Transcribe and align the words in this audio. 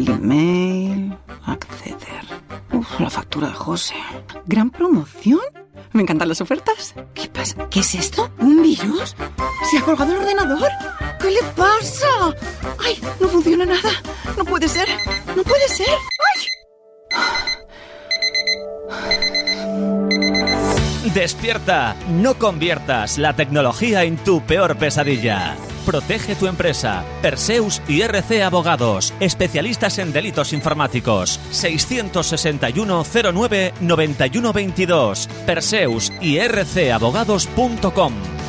Perfil 0.00 0.04
de 0.04 0.26
mail. 0.26 1.18
Acceder. 1.44 2.24
Uf, 2.72 3.00
la 3.00 3.10
factura 3.10 3.48
de 3.48 3.54
José. 3.54 3.94
¿Gran 4.46 4.70
promoción? 4.70 5.40
Me 5.92 6.02
encantan 6.02 6.28
las 6.28 6.40
ofertas. 6.40 6.94
¿Qué 7.14 7.28
pasa? 7.28 7.68
¿Qué 7.68 7.80
es 7.80 7.94
esto? 7.94 8.30
¿Un 8.38 8.62
virus? 8.62 9.14
¿Se 9.70 9.78
ha 9.78 9.82
colgado 9.82 10.12
el 10.12 10.18
ordenador? 10.18 10.68
¿Qué 11.20 11.30
le 11.30 11.42
pasa? 11.56 12.06
¡Ay! 12.78 12.98
No 13.20 13.28
funciona 13.28 13.66
nada. 13.66 13.90
No 14.36 14.44
puede 14.44 14.68
ser. 14.68 14.88
No 15.36 15.42
puede 15.42 15.68
ser. 15.68 15.88
¡Ay! 16.26 16.46
Despierta, 21.14 21.96
no 22.08 22.38
conviertas 22.38 23.18
la 23.18 23.34
tecnología 23.34 24.04
en 24.04 24.16
tu 24.16 24.40
peor 24.42 24.76
pesadilla. 24.76 25.56
Protege 25.84 26.34
tu 26.34 26.46
empresa. 26.46 27.04
Perseus 27.22 27.82
y 27.88 28.02
RC 28.02 28.42
Abogados, 28.42 29.14
especialistas 29.20 29.98
en 29.98 30.12
delitos 30.12 30.52
informáticos. 30.52 31.40
661 31.50 33.04
09 33.32 33.74
91 33.80 34.52
22. 34.52 35.28
Perseus 35.46 36.12
y 36.20 36.38
rcabogados.com. 36.40 38.39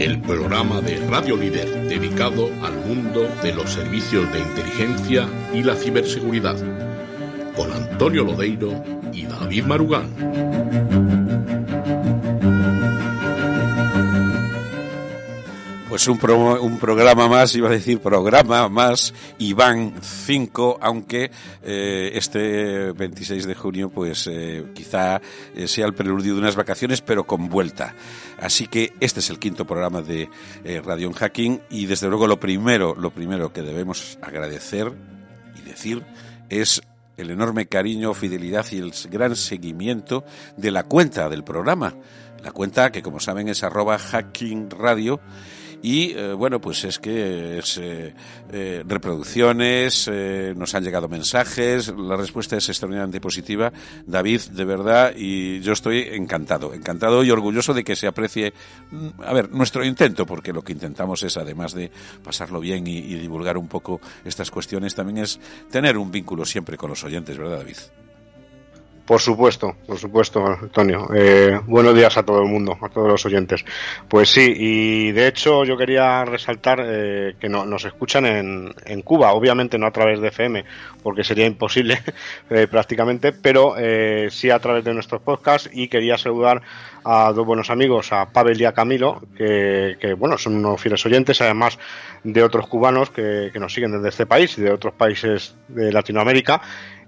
El 0.00 0.20
programa 0.20 0.80
de 0.80 0.96
Radio 1.08 1.36
Líder 1.36 1.86
dedicado 1.88 2.50
al 2.64 2.74
mundo 2.88 3.28
de 3.40 3.54
los 3.54 3.70
servicios 3.70 4.32
de 4.32 4.40
inteligencia 4.40 5.28
y 5.54 5.62
la 5.62 5.76
ciberseguridad, 5.76 6.56
con 7.54 7.72
Antonio 7.72 8.24
Lodeiro 8.24 8.82
y 9.12 9.26
David 9.26 9.62
Marugán. 9.62 10.51
Pues 15.92 16.08
un, 16.08 16.16
pro- 16.16 16.62
un 16.62 16.78
programa 16.78 17.28
más, 17.28 17.54
iba 17.54 17.68
a 17.68 17.72
decir 17.72 18.00
programa 18.00 18.66
más, 18.70 19.12
Iván 19.38 19.92
5, 20.00 20.78
aunque 20.80 21.30
eh, 21.62 22.12
este 22.14 22.92
26 22.92 23.46
de 23.46 23.54
junio 23.54 23.90
pues 23.90 24.26
eh, 24.26 24.64
quizá 24.74 25.20
eh, 25.54 25.68
sea 25.68 25.84
el 25.84 25.92
preludio 25.92 26.32
de 26.32 26.40
unas 26.40 26.56
vacaciones, 26.56 27.02
pero 27.02 27.24
con 27.26 27.50
vuelta. 27.50 27.94
Así 28.40 28.68
que 28.68 28.94
este 29.00 29.20
es 29.20 29.28
el 29.28 29.38
quinto 29.38 29.66
programa 29.66 30.00
de 30.00 30.30
Radio 30.82 31.08
en 31.08 31.12
Hacking 31.12 31.60
y 31.68 31.84
desde 31.84 32.08
luego 32.08 32.26
lo 32.26 32.40
primero, 32.40 32.94
lo 32.94 33.10
primero 33.10 33.52
que 33.52 33.60
debemos 33.60 34.18
agradecer 34.22 34.90
y 35.58 35.68
decir 35.68 36.02
es 36.48 36.80
el 37.18 37.30
enorme 37.30 37.66
cariño, 37.66 38.14
fidelidad 38.14 38.64
y 38.72 38.78
el 38.78 38.94
gran 39.10 39.36
seguimiento 39.36 40.24
de 40.56 40.70
la 40.70 40.84
cuenta 40.84 41.28
del 41.28 41.44
programa. 41.44 41.94
La 42.42 42.50
cuenta 42.50 42.90
que 42.90 43.02
como 43.02 43.20
saben 43.20 43.48
es 43.48 43.62
arroba 43.62 43.98
hacking 43.98 44.68
radio 44.70 45.20
y 45.82 46.12
eh, 46.12 46.32
bueno, 46.32 46.60
pues 46.60 46.84
es 46.84 46.98
que 47.00 47.58
es 47.58 47.76
eh, 47.78 48.14
eh, 48.52 48.84
reproducciones, 48.86 50.08
eh, 50.10 50.54
nos 50.56 50.74
han 50.74 50.84
llegado 50.84 51.08
mensajes, 51.08 51.88
la 51.88 52.16
respuesta 52.16 52.56
es 52.56 52.68
extraordinariamente 52.68 53.20
positiva. 53.20 53.72
David, 54.06 54.40
de 54.52 54.64
verdad, 54.64 55.12
y 55.16 55.60
yo 55.60 55.72
estoy 55.72 56.02
encantado, 56.12 56.72
encantado 56.72 57.24
y 57.24 57.30
orgulloso 57.30 57.74
de 57.74 57.82
que 57.82 57.96
se 57.96 58.06
aprecie, 58.06 58.52
mm, 58.90 59.08
a 59.24 59.32
ver, 59.32 59.50
nuestro 59.50 59.84
intento, 59.84 60.24
porque 60.24 60.52
lo 60.52 60.62
que 60.62 60.72
intentamos 60.72 61.22
es, 61.24 61.36
además 61.36 61.74
de 61.74 61.90
pasarlo 62.22 62.60
bien 62.60 62.86
y, 62.86 62.98
y 62.98 63.16
divulgar 63.16 63.58
un 63.58 63.66
poco 63.68 64.00
estas 64.24 64.50
cuestiones, 64.50 64.94
también 64.94 65.18
es 65.18 65.40
tener 65.70 65.98
un 65.98 66.12
vínculo 66.12 66.44
siempre 66.44 66.76
con 66.76 66.90
los 66.90 67.02
oyentes, 67.02 67.36
¿verdad, 67.36 67.58
David? 67.58 68.01
Por 69.06 69.20
supuesto, 69.20 69.74
por 69.86 69.98
supuesto, 69.98 70.46
Antonio. 70.46 71.08
Eh, 71.12 71.58
buenos 71.66 71.92
días 71.94 72.16
a 72.16 72.22
todo 72.22 72.40
el 72.40 72.48
mundo, 72.48 72.78
a 72.80 72.88
todos 72.88 73.08
los 73.08 73.26
oyentes. 73.26 73.64
Pues 74.08 74.28
sí, 74.30 74.54
y 74.56 75.10
de 75.10 75.26
hecho 75.26 75.64
yo 75.64 75.76
quería 75.76 76.24
resaltar 76.24 76.80
eh, 76.86 77.34
que 77.40 77.48
no- 77.48 77.66
nos 77.66 77.84
escuchan 77.84 78.24
en, 78.26 78.72
en 78.86 79.02
Cuba, 79.02 79.32
obviamente 79.32 79.76
no 79.76 79.86
a 79.86 79.90
través 79.90 80.20
de 80.20 80.28
FM, 80.28 80.64
porque 81.02 81.24
sería 81.24 81.46
imposible 81.46 81.98
eh, 82.50 82.68
prácticamente, 82.70 83.32
pero 83.32 83.74
eh, 83.76 84.28
sí 84.30 84.50
a 84.50 84.60
través 84.60 84.84
de 84.84 84.94
nuestros 84.94 85.20
podcasts 85.20 85.68
y 85.72 85.88
quería 85.88 86.16
saludar 86.16 86.62
a 87.04 87.32
dos 87.32 87.44
buenos 87.44 87.70
amigos, 87.70 88.12
a 88.12 88.26
Pavel 88.30 88.60
y 88.60 88.64
a 88.66 88.72
Camilo, 88.72 89.20
que, 89.36 89.96
que, 90.00 90.14
bueno, 90.14 90.38
son 90.38 90.54
unos 90.54 90.80
fieles 90.80 91.04
oyentes, 91.04 91.40
además 91.40 91.76
de 92.22 92.40
otros 92.44 92.68
cubanos 92.68 93.10
que, 93.10 93.50
que 93.52 93.58
nos 93.58 93.74
siguen 93.74 93.90
desde 93.90 94.10
este 94.10 94.26
país 94.26 94.56
y 94.58 94.62
de 94.62 94.70
otros 94.70 94.94
países 94.94 95.56
de 95.66 95.92
Latinoamérica. 95.92 96.62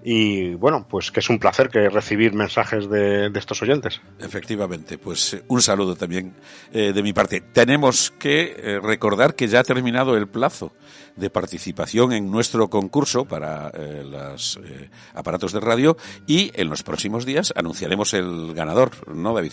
Y 0.07 0.53
bueno, 0.55 0.87
pues 0.87 1.11
que 1.11 1.21
es 1.21 1.31
un 1.31 1.39
placer 1.39 1.71
que 1.71 1.89
recibir 1.89 2.35
mensajes 2.35 2.91
de, 2.91 3.31
de 3.31 3.39
estos 3.39 3.63
oyentes. 3.63 4.03
Efectivamente, 4.19 4.99
pues 4.99 5.33
eh, 5.33 5.43
un 5.49 5.63
saludo 5.63 5.97
también 5.97 6.35
eh, 6.75 6.93
de 6.93 7.03
mi 7.03 7.15
parte. 7.15 7.41
Tenemos 7.41 8.13
que 8.19 8.55
eh, 8.59 8.81
recordar 8.81 9.35
que 9.35 9.49
ya 9.49 9.61
ha 9.61 9.65
terminado 9.65 10.15
el 10.17 10.29
plazo 10.29 10.73
de 11.17 11.31
participación 11.31 12.13
en 12.13 12.31
nuestro 12.31 12.69
concurso 12.69 13.25
para 13.25 13.71
eh, 13.71 14.05
los 14.05 14.61
aparatos 15.15 15.53
de 15.53 15.61
radio 15.61 15.97
y 16.27 16.51
en 16.55 16.69
los 16.69 16.83
próximos 16.83 17.25
días 17.25 17.55
anunciaremos 17.57 18.13
el 18.13 18.53
ganador, 18.53 18.91
¿no, 19.09 19.33
David? 19.33 19.53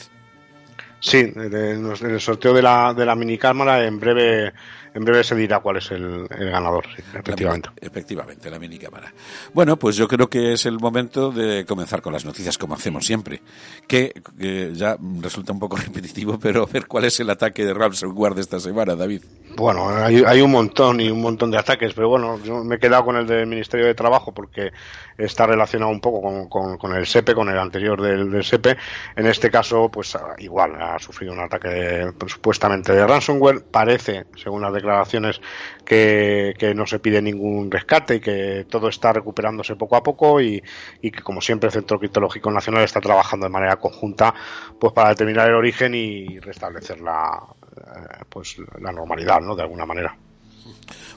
Sí, 1.02 1.18
en 1.36 1.92
el 2.02 2.22
sorteo 2.22 2.54
de 2.54 2.62
la, 2.62 2.94
de 2.94 3.08
la 3.08 3.16
minicámara 3.16 3.84
en 3.84 4.00
breve, 4.00 4.54
en 4.94 5.04
breve 5.04 5.24
se 5.24 5.36
dirá 5.36 5.60
cuál 5.60 5.78
es 5.78 5.90
el, 5.90 6.28
el 6.30 6.52
ganador, 6.52 6.86
sí, 6.96 7.02
efectivamente. 7.16 7.70
La 7.82 7.88
efectivamente, 7.88 8.52
la 8.52 8.60
minicámara. 8.60 9.12
Bueno, 9.52 9.78
pues 9.78 9.96
yo 9.96 10.08
creo 10.08 10.30
que 10.30 10.54
es 10.54 10.68
el 10.68 10.78
momento 10.78 11.32
de 11.32 11.66
comenzar 11.66 12.04
con 12.04 12.14
las 12.14 12.24
noticias 12.24 12.56
como 12.60 12.76
hacemos 12.76 13.04
siempre, 13.04 13.42
que, 13.88 14.14
que 14.38 14.76
ya 14.76 14.96
resulta 15.20 15.54
un 15.54 15.60
poco 15.60 15.76
repetitivo, 15.86 16.38
pero 16.40 16.64
a 16.64 16.72
ver 16.72 16.86
cuál 16.86 17.06
es 17.06 17.20
el 17.20 17.32
ataque 17.32 17.66
de 17.66 17.82
de 17.82 18.42
esta 18.42 18.60
semana, 18.60 18.96
David. 18.96 19.24
Bueno, 19.58 19.90
hay, 19.90 20.24
hay 20.24 20.42
un 20.42 20.52
montón 20.52 21.02
y 21.02 21.10
un 21.10 21.20
montón 21.20 21.50
de 21.50 21.58
ataques, 21.58 21.94
pero 21.96 22.10
bueno, 22.10 22.40
yo 22.44 22.64
me 22.64 22.76
he 22.76 22.80
quedado 22.80 23.06
con 23.06 23.18
el 23.18 23.26
del 23.26 23.48
Ministerio 23.48 23.88
de 23.88 23.96
Trabajo 23.96 24.32
porque 24.32 24.72
está 25.18 25.46
relacionado 25.48 25.92
un 25.92 26.00
poco 26.02 26.48
con, 26.50 26.78
con- 26.78 26.96
el 26.96 27.06
SEPE, 27.06 27.34
con 27.34 27.50
el 27.50 27.58
anterior 27.58 28.02
del, 28.02 28.44
SEPE. 28.44 28.78
En 29.16 29.28
este 29.28 29.50
caso, 29.50 29.90
pues 29.90 30.18
igual 30.40 30.82
ha 30.82 31.00
sufrido 31.00 31.34
un 31.34 31.40
ataque 31.40 31.68
de- 31.70 32.14
pues, 32.14 32.34
supuestamente 32.34 32.94
de 32.94 33.06
ransomware. 33.06 33.64
Parece, 33.64 34.26
según 34.36 34.62
las 34.62 34.74
declaraciones, 34.74 35.40
que, 35.86 36.54
que 36.58 36.74
no 36.74 36.86
se 36.86 37.00
pide 37.00 37.22
ningún 37.22 37.70
rescate 37.72 38.16
y 38.16 38.20
que 38.20 38.66
todo 38.70 38.88
está 38.90 39.14
recuperándose 39.14 39.76
poco 39.76 39.96
a 39.96 40.04
poco 40.04 40.42
y, 40.42 40.62
y 41.02 41.12
que, 41.12 41.22
como 41.22 41.42
siempre, 41.42 41.68
el 41.68 41.74
Centro 41.74 42.00
Criptológico 42.00 42.52
Nacional 42.52 42.84
está 42.84 43.00
trabajando 43.02 43.46
de 43.46 43.52
manera 43.52 43.76
conjunta 43.78 44.34
pues 44.80 44.94
para 44.94 45.10
determinar 45.10 45.48
el 45.50 45.56
origen 45.56 45.94
y 45.96 46.40
restablecer 46.40 47.02
la, 47.02 47.40
eh, 47.78 48.24
pues, 48.30 48.58
la 48.80 48.92
normalidad, 48.92 49.40
¿no? 49.42 49.56
De 49.56 49.62
alguna 49.64 49.86
manera. 49.86 50.16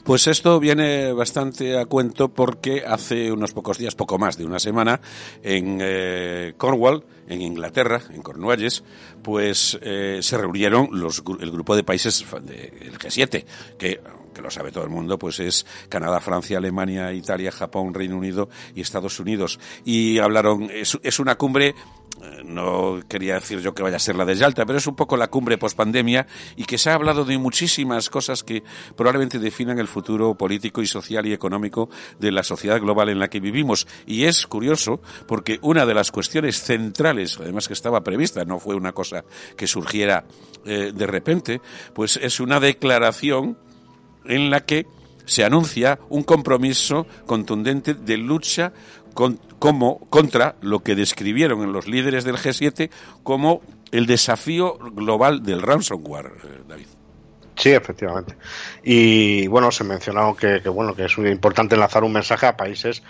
Pues 0.04 0.26
esto 0.26 0.60
viene 0.60 1.14
bastante 1.14 1.78
a 1.78 1.86
cuento 1.86 2.28
porque 2.28 2.84
hace 2.86 3.32
unos 3.32 3.54
pocos 3.54 3.78
días, 3.78 3.94
poco 3.94 4.18
más 4.18 4.36
de 4.36 4.44
una 4.44 4.58
semana, 4.58 5.00
en 5.42 5.78
eh, 5.80 6.52
Cornwall, 6.58 7.04
en 7.26 7.40
Inglaterra, 7.40 8.02
en 8.10 8.20
Cornualles, 8.20 8.84
pues 9.22 9.78
eh, 9.80 10.18
se 10.20 10.36
reunieron 10.36 10.90
los, 10.92 11.22
el 11.40 11.50
grupo 11.50 11.74
de 11.74 11.84
países 11.84 12.22
del 12.42 12.98
G7, 12.98 13.44
que 13.78 14.00
lo 14.42 14.50
sabe 14.50 14.72
todo 14.72 14.84
el 14.84 14.90
mundo, 14.90 15.18
pues 15.18 15.40
es 15.40 15.64
Canadá, 15.88 16.20
Francia, 16.20 16.58
Alemania, 16.58 17.12
Italia, 17.12 17.50
Japón, 17.50 17.94
Reino 17.94 18.18
Unido 18.18 18.50
y 18.74 18.82
Estados 18.82 19.18
Unidos. 19.20 19.58
Y 19.84 20.18
hablaron, 20.18 20.68
es, 20.70 21.18
una 21.18 21.36
cumbre 21.36 21.74
no 22.44 23.00
quería 23.08 23.34
decir 23.34 23.60
yo 23.60 23.74
que 23.74 23.82
vaya 23.82 23.96
a 23.96 24.00
ser 24.00 24.16
la 24.16 24.24
de 24.24 24.34
Yalta, 24.36 24.66
pero 24.66 24.78
es 24.78 24.86
un 24.86 24.96
poco 24.96 25.16
la 25.16 25.28
cumbre 25.28 25.58
pospandemia 25.58 26.26
y 26.56 26.64
que 26.64 26.78
se 26.78 26.90
ha 26.90 26.94
hablado 26.94 27.24
de 27.24 27.38
muchísimas 27.38 28.10
cosas 28.10 28.42
que 28.42 28.62
probablemente 28.96 29.38
definan 29.38 29.78
el 29.78 29.88
futuro 29.88 30.34
político 30.34 30.82
y 30.82 30.86
social 30.86 31.26
y 31.26 31.32
económico 31.32 31.88
de 32.18 32.32
la 32.32 32.42
sociedad 32.42 32.80
global 32.80 33.08
en 33.08 33.18
la 33.18 33.28
que 33.28 33.40
vivimos. 33.40 33.86
Y 34.06 34.24
es 34.24 34.46
curioso 34.46 35.00
porque 35.26 35.58
una 35.62 35.86
de 35.86 35.94
las 35.94 36.10
cuestiones 36.10 36.62
centrales, 36.62 37.38
además 37.40 37.66
que 37.68 37.74
estaba 37.74 38.02
prevista, 38.02 38.44
no 38.44 38.58
fue 38.58 38.74
una 38.74 38.92
cosa 38.92 39.24
que 39.56 39.66
surgiera 39.66 40.24
eh, 40.64 40.92
de 40.94 41.06
repente, 41.06 41.60
pues 41.94 42.16
es 42.16 42.40
una 42.40 42.60
declaración 42.60 43.58
en 44.24 44.50
la 44.50 44.64
que 44.64 44.86
se 45.26 45.44
anuncia 45.44 45.98
un 46.10 46.22
compromiso 46.22 47.06
contundente 47.26 47.94
de 47.94 48.16
lucha 48.18 48.72
con- 49.14 49.38
como, 49.64 49.98
contra 50.10 50.56
lo 50.60 50.80
que 50.80 50.94
describieron 50.94 51.62
en 51.62 51.72
los 51.72 51.86
líderes 51.88 52.24
del 52.24 52.36
G7 52.36 52.90
como 53.22 53.62
el 53.92 54.04
desafío 54.04 54.76
global 54.76 55.42
del 55.42 55.62
ransomware, 55.62 56.26
eh, 56.26 56.60
David. 56.68 56.86
Sí, 57.56 57.70
efectivamente. 57.70 58.36
Y 58.82 59.46
bueno, 59.46 59.70
se 59.70 59.84
mencionó 59.84 60.36
que, 60.36 60.60
que, 60.60 60.68
bueno 60.68 60.94
que 60.94 61.06
es 61.06 61.16
importante 61.16 61.76
enlazar 61.76 62.04
un 62.04 62.12
mensaje 62.12 62.44
a 62.44 62.58
países 62.58 63.02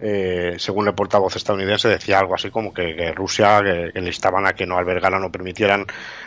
eh, 0.00 0.54
según 0.58 0.86
el 0.86 0.94
portavoz 0.94 1.34
estadounidense, 1.36 1.88
decía 1.88 2.18
algo 2.18 2.34
así 2.34 2.50
como 2.50 2.72
que, 2.72 3.12
Rusia 3.12 3.60
que, 3.62 4.00
le 4.00 4.10
estaban 4.10 4.46
a 4.46 4.52
que 4.52 4.66
no 4.66 4.76
albergaran 4.76 5.24
o 5.24 5.32
permitieran 5.32 5.86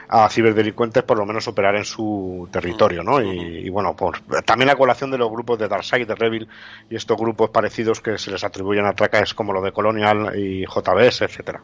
a 0.09 0.29
ciberdelincuentes 0.29 1.03
por 1.03 1.17
lo 1.17 1.25
menos 1.25 1.47
operar 1.47 1.75
en 1.75 1.85
su 1.85 2.49
territorio, 2.51 3.01
¿no? 3.03 3.21
Y, 3.21 3.69
bueno, 3.69 3.95
por, 3.95 4.19
también 4.43 4.67
la 4.67 4.75
colación 4.75 5.09
de 5.11 5.17
los 5.17 5.31
grupos 5.31 5.57
de 5.57 5.67
Darkseid, 5.69 6.07
de 6.07 6.15
Revil 6.15 6.47
y 6.89 6.95
estos 6.95 7.17
grupos 7.17 7.49
parecidos 7.49 8.01
que 8.01 8.17
se 8.17 8.31
les 8.31 8.43
atribuyen 8.43 8.85
atraques 8.85 9.33
como 9.33 9.53
lo 9.53 9.61
de 9.61 9.71
Colonial 9.71 10.37
y 10.37 10.65
JBS, 10.65 11.21
etcétera. 11.21 11.61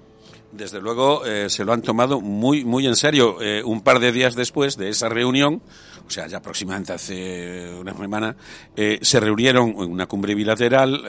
Desde 0.52 0.80
luego 0.80 1.26
eh, 1.26 1.50
se 1.50 1.66
lo 1.66 1.74
han 1.74 1.82
tomado 1.82 2.22
muy 2.22 2.64
muy 2.64 2.88
en 2.88 2.96
serio. 2.96 3.42
Eh, 3.42 3.62
un 3.66 3.82
par 3.82 4.00
de 4.00 4.14
días 4.14 4.34
después 4.36 4.78
de 4.78 4.90
esa 4.90 5.10
reunión, 5.10 5.62
o 6.08 6.10
sea, 6.10 6.28
ya 6.28 6.38
aproximadamente 6.38 6.94
hace 6.94 7.74
una 7.80 7.94
semana, 7.94 8.36
eh, 8.76 9.00
se 9.02 9.20
reunieron 9.20 9.70
en 9.70 9.92
una 9.92 10.06
cumbre 10.06 10.36
bilateral 10.36 11.04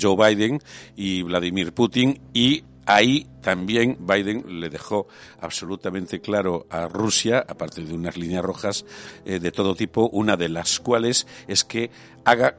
Joe 0.00 0.34
Biden 0.34 0.60
y 0.96 1.22
Vladimir 1.22 1.72
Putin 1.72 2.20
y 2.32 2.64
ahí 2.86 3.26
también 3.40 3.96
Biden 4.00 4.60
le 4.60 4.68
dejó 4.68 5.06
absolutamente 5.40 6.20
claro 6.20 6.66
a 6.70 6.88
Rusia, 6.88 7.44
aparte 7.46 7.84
de 7.84 7.94
unas 7.94 8.16
líneas 8.16 8.44
rojas 8.44 8.84
de 9.24 9.52
todo 9.52 9.74
tipo, 9.74 10.08
una 10.12 10.36
de 10.36 10.48
las 10.48 10.80
cuales 10.80 11.26
es 11.46 11.64
que 11.64 11.90
haga 12.24 12.56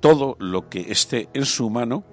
todo 0.00 0.36
lo 0.40 0.68
que 0.68 0.90
esté 0.90 1.28
en 1.32 1.46
su 1.46 1.70
mano 1.70 2.04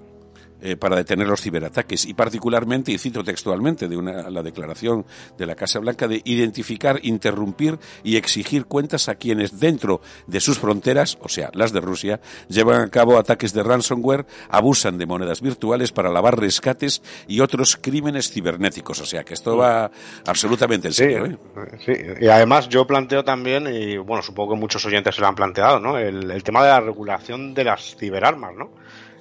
eh, 0.62 0.76
para 0.76 0.96
detener 0.96 1.26
los 1.26 1.40
ciberataques 1.40 2.06
y 2.06 2.14
particularmente, 2.14 2.92
y 2.92 2.98
cito 2.98 3.24
textualmente 3.24 3.88
de 3.88 3.96
una, 3.96 4.30
la 4.30 4.42
declaración 4.42 5.04
de 5.38 5.46
la 5.46 5.54
Casa 5.54 5.78
Blanca, 5.78 6.08
de 6.08 6.20
identificar, 6.24 7.00
interrumpir 7.02 7.78
y 8.02 8.16
exigir 8.16 8.66
cuentas 8.66 9.08
a 9.08 9.14
quienes 9.14 9.58
dentro 9.58 10.00
de 10.26 10.40
sus 10.40 10.58
fronteras, 10.58 11.18
o 11.20 11.28
sea, 11.28 11.50
las 11.54 11.72
de 11.72 11.80
Rusia, 11.80 12.20
llevan 12.48 12.82
a 12.82 12.90
cabo 12.90 13.18
ataques 13.18 13.52
de 13.52 13.62
ransomware, 13.62 14.26
abusan 14.48 14.98
de 14.98 15.06
monedas 15.06 15.40
virtuales 15.40 15.92
para 15.92 16.10
lavar 16.10 16.38
rescates 16.38 17.02
y 17.26 17.40
otros 17.40 17.76
crímenes 17.76 18.30
cibernéticos. 18.30 19.00
O 19.00 19.06
sea, 19.06 19.24
que 19.24 19.34
esto 19.34 19.56
va 19.56 19.90
absolutamente 20.26 20.88
en 20.88 20.94
serio. 20.94 21.26
¿eh? 21.26 21.38
Sí, 21.84 21.92
y 22.20 22.28
además 22.28 22.68
yo 22.68 22.86
planteo 22.86 23.24
también, 23.24 23.66
y 23.66 23.96
bueno, 23.96 24.22
supongo 24.22 24.54
que 24.54 24.60
muchos 24.60 24.84
oyentes 24.84 25.14
se 25.14 25.20
lo 25.20 25.28
han 25.28 25.34
planteado, 25.34 25.80
¿no? 25.80 25.98
El, 25.98 26.30
el 26.30 26.42
tema 26.42 26.62
de 26.62 26.68
la 26.68 26.80
regulación 26.80 27.54
de 27.54 27.64
las 27.64 27.96
ciberarmas, 27.96 28.54
¿no? 28.56 28.70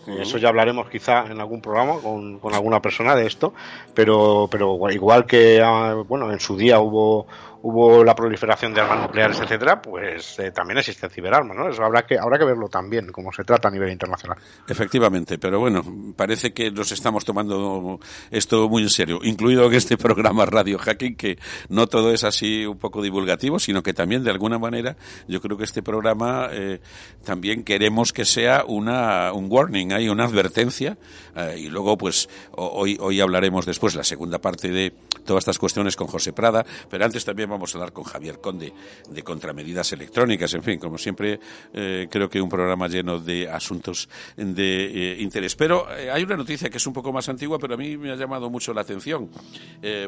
Eso 0.07 0.37
ya 0.37 0.49
hablaremos 0.49 0.89
quizá 0.89 1.25
en 1.27 1.39
algún 1.39 1.61
programa 1.61 1.99
con, 2.01 2.39
con 2.39 2.53
alguna 2.53 2.81
persona 2.81 3.15
de 3.15 3.27
esto, 3.27 3.53
pero, 3.93 4.47
pero 4.49 4.89
igual 4.89 5.25
que 5.25 5.61
ah, 5.63 6.03
bueno 6.07 6.31
en 6.31 6.39
su 6.39 6.57
día 6.57 6.79
hubo 6.79 7.27
hubo 7.61 8.03
la 8.03 8.15
proliferación 8.15 8.73
de 8.73 8.81
armas 8.81 9.01
nucleares, 9.01 9.39
etcétera, 9.39 9.81
pues 9.81 10.39
eh, 10.39 10.51
también 10.51 10.77
existen 10.77 11.09
ciberarmas, 11.09 11.57
¿no? 11.57 11.69
Eso 11.69 11.83
habrá 11.83 12.03
que 12.03 12.17
habrá 12.17 12.37
que 12.37 12.45
verlo 12.45 12.69
también, 12.69 13.11
cómo 13.11 13.31
se 13.33 13.43
trata 13.43 13.67
a 13.67 13.71
nivel 13.71 13.91
internacional. 13.91 14.37
Efectivamente, 14.67 15.37
pero 15.37 15.59
bueno, 15.59 15.83
parece 16.15 16.53
que 16.53 16.71
nos 16.71 16.91
estamos 16.91 17.25
tomando 17.25 17.99
esto 18.31 18.69
muy 18.69 18.83
en 18.83 18.89
serio, 18.89 19.19
incluido 19.23 19.65
en 19.65 19.73
este 19.73 19.97
programa 20.09 20.45
Radio 20.45 20.77
Hacking, 20.77 21.15
que 21.15 21.37
no 21.67 21.87
todo 21.87 22.13
es 22.13 22.23
así 22.23 22.65
un 22.65 22.77
poco 22.77 23.01
divulgativo, 23.01 23.59
sino 23.59 23.83
que 23.83 23.93
también 23.93 24.23
de 24.23 24.31
alguna 24.31 24.57
manera 24.57 24.95
yo 25.27 25.41
creo 25.41 25.57
que 25.57 25.65
este 25.65 25.83
programa 25.83 26.47
eh, 26.51 26.79
también 27.25 27.63
queremos 27.63 28.13
que 28.13 28.25
sea 28.25 28.63
una 28.65 29.33
un 29.33 29.47
warning, 29.49 29.91
hay 29.91 30.07
una 30.07 30.25
advertencia 30.25 30.97
eh, 31.35 31.57
y 31.59 31.69
luego 31.69 31.97
pues 31.97 32.29
hoy 32.51 32.97
hoy 33.01 33.19
hablaremos 33.19 33.65
después 33.65 33.95
la 33.95 34.03
segunda 34.03 34.39
parte 34.39 34.69
de 34.69 34.93
todas 35.25 35.41
estas 35.41 35.59
cuestiones 35.59 35.95
con 35.95 36.07
José 36.07 36.33
Prada, 36.33 36.65
pero 36.89 37.05
antes 37.05 37.25
también 37.25 37.48
vamos 37.49 37.73
a 37.73 37.77
hablar 37.77 37.93
con 37.93 38.03
Javier 38.03 38.39
Conde 38.39 38.73
de 39.09 39.23
contramedidas 39.23 39.91
electrónicas, 39.93 40.53
en 40.53 40.63
fin, 40.63 40.79
como 40.79 40.97
siempre, 40.97 41.39
eh, 41.73 42.07
creo 42.09 42.29
que 42.29 42.41
un 42.41 42.49
programa 42.49 42.87
lleno 42.87 43.19
de 43.19 43.49
asuntos 43.49 44.09
de 44.35 45.13
eh, 45.13 45.21
interés. 45.21 45.55
Pero 45.55 45.87
eh, 45.95 46.11
hay 46.11 46.23
una 46.23 46.37
noticia 46.37 46.69
que 46.69 46.77
es 46.77 46.87
un 46.87 46.93
poco 46.93 47.11
más 47.11 47.27
antigua, 47.29 47.57
pero 47.59 47.73
a 47.73 47.77
mí 47.77 47.97
me 47.97 48.11
ha 48.11 48.15
llamado 48.15 48.49
mucho 48.49 48.73
la 48.73 48.81
atención, 48.81 49.29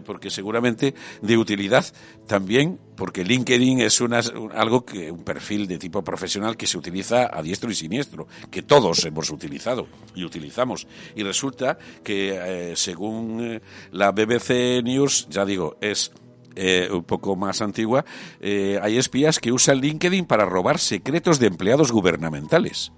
porque 0.05 0.29
seguramente 0.29 0.93
de 1.21 1.37
utilidad 1.37 1.85
también, 2.27 2.79
porque 2.95 3.23
LinkedIn 3.23 3.81
es 3.81 4.01
una, 4.01 4.19
algo 4.53 4.85
que, 4.85 5.11
un 5.11 5.23
perfil 5.23 5.67
de 5.67 5.77
tipo 5.77 6.03
profesional 6.03 6.55
que 6.57 6.67
se 6.67 6.77
utiliza 6.77 7.29
a 7.35 7.41
diestro 7.41 7.71
y 7.71 7.75
siniestro, 7.75 8.27
que 8.49 8.61
todos 8.61 9.03
hemos 9.05 9.29
utilizado 9.31 9.87
y 10.15 10.23
utilizamos. 10.23 10.87
Y 11.15 11.23
resulta 11.23 11.77
que, 12.03 12.73
según 12.75 13.61
la 13.91 14.11
BBC 14.11 14.83
News, 14.83 15.27
ya 15.29 15.45
digo, 15.45 15.77
es 15.81 16.11
eh, 16.55 16.89
un 16.91 17.03
poco 17.03 17.35
más 17.35 17.61
antigua, 17.61 18.05
eh, 18.39 18.79
hay 18.81 18.97
espías 18.97 19.39
que 19.39 19.51
usan 19.51 19.79
LinkedIn 19.79 20.25
para 20.25 20.45
robar 20.45 20.79
secretos 20.79 21.39
de 21.39 21.47
empleados 21.47 21.91
gubernamentales. 21.91 22.91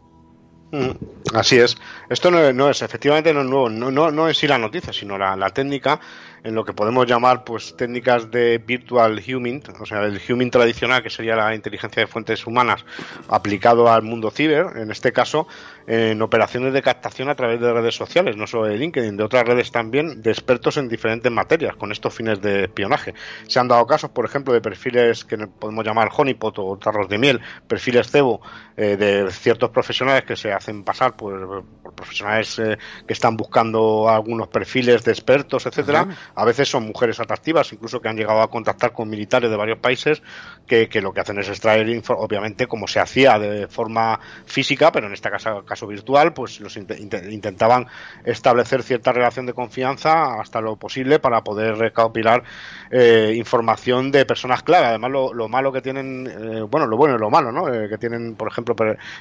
Mm, 0.72 1.36
así 1.36 1.58
es. 1.58 1.78
Esto 2.10 2.32
no, 2.32 2.70
es, 2.70 2.82
efectivamente, 2.82 3.32
no 3.32 3.42
es 3.42 3.48
nuevo. 3.48 3.70
No, 3.70 3.92
no, 3.92 4.10
no 4.10 4.28
es 4.28 4.40
sí 4.40 4.48
la 4.48 4.58
noticia, 4.58 4.92
sino 4.92 5.20
la, 5.20 5.36
la 5.36 5.52
técnica 5.52 6.00
en 6.44 6.56
lo 6.56 6.66
que 6.66 6.74
podemos 6.74 7.06
llamar 7.08 7.44
pues 7.44 7.76
técnicas 7.76 8.30
de 8.30 8.58
virtual 8.58 9.22
huming, 9.26 9.62
o 9.80 9.86
sea, 9.86 10.04
el 10.04 10.20
huming 10.30 10.52
tradicional 10.52 11.02
que 11.02 11.10
sería 11.10 11.36
la 11.36 11.56
inteligencia 11.56 12.02
de 12.02 12.08
fuentes 12.08 12.46
humanas 12.46 12.86
aplicado 13.30 13.92
al 13.92 14.02
mundo 14.04 14.30
ciber, 14.32 14.78
en 14.78 14.92
este 14.92 15.12
caso 15.12 15.48
en 15.88 16.22
operaciones 16.22 16.74
de 16.74 16.82
captación 16.82 17.30
a 17.30 17.36
través 17.36 17.60
de 17.60 17.74
redes 17.74 17.96
sociales, 17.96 18.38
no 18.38 18.48
solo 18.48 18.68
de 18.68 18.78
LinkedIn, 18.78 19.18
de 19.18 19.24
otras 19.24 19.46
redes 19.46 19.72
también, 19.72 20.22
de 20.22 20.32
expertos 20.32 20.78
en 20.78 20.88
diferentes 20.88 21.32
materias 21.32 21.76
con 21.76 21.92
estos 21.92 22.14
fines 22.14 22.42
de 22.42 22.66
espionaje. 22.66 23.14
Se 23.48 23.60
han 23.60 23.68
dado 23.68 23.86
casos, 23.86 24.12
por 24.12 24.26
ejemplo, 24.26 24.54
de 24.54 24.62
perfiles 24.62 25.26
que 25.26 25.38
podemos 25.38 25.86
llamar 25.86 26.10
honeypot 26.16 26.60
o 26.60 26.78
tarros 26.78 27.10
de 27.10 27.18
miel, 27.18 27.42
perfiles 27.68 28.10
cebo 28.10 28.42
eh, 28.78 28.98
de 28.98 29.30
ciertos 29.32 29.70
profesionales 29.72 30.24
que 30.24 30.36
se 30.36 30.52
hacen 30.52 30.84
pasar 30.84 31.16
por, 31.16 31.66
profesionales 31.96 32.60
eh, 32.60 32.78
que 33.06 33.14
están 33.14 33.38
buscando 33.38 34.10
algunos 34.10 34.48
perfiles 34.48 35.04
de 35.04 35.12
expertos, 35.12 35.66
etcétera, 35.66 36.08
a 36.36 36.46
veces 36.46 36.70
son 36.70 36.86
mujeres 36.86 37.20
atractivas, 37.20 37.72
incluso 37.74 38.02
que 38.02 38.10
han 38.10 38.18
llegado 38.18 38.42
a 38.42 38.50
contactar 38.50 38.92
con 38.92 39.10
militares 39.10 39.50
de 39.50 39.58
varios 39.58 39.80
países 39.80 40.22
que, 40.68 40.88
lo 41.02 41.14
que 41.14 41.22
hacen 41.22 41.40
es 41.40 41.50
extraer, 41.50 42.02
obviamente, 42.10 42.68
como 42.68 42.88
se 42.88 43.00
hacía 43.00 43.38
de 43.38 43.68
forma 43.68 44.20
física, 44.46 44.92
pero 44.92 45.08
en 45.08 45.14
este 45.14 45.30
caso, 45.30 45.64
caso 45.66 45.88
virtual, 45.88 46.34
pues 46.34 46.60
los 46.60 46.78
intentaban 46.78 47.88
establecer 48.26 48.84
cierta 48.84 49.12
relación 49.12 49.46
de 49.46 49.54
confianza 49.54 50.40
hasta 50.40 50.62
lo 50.62 50.78
posible 50.78 51.20
para 51.20 51.44
poder 51.44 51.76
recopilar 51.76 52.44
eh, 52.92 53.34
información 53.36 54.12
de 54.12 54.26
personas 54.26 54.64
clave. 54.64 54.88
Además, 54.88 55.12
lo, 55.12 55.48
malo 55.50 55.72
que 55.72 55.82
tienen, 55.82 56.28
eh, 56.28 56.62
bueno, 56.62 56.88
lo 56.88 56.98
bueno 56.98 57.16
y 57.16 57.20
lo 57.20 57.30
malo, 57.30 57.52
¿no? 57.52 57.72
Eh, 57.72 57.90
que 57.90 57.98
tienen, 57.98 58.36
por 58.36 58.48
ejemplo, 58.48 58.76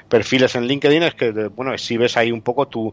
perfiles 0.09 0.55
en 0.55 0.66
LinkedIn 0.66 1.02
es 1.02 1.14
que, 1.14 1.31
bueno, 1.49 1.76
si 1.76 1.97
ves 1.97 2.16
ahí 2.16 2.33
un 2.33 2.42
poco 2.42 2.69
tu, 2.69 2.92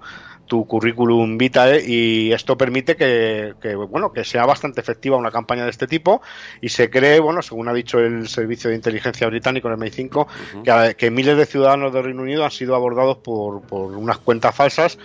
tu 0.49 0.65
currículum 0.65 1.38
vitae 1.38 1.83
y 1.85 2.33
esto 2.33 2.57
permite 2.57 2.95
que, 2.95 3.53
bueno 3.89 4.08
que 4.11 4.23
sea 4.23 4.45
bastante 4.45 4.81
efectiva 4.81 5.17
una 5.17 5.31
campaña 5.31 5.63
de 5.63 5.71
este 5.71 5.87
tipo 5.87 6.21
y 6.61 6.69
se 6.69 6.89
cree 6.89 7.19
bueno 7.19 7.41
según 7.41 7.67
ha 7.67 7.73
dicho 7.73 7.99
el 7.99 8.27
servicio 8.27 8.69
de 8.69 8.75
inteligencia 8.75 9.27
británico 9.27 9.67
el 9.67 9.75
MI5 9.75 10.95
que, 10.95 11.11
miles 11.11 11.37
de 11.37 11.45
ciudadanos 11.45 11.93
del 11.93 12.03
Reino 12.03 12.21
Unido 12.21 12.45
han 12.45 12.51
sido 12.51 12.75
abordados 12.75 13.17
por, 13.17 13.61
por 13.61 13.95
unas 13.95 14.17
cuentas 14.19 14.55
falsas 14.55 14.97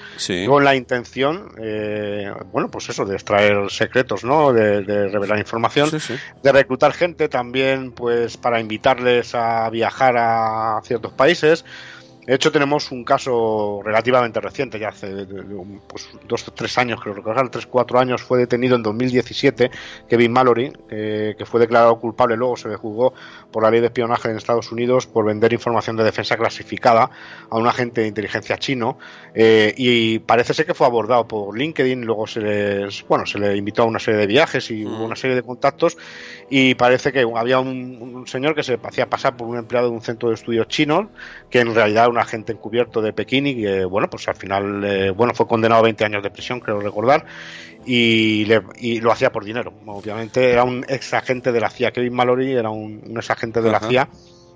con 0.46 0.64
la 0.64 0.75
intención 0.75 1.52
eh, 1.61 2.32
bueno 2.52 2.70
pues 2.70 2.88
eso 2.88 3.04
de 3.04 3.14
extraer 3.14 3.70
secretos 3.70 4.25
no 4.25 4.52
de, 4.52 4.82
revelar 5.08 5.38
información 5.38 5.90
de 5.90 6.52
reclutar 6.52 6.92
gente 6.92 7.28
también 7.28 7.92
pues 7.92 8.37
para 8.37 8.61
invitarles 8.61 9.34
a 9.34 9.68
viajar 9.70 10.16
a 10.16 10.80
ciertos 10.84 11.12
países 11.12 11.64
de 12.26 12.35
hecho, 12.35 12.50
tenemos 12.50 12.90
un 12.90 13.04
caso 13.04 13.81
relativamente 13.85 14.40
reciente, 14.40 14.78
ya 14.78 14.88
hace 14.88 15.26
pues, 15.88 16.09
dos 16.26 16.49
o 16.49 16.52
tres 16.52 16.76
años, 16.78 17.00
creo 17.00 17.14
recordar, 17.14 17.49
tres 17.50 17.66
cuatro 17.66 17.99
años, 17.99 18.23
fue 18.23 18.38
detenido 18.38 18.76
en 18.76 18.83
2017 18.83 19.71
Kevin 20.09 20.33
Mallory, 20.33 20.73
que 20.88 21.45
fue 21.45 21.61
declarado 21.61 21.99
culpable, 21.99 22.37
luego 22.37 22.57
se 22.57 22.69
le 22.69 22.76
juzgó 22.76 23.14
por 23.50 23.62
la 23.62 23.71
ley 23.71 23.81
de 23.81 23.87
espionaje 23.87 24.31
en 24.31 24.37
Estados 24.37 24.73
Unidos 24.73 25.07
por 25.07 25.25
vender 25.25 25.52
información 25.52 25.97
de 25.97 26.04
defensa 26.04 26.37
clasificada 26.37 27.11
a 27.50 27.57
un 27.57 27.66
agente 27.66 28.02
de 28.02 28.09
inteligencia 28.09 28.59
chino, 28.59 28.99
eh, 29.35 29.75
y 29.76 30.19
parece 30.21 30.54
ser 30.54 30.66
que 30.66 30.75
fue 30.75 30.87
abordado 30.87 31.26
por 31.26 31.57
LinkedIn, 31.57 32.02
luego 32.02 32.26
se 32.26 32.40
le, 32.40 32.88
bueno, 33.09 33.26
se 33.26 33.38
le 33.38 33.57
invitó 33.57 33.83
a 33.83 33.87
una 33.87 33.99
serie 33.99 34.21
de 34.21 34.26
viajes 34.26 34.71
y 34.71 34.85
hubo 34.85 35.04
una 35.04 35.16
serie 35.16 35.37
de 35.37 35.43
contactos, 35.43 35.97
y 36.50 36.74
parece 36.74 37.12
que 37.12 37.26
había 37.34 37.58
un, 37.58 38.24
señor 38.26 38.54
que 38.54 38.62
se 38.62 38.78
hacía 38.82 39.08
pasar 39.08 39.36
por 39.36 39.48
un 39.48 39.56
empleado 39.56 39.88
de 39.88 39.94
un 39.94 40.02
centro 40.02 40.28
de 40.28 40.34
estudios 40.34 40.68
chino, 40.68 41.10
que 41.50 41.60
en 41.60 41.74
realidad 41.74 42.08
un 42.08 42.18
agente 42.18 42.52
encubierto 42.52 43.00
de 43.00 43.12
Pekín 43.12 43.46
y 43.46 43.56
que, 43.56 43.84
bueno, 43.84 44.08
pues 44.10 44.28
al 44.28 44.36
final, 44.36 44.84
eh, 44.84 45.10
bueno, 45.10 45.34
fue 45.34 45.46
condenado 45.46 45.80
a 45.80 45.84
20 45.84 46.04
años 46.04 46.22
de 46.22 46.30
prisión, 46.30 46.60
creo 46.60 46.80
recordar, 46.80 47.24
y, 47.86 48.44
lo 49.00 49.12
hacía 49.12 49.32
por 49.32 49.44
dinero. 49.44 49.72
Obviamente 49.86 50.50
era 50.50 50.64
un 50.64 50.84
ex 50.88 51.14
agente 51.14 51.52
de 51.52 51.60
la 51.60 51.70
CIA, 51.70 51.92
Kevin 51.92 52.14
Mallory 52.14 52.52
era 52.52 52.70
un, 52.70 53.02
ex 53.16 53.30
agente 53.30 53.60
de 53.60 53.70
la 53.70 53.80
CIA 53.80 54.08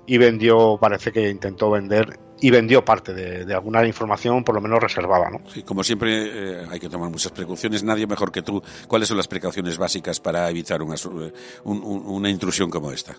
y 0.05 0.17
vendió, 0.17 0.77
parece 0.79 1.11
que 1.11 1.29
intentó 1.29 1.69
vender 1.71 2.17
y 2.41 2.49
vendió 2.49 2.83
parte 2.83 3.13
de, 3.13 3.53
alguna 3.53 3.85
información, 3.85 4.43
por 4.43 4.55
lo 4.55 4.61
menos 4.61 4.81
reservada. 4.81 5.29
¿no? 5.29 5.41
Sí, 5.51 5.63
como 5.63 5.83
siempre, 5.83 6.61
eh, 6.61 6.67
hay 6.69 6.79
que 6.79 6.89
tomar 6.89 7.09
muchas 7.09 7.31
precauciones. 7.31 7.83
Nadie 7.83 8.07
mejor 8.07 8.31
que 8.31 8.41
tú. 8.41 8.61
¿Cuáles 8.87 9.07
son 9.07 9.17
las 9.17 9.27
precauciones 9.27 9.77
básicas 9.77 10.19
para 10.19 10.49
evitar 10.49 10.81
una, 10.81 10.95
una 11.63 12.29
intrusión 12.29 12.69
como 12.69 12.91
esta? 12.91 13.15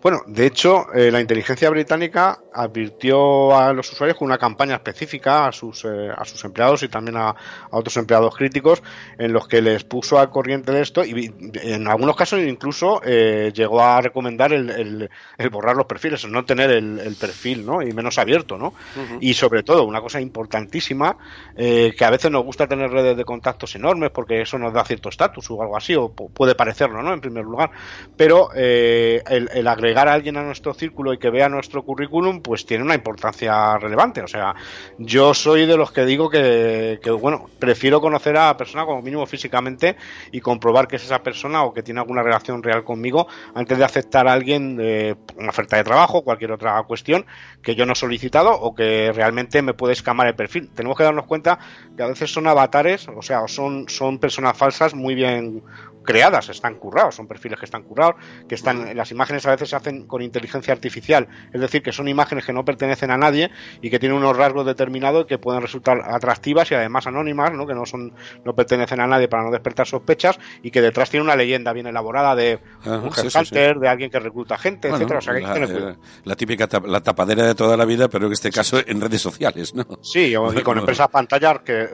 Bueno, 0.00 0.20
de 0.28 0.46
hecho, 0.46 0.92
eh, 0.94 1.10
la 1.10 1.20
inteligencia 1.20 1.68
británica 1.70 2.38
advirtió 2.54 3.56
a 3.56 3.72
los 3.72 3.90
usuarios 3.92 4.16
con 4.16 4.26
una 4.26 4.38
campaña 4.38 4.76
específica 4.76 5.48
a 5.48 5.52
sus, 5.52 5.84
eh, 5.84 6.08
a 6.16 6.24
sus 6.24 6.44
empleados 6.44 6.84
y 6.84 6.88
también 6.88 7.16
a, 7.16 7.34
otros 7.72 7.96
empleados 7.96 8.36
críticos 8.36 8.80
en 9.18 9.32
los 9.32 9.48
que 9.48 9.60
les 9.60 9.82
puso 9.82 10.20
al 10.20 10.30
corriente 10.30 10.70
de 10.70 10.82
esto 10.82 11.04
y 11.04 11.34
en 11.62 11.88
algunos 11.88 12.14
casos 12.14 12.38
incluso 12.40 13.00
eh, 13.04 13.50
llegó 13.52 13.82
a 13.82 14.00
recomendar 14.00 14.52
el, 14.52 15.10
borrar 15.50 15.74
los 15.74 15.86
perfiles, 15.86 16.24
no 16.28 16.44
tener 16.44 16.70
el, 16.70 17.16
perfil 17.18 17.66
¿no? 17.66 17.82
y 17.82 17.92
menos 17.92 18.18
abierto. 18.18 18.56
¿no? 18.56 18.74
Y 19.20 19.34
sobre 19.34 19.64
todo, 19.64 19.84
una 19.84 20.00
cosa 20.00 20.20
importantísima, 20.20 21.16
que 21.56 22.04
a 22.04 22.10
veces 22.10 22.30
nos 22.30 22.44
gusta 22.44 22.68
tener 22.68 22.90
redes 22.90 23.16
de 23.16 23.24
contactos 23.24 23.74
enormes 23.74 24.10
porque 24.10 24.42
eso 24.42 24.58
nos 24.58 24.72
da 24.72 24.84
cierto 24.84 25.08
estatus 25.08 25.50
o 25.50 25.60
algo 25.60 25.76
así, 25.76 25.96
o 25.96 26.12
puede 26.12 26.54
parecerlo 26.54 27.02
¿no? 27.02 27.12
en 27.12 27.20
primer 27.20 27.44
lugar, 27.44 27.70
pero 28.16 28.52
el, 28.52 29.22
el 29.26 29.66
agregar 29.66 29.87
llegar 29.88 30.08
a 30.08 30.12
alguien 30.12 30.36
a 30.36 30.42
nuestro 30.42 30.74
círculo 30.74 31.12
y 31.12 31.18
que 31.18 31.30
vea 31.30 31.48
nuestro 31.48 31.82
currículum, 31.82 32.42
pues 32.42 32.64
tiene 32.66 32.84
una 32.84 32.94
importancia 32.94 33.76
relevante. 33.78 34.22
O 34.22 34.28
sea, 34.28 34.54
yo 34.98 35.34
soy 35.34 35.66
de 35.66 35.76
los 35.76 35.90
que 35.90 36.04
digo 36.04 36.30
que, 36.30 36.98
bueno, 37.20 37.46
prefiero 37.58 38.00
conocer 38.00 38.36
a 38.36 38.46
la 38.46 38.56
persona 38.56 38.84
como 38.84 39.02
mínimo 39.02 39.26
físicamente 39.26 39.96
y 40.32 40.40
comprobar 40.40 40.86
que 40.86 40.96
es 40.96 41.04
esa 41.04 41.22
persona 41.22 41.64
o 41.64 41.72
que 41.72 41.82
tiene 41.82 42.00
alguna 42.00 42.22
relación 42.22 42.62
real 42.62 42.84
conmigo 42.84 43.26
antes 43.54 43.78
de 43.78 43.84
aceptar 43.84 44.28
a 44.28 44.32
alguien 44.32 44.76
de 44.76 45.16
una 45.36 45.50
oferta 45.50 45.76
de 45.76 45.84
trabajo 45.84 46.22
cualquier 46.22 46.52
otra 46.52 46.82
cuestión 46.84 47.26
que 47.62 47.74
yo 47.74 47.86
no 47.86 47.92
he 47.92 47.96
solicitado 47.96 48.52
o 48.52 48.74
que 48.74 49.12
realmente 49.12 49.62
me 49.62 49.74
puede 49.74 49.94
escamar 49.94 50.26
el 50.26 50.34
perfil. 50.34 50.70
Tenemos 50.74 50.96
que 50.96 51.04
darnos 51.04 51.26
cuenta 51.26 51.58
que 51.96 52.02
a 52.02 52.06
veces 52.06 52.32
son 52.32 52.46
avatares, 52.46 53.08
o 53.08 53.22
sea, 53.22 53.46
son, 53.48 53.88
son 53.88 54.18
personas 54.18 54.56
falsas 54.56 54.94
muy 54.94 55.14
bien 55.14 55.62
creadas, 56.08 56.48
están 56.48 56.76
currados, 56.76 57.16
son 57.16 57.26
perfiles 57.26 57.58
que 57.58 57.66
están 57.66 57.82
currados, 57.82 58.14
que 58.48 58.54
están, 58.54 58.96
las 58.96 59.10
imágenes 59.10 59.44
a 59.44 59.50
veces 59.50 59.68
se 59.68 59.76
hacen 59.76 60.06
con 60.06 60.22
inteligencia 60.22 60.72
artificial, 60.72 61.28
es 61.52 61.60
decir, 61.60 61.82
que 61.82 61.92
son 61.92 62.08
imágenes 62.08 62.46
que 62.46 62.52
no 62.54 62.64
pertenecen 62.64 63.10
a 63.10 63.18
nadie 63.18 63.50
y 63.82 63.90
que 63.90 63.98
tienen 63.98 64.16
unos 64.16 64.34
rasgos 64.34 64.64
determinados 64.64 65.26
que 65.26 65.36
pueden 65.36 65.60
resultar 65.60 66.00
atractivas 66.02 66.70
y 66.70 66.76
además 66.76 67.06
anónimas, 67.06 67.52
¿no? 67.52 67.66
que 67.66 67.74
no 67.74 67.84
son, 67.84 68.14
no 68.42 68.54
pertenecen 68.54 69.00
a 69.00 69.06
nadie 69.06 69.28
para 69.28 69.42
no 69.42 69.50
despertar 69.50 69.86
sospechas 69.86 70.38
y 70.62 70.70
que 70.70 70.80
detrás 70.80 71.10
tiene 71.10 71.24
una 71.24 71.36
leyenda 71.36 71.74
bien 71.74 71.86
elaborada 71.86 72.34
de 72.34 72.58
un 72.86 73.10
headhunter, 73.14 73.76
de 73.76 73.88
alguien 73.88 74.10
que 74.10 74.18
recluta 74.18 74.56
gente, 74.56 74.88
etcétera. 74.88 75.18
O 75.18 75.20
sea, 75.20 75.34
que 75.34 75.40
la, 75.42 75.56
eh, 75.56 75.96
la, 76.24 76.36
típica 76.36 76.66
la 76.86 77.02
tapadera 77.02 77.46
de 77.46 77.54
toda 77.54 77.76
la 77.76 77.84
vida, 77.84 78.08
pero 78.08 78.28
en 78.28 78.32
este 78.32 78.50
caso 78.50 78.78
en 78.86 78.98
redes 78.98 79.20
sociales, 79.20 79.74
¿no? 79.74 79.84
Sí, 80.00 80.34
y 80.34 80.62
con 80.62 80.78
empresas 80.78 81.08
pantallas 81.08 81.58
que, 81.62 81.86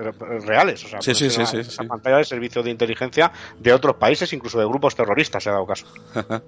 reales, 0.46 0.84
o 0.84 0.88
sea, 0.88 1.02
sí, 1.02 1.16
sí, 1.16 1.28
sí, 1.30 1.84
pantalla 1.88 2.18
de 2.18 2.24
servicios 2.24 2.64
de 2.64 2.70
inteligencia 2.70 3.32
de 3.58 3.72
otros 3.72 3.96
países, 3.96 4.03
incluso 4.32 4.58
de 4.58 4.66
grupos 4.66 4.94
terroristas, 4.94 5.42
se 5.42 5.50
ha 5.50 5.52
dado 5.52 5.66
caso. 5.66 5.86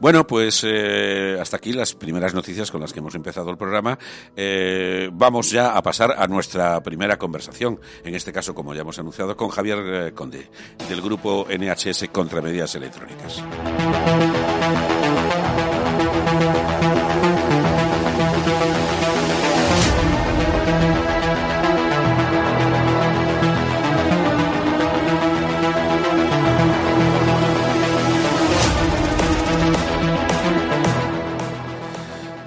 bueno, 0.00 0.26
pues 0.26 0.62
eh, 0.66 1.36
hasta 1.40 1.56
aquí 1.56 1.72
las 1.72 1.94
primeras 1.94 2.34
noticias 2.34 2.70
con 2.70 2.80
las 2.80 2.92
que 2.92 3.00
hemos 3.00 3.14
empezado 3.14 3.50
el 3.50 3.56
programa. 3.56 3.98
Eh, 4.36 5.10
vamos 5.12 5.50
ya 5.50 5.76
a 5.76 5.82
pasar 5.82 6.14
a 6.16 6.26
nuestra 6.26 6.82
primera 6.82 7.18
conversación, 7.18 7.80
en 8.04 8.14
este 8.14 8.32
caso, 8.32 8.54
como 8.54 8.74
ya 8.74 8.82
hemos 8.82 8.98
anunciado, 8.98 9.36
con 9.36 9.48
Javier 9.48 9.78
eh, 9.78 10.12
Conde, 10.12 10.48
del 10.88 11.00
grupo 11.00 11.46
NHS 11.48 12.08
Contra 12.12 12.40
Medidas 12.40 12.74
Electrónicas. 12.74 13.42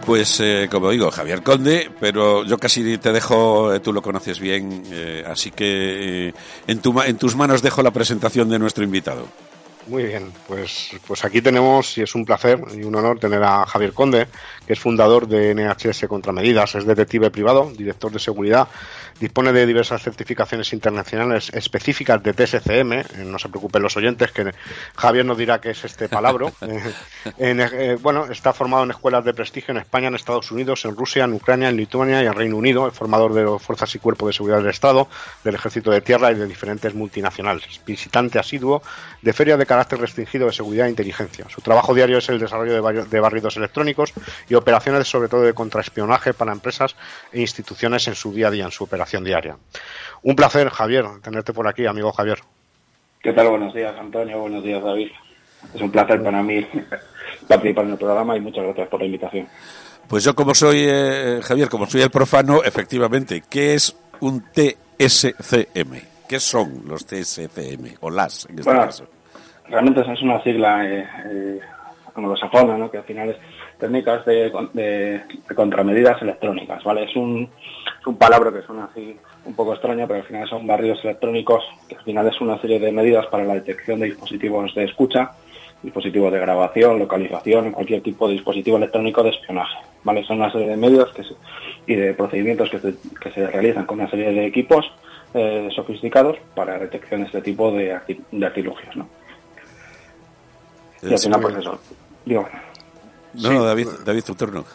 Pues 0.07 0.39
eh, 0.39 0.69
como 0.71 0.89
digo, 0.89 1.11
Javier 1.11 1.43
Conde, 1.43 1.91
pero 1.99 2.45
yo 2.45 2.57
casi 2.57 2.97
te 2.97 3.11
dejo, 3.11 3.73
eh, 3.73 3.81
tú 3.81 3.91
lo 3.91 4.01
conoces 4.01 4.39
bien, 4.39 4.83
eh, 4.89 5.25
así 5.27 5.51
que 5.51 6.33
en, 6.65 6.79
tu, 6.79 6.97
en 7.01 7.17
tus 7.17 7.35
manos 7.35 7.61
dejo 7.61 7.83
la 7.83 7.91
presentación 7.91 8.47
de 8.47 8.57
nuestro 8.57 8.85
invitado. 8.85 9.27
Muy 9.88 10.03
bien, 10.03 10.34
pues, 10.48 10.91
pues 11.08 11.24
aquí 11.24 11.41
tenemos, 11.41 11.98
y 11.98 12.01
es 12.01 12.13
un 12.13 12.25
placer 12.25 12.60
y 12.74 12.84
un 12.84 12.94
honor 12.96 13.20
tener 13.20 13.41
a 13.41 13.65
Javier 13.65 13.94
Conde, 13.94 14.27
que 14.65 14.74
es 14.74 14.79
fundador 14.79 15.27
de 15.27 15.56
NHS 15.56 16.08
Contramedidas, 16.08 16.75
es 16.75 16.86
detective 16.86 17.32
privado, 17.32 17.72
director 17.72 18.12
de 18.12 18.20
seguridad 18.20 18.67
Dispone 19.20 19.51
de 19.51 19.65
diversas 19.65 20.03
certificaciones 20.03 20.74
internacionales 20.74 21.50
específicas 21.51 22.22
de 22.22 22.34
TSCM. 22.34 22.94
Eh, 22.94 23.06
no 23.25 23.39
se 23.39 23.50
preocupen 23.50 23.82
los 23.82 23.98
oyentes, 23.98 24.32
que 24.32 24.53
Javier 24.96 25.25
nos 25.25 25.38
dirá 25.38 25.60
qué 25.60 25.72
es 25.72 25.84
este 25.84 26.08
palabra. 26.10 26.51
Eh, 27.39 27.56
eh, 27.58 27.98
bueno, 28.01 28.25
está 28.25 28.53
formado 28.53 28.84
en 28.84 28.91
escuelas 28.91 29.24
de 29.24 29.34
prestigio 29.34 29.72
en 29.72 29.79
España, 29.79 30.08
en 30.08 30.15
Estados 30.15 30.51
Unidos, 30.51 30.86
en 30.86 30.96
Rusia, 30.96 31.25
en 31.25 31.34
Ucrania, 31.34 31.70
en 31.70 31.77
Lituania 31.77 32.24
y 32.24 32.25
en 32.25 32.34
Reino 32.34 32.58
Unido. 32.58 32.88
Es 32.88 32.94
formador 32.94 33.34
de 33.34 33.44
las 33.44 33.62
fuerzas 33.62 33.94
y 33.96 34.00
cuerpos 34.00 34.27
de 34.27 34.34
seguridad 34.34 34.60
del 34.60 34.70
Estado, 34.70 35.08
del 35.44 35.56
Ejército 35.56 35.91
de 35.91 36.01
Tierra 36.01 36.32
y 36.32 36.36
de 36.36 36.46
diferentes 36.46 36.94
multinacionales. 36.94 37.82
Visitante 37.86 38.39
asiduo 38.39 38.82
de 39.22 39.34
ferias 39.34 39.60
de 39.60 39.65
carácter 39.77 40.00
restringido 40.00 40.48
de 40.48 40.53
seguridad 40.53 40.88
e 40.88 40.89
inteligencia. 40.89 41.46
Su 41.50 41.62
trabajo 41.62 41.93
diario 41.93 42.17
es 42.17 42.27
el 42.29 42.39
desarrollo 42.39 42.81
de 43.05 43.19
barridos 43.19 43.57
electrónicos 43.57 44.12
y 44.50 44.55
operaciones, 44.55 45.07
sobre 45.07 45.29
todo 45.29 45.43
de 45.43 45.53
contraespionaje 45.53 46.34
para 46.34 46.51
empresas 46.51 46.96
e 47.31 47.41
instituciones 47.41 48.07
en 48.07 48.15
su 48.15 48.34
día 48.34 48.48
a 48.48 48.51
día, 48.51 48.65
en 48.65 48.72
su 48.72 48.86
operación 48.86 49.24
diaria. 49.24 49.55
Un 50.24 50.36
placer, 50.36 50.69
Javier, 50.69 51.05
tenerte 51.22 51.53
por 51.53 51.67
aquí, 51.67 51.86
amigo 51.86 52.12
Javier. 52.12 52.39
¿Qué 53.22 53.34
tal? 53.34 53.50
Buenos 53.50 53.72
días, 53.72 53.93
Antonio. 54.00 54.39
Buenos 54.39 54.63
días, 54.63 54.84
David. 54.84 55.10
Es 55.75 55.81
un 55.81 55.91
placer 55.91 56.24
para 56.24 56.41
mí 56.41 56.65
participar 57.48 57.86
en 57.86 57.91
el 57.91 57.98
programa 57.98 58.36
y 58.36 58.39
muchas 58.39 58.63
gracias 58.63 58.88
por 58.88 59.00
la 59.00 59.05
invitación. 59.05 59.48
Pues 60.07 60.24
yo 60.24 60.34
como 60.34 60.55
soy, 60.55 60.86
eh, 60.89 61.39
Javier, 61.43 61.69
como 61.69 61.86
soy 61.86 62.01
el 62.01 62.10
profano, 62.10 62.63
efectivamente, 62.63 63.43
¿qué 63.48 63.75
es 63.75 63.96
un 64.22 64.43
TSCM? 64.43 66.01
¿Qué 66.27 66.39
son 66.39 66.81
los 66.88 67.05
TSCM 67.05 67.98
o 68.00 68.10
las 68.10 68.48
en 68.50 68.57
este 68.57 68.72
caso? 68.72 69.16
Realmente 69.69 70.01
es 70.01 70.21
una 70.21 70.41
sigla 70.43 70.86
eh, 70.86 71.07
eh, 71.25 71.59
anglosajona, 72.15 72.77
¿no? 72.77 72.89
que 72.89 72.97
al 72.97 73.03
final 73.03 73.29
es 73.29 73.38
técnicas 73.79 74.25
de, 74.25 75.21
contramedidas 75.55 76.21
electrónicas, 76.21 76.83
¿vale? 76.83 77.03
Es 77.03 77.15
un, 77.15 77.50
un 78.05 78.17
palabra 78.17 78.51
que 78.51 78.65
suena 78.65 78.86
así 78.86 79.17
un 79.45 79.55
poco 79.55 79.74
extraño, 79.74 80.07
pero 80.07 80.21
al 80.21 80.25
final 80.25 80.50
son 80.50 80.65
barridos 80.65 81.03
electrónicos, 81.03 81.63
que 81.88 81.95
al 81.95 82.03
final 82.03 82.27
es 82.27 82.41
una 82.41 82.59
serie 82.59 82.79
de 82.79 82.91
medidas 82.91 83.27
para 83.27 83.43
la 83.43 83.53
detección 83.53 84.00
de 84.00 84.07
dispositivos 84.07 84.74
de 84.74 84.86
escucha, 84.86 85.31
dispositivos 85.83 86.31
de 86.31 86.39
grabación, 86.39 86.97
localización, 86.97 87.71
cualquier 87.71 88.01
tipo 88.01 88.27
de 88.27 88.33
dispositivo 88.33 88.77
electrónico 88.77 89.21
de 89.21 89.29
espionaje, 89.29 89.77
¿vale? 90.03 90.24
Son 90.24 90.38
una 90.38 90.51
serie 90.51 90.69
de 90.69 90.77
medios 90.77 91.12
y 91.86 91.95
de 91.95 92.13
procedimientos 92.13 92.69
que 92.69 92.79
se, 92.79 92.95
que 93.21 93.31
se 93.31 93.47
realizan 93.47 93.86
con 93.86 94.00
una 94.00 94.09
serie 94.09 94.31
de 94.31 94.45
equipos 94.45 94.91
eh, 95.33 95.69
sofisticados 95.75 96.38
para 96.55 96.79
detección 96.79 97.21
de 97.21 97.27
este 97.27 97.41
tipo 97.41 97.71
de, 97.71 98.00
de 98.31 98.45
artilugios, 98.45 98.95
¿no? 98.95 99.07
Y 101.09 101.13
al 101.13 101.19
final, 101.19 101.41
pues 101.41 101.55
eso. 101.57 101.79
Digo, 102.25 102.47
no, 103.33 103.53
no, 103.53 103.63
David, 103.63 103.87
David, 104.03 104.23
tu 104.23 104.35
turno. 104.35 104.65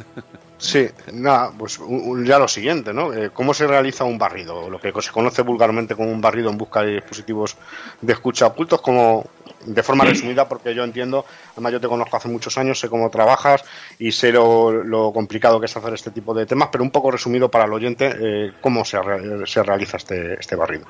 Sí, 0.57 0.89
nada, 1.13 1.51
pues 1.59 1.81
ya 2.25 2.39
lo 2.39 2.47
siguiente, 2.47 2.93
¿no? 2.93 3.13
Eh, 3.13 3.31
¿Cómo 3.33 3.53
se 3.53 3.67
realiza 3.67 4.05
un 4.05 4.17
barrido? 4.17 4.71
Lo 4.71 4.81
que 4.81 4.93
se 5.03 5.11
conoce 5.11 5.43
vulgarmente 5.43 5.97
como 5.97 6.13
un 6.13 6.21
barrido 6.21 6.51
en 6.51 6.57
busca 6.57 6.83
de 6.83 6.93
dispositivos 6.93 7.57
de 8.01 8.13
escucha 8.13 8.47
ocultos, 8.47 8.81
como 8.81 9.27
de 9.67 9.83
forma 9.83 10.05
resumida, 10.05 10.49
porque 10.49 10.73
yo 10.73 10.85
entiendo, 10.85 11.25
además 11.53 11.73
yo 11.73 11.81
te 11.81 11.89
conozco 11.89 12.17
hace 12.17 12.29
muchos 12.29 12.57
años, 12.59 12.79
sé 12.79 12.89
cómo 12.89 13.11
trabajas 13.11 13.65
y 13.99 14.13
sé 14.13 14.31
lo, 14.31 15.11
complicado 15.13 15.59
que 15.59 15.67
es 15.67 15.77
hacer 15.77 15.95
este 15.95 16.13
tipo 16.13 16.33
de 16.33 16.47
temas, 16.47 16.69
pero 16.71 16.85
un 16.85 16.93
poco 16.93 17.11
resumido 17.11 17.51
para 17.51 17.65
el 17.65 17.73
oyente, 17.73 18.15
eh, 18.21 18.53
¿cómo 18.61 18.85
se, 18.85 18.99
se 19.47 19.63
realiza 19.65 19.97
este, 19.97 20.35
este 20.35 20.55
barrido? 20.55 20.87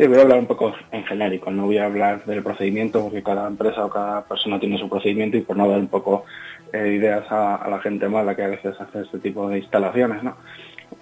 Sí, 0.00 0.06
voy 0.06 0.16
a 0.16 0.22
hablar 0.22 0.38
un 0.38 0.46
poco 0.46 0.72
en 0.92 1.04
genérico, 1.04 1.50
no 1.50 1.66
voy 1.66 1.76
a 1.76 1.84
hablar 1.84 2.24
del 2.24 2.42
procedimiento 2.42 3.02
porque 3.02 3.22
cada 3.22 3.46
empresa 3.46 3.84
o 3.84 3.90
cada 3.90 4.24
persona 4.24 4.58
tiene 4.58 4.78
su 4.78 4.88
procedimiento 4.88 5.36
y 5.36 5.42
por 5.42 5.58
no 5.58 5.68
dar 5.68 5.78
un 5.78 5.88
poco 5.88 6.24
eh, 6.72 6.94
ideas 6.96 7.26
a, 7.28 7.68
la 7.68 7.80
gente 7.80 8.08
mala 8.08 8.34
que 8.34 8.42
a 8.42 8.48
veces 8.48 8.80
hace 8.80 9.02
este 9.02 9.18
tipo 9.18 9.46
de 9.50 9.58
instalaciones, 9.58 10.22
¿no? 10.22 10.38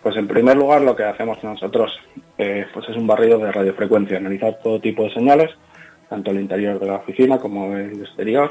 Pues 0.03 0.17
en 0.17 0.27
primer 0.27 0.57
lugar 0.57 0.81
lo 0.81 0.97
que 0.97 1.05
hacemos 1.05 1.41
nosotros 1.45 1.97
eh, 2.39 2.67
pues 2.75 2.89
es 2.89 2.97
un 2.97 3.07
barrido 3.07 3.39
de 3.39 3.53
radiofrecuencia, 3.53 4.17
analizar 4.17 4.59
todo 4.65 4.81
tipo 4.81 5.05
de 5.05 5.15
señales, 5.15 5.53
tanto 6.09 6.33
el 6.33 6.41
interior 6.41 6.81
de 6.81 6.87
la 6.87 6.97
oficina 6.97 7.39
como 7.39 7.77
el 7.77 8.01
exterior. 8.01 8.51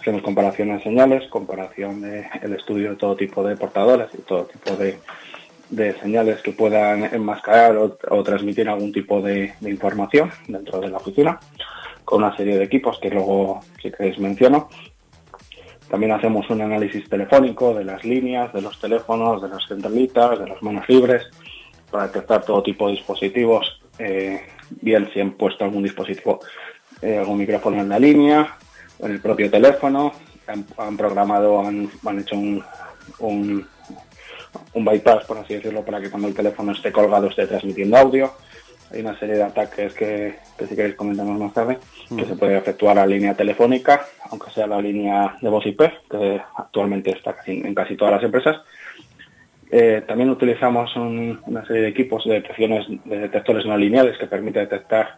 Hacemos 0.00 0.22
comparación 0.22 0.74
de 0.74 0.82
señales, 0.82 1.28
comparación 1.28 2.00
de 2.00 2.26
el 2.40 2.54
estudio 2.54 2.92
de 2.92 2.96
todo 2.96 3.14
tipo 3.14 3.44
de 3.46 3.58
portadores 3.58 4.08
y 4.14 4.22
todo 4.22 4.46
tipo 4.46 4.74
de, 4.74 4.96
de 5.72 5.98
señales 6.00 6.42
que 6.42 6.52
puedan 6.52 7.04
enmascarar 7.14 7.76
o, 7.76 8.22
transmitir 8.22 8.68
algún 8.68 8.92
tipo 8.92 9.22
de, 9.22 9.54
información 9.62 10.30
dentro 10.46 10.80
de 10.80 10.88
la 10.88 10.98
oficina, 10.98 11.40
con 12.04 12.22
una 12.22 12.36
serie 12.36 12.58
de 12.58 12.64
equipos 12.64 12.98
que 13.00 13.08
luego, 13.08 13.60
si 13.82 13.90
queréis, 13.90 14.18
menciono. 14.18 14.68
También 15.90 16.12
hacemos 16.12 16.48
un 16.50 16.60
análisis 16.60 17.08
telefónico 17.08 17.74
de 17.74 17.84
las 17.84 18.04
líneas, 18.04 18.52
de 18.52 18.60
los 18.60 18.78
teléfonos, 18.78 19.42
de 19.42 19.48
las 19.48 19.66
centralitas, 19.66 20.38
de 20.38 20.46
las 20.46 20.62
manos 20.62 20.86
libres, 20.88 21.22
para 21.90 22.06
detectar 22.06 22.44
todo 22.44 22.62
tipo 22.62 22.86
de 22.86 22.92
dispositivos, 22.92 23.80
eh, 23.98 24.42
bien 24.82 25.08
si 25.12 25.20
han 25.20 25.32
puesto 25.32 25.64
algún 25.64 25.82
dispositivo, 25.82 26.40
eh, 27.00 27.16
algún 27.16 27.38
micrófono 27.38 27.80
en 27.80 27.88
la 27.88 27.98
línea, 27.98 28.56
en 28.98 29.10
el 29.10 29.20
propio 29.20 29.50
teléfono, 29.50 30.12
han, 30.46 30.96
programado, 30.98 31.60
han, 31.60 31.90
han 32.04 32.18
hecho 32.18 32.36
un, 32.36 32.62
un, 33.20 33.66
un 34.74 34.84
bypass, 34.84 35.24
por 35.24 35.38
así 35.38 35.54
decirlo, 35.54 35.84
para 35.84 36.00
que 36.00 36.10
cuando 36.10 36.28
el 36.28 36.34
teléfono 36.34 36.72
esté 36.72 36.92
colgado 36.92 37.28
esté 37.28 37.46
transmitiendo 37.46 37.96
audio. 37.96 38.32
Hay 38.92 39.00
una 39.00 39.18
serie 39.18 39.36
de 39.36 39.42
ataques 39.42 39.94
que, 39.94 40.34
si 40.58 40.76
queréis 40.76 40.96
comentamos 40.96 41.38
más 41.38 41.54
tarde, 41.54 41.78
que 42.14 42.26
se 42.26 42.36
puede 42.36 42.58
efectuar 42.58 42.98
a 42.98 43.06
línea 43.06 43.34
telefónica, 43.34 44.06
aunque 44.30 44.50
sea 44.50 44.66
la 44.66 44.82
línea 44.82 45.34
de 45.40 45.48
voz 45.48 45.64
IP, 45.64 45.80
que 46.10 46.42
actualmente 46.56 47.10
está 47.10 47.34
en 47.46 47.74
casi 47.74 47.96
todas 47.96 48.14
las 48.14 48.22
empresas. 48.22 48.60
Eh, 49.74 50.02
también 50.06 50.28
utilizamos 50.28 50.94
una 50.96 51.66
serie 51.66 51.82
de 51.82 51.88
equipos 51.88 52.26
de 52.26 52.34
detecciones 52.34 52.84
de 53.06 53.18
detectores 53.20 53.64
no 53.64 53.74
lineales 53.78 54.18
que 54.18 54.26
permite 54.26 54.58
detectar 54.58 55.16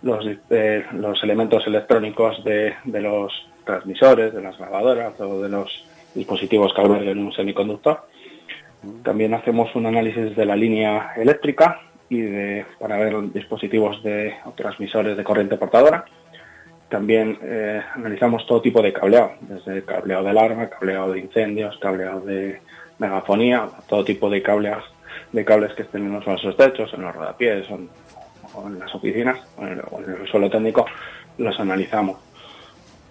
los, 0.00 0.24
eh, 0.48 0.86
los 0.94 1.22
elementos 1.22 1.66
electrónicos 1.66 2.42
de, 2.42 2.72
de, 2.84 3.00
los 3.02 3.30
transmisores, 3.66 4.32
de 4.32 4.40
las 4.40 4.56
grabadoras 4.56 5.20
o 5.20 5.42
de 5.42 5.50
los 5.50 5.84
dispositivos 6.14 6.72
que 6.72 6.80
alberguen 6.80 7.18
un 7.18 7.32
semiconductor. 7.34 8.06
También 9.02 9.34
hacemos 9.34 9.74
un 9.74 9.86
análisis 9.86 10.34
de 10.34 10.44
la 10.46 10.56
línea 10.56 11.12
eléctrica 11.16 11.80
y 12.08 12.22
de, 12.22 12.66
para 12.78 12.96
ver 12.96 13.30
dispositivos 13.32 14.02
de 14.02 14.34
transmisores 14.56 15.16
de 15.16 15.24
corriente 15.24 15.56
portadora. 15.56 16.04
También 16.88 17.38
eh, 17.42 17.80
analizamos 17.94 18.46
todo 18.46 18.60
tipo 18.60 18.82
de 18.82 18.92
cableado, 18.92 19.32
desde 19.42 19.84
cableado 19.84 20.24
de 20.24 20.30
alarma, 20.30 20.68
cableado 20.68 21.12
de 21.12 21.20
incendios, 21.20 21.78
cableado 21.78 22.20
de 22.22 22.60
megafonía, 22.98 23.68
todo 23.88 24.04
tipo 24.04 24.28
de 24.28 24.42
cables, 24.42 24.78
de 25.30 25.44
cables 25.44 25.72
que 25.74 25.82
estén 25.82 26.06
en 26.06 26.12
los 26.12 26.24
falsos 26.24 26.56
techos, 26.56 26.92
en 26.94 27.02
los 27.02 27.14
rodapiés 27.14 27.66
o 27.70 28.66
en, 28.66 28.78
las 28.78 28.92
oficinas 28.94 29.38
o 29.56 29.66
en, 29.66 29.80
el, 30.20 30.28
suelo 30.28 30.50
técnico, 30.50 30.84
los 31.38 31.58
analizamos. 31.60 32.18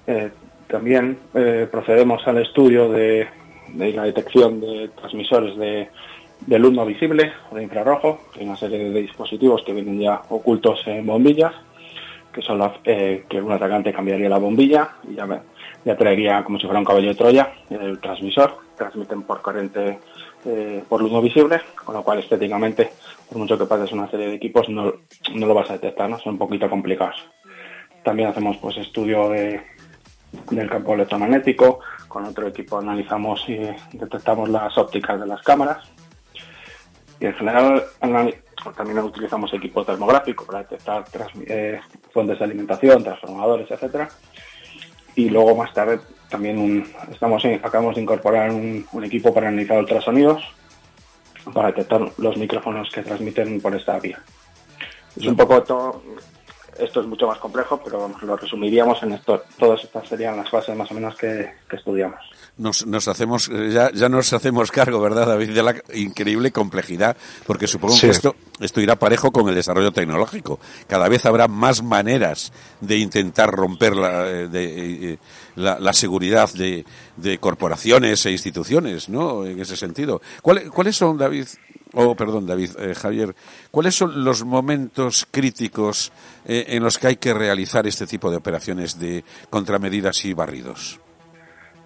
Eh, 0.07 0.29
también 0.67 1.17
eh, 1.33 1.67
procedemos 1.71 2.27
al 2.27 2.39
estudio 2.39 2.89
de, 2.89 3.27
de 3.73 3.93
la 3.93 4.03
detección 4.03 4.59
de 4.61 4.89
transmisores 4.95 5.57
de 5.57 6.59
luz 6.59 6.73
no 6.73 6.85
visible 6.85 7.33
o 7.51 7.55
de 7.55 7.63
infrarrojo, 7.63 8.19
hay 8.37 8.45
una 8.45 8.55
serie 8.55 8.89
de 8.89 9.01
dispositivos 9.01 9.63
que 9.63 9.73
vienen 9.73 9.99
ya 9.99 10.21
ocultos 10.29 10.81
en 10.85 11.05
bombillas, 11.05 11.53
que 12.33 12.41
son 12.41 12.61
eh, 12.85 13.25
que 13.27 13.41
un 13.41 13.51
atacante 13.51 13.91
cambiaría 13.91 14.29
la 14.29 14.37
bombilla 14.37 14.89
y 15.09 15.15
ya, 15.15 15.27
ya 15.83 15.97
traería 15.97 16.43
como 16.43 16.59
si 16.59 16.65
fuera 16.65 16.79
un 16.79 16.85
caballo 16.85 17.09
de 17.09 17.15
Troya 17.15 17.51
el 17.69 17.99
transmisor, 17.99 18.57
transmiten 18.77 19.23
por 19.23 19.41
corriente 19.41 19.99
eh, 20.45 20.83
por 20.87 21.01
luz 21.01 21.11
no 21.11 21.21
visible, 21.21 21.59
con 21.83 21.95
lo 21.95 22.03
cual 22.03 22.19
estéticamente, 22.19 22.91
por 23.27 23.39
mucho 23.39 23.57
que 23.57 23.65
pases 23.65 23.91
una 23.91 24.09
serie 24.09 24.27
de 24.27 24.35
equipos, 24.35 24.69
no, 24.69 24.93
no 25.33 25.45
lo 25.45 25.53
vas 25.53 25.69
a 25.69 25.73
detectar, 25.73 26.09
¿no? 26.09 26.17
son 26.19 26.33
un 26.33 26.39
poquito 26.39 26.69
complicados. 26.69 27.27
También 28.03 28.29
hacemos 28.29 28.57
pues 28.57 28.77
estudio 28.77 29.29
de, 29.29 29.61
del 30.51 30.69
campo 30.69 30.93
electromagnético, 30.93 31.79
con 32.07 32.25
otro 32.25 32.47
equipo 32.47 32.79
analizamos 32.79 33.43
y 33.47 33.57
detectamos 33.93 34.49
las 34.49 34.77
ópticas 34.77 35.19
de 35.19 35.27
las 35.27 35.41
cámaras, 35.41 35.89
y 37.19 37.25
en 37.25 37.33
general 37.33 37.83
también 38.75 38.99
utilizamos 38.99 39.53
equipo 39.53 39.83
termográfico 39.83 40.45
para 40.45 40.59
detectar 40.59 41.03
eh, 41.47 41.79
fuentes 42.11 42.39
de 42.39 42.45
alimentación, 42.45 43.03
transformadores, 43.03 43.69
etcétera. 43.69 44.09
Y 45.15 45.29
luego 45.29 45.55
más 45.55 45.73
tarde 45.73 45.99
también 46.29 46.85
estamos 47.11 47.43
acabamos 47.45 47.95
de 47.95 48.01
incorporar 48.01 48.51
un, 48.51 48.85
equipo 49.03 49.33
para 49.33 49.49
analizar 49.49 49.79
ultrasonidos 49.79 50.43
para 51.53 51.67
detectar 51.67 52.01
los 52.17 52.37
micrófonos 52.37 52.89
que 52.91 53.01
transmiten 53.01 53.59
por 53.59 53.75
esta 53.75 53.99
vía. 53.99 54.21
Es 55.17 55.25
un 55.25 55.35
poco 55.35 55.63
todo, 55.63 56.03
esto 56.79 57.01
es 57.01 57.07
mucho 57.07 57.27
más 57.27 57.37
complejo, 57.37 57.79
pero 57.83 58.11
lo 58.21 58.37
resumiríamos 58.37 59.01
en 59.03 59.13
esto. 59.13 59.43
Todas 59.57 59.83
estas 59.83 60.07
serían 60.07 60.37
las 60.37 60.49
fases 60.49 60.75
más 60.75 60.89
o 60.91 60.93
menos 60.93 61.15
que, 61.15 61.49
estudiamos. 61.71 62.19
Nos, 62.57 62.85
nos 62.85 63.07
hacemos, 63.07 63.49
eh, 63.49 63.69
ya, 63.71 63.91
ya 63.91 64.09
nos 64.09 64.33
hacemos 64.33 64.71
cargo, 64.71 64.99
¿verdad, 64.99 65.27
David, 65.27 65.53
de 65.53 65.63
la 65.63 65.75
increíble 65.93 66.51
complejidad? 66.51 67.15
Porque 67.45 67.67
supongo 67.67 67.95
que 67.99 68.09
esto, 68.09 68.35
esto 68.59 68.81
irá 68.81 68.97
parejo 68.97 69.31
con 69.31 69.47
el 69.49 69.55
desarrollo 69.55 69.91
tecnológico. 69.91 70.59
Cada 70.87 71.07
vez 71.07 71.25
habrá 71.25 71.47
más 71.47 71.83
maneras 71.83 72.51
de 72.81 72.97
intentar 72.97 73.51
romper 73.51 73.95
la, 73.95 74.29
eh, 74.29 74.47
de, 74.47 75.13
eh, 75.13 75.19
la, 75.55 75.93
seguridad 75.93 76.51
de, 76.53 76.85
de, 77.17 77.37
corporaciones 77.37 78.25
e 78.25 78.31
instituciones, 78.31 79.09
¿no? 79.09 79.45
En 79.45 79.59
ese 79.59 79.77
sentido. 79.77 80.21
¿Cuáles 80.41 80.95
son, 80.95 81.17
David, 81.17 81.47
oh, 81.93 82.15
perdón, 82.15 82.45
David, 82.45 82.71
eh, 82.79 82.95
Javier, 82.95 83.35
¿cuáles 83.71 83.95
son 83.95 84.23
los 84.23 84.45
momentos 84.45 85.27
críticos 85.29 86.11
eh, 86.45 86.65
en 86.69 86.83
los 86.83 86.97
que 86.97 87.07
hay 87.07 87.15
que 87.17 87.33
realizar 87.33 87.87
este 87.87 88.07
tipo 88.07 88.29
de 88.29 88.37
operaciones 88.37 88.99
de 88.99 89.23
contramedidas 89.49 90.25
y 90.25 90.33
barridos? 90.33 90.99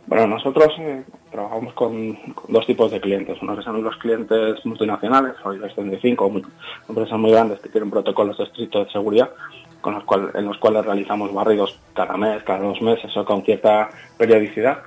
Bueno, 0.05 0.27
nosotros 0.27 0.73
eh, 0.79 1.03
trabajamos 1.31 1.73
con, 1.73 2.17
dos 2.49 2.65
tipos 2.65 2.91
de 2.91 2.99
clientes. 2.99 3.37
Uno 3.41 3.55
que 3.55 3.63
son 3.63 3.81
los 3.81 3.95
clientes 3.97 4.65
multinacionales, 4.65 5.35
hoy 5.45 5.57
los 5.57 5.73
35, 5.73 6.31
empresas 6.89 7.17
muy 7.17 7.31
grandes 7.31 7.59
que 7.61 7.69
tienen 7.69 7.89
protocolos 7.89 8.37
estrictos 8.39 8.87
de 8.87 8.91
seguridad, 8.91 9.29
con 9.79 9.93
los 9.93 10.03
cuales, 10.03 10.35
en 10.35 10.45
los 10.45 10.57
cuales 10.57 10.85
realizamos 10.85 11.33
barridos 11.33 11.79
cada 11.93 12.17
mes, 12.17 12.43
cada 12.43 12.59
dos 12.59 12.81
meses 12.81 13.15
o 13.15 13.23
con 13.23 13.43
cierta 13.43 13.89
periodicidad 14.17 14.83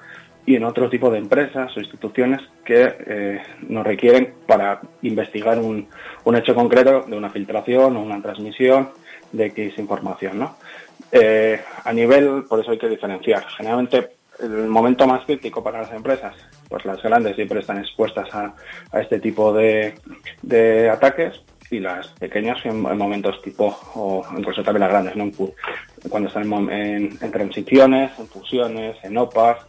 y 0.47 0.55
en 0.55 0.65
otro 0.65 0.89
tipo 0.89 1.11
de 1.11 1.19
empresas 1.19 1.77
o 1.77 1.81
instituciones 1.81 2.41
que 2.65 2.97
eh, 3.07 3.43
nos 3.69 3.85
requieren 3.85 4.33
para 4.47 4.81
investigar 5.03 5.59
un, 5.59 5.89
un, 6.25 6.37
hecho 6.37 6.55
concreto 6.55 7.03
de 7.03 7.17
una 7.17 7.31
filtración 7.31 7.97
o 7.97 8.01
una 8.01 8.23
transmisión 8.23 8.91
de 9.33 9.47
X 9.47 9.77
información. 9.79 10.39
¿no? 10.39 10.57
Eh, 11.11 11.61
a 11.85 11.93
nivel, 11.93 12.45
por 12.49 12.61
eso 12.61 12.71
hay 12.71 12.79
que 12.79 12.89
diferenciar. 12.89 13.45
Generalmente 13.57 14.11
el 14.41 14.69
momento 14.69 15.07
más 15.07 15.25
crítico 15.25 15.65
para 15.65 15.83
las 15.83 15.93
empresas, 15.93 16.35
pues 16.69 16.85
las 16.85 17.03
grandes 17.03 17.35
siempre 17.35 17.61
están 17.61 17.79
expuestas 17.79 18.33
a, 18.33 18.55
a 18.93 19.01
este 19.01 19.19
tipo 19.19 19.53
de, 19.53 19.95
de, 20.43 20.91
ataques 20.91 21.41
y 21.71 21.81
las 21.81 22.09
pequeñas 22.09 22.65
en, 22.65 22.81
momentos 22.81 23.41
tipo, 23.43 23.77
o 23.95 24.25
incluso 24.37 24.63
también 24.63 24.83
las 24.83 24.91
grandes, 24.91 25.17
¿no? 25.17 25.31
cuando 26.09 26.29
están 26.29 26.53
en, 26.71 27.19
en 27.21 27.33
transiciones, 27.33 28.13
en 28.19 28.29
fusiones, 28.29 28.97
en 29.03 29.17
OPAs, 29.17 29.67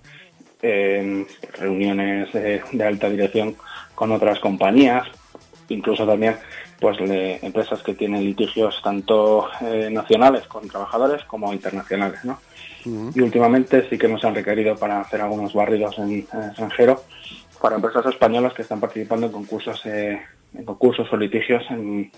en 0.61 1.27
reuniones 1.53 2.31
de, 2.33 2.61
alta 2.83 3.09
dirección 3.09 3.55
con 3.95 4.11
otras 4.11 4.39
compañías, 4.39 5.07
incluso 5.69 6.05
también 6.05 6.37
pues 6.79 6.97
empresas 6.99 7.81
que 7.81 7.95
tienen 7.95 8.23
litigios 8.23 8.81
tanto 8.83 9.49
eh, 9.61 9.89
nacionales 9.91 10.45
con 10.47 10.67
trabajadores 10.67 11.23
como 11.25 11.51
internacionales, 11.51 12.23
¿no? 12.23 12.39
Y 12.85 13.19
últimamente 13.19 13.89
sí 13.89 13.97
que 13.97 14.07
nos 14.07 14.23
han 14.23 14.35
requerido 14.35 14.77
para 14.77 15.01
hacer 15.01 15.19
algunos 15.19 15.53
barridos 15.53 15.97
en, 15.99 16.19
extranjero 16.19 17.03
para 17.59 17.75
empresas 17.75 18.05
españolas 18.05 18.53
que 18.53 18.61
están 18.61 18.79
participando 18.79 19.25
en 19.25 19.31
concursos 19.33 19.85
eh, 19.85 20.21
en 20.53 20.63
concursos 20.63 21.11
o 21.11 21.17
litigios 21.17 21.63
en, 21.69 22.09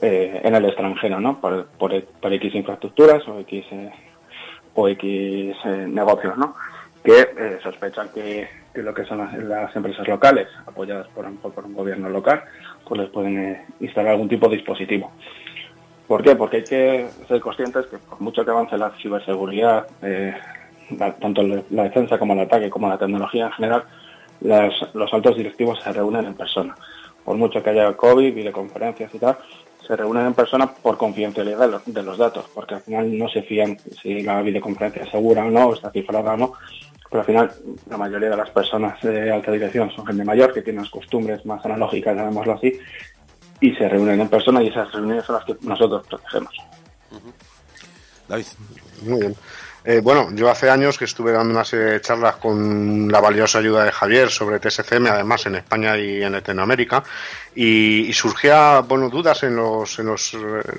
eh, 0.00 0.40
en 0.42 0.54
el 0.54 0.64
extranjero, 0.64 1.20
¿no? 1.20 1.40
Por, 1.40 1.66
por, 1.78 1.92
X 1.94 2.54
infraestructuras 2.54 3.26
o 3.28 3.38
X 3.40 3.66
o 4.74 4.88
X 4.88 5.54
negocios, 5.86 6.36
¿no? 6.36 6.56
Que 7.02 7.20
eh, 7.20 7.58
sospechan 7.62 8.08
que, 8.10 8.48
lo 8.74 8.94
que 8.94 9.04
son 9.04 9.18
las, 9.48 9.74
empresas 9.74 10.06
locales, 10.06 10.48
apoyadas 10.66 11.08
por, 11.08 11.26
un 11.26 11.74
gobierno 11.74 12.08
local, 12.08 12.42
pues 12.86 13.00
les 13.00 13.10
pueden 13.10 13.38
eh, 13.38 13.66
instalar 13.80 14.12
algún 14.12 14.28
tipo 14.28 14.48
de 14.48 14.56
dispositivo. 14.56 15.10
¿Por 16.06 16.22
qué? 16.22 16.36
Porque 16.36 16.58
hay 16.58 16.64
que 16.64 17.08
ser 17.26 17.40
conscientes 17.40 17.86
que 17.86 17.98
por 17.98 18.20
mucho 18.20 18.44
que 18.44 18.50
avance 18.50 18.76
la 18.76 18.90
ciberseguridad, 18.90 19.86
eh, 20.02 20.34
tanto 21.20 21.42
la 21.42 21.84
defensa 21.84 22.18
como 22.18 22.34
el 22.34 22.40
ataque, 22.40 22.68
como 22.68 22.88
la 22.88 22.98
tecnología 22.98 23.46
en 23.46 23.52
general, 23.52 23.84
los 24.40 25.14
altos 25.14 25.36
directivos 25.36 25.80
se 25.82 25.92
reúnen 25.92 26.26
en 26.26 26.34
persona. 26.34 26.74
Por 27.24 27.36
mucho 27.36 27.62
que 27.62 27.70
haya 27.70 27.92
COVID, 27.96 28.34
videoconferencias 28.34 29.14
y 29.14 29.18
tal, 29.18 29.38
se 29.86 29.96
reúnen 29.96 30.26
en 30.26 30.34
persona 30.34 30.72
por 30.72 30.96
confidencialidad 30.96 31.82
de 31.84 32.02
los, 32.02 32.18
datos, 32.18 32.46
porque 32.54 32.74
al 32.74 32.80
final 32.82 33.18
no 33.18 33.28
se 33.28 33.42
fían 33.42 33.78
si 34.00 34.22
la 34.22 34.40
videoconferencia 34.42 35.02
es 35.02 35.10
segura 35.10 35.44
o 35.44 35.50
no, 35.50 35.74
está 35.74 35.90
cifrada 35.90 36.34
o 36.34 36.36
no, 36.36 36.52
pero 37.12 37.20
al 37.20 37.26
final 37.26 37.52
la 37.90 37.98
mayoría 37.98 38.30
de 38.30 38.36
las 38.38 38.48
personas 38.48 38.98
de 39.02 39.30
alta 39.30 39.52
dirección 39.52 39.90
son 39.90 40.06
gente 40.06 40.24
mayor 40.24 40.50
que 40.50 40.62
tiene 40.62 40.80
las 40.80 40.88
costumbres 40.88 41.44
más 41.44 41.62
analógicas, 41.66 42.16
llamémoslo 42.16 42.54
así, 42.54 42.72
y 43.60 43.74
se 43.74 43.86
reúnen 43.86 44.18
en 44.18 44.28
persona 44.28 44.62
y 44.62 44.68
esas 44.68 44.90
reuniones 44.90 45.22
son 45.26 45.36
las 45.36 45.44
que 45.44 45.54
nosotros 45.60 46.06
protegemos. 46.06 46.54
David. 48.28 48.46
Muy 49.02 49.20
bien. 49.20 49.36
Eh, 49.84 50.00
bueno, 50.00 50.28
yo 50.32 50.48
hace 50.48 50.70
años 50.70 50.96
que 50.96 51.06
estuve 51.06 51.32
dando 51.32 51.54
unas 51.54 51.74
charlas 52.00 52.36
con 52.36 53.10
la 53.10 53.20
valiosa 53.20 53.58
ayuda 53.58 53.84
de 53.84 53.92
Javier 53.92 54.30
sobre 54.30 54.60
TSCM, 54.60 55.06
además 55.06 55.46
en 55.46 55.56
España 55.56 55.96
y 55.98 56.22
en 56.22 56.32
Latinoamérica, 56.32 57.02
y, 57.54 58.12
surgía, 58.12 58.80
bueno, 58.80 59.08
dudas 59.08 59.42
en 59.42 59.56
los, 59.56 59.98
en 59.98 60.06
los, 60.06 60.34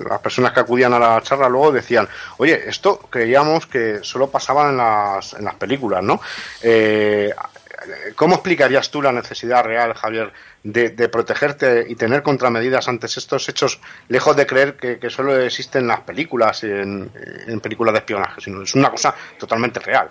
las 0.08 0.20
personas 0.20 0.52
que 0.52 0.60
acudían 0.60 0.94
a 0.94 0.98
la 0.98 1.20
charla, 1.20 1.48
luego 1.48 1.72
decían, 1.72 2.08
oye, 2.38 2.68
esto 2.68 2.98
creíamos 3.10 3.66
que 3.66 3.98
solo 4.02 4.28
pasaba 4.28 4.70
en 4.70 4.78
las, 4.78 5.34
en 5.34 5.44
las 5.44 5.54
películas, 5.54 6.02
¿no? 6.02 6.20
Eh, 6.62 7.32
¿Cómo 8.16 8.34
explicarías 8.34 8.90
tú 8.90 9.02
la 9.02 9.12
necesidad 9.12 9.64
real, 9.64 9.94
Javier, 9.94 10.32
de, 10.62 11.08
protegerte 11.08 11.84
y 11.88 11.94
tener 11.94 12.22
contramedidas 12.22 12.88
ante 12.88 13.06
estos 13.06 13.48
hechos, 13.48 13.80
lejos 14.08 14.36
de 14.36 14.46
creer 14.46 14.76
que, 14.76 15.10
solo 15.10 15.38
existen 15.38 15.82
en 15.82 15.88
las 15.88 16.00
películas, 16.00 16.64
en, 16.64 17.10
en 17.46 17.60
películas 17.60 17.92
de 17.92 17.98
espionaje, 17.98 18.40
sino 18.40 18.62
es 18.62 18.74
una 18.74 18.90
cosa 18.90 19.14
totalmente 19.38 19.80
real. 19.80 20.08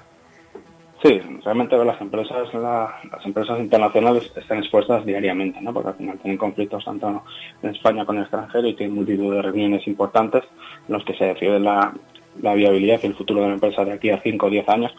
Sí, 1.03 1.19
realmente 1.43 1.75
las 1.83 1.99
empresas, 1.99 2.53
las 2.53 3.25
empresas 3.25 3.59
internacionales 3.59 4.31
están 4.33 4.59
expuestas 4.59 5.05
diariamente, 5.05 5.59
¿no? 5.59 5.73
Porque 5.73 5.89
al 5.89 5.95
final 5.95 6.17
tienen 6.19 6.37
conflictos 6.37 6.85
tanto 6.85 7.25
en 7.61 7.69
España 7.71 8.05
con 8.05 8.15
el 8.15 8.21
extranjero 8.21 8.69
y 8.69 8.73
tienen 8.73 8.95
multitud 8.95 9.33
de 9.33 9.41
reuniones 9.41 9.85
importantes 9.85 10.43
en 10.87 10.93
los 10.93 11.03
que 11.03 11.13
se 11.15 11.25
decide 11.25 11.59
la, 11.59 11.93
la 12.41 12.53
viabilidad 12.53 13.01
y 13.03 13.07
el 13.07 13.15
futuro 13.15 13.41
de 13.41 13.47
la 13.47 13.53
empresa 13.55 13.83
de 13.83 13.91
aquí 13.91 14.11
a 14.11 14.21
5 14.21 14.45
o 14.45 14.49
10 14.49 14.69
años. 14.69 14.95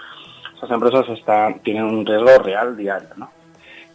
Esas 0.64 0.77
empresas 0.77 1.07
están, 1.11 1.61
tienen 1.61 1.85
un 1.85 2.07
riesgo 2.07 2.38
real 2.38 2.74
diario, 2.74 3.11
¿no? 3.16 3.31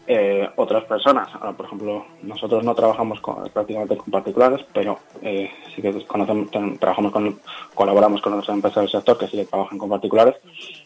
Eh, 0.06 0.48
otras 0.56 0.84
personas. 0.86 1.28
por 1.58 1.66
ejemplo, 1.66 2.06
nosotros 2.22 2.64
no 2.64 2.76
trabajamos 2.76 3.20
prácticamente 3.52 3.98
con 3.98 4.12
particulares, 4.12 4.64
pero 4.72 5.00
eh, 5.24 5.50
sí 5.76 5.82
que 5.82 6.06
conocemos, 6.06 6.52
trabajamos 6.80 7.12
con, 7.12 7.40
colaboramos 7.74 8.22
con 8.22 8.34
otras 8.34 8.50
empresas 8.50 8.84
del 8.84 8.92
sector 8.92 9.18
que 9.18 9.28
sí 9.28 9.38
que 9.38 9.46
trabajan 9.46 9.80
con 9.80 9.90
particulares, 9.90 10.36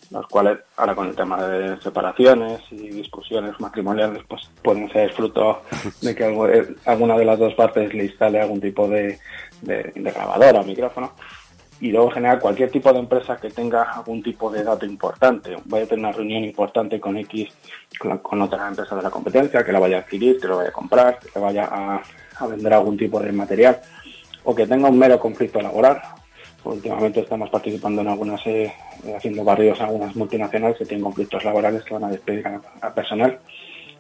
los 0.10 0.26
cuales 0.28 0.60
ahora 0.78 0.96
con 0.96 1.08
el 1.08 1.16
tema 1.16 1.46
de 1.46 1.80
separaciones 1.82 2.62
y 2.72 2.90
discusiones 2.90 3.60
matrimoniales, 3.60 4.24
pues 4.28 4.50
pueden 4.62 4.90
ser 4.90 5.12
fruto 5.12 5.64
de 6.02 6.16
que 6.16 6.30
eh, 6.30 6.76
alguna 6.86 7.18
de 7.18 7.26
las 7.26 7.40
dos 7.40 7.54
partes 7.56 7.94
le 7.94 8.06
instale 8.06 8.40
algún 8.40 8.62
tipo 8.62 8.88
de, 8.88 9.20
de 9.62 10.12
grabadora 10.12 10.62
o 10.62 10.64
micrófono 10.64 11.12
y 11.84 11.92
luego 11.92 12.12
generar 12.12 12.40
cualquier 12.40 12.72
tipo 12.72 12.94
de 12.94 13.00
empresa 13.00 13.36
que 13.36 13.50
tenga 13.50 13.84
algún 13.84 14.24
tipo 14.24 14.50
de 14.50 14.64
dato 14.64 14.86
importante. 14.86 15.54
Vaya 15.66 15.84
a 15.84 15.88
tener 15.88 16.06
una 16.06 16.14
reunión 16.14 16.42
importante 16.42 16.98
con 16.98 17.18
X, 17.18 17.50
con, 18.00 18.42
otra 18.42 18.70
empresa 18.70 18.96
de 18.96 19.02
la 19.02 19.10
competencia, 19.10 19.66
que 19.66 19.74
la 19.74 19.80
vaya 19.80 19.98
a 19.98 20.00
adquirir, 20.00 20.40
que 20.40 20.48
lo 20.48 20.56
vaya 20.56 20.70
a 20.70 20.72
comprar, 20.72 21.20
que 21.20 21.38
vaya 21.38 21.68
a, 21.70 22.48
vender 22.48 22.72
algún 22.72 22.96
tipo 22.96 23.20
de 23.20 23.34
material, 23.34 23.82
o 24.46 24.56
que 24.56 24.66
tenga 24.66 24.88
un 24.88 24.98
mero 24.98 25.20
conflicto 25.20 25.60
laboral. 25.60 26.02
Últimamente 26.64 27.20
estamos 27.20 27.50
participando 27.50 28.02
en 28.02 28.08
algunas, 28.08 28.40
eh, 28.48 28.72
haciendo 29.18 29.44
barrios 29.44 29.82
a 29.82 29.88
algunas 29.88 30.16
multinacionales 30.16 30.78
que 30.78 30.86
tienen 30.86 31.04
conflictos 31.04 31.44
laborales 31.44 31.84
que 31.84 31.96
van 31.96 32.06
a 32.06 32.12
despedir 32.12 32.48
a 32.48 32.94
personal 32.94 33.40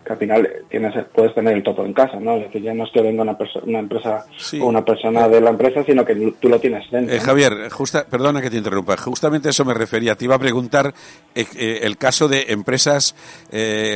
que 0.03 0.13
al 0.13 0.19
final 0.19 0.49
tienes, 0.69 0.93
puedes 1.13 1.33
tener 1.33 1.53
el 1.53 1.63
todo 1.63 1.85
en 1.85 1.93
casa, 1.93 2.19
¿no? 2.19 2.35
Es 2.35 2.43
decir, 2.43 2.61
ya 2.61 2.73
no 2.73 2.83
es 2.83 2.91
que 2.91 3.01
venga 3.01 3.23
una, 3.23 3.37
una 3.63 3.79
empresa 3.79 4.25
o 4.59 4.65
una 4.65 4.83
persona 4.83 5.27
de 5.27 5.39
la 5.39 5.49
empresa, 5.49 5.83
sino 5.83 6.03
que 6.03 6.33
tú 6.39 6.49
lo 6.49 6.59
tienes 6.59 6.89
dentro. 6.91 7.15
Eh, 7.15 7.19
Javier, 7.19 7.69
justa, 7.69 8.05
perdona 8.05 8.41
que 8.41 8.49
te 8.49 8.57
interrumpa, 8.57 8.97
justamente 8.97 9.49
eso 9.49 9.63
me 9.63 9.73
refería. 9.73 10.15
Te 10.15 10.25
iba 10.25 10.35
a 10.35 10.39
preguntar 10.39 10.93
eh, 11.33 11.45
eh, 11.55 11.79
el 11.83 11.97
caso 11.97 12.27
de 12.27 12.45
empresas 12.49 13.15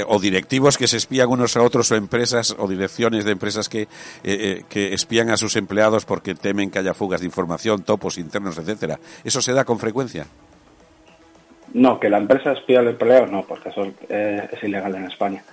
o 0.08 0.20
directivos 0.20 0.78
que 0.78 0.88
se 0.88 0.98
espían 0.98 1.30
unos 1.30 1.58
a 1.58 1.62
otros 1.62 1.92
o 1.92 1.96
empresas 1.96 2.56
o 2.58 2.68
direcciones 2.68 3.26
de 3.26 3.32
empresas 3.32 3.70
que, 3.70 3.88
que 4.24 4.94
espían 4.94 5.30
a 5.30 5.38
sus 5.38 5.56
empleados 5.56 6.06
porque 6.06 6.36
temen 6.36 6.70
que 6.70 6.80
haya 6.80 6.94
fugas 6.94 7.22
de 7.22 7.26
información, 7.26 7.84
topos 7.84 8.18
internos, 8.18 8.58
etcétera. 8.58 9.00
¿Eso 9.24 9.42
se 9.42 9.54
da 9.54 9.66
con 9.66 9.80
frecuencia? 9.80 10.28
No, 11.74 12.00
que 12.00 12.10
la 12.10 12.18
empresa 12.18 12.54
espía 12.54 12.80
al 12.80 12.88
empleado, 12.88 13.28
no, 13.28 13.44
porque 13.44 13.70
eso 13.70 13.92
es 14.10 14.64
ilegal 14.64 14.96
en 14.96 15.06
España 15.06 15.44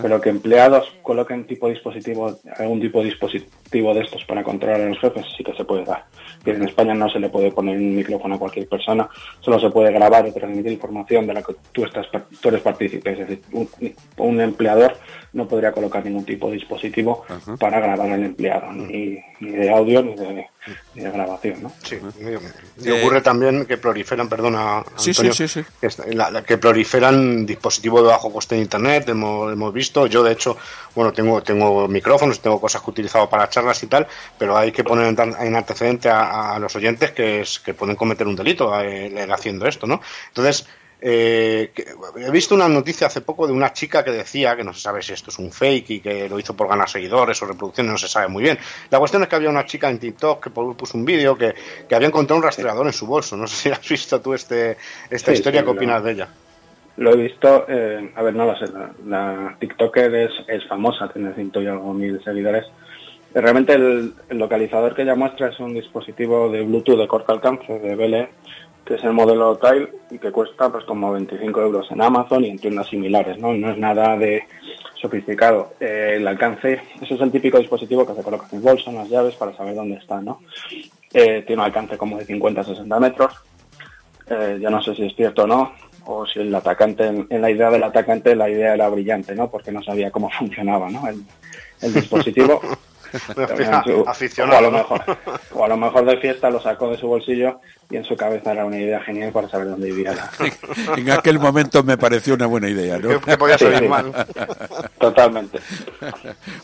pero 0.00 0.20
que 0.20 0.30
empleados 0.30 0.92
coloquen 1.02 1.46
tipo 1.46 1.68
dispositivo, 1.68 2.38
algún 2.58 2.80
tipo 2.80 3.02
dispositivo 3.02 3.94
de 3.94 4.02
estos 4.02 4.24
para 4.24 4.42
controlar 4.42 4.80
a 4.80 4.88
los 4.88 4.98
jefes, 4.98 5.26
sí 5.36 5.42
que 5.42 5.54
se 5.54 5.64
puede 5.64 5.84
dar. 5.84 6.04
en 6.44 6.62
España 6.62 6.94
no 6.94 7.08
se 7.08 7.18
le 7.18 7.28
puede 7.28 7.50
poner 7.50 7.76
un 7.76 7.94
micrófono 7.94 8.36
a 8.36 8.38
cualquier 8.38 8.68
persona, 8.68 9.08
solo 9.40 9.58
se 9.58 9.70
puede 9.70 9.92
grabar 9.92 10.26
o 10.26 10.32
transmitir 10.32 10.72
información 10.72 11.26
de 11.26 11.34
la 11.34 11.42
que 11.42 11.54
tú, 11.72 11.84
estás, 11.84 12.06
tú 12.40 12.48
eres 12.48 12.60
partícipe. 12.60 13.12
Es 13.12 13.18
decir, 13.18 13.42
un, 14.16 14.40
empleador 14.40 14.96
no 15.32 15.48
podría 15.48 15.72
colocar 15.72 16.04
ningún 16.04 16.24
tipo 16.24 16.48
de 16.48 16.54
dispositivo 16.54 17.24
para 17.58 17.80
grabar 17.80 18.10
al 18.10 18.22
empleado, 18.22 18.70
ni, 18.72 19.18
de 19.40 19.70
audio 19.70 20.02
ni 20.02 20.14
de, 20.14 20.46
grabación. 20.94 21.62
¿no? 21.62 21.72
Sí, 21.82 21.98
y 22.84 22.90
ocurre 22.90 23.22
también 23.22 23.64
que 23.64 23.78
proliferan, 23.78 24.28
perdona, 24.28 24.78
Antonio, 24.78 25.32
que, 25.80 26.44
que, 26.46 26.58
proliferan 26.58 27.46
dispositivos 27.46 28.02
de 28.02 28.08
bajo 28.08 28.32
coste 28.32 28.56
de 28.56 28.62
Internet, 28.62 29.08
hemos, 29.08 29.52
hemos 29.52 29.72
visto. 29.72 30.06
Yo, 30.06 30.22
de 30.22 30.32
hecho, 30.32 30.56
bueno, 30.94 31.12
tengo, 31.12 31.42
tengo 31.42 31.88
micrófonos, 31.88 32.40
tengo 32.40 32.60
cosas 32.60 32.82
que 32.82 32.88
he 32.88 32.90
utilizado 32.90 33.28
para 33.28 33.48
charlas 33.48 33.82
y 33.82 33.86
tal, 33.86 34.06
pero 34.38 34.56
hay 34.56 34.70
que 34.70 34.84
poner 34.84 35.14
en 35.18 35.56
antecedente 35.56 36.10
a, 36.10 36.58
los 36.58 36.76
oyentes 36.76 37.12
que, 37.12 37.40
es, 37.40 37.58
que 37.58 37.72
pueden 37.74 37.96
cometer 37.96 38.26
un 38.26 38.36
delito 38.36 38.78
eh, 38.80 39.26
haciendo 39.30 39.66
esto, 39.66 39.86
¿no? 39.86 40.00
Entonces, 40.28 40.66
eh, 41.04 41.72
he 42.16 42.30
visto 42.30 42.54
una 42.54 42.68
noticia 42.68 43.08
hace 43.08 43.22
poco 43.22 43.48
de 43.48 43.52
una 43.52 43.72
chica 43.72 44.04
que 44.04 44.12
decía 44.12 44.54
que 44.54 44.62
no 44.62 44.72
se 44.72 44.80
sabe 44.80 45.02
si 45.02 45.12
esto 45.12 45.30
es 45.30 45.38
un 45.40 45.50
fake 45.50 45.90
y 45.90 46.00
que 46.00 46.28
lo 46.28 46.38
hizo 46.38 46.54
por 46.54 46.68
ganar 46.68 46.88
seguidores 46.88 47.42
o 47.42 47.46
reproducciones, 47.46 47.90
no 47.90 47.98
se 47.98 48.06
sabe 48.06 48.28
muy 48.28 48.44
bien. 48.44 48.56
La 48.88 49.00
cuestión 49.00 49.20
es 49.22 49.28
que 49.28 49.34
había 49.34 49.50
una 49.50 49.66
chica 49.66 49.90
en 49.90 49.98
TikTok 49.98 50.44
que 50.44 50.50
puso 50.50 50.96
un 50.96 51.04
vídeo 51.04 51.36
que, 51.36 51.54
había 51.92 52.06
encontrado 52.06 52.38
un 52.38 52.44
rastreador 52.44 52.86
en 52.86 52.92
su 52.92 53.06
bolso. 53.06 53.36
No 53.36 53.48
sé 53.48 53.56
si 53.56 53.68
has 53.70 53.88
visto 53.88 54.20
tú 54.20 54.32
este, 54.32 54.76
esta 55.10 55.32
historia, 55.32 55.64
¿qué 55.64 55.70
opinas 55.70 56.04
de 56.04 56.12
ella? 56.12 56.28
Lo 56.98 57.12
he 57.12 57.16
visto, 57.16 57.64
eh, 57.68 58.12
a 58.14 58.22
ver, 58.22 58.34
no 58.34 58.44
lo 58.44 58.56
sé, 58.56 58.66
la, 59.06 59.56
TikToker 59.58 60.14
es, 60.14 60.30
es, 60.46 60.64
famosa, 60.68 61.08
tiene 61.08 61.34
ciento 61.34 61.60
y 61.60 61.66
algo 61.66 61.92
mil 61.94 62.22
seguidores. 62.22 62.66
Realmente 63.34 63.72
el, 63.72 64.12
localizador 64.30 64.94
que 64.94 65.02
ella 65.02 65.14
muestra 65.14 65.48
es 65.48 65.58
un 65.58 65.72
dispositivo 65.74 66.50
de 66.50 66.62
Bluetooth 66.62 66.98
de 66.98 67.08
corto 67.08 67.32
alcance, 67.32 67.78
de 67.78 67.96
BLE, 67.96 68.28
que 68.84 68.94
es 68.94 69.04
el 69.04 69.12
modelo 69.12 69.56
Tile 69.58 69.92
y 70.10 70.18
que 70.18 70.32
cuesta 70.32 70.70
pues 70.70 70.84
como 70.84 71.12
25 71.12 71.60
euros 71.60 71.90
en 71.90 72.02
Amazon 72.02 72.44
y 72.44 72.50
en 72.50 72.58
tiendas 72.58 72.88
similares, 72.88 73.38
¿no? 73.38 73.52
No 73.54 73.70
es 73.70 73.78
nada 73.78 74.16
de 74.16 74.44
sofisticado. 75.00 75.74
Eh, 75.80 76.14
el 76.16 76.26
alcance, 76.26 76.80
eso 77.00 77.14
es 77.14 77.20
el 77.20 77.30
típico 77.30 77.58
dispositivo 77.58 78.06
que 78.06 78.14
se 78.14 78.22
coloca 78.22 78.46
en 78.50 78.58
el 78.58 78.64
bolso, 78.64 78.90
en 78.90 78.96
las 78.96 79.08
llaves 79.08 79.34
para 79.36 79.54
saber 79.56 79.74
dónde 79.74 79.96
está, 79.96 80.20
¿no? 80.20 80.40
Eh, 81.12 81.42
tiene 81.46 81.62
un 81.62 81.66
alcance 81.66 81.96
como 81.96 82.18
de 82.18 82.26
50-60 82.26 83.00
metros. 83.00 83.34
ya 84.60 84.70
no 84.70 84.82
sé 84.82 84.94
si 84.94 85.06
es 85.06 85.14
cierto 85.14 85.42
o 85.42 85.46
no, 85.46 85.72
o 86.06 86.26
si 86.26 86.40
el 86.40 86.54
atacante, 86.54 87.06
en, 87.06 87.42
la 87.42 87.50
idea 87.50 87.70
del 87.70 87.82
atacante 87.82 88.34
la 88.34 88.48
idea 88.48 88.74
era 88.74 88.88
brillante, 88.88 89.34
¿no? 89.34 89.50
Porque 89.50 89.72
no 89.72 89.82
sabía 89.82 90.10
cómo 90.10 90.30
funcionaba, 90.38 90.90
¿no? 90.90 91.02
El 91.08 91.94
dispositivo. 91.94 92.60
Aficionado. 94.06 94.54
O 94.54 94.58
a, 94.58 94.60
lo 94.60 94.70
mejor, 94.70 95.18
o 95.52 95.64
a 95.64 95.68
lo 95.68 95.76
mejor 95.76 96.04
de 96.04 96.16
fiesta 96.18 96.50
lo 96.50 96.60
sacó 96.60 96.90
de 96.90 96.98
su 96.98 97.06
bolsillo 97.06 97.60
y 97.90 97.96
en 97.96 98.04
su 98.04 98.16
cabeza 98.16 98.52
era 98.52 98.64
una 98.64 98.78
idea 98.78 99.00
genial 99.00 99.32
para 99.32 99.48
saber 99.48 99.68
dónde 99.68 99.90
vivía. 99.90 100.14
en 100.96 101.10
aquel 101.10 101.38
momento 101.38 101.82
me 101.82 101.98
pareció 101.98 102.34
una 102.34 102.46
buena 102.46 102.68
idea, 102.68 102.98
¿no? 102.98 103.20
Que 103.32 103.36
podía 103.36 103.58
salir 103.58 103.88
mal. 103.88 104.12
Totalmente. 104.98 105.58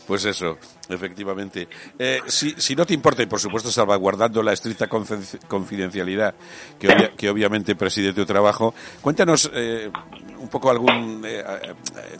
Pues 0.07 0.25
eso, 0.25 0.57
efectivamente. 0.89 1.67
Eh, 1.97 2.19
si, 2.25 2.51
si, 2.57 2.75
no 2.75 2.85
te 2.85 2.93
importa, 2.93 3.21
y 3.21 3.27
por 3.27 3.39
supuesto 3.39 3.69
salvaguardando 3.69 4.41
la 4.41 4.53
estricta 4.53 4.87
confidencialidad 4.87 6.33
que, 6.79 7.11
que 7.15 7.29
obviamente 7.29 7.75
preside 7.75 8.13
tu 8.13 8.25
trabajo, 8.25 8.73
cuéntanos 9.01 9.51
eh, 9.53 9.91
un 10.39 10.47
poco 10.47 10.69
algún 10.69 11.23
eh, 11.25 11.43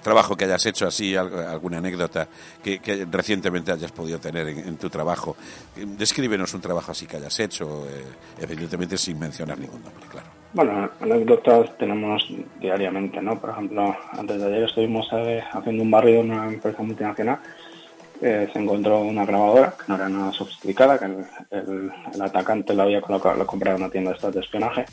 trabajo 0.01 0.35
que 0.35 0.45
hayas 0.45 0.65
hecho 0.65 0.87
así, 0.87 1.15
alguna 1.15 1.77
anécdota 1.77 2.27
que, 2.63 2.79
recientemente 3.09 3.71
hayas 3.71 3.91
podido 3.91 4.19
tener 4.19 4.47
en, 4.47 4.77
tu 4.77 4.89
trabajo. 4.89 5.35
Descríbenos 5.75 6.53
un 6.53 6.61
trabajo 6.61 6.91
así 6.91 7.05
que 7.05 7.17
hayas 7.17 7.39
hecho, 7.39 7.87
evidentemente 8.39 8.97
sin 8.97 9.19
mencionar 9.19 9.57
ningún 9.57 9.81
nombre, 9.83 10.05
claro. 10.09 10.39
Bueno, 10.51 10.89
anécdotas 10.99 11.77
tenemos 11.77 12.27
diariamente, 12.59 13.21
¿no? 13.21 13.39
Por 13.39 13.51
ejemplo, 13.51 13.95
antes 14.13 14.39
de 14.39 14.47
ayer 14.47 14.63
estuvimos 14.63 15.07
eh, 15.13 15.43
haciendo 15.51 15.83
un 15.83 15.91
barrio 15.91 16.13
de 16.15 16.19
una 16.21 16.47
empresa 16.47 16.81
multinacional. 16.81 17.39
Eh, 18.21 18.49
se 18.51 18.59
encontró 18.59 18.99
una 19.01 19.25
grabadora 19.25 19.75
que 19.77 19.83
no 19.87 19.95
era 19.95 20.09
nada 20.09 20.31
sofisticada, 20.33 20.97
que 20.97 21.05
el, 21.05 21.91
atacante 22.19 22.73
la 22.73 22.83
había 22.83 22.99
colocado, 22.99 23.37
lo 23.37 23.45
comprado 23.45 23.77
en 23.77 23.83
una 23.83 23.91
tienda 23.91 24.11
de 24.11 24.31
de 24.31 24.39
espionaje, 24.39 24.85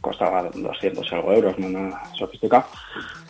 costaba 0.00 0.42
200 0.42 1.12
algo 1.12 1.32
euros, 1.32 1.58
no 1.58 1.68
nada 1.68 2.02
sofisticado. 2.16 2.64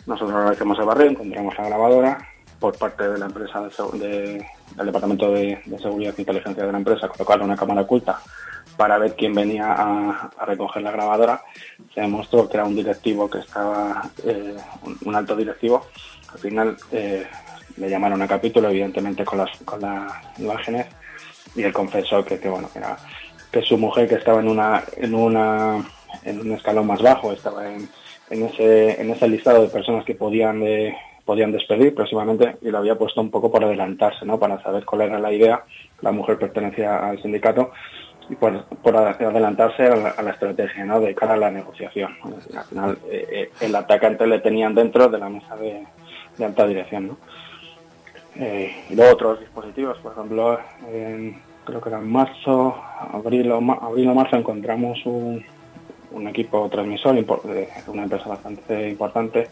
Nosotros 0.05 0.35
realizamos 0.35 0.79
el 0.79 0.85
barrio, 0.85 1.09
encontramos 1.11 1.57
la 1.57 1.67
grabadora 1.67 2.29
por 2.59 2.77
parte 2.77 3.07
de 3.07 3.17
la 3.19 3.25
empresa 3.25 3.61
del 3.93 4.45
departamento 4.85 5.31
de, 5.31 5.61
seguridad 5.81 6.13
e 6.17 6.21
inteligencia 6.21 6.65
de 6.65 6.71
la 6.71 6.77
empresa, 6.77 7.07
colocarle 7.09 7.45
una 7.45 7.55
cámara 7.55 7.81
oculta 7.81 8.19
para 8.77 8.97
ver 8.97 9.15
quién 9.15 9.33
venía 9.33 9.71
a, 9.71 10.31
recoger 10.45 10.81
la 10.81 10.91
grabadora. 10.91 11.41
Se 11.93 12.01
demostró 12.01 12.47
que 12.47 12.57
era 12.57 12.65
un 12.65 12.75
directivo 12.75 13.29
que 13.29 13.39
estaba, 13.39 14.09
eh, 14.23 14.55
un, 15.05 15.15
alto 15.15 15.35
directivo. 15.35 15.85
Al 16.33 16.39
final 16.39 16.77
eh, 16.91 17.25
le 17.77 17.89
llamaron 17.89 18.21
a 18.21 18.27
capítulo, 18.27 18.69
evidentemente 18.69 19.23
con 19.23 19.39
las, 19.39 19.57
con 19.63 19.81
las 19.81 20.11
imágenes, 20.39 20.87
y 21.55 21.63
él 21.63 21.73
confesó 21.73 22.23
que, 22.23 22.37
bueno, 22.49 22.69
que 23.51 23.61
su 23.61 23.77
mujer 23.77 24.07
que 24.07 24.15
estaba 24.15 24.41
en 24.41 24.49
una, 24.49 24.83
en 24.97 25.15
una, 25.15 25.83
en 26.23 26.39
un 26.39 26.51
escalón 26.53 26.87
más 26.87 27.01
bajo, 27.01 27.31
estaba 27.31 27.71
en, 27.71 27.87
en 28.29 28.43
ese, 28.45 29.01
en 29.01 29.11
ese 29.11 29.27
listado 29.27 29.61
de 29.61 29.69
personas 29.69 30.05
que 30.05 30.15
podían 30.15 30.59
de, 30.59 30.95
podían 31.25 31.51
despedir 31.51 31.93
próximamente 31.93 32.57
y 32.61 32.69
lo 32.69 32.77
había 32.77 32.97
puesto 32.97 33.19
un 33.19 33.31
poco 33.31 33.51
por 33.51 33.63
adelantarse, 33.63 34.25
¿no? 34.25 34.39
Para 34.39 34.61
saber 34.61 34.85
cuál 34.85 35.01
era 35.01 35.19
la 35.19 35.33
idea. 35.33 35.63
La 36.01 36.11
mujer 36.11 36.37
pertenecía 36.37 37.09
al 37.09 37.21
sindicato 37.21 37.71
y 38.29 38.35
por, 38.35 38.63
por 38.65 38.95
adelantarse 38.95 39.83
a 39.83 40.21
la, 40.21 40.31
estrategia 40.31 40.85
¿no? 40.85 40.99
de 40.99 41.15
cara 41.15 41.33
a 41.33 41.37
la 41.37 41.51
negociación. 41.51 42.15
Al 42.55 42.63
final, 42.63 42.97
eh, 43.09 43.27
eh, 43.31 43.49
el 43.61 43.75
atacante 43.75 44.25
le 44.27 44.39
tenían 44.39 44.75
dentro 44.75 45.09
de 45.09 45.17
la 45.17 45.29
mesa 45.29 45.55
de, 45.55 45.83
alta 46.43 46.67
dirección. 46.67 47.07
¿no? 47.07 47.17
Eh, 48.35 48.85
y 48.89 48.95
luego 48.95 49.13
otros 49.13 49.39
dispositivos, 49.39 49.97
por 49.99 50.13
ejemplo, 50.13 50.59
creo 51.65 51.81
que 51.81 51.89
era 51.89 51.99
en 51.99 52.11
marzo, 52.11 52.75
abril 53.13 53.51
o, 53.51 53.57
abril 53.57 54.09
o 54.09 54.13
marzo 54.13 54.35
encontramos 54.35 54.99
un, 55.05 55.43
un 56.15 56.27
equipo 56.27 56.67
transmisor 56.69 57.15
una 57.87 58.03
empresa 58.03 58.29
bastante 58.29 58.89
importante, 58.89 59.49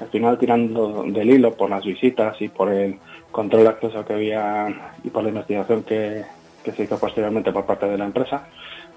al 0.00 0.08
final 0.08 0.36
tirando 0.36 1.04
del 1.04 1.30
hilo 1.30 1.54
por 1.54 1.70
las 1.70 1.84
visitas 1.84 2.40
y 2.42 2.48
por 2.48 2.70
el 2.70 2.98
control 3.30 3.62
de 3.62 3.68
acceso 3.68 4.04
que 4.04 4.12
había 4.12 4.94
y 5.02 5.10
por 5.10 5.22
la 5.22 5.30
investigación 5.30 5.84
que, 5.84 6.24
se 6.64 6.82
hizo 6.82 6.98
posteriormente 6.98 7.52
por 7.52 7.64
parte 7.64 7.86
de 7.86 7.98
la 7.98 8.04
empresa, 8.04 8.46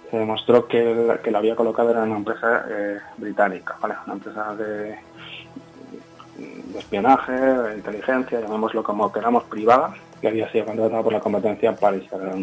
se 0.10 0.18
demostró 0.18 0.68
que, 0.68 0.84
la, 0.84 1.18
que 1.18 1.36
había 1.36 1.56
colocado 1.56 1.92
era 1.92 2.04
una 2.04 2.18
empresa 2.18 2.66
eh, 2.70 2.98
británica, 3.18 3.76
una 3.82 4.14
empresa 4.14 4.56
de, 4.56 4.98
de 6.38 6.80
espionaje, 6.80 7.34
de 7.34 7.76
inteligencia, 7.76 8.42
llamémoslo 8.42 8.84
como 8.84 9.12
queramos, 9.12 9.44
privada, 9.46 9.96
que 10.22 10.28
había 10.28 10.52
sido 10.52 10.66
contratada 10.66 11.04
por 11.04 11.14
la 11.14 11.20
competencia 11.20 11.76
para 11.76 11.98
instalar 11.98 12.36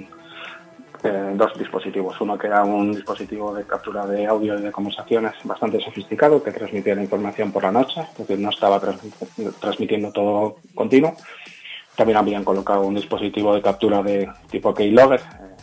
dos 1.11 1.59
dispositivos. 1.59 2.21
Uno 2.21 2.38
que 2.38 2.47
era 2.47 2.65
un 2.65 2.93
dispositivo 2.93 3.55
de 3.55 3.65
captura 3.65 4.07
de 4.07 4.27
audio 4.27 4.59
y 4.59 4.62
de 4.62 4.73
conversaciones 4.73 5.35
bastante 5.45 5.81
sofisticado 5.81 6.43
que 6.43 6.53
transmitía 6.53 6.95
la 6.95 7.03
información 7.03 7.51
por 7.51 7.65
la 7.65 7.73
noche, 7.73 8.03
porque 8.17 8.37
no 8.37 8.51
estaba 8.51 8.81
transmitiendo 9.61 10.12
todo 10.12 10.57
continuo. 10.75 11.17
También 11.97 12.19
habían 12.19 12.45
colocado 12.45 12.83
un 12.83 12.95
dispositivo 12.95 13.55
de 13.55 13.62
captura 13.62 14.03
de 14.03 14.31
tipo 14.51 14.73
keylogger, 14.73 15.21
eh, 15.21 15.57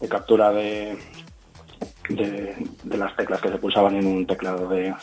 de 0.00 0.08
captura 0.08 0.50
de, 0.52 0.98
de, 2.08 2.96
las 2.96 3.14
teclas 3.16 3.40
que 3.40 3.50
se 3.50 3.58
pulsaban 3.58 3.96
en 3.96 4.06
un 4.06 4.26
teclado 4.26 4.68
de, 4.68 4.94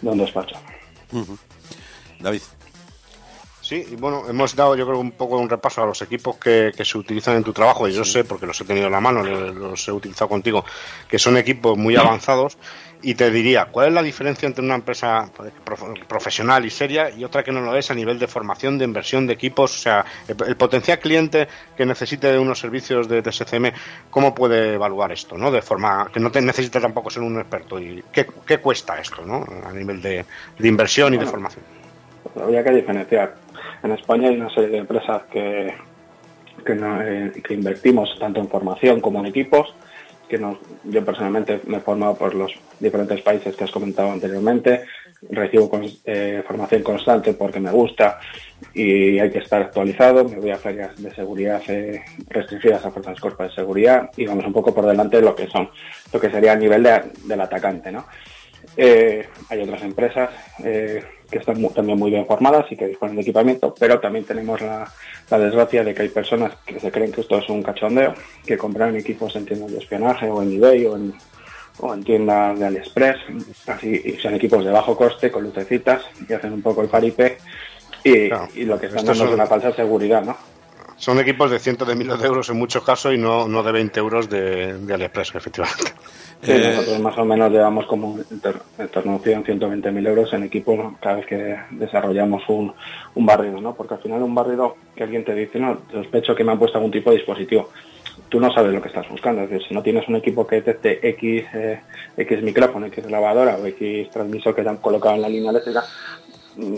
de 0.00 0.08
un 0.08 0.18
despacho. 0.18 0.56
David. 2.20 2.42
Sí, 3.68 3.86
y 3.92 3.96
bueno, 3.96 4.22
hemos 4.26 4.56
dado 4.56 4.74
yo 4.76 4.86
creo 4.86 4.98
un 4.98 5.10
poco 5.10 5.36
un 5.36 5.46
repaso 5.46 5.82
a 5.82 5.86
los 5.86 6.00
equipos 6.00 6.38
que, 6.38 6.72
se 6.82 6.96
utilizan 6.96 7.36
en 7.36 7.44
tu 7.44 7.52
trabajo, 7.52 7.86
y 7.86 7.92
yo 7.92 8.02
sé, 8.02 8.24
porque 8.24 8.46
los 8.46 8.58
he 8.58 8.64
tenido 8.64 8.86
en 8.86 8.92
la 8.92 9.00
mano, 9.02 9.22
los 9.22 9.86
he 9.86 9.92
utilizado 9.92 10.26
contigo, 10.26 10.64
que 11.06 11.18
son 11.18 11.36
equipos 11.36 11.76
muy 11.76 11.94
avanzados, 11.94 12.56
y 13.02 13.14
te 13.14 13.30
diría, 13.30 13.66
¿cuál 13.66 13.88
es 13.88 13.92
la 13.92 14.02
diferencia 14.02 14.46
entre 14.46 14.64
una 14.64 14.74
empresa 14.74 15.30
profesional 16.08 16.64
y 16.64 16.70
seria 16.70 17.10
y 17.10 17.24
otra 17.24 17.44
que 17.44 17.52
no 17.52 17.60
lo 17.60 17.76
es 17.76 17.90
a 17.90 17.94
nivel 17.94 18.18
de 18.18 18.26
formación, 18.26 18.78
de 18.78 18.86
inversión 18.86 19.26
de 19.26 19.34
equipos? 19.34 19.76
O 19.76 19.78
sea, 19.78 20.02
el, 20.26 20.56
potencial 20.56 20.98
cliente 20.98 21.46
que 21.76 21.84
necesite 21.84 22.32
de 22.32 22.38
unos 22.38 22.58
servicios 22.58 23.06
de 23.06 23.20
TSCM, 23.20 23.66
¿cómo 24.08 24.34
puede 24.34 24.76
evaluar 24.76 25.12
esto? 25.12 25.36
¿no? 25.36 25.50
De 25.50 25.60
forma 25.60 26.10
que 26.10 26.20
no 26.20 26.32
te 26.32 26.40
necesite 26.40 26.80
tampoco 26.80 27.10
ser 27.10 27.22
un 27.22 27.38
experto. 27.38 27.78
¿Y 27.78 28.02
qué, 28.10 28.58
cuesta 28.60 28.98
esto 28.98 29.26
¿no? 29.26 29.44
a 29.62 29.74
nivel 29.74 30.00
de, 30.00 30.24
inversión 30.60 31.12
y 31.12 31.18
de 31.18 31.26
formación? 31.26 31.64
Habría 32.34 32.64
que 32.64 32.70
diferenciar 32.70 33.34
en 33.82 33.92
España 33.92 34.28
hay 34.28 34.36
una 34.36 34.50
serie 34.50 34.70
de 34.70 34.78
empresas 34.78 35.22
que, 35.24 35.74
eh, 36.66 37.32
que, 37.42 37.54
invertimos 37.54 38.16
tanto 38.18 38.40
en 38.40 38.48
formación 38.48 39.00
como 39.00 39.20
en 39.20 39.26
equipos, 39.26 39.74
que 40.28 40.38
yo 40.84 41.04
personalmente 41.04 41.60
me 41.66 41.78
he 41.78 41.80
formado 41.80 42.14
por 42.14 42.34
los 42.34 42.52
diferentes 42.78 43.22
países 43.22 43.56
que 43.56 43.64
has 43.64 43.70
comentado 43.70 44.10
anteriormente, 44.10 44.84
recibo 45.30 45.70
eh, 46.04 46.42
formación 46.46 46.82
constante 46.82 47.32
porque 47.32 47.60
me 47.60 47.70
gusta 47.70 48.20
y 48.74 49.18
hay 49.18 49.30
que 49.30 49.38
estar 49.38 49.62
actualizado, 49.62 50.28
me 50.28 50.36
voy 50.36 50.50
a 50.50 50.58
ferias 50.58 51.00
de 51.02 51.14
seguridad 51.14 51.62
eh, 51.68 52.02
restringidas 52.28 52.84
a 52.84 52.90
fuerzas 52.90 53.18
cuerpos 53.18 53.48
de 53.48 53.54
seguridad 53.54 54.10
y 54.16 54.26
vamos 54.26 54.44
un 54.44 54.52
poco 54.52 54.74
por 54.74 54.84
delante 54.84 55.16
de 55.16 55.22
lo 55.22 55.34
que 55.34 55.46
son, 55.46 55.70
lo 56.12 56.20
que 56.20 56.30
sería 56.30 56.52
a 56.52 56.56
nivel 56.56 56.86
del 57.24 57.40
atacante, 57.40 57.90
¿no? 57.90 58.04
hay 58.76 59.62
otras 59.62 59.82
empresas 59.82 60.30
que 61.30 61.38
están 61.38 61.62
también 61.68 61.98
muy 61.98 62.10
bien 62.10 62.26
formadas 62.26 62.66
y 62.70 62.76
que 62.76 62.86
disponen 62.86 63.16
de 63.16 63.22
equipamiento, 63.22 63.74
pero 63.78 64.00
también 64.00 64.24
tenemos 64.24 64.60
la, 64.60 64.90
desgracia 65.30 65.84
de 65.84 65.94
que 65.94 66.02
hay 66.02 66.08
personas 66.08 66.52
que 66.64 66.80
se 66.80 66.90
creen 66.90 67.12
que 67.12 67.20
esto 67.20 67.38
es 67.38 67.48
un 67.48 67.62
cachondeo, 67.62 68.14
que 68.46 68.56
compran 68.56 68.96
equipos 68.96 69.36
en 69.36 69.44
tiendas 69.44 69.72
de 69.72 69.78
espionaje 69.78 70.28
o 70.28 70.42
en 70.42 70.52
eBay 70.52 70.86
o 70.86 70.96
en, 70.96 71.14
o 71.80 71.94
en 71.94 72.02
tiendas 72.02 72.58
de 72.58 72.66
AliExpress, 72.66 73.16
así, 73.66 74.02
y 74.04 74.12
son 74.14 74.34
equipos 74.34 74.64
de 74.64 74.70
bajo 74.70 74.96
coste, 74.96 75.30
con 75.30 75.44
lucecitas, 75.44 76.02
y 76.28 76.32
hacen 76.32 76.52
un 76.52 76.62
poco 76.62 76.82
el 76.82 76.88
paripé, 76.88 77.38
y, 78.02 78.30
y 78.60 78.64
lo 78.64 78.78
que 78.80 78.86
están 78.86 79.04
dando 79.04 79.24
es 79.24 79.30
una 79.30 79.46
falsa 79.46 79.72
seguridad, 79.72 80.24
¿no? 80.24 80.57
Son 80.98 81.18
equipos 81.20 81.48
de 81.50 81.60
cientos 81.60 81.86
de 81.86 81.94
miles 81.94 82.18
de 82.18 82.26
euros 82.26 82.48
en 82.50 82.58
muchos 82.58 82.82
casos 82.82 83.14
y 83.14 83.18
no, 83.18 83.46
no 83.46 83.62
de 83.62 83.70
20 83.70 84.00
euros 84.00 84.28
de, 84.28 84.74
de 84.78 84.94
AliExpress, 84.94 85.34
efectivamente. 85.36 85.92
Sí, 86.42 86.52
eh, 86.52 86.72
nosotros 86.74 87.00
más 87.00 87.18
o 87.18 87.24
menos 87.24 87.50
llevamos 87.50 87.86
como 87.86 88.18
en 88.18 88.88
torno 88.88 89.14
a 89.14 89.18
120.000 89.18 90.08
euros 90.08 90.32
en 90.32 90.44
equipo 90.44 90.96
cada 91.00 91.16
vez 91.16 91.26
que 91.26 91.56
desarrollamos 91.70 92.42
un, 92.48 92.72
un 93.14 93.26
barrido, 93.26 93.60
¿no? 93.60 93.74
Porque 93.74 93.94
al 93.94 94.00
final 94.00 94.22
un 94.22 94.34
barrido 94.34 94.76
que 94.94 95.04
alguien 95.04 95.24
te 95.24 95.34
dice, 95.34 95.58
no, 95.58 95.82
sospecho 95.92 96.34
que 96.34 96.44
me 96.44 96.52
han 96.52 96.58
puesto 96.58 96.78
algún 96.78 96.92
tipo 96.92 97.10
de 97.10 97.16
dispositivo. 97.16 97.70
Tú 98.28 98.40
no 98.40 98.52
sabes 98.52 98.72
lo 98.72 98.82
que 98.82 98.88
estás 98.88 99.08
buscando. 99.08 99.42
Es 99.42 99.50
decir, 99.50 99.68
si 99.68 99.74
no 99.74 99.82
tienes 99.82 100.06
un 100.08 100.16
equipo 100.16 100.46
que 100.46 100.56
detecte 100.56 101.08
X, 101.08 101.44
eh, 101.54 101.80
X 102.16 102.42
micrófono, 102.42 102.86
X 102.86 103.08
lavadora 103.10 103.56
o 103.56 103.66
X 103.66 104.10
transmisor 104.10 104.54
que 104.54 104.62
te 104.62 104.68
han 104.68 104.78
colocado 104.78 105.14
en 105.14 105.22
la 105.22 105.28
línea 105.28 105.50
eléctrica, 105.50 105.84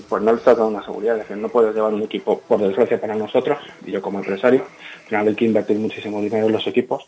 pues 0.09 0.23
no 0.23 0.33
le 0.33 0.39
estás 0.39 0.57
dando 0.57 0.77
una 0.77 0.85
seguridad. 0.85 1.17
Es 1.17 1.23
decir, 1.23 1.37
no 1.37 1.49
puedes 1.49 1.75
llevar 1.75 1.95
un 1.95 2.03
equipo, 2.03 2.41
por 2.41 2.61
desgracia 2.61 3.01
para 3.01 3.15
nosotros, 3.15 3.59
y 3.87 3.93
yo 3.93 4.03
como 4.03 4.19
empresario, 4.19 4.63
al 4.63 5.07
final 5.07 5.29
hay 5.29 5.35
que 5.35 5.45
invertir 5.45 5.79
muchísimo 5.79 6.21
dinero 6.21 6.47
en 6.47 6.53
los 6.53 6.67
equipos 6.67 7.07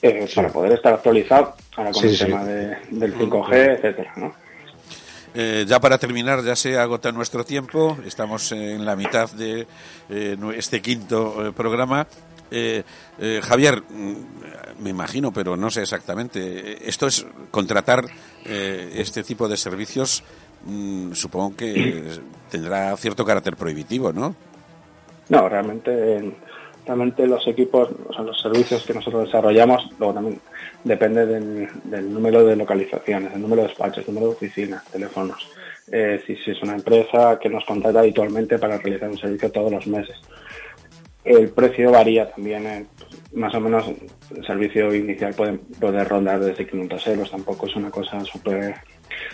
eh, 0.00 0.28
para 0.34 0.48
poder 0.48 0.72
estar 0.72 0.94
actualizado 0.94 1.54
ahora 1.76 1.92
con 1.92 2.04
el 2.04 2.18
tema 2.18 2.44
del 2.44 3.14
5G, 3.14 3.76
etcétera, 3.76 4.12
¿no? 4.16 4.34
Eh, 5.34 5.64
ya 5.66 5.80
para 5.80 5.96
terminar, 5.96 6.42
ya 6.42 6.56
se 6.56 6.76
agota 6.76 7.12
nuestro 7.12 7.44
tiempo. 7.44 7.96
Estamos 8.04 8.52
en 8.52 8.84
la 8.84 8.96
mitad 8.96 9.30
de 9.30 9.66
eh, 10.10 10.36
este 10.56 10.82
quinto 10.82 11.52
programa. 11.56 12.06
Javier, 13.42 13.82
mm, 13.88 14.82
me 14.82 14.90
imagino, 14.90 15.32
pero 15.32 15.56
no 15.56 15.70
sé 15.70 15.82
exactamente. 15.82 16.86
Esto 16.86 17.06
es 17.06 17.24
contratar 17.50 18.04
este 18.44 19.22
tipo 19.22 19.48
de 19.48 19.56
servicios. 19.56 20.22
Mm, 20.66 21.12
supongo 21.12 21.56
que 21.56 22.02
tendrá 22.50 22.96
cierto 22.96 23.24
carácter 23.24 23.56
prohibitivo, 23.56 24.12
¿no? 24.12 24.34
No, 25.28 25.48
realmente 25.48 26.34
Realmente 26.84 27.26
los 27.28 27.46
equipos, 27.46 27.90
o 28.08 28.12
sea, 28.12 28.24
los 28.24 28.40
servicios 28.40 28.84
que 28.84 28.94
nosotros 28.94 29.26
desarrollamos, 29.26 29.88
luego 29.98 30.14
también 30.14 30.40
depende 30.82 31.26
del, 31.26 32.12
número 32.12 32.44
de 32.44 32.56
localizaciones, 32.56 33.32
el 33.32 33.40
número 33.40 33.62
de 33.62 33.68
despachos, 33.68 33.98
el 33.98 34.14
número 34.14 34.32
de 34.32 34.36
oficinas, 34.36 34.84
teléfonos. 34.86 35.48
Eh, 35.92 36.20
si, 36.26 36.50
es 36.50 36.62
una 36.62 36.74
empresa 36.74 37.38
que 37.40 37.48
nos 37.48 37.64
contrata 37.64 38.00
habitualmente 38.00 38.58
para 38.58 38.78
realizar 38.78 39.08
un 39.10 39.18
servicio 39.18 39.52
todos 39.52 39.70
los 39.70 39.86
meses. 39.86 40.16
El 41.24 41.50
precio 41.50 41.92
varía 41.92 42.28
también, 42.28 42.66
eh, 42.66 42.86
más 43.34 43.54
o 43.54 43.60
menos 43.60 43.86
el 44.34 44.44
servicio 44.44 44.92
inicial 44.92 45.34
puede, 45.34 45.58
puede 45.78 46.02
rondar 46.02 46.40
desde 46.40 46.66
500 46.66 47.06
euros, 47.06 47.30
tampoco 47.30 47.66
es 47.66 47.76
una 47.76 47.90
cosa 47.90 48.24
súper 48.24 48.74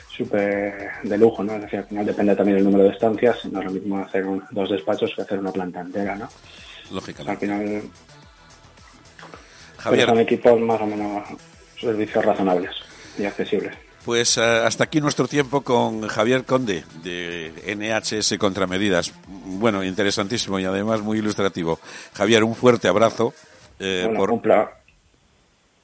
súper 0.08 0.90
de 1.02 1.18
lujo, 1.18 1.44
¿no? 1.44 1.54
Es 1.54 1.62
decir, 1.62 1.78
al 1.78 1.86
final 1.86 2.06
depende 2.06 2.36
también 2.36 2.56
del 2.56 2.64
número 2.64 2.84
de 2.84 2.90
estancias, 2.90 3.44
no 3.46 3.60
es 3.60 3.66
lo 3.66 3.70
mismo 3.72 3.98
hacer 3.98 4.24
dos 4.50 4.70
despachos 4.70 5.12
que 5.14 5.22
hacer 5.22 5.38
una 5.38 5.52
planta 5.52 5.80
entera, 5.80 6.16
¿no? 6.16 6.28
lógicamente. 6.90 7.30
Al 7.30 7.38
final, 7.38 7.82
Javier. 9.78 10.06
son 10.06 10.18
equipos 10.18 10.60
más 10.60 10.80
o 10.80 10.86
menos 10.86 11.28
servicios 11.80 12.24
razonables 12.24 12.70
y 13.18 13.24
accesibles. 13.24 13.74
Pues 14.04 14.38
eh, 14.38 14.40
hasta 14.40 14.84
aquí 14.84 15.00
nuestro 15.00 15.28
tiempo 15.28 15.60
con 15.62 16.06
Javier 16.08 16.44
Conde 16.44 16.84
de 17.02 17.52
NHS 17.76 18.38
Contramedidas. 18.38 19.12
Bueno, 19.26 19.84
interesantísimo 19.84 20.58
y 20.58 20.64
además 20.64 21.02
muy 21.02 21.18
ilustrativo. 21.18 21.78
Javier, 22.14 22.44
un 22.44 22.54
fuerte 22.54 22.88
abrazo. 22.88 23.34
Eh, 23.78 24.10
por... 24.16 24.30
un, 24.30 24.40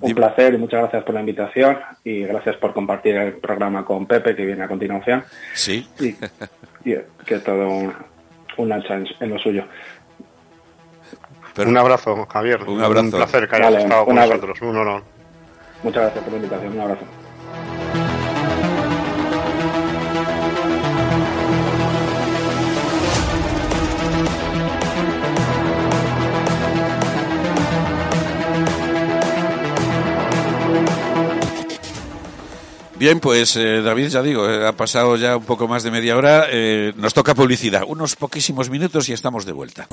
un 0.04 0.14
placer 0.14 0.54
y 0.54 0.58
muchas 0.58 0.80
gracias 0.80 1.04
por 1.04 1.14
la 1.14 1.20
invitación 1.20 1.78
y 2.04 2.22
gracias 2.22 2.56
por 2.56 2.72
compartir 2.72 3.16
el 3.16 3.32
programa 3.34 3.84
con 3.84 4.06
Pepe 4.06 4.36
que 4.36 4.44
viene 4.44 4.64
a 4.64 4.68
continuación. 4.68 5.24
Sí. 5.54 5.88
Y, 6.00 6.14
que 7.24 7.38
todo 7.38 7.68
un, 7.68 7.92
un 8.58 8.72
en 8.72 9.30
lo 9.30 9.38
suyo 9.38 9.64
un 11.62 11.76
abrazo, 11.76 12.26
Javier. 12.26 12.62
Un 12.64 12.82
abrazo. 12.82 13.06
Un 13.06 13.10
placer 13.12 13.48
que 13.48 13.56
hayas 13.56 13.84
estado 13.84 14.04
con 14.06 14.16
nosotros. 14.16 14.60
Un 14.62 14.76
honor. 14.76 15.02
Muchas 15.82 16.02
gracias 16.02 16.24
por 16.24 16.32
la 16.32 16.38
invitación. 16.38 16.72
Un 16.72 16.80
abrazo. 16.80 17.04
Bien, 32.96 33.18
pues 33.18 33.56
eh, 33.56 33.82
David, 33.82 34.08
ya 34.08 34.22
digo, 34.22 34.48
eh, 34.48 34.66
ha 34.66 34.72
pasado 34.72 35.16
ya 35.16 35.36
un 35.36 35.44
poco 35.44 35.66
más 35.66 35.82
de 35.82 35.90
media 35.90 36.16
hora. 36.16 36.46
Eh, 36.50 36.92
nos 36.96 37.12
toca 37.12 37.34
publicidad. 37.34 37.82
Unos 37.86 38.14
poquísimos 38.14 38.70
minutos 38.70 39.08
y 39.08 39.12
estamos 39.12 39.44
de 39.44 39.52
vuelta. 39.52 39.88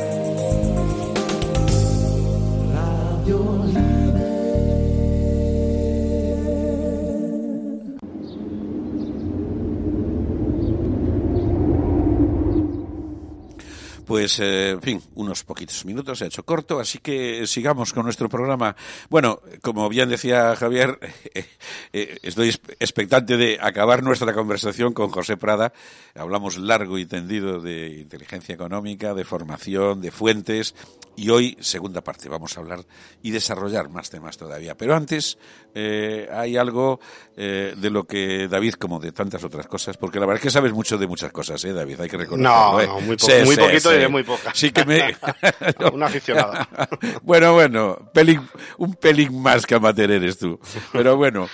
Pues, 14.12 14.41
eh, 14.41 14.71
en 14.71 14.82
fin, 14.82 15.02
unos 15.15 15.45
poquitos 15.45 15.86
minutos, 15.86 16.17
se 16.17 16.26
ha 16.26 16.28
hecho 16.28 16.43
corto, 16.43 16.82
así 16.82 17.00
que 17.00 17.47
sigamos 17.47 17.93
con 17.93 18.04
nuestro 18.04 18.28
programa. 18.28 18.76
Bueno, 19.10 19.39
como 19.62 19.88
bien 19.88 20.10
decía 20.10 20.54
Javier, 20.58 21.00
eh, 21.93 22.19
estoy 22.21 22.50
expectante 22.50 23.38
de 23.38 23.58
acabar 23.62 24.04
nuestra 24.04 24.34
conversación 24.34 24.91
con 24.91 25.12
José 25.12 25.38
Prada. 25.38 25.71
Hablamos 26.13 26.58
largo 26.58 26.97
y 26.97 27.06
tendido 27.06 27.62
de 27.62 28.02
inteligencia 28.02 28.54
económica, 28.54 29.13
de 29.13 29.24
formación, 29.24 30.02
de 30.02 30.12
fuentes, 30.12 30.76
y 31.15 31.30
hoy, 31.30 31.58
segunda 31.62 32.02
parte, 32.02 32.28
vamos 32.28 32.58
a 32.58 32.62
hablar 32.62 32.82
y 33.21 33.32
desarrollar 33.32 33.89
más 33.89 34.10
temas 34.10 34.38
todavía. 34.38 34.76
Pero 34.76 34.93
antes, 34.93 35.38
eh, 35.74 36.28
hay 36.34 36.58
algo 36.58 37.00
de 37.34 37.89
lo 37.89 38.04
que 38.04 38.47
David, 38.47 38.74
como 38.74 39.00
de 39.00 39.12
tantas 39.12 39.43
otras 39.43 39.65
cosas, 39.65 39.97
porque 39.97 40.19
la 40.19 40.28
verdad 40.28 40.38
es 40.38 40.43
que 40.43 40.52
sabes 40.52 40.74
mucho 40.74 40.97
de 40.97 41.08
muchas 41.08 41.32
cosas, 41.32 41.63
¿eh, 41.65 41.74
David? 41.74 42.02
Hay 42.02 42.10
que 42.10 42.17
reconocerlo. 42.17 42.71
No, 42.71 42.82
¿eh? 42.82 42.88
no, 42.88 43.02
muy, 43.02 43.17
muy 43.45 43.56
poquito 43.58 43.91
muy 44.09 44.23
poca. 44.23 44.51
Sí 44.53 44.71
que 44.71 44.85
me... 44.85 45.15
un 45.93 46.03
aficionado. 46.03 46.53
bueno, 47.23 47.53
bueno, 47.53 48.11
pelín, 48.13 48.41
un 48.77 48.95
pelín 48.95 49.41
más 49.41 49.65
que 49.65 49.75
amateur 49.75 50.11
eres 50.11 50.37
tú. 50.37 50.59
Pero 50.91 51.17
bueno... 51.17 51.47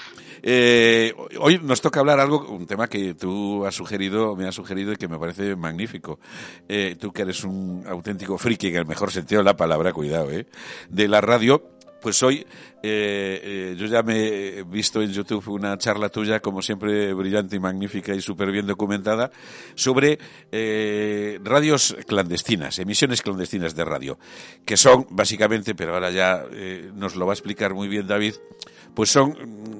Eh, 0.43 1.13
hoy 1.39 1.59
nos 1.61 1.81
toca 1.81 1.99
hablar 1.99 2.19
algo, 2.19 2.47
un 2.47 2.67
tema 2.67 2.87
que 2.87 3.15
tú 3.15 3.65
has 3.65 3.75
sugerido, 3.75 4.35
me 4.35 4.47
has 4.47 4.55
sugerido 4.55 4.93
y 4.93 4.95
que 4.95 5.07
me 5.07 5.17
parece 5.17 5.55
magnífico. 5.55 6.19
Eh, 6.69 6.95
tú 6.99 7.11
que 7.11 7.23
eres 7.23 7.43
un 7.43 7.83
auténtico 7.87 8.37
friki, 8.37 8.67
en 8.67 8.75
el 8.75 8.85
mejor 8.85 9.11
sentido 9.11 9.39
de 9.39 9.45
la 9.45 9.57
palabra, 9.57 9.91
cuidado, 9.93 10.31
¿eh? 10.31 10.45
De 10.89 11.07
la 11.07 11.21
radio, 11.21 11.76
pues 12.01 12.21
hoy 12.23 12.45
eh, 12.83 13.41
eh, 13.43 13.75
yo 13.77 13.87
ya 13.87 14.03
me 14.03 14.27
he 14.27 14.63
visto 14.63 15.01
en 15.01 15.11
YouTube 15.11 15.47
una 15.49 15.77
charla 15.77 16.09
tuya, 16.09 16.39
como 16.39 16.61
siempre, 16.61 17.13
brillante 17.13 17.55
y 17.55 17.59
magnífica 17.59 18.13
y 18.13 18.21
súper 18.21 18.51
bien 18.51 18.67
documentada, 18.67 19.31
sobre 19.75 20.19
eh, 20.51 21.39
radios 21.43 21.95
clandestinas, 22.05 22.79
emisiones 22.79 23.21
clandestinas 23.21 23.75
de 23.75 23.85
radio, 23.85 24.19
que 24.65 24.77
son 24.77 25.07
básicamente, 25.09 25.75
pero 25.75 25.95
ahora 25.95 26.11
ya 26.11 26.45
eh, 26.51 26.91
nos 26.93 27.15
lo 27.15 27.25
va 27.25 27.33
a 27.33 27.35
explicar 27.35 27.73
muy 27.73 27.87
bien 27.87 28.07
David, 28.07 28.35
pues 28.97 29.11
son 29.11 29.37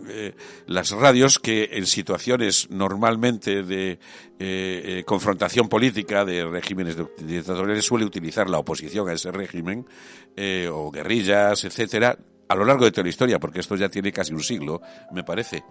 eh, 0.10 0.36
las 0.67 0.91
radios 0.91 1.39
que 1.39 1.69
en 1.71 1.88
situaciones 1.88 2.69
normalmente 2.69 3.63
de 3.63 3.93
eh, 3.93 3.97
eh, 4.39 5.03
confrontación 5.08 5.67
política 5.69 6.23
de 6.23 6.45
regímenes 6.45 6.95
dictatoriales 7.17 7.84
suele 7.84 8.06
utilizar 8.06 8.47
la 8.47 8.60
oposición 8.60 9.10
a 9.10 9.13
ese 9.13 9.32
régimen 9.32 9.88
eh, 10.36 10.69
o 10.71 10.91
guerrillas, 10.91 11.63
etcétera, 11.63 12.15
a 12.47 12.56
lo 12.56 12.63
largo 12.63 12.86
de 12.86 12.91
toda 12.91 13.06
la 13.06 13.10
historia, 13.10 13.39
porque 13.39 13.60
esto 13.62 13.75
ya 13.75 13.89
tiene 13.89 14.12
casi 14.13 14.34
un 14.36 14.43
siglo, 14.43 14.82
me 15.12 15.23
parece. 15.23 15.63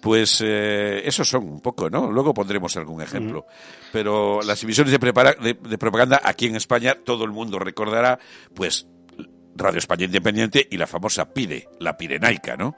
Pues 0.00 0.42
eh, 0.42 1.02
esos 1.04 1.28
son 1.28 1.44
un 1.44 1.60
poco, 1.60 1.90
¿no? 1.90 2.10
Luego 2.10 2.32
pondremos 2.32 2.74
algún 2.78 3.02
ejemplo. 3.02 3.44
Pero 3.92 4.40
las 4.40 4.62
emisiones 4.62 4.92
de, 4.92 4.98
prepara- 4.98 5.36
de, 5.38 5.52
de 5.52 5.76
propaganda 5.76 6.22
aquí 6.24 6.46
en 6.46 6.56
España, 6.56 6.96
todo 7.04 7.24
el 7.24 7.32
mundo 7.32 7.58
recordará, 7.58 8.18
pues 8.54 8.86
Radio 9.58 9.78
España 9.78 10.04
Independiente 10.04 10.66
y 10.70 10.76
la 10.76 10.86
famosa 10.86 11.32
PIDE, 11.32 11.68
la 11.80 11.96
Pirenaica, 11.96 12.56
¿no? 12.56 12.74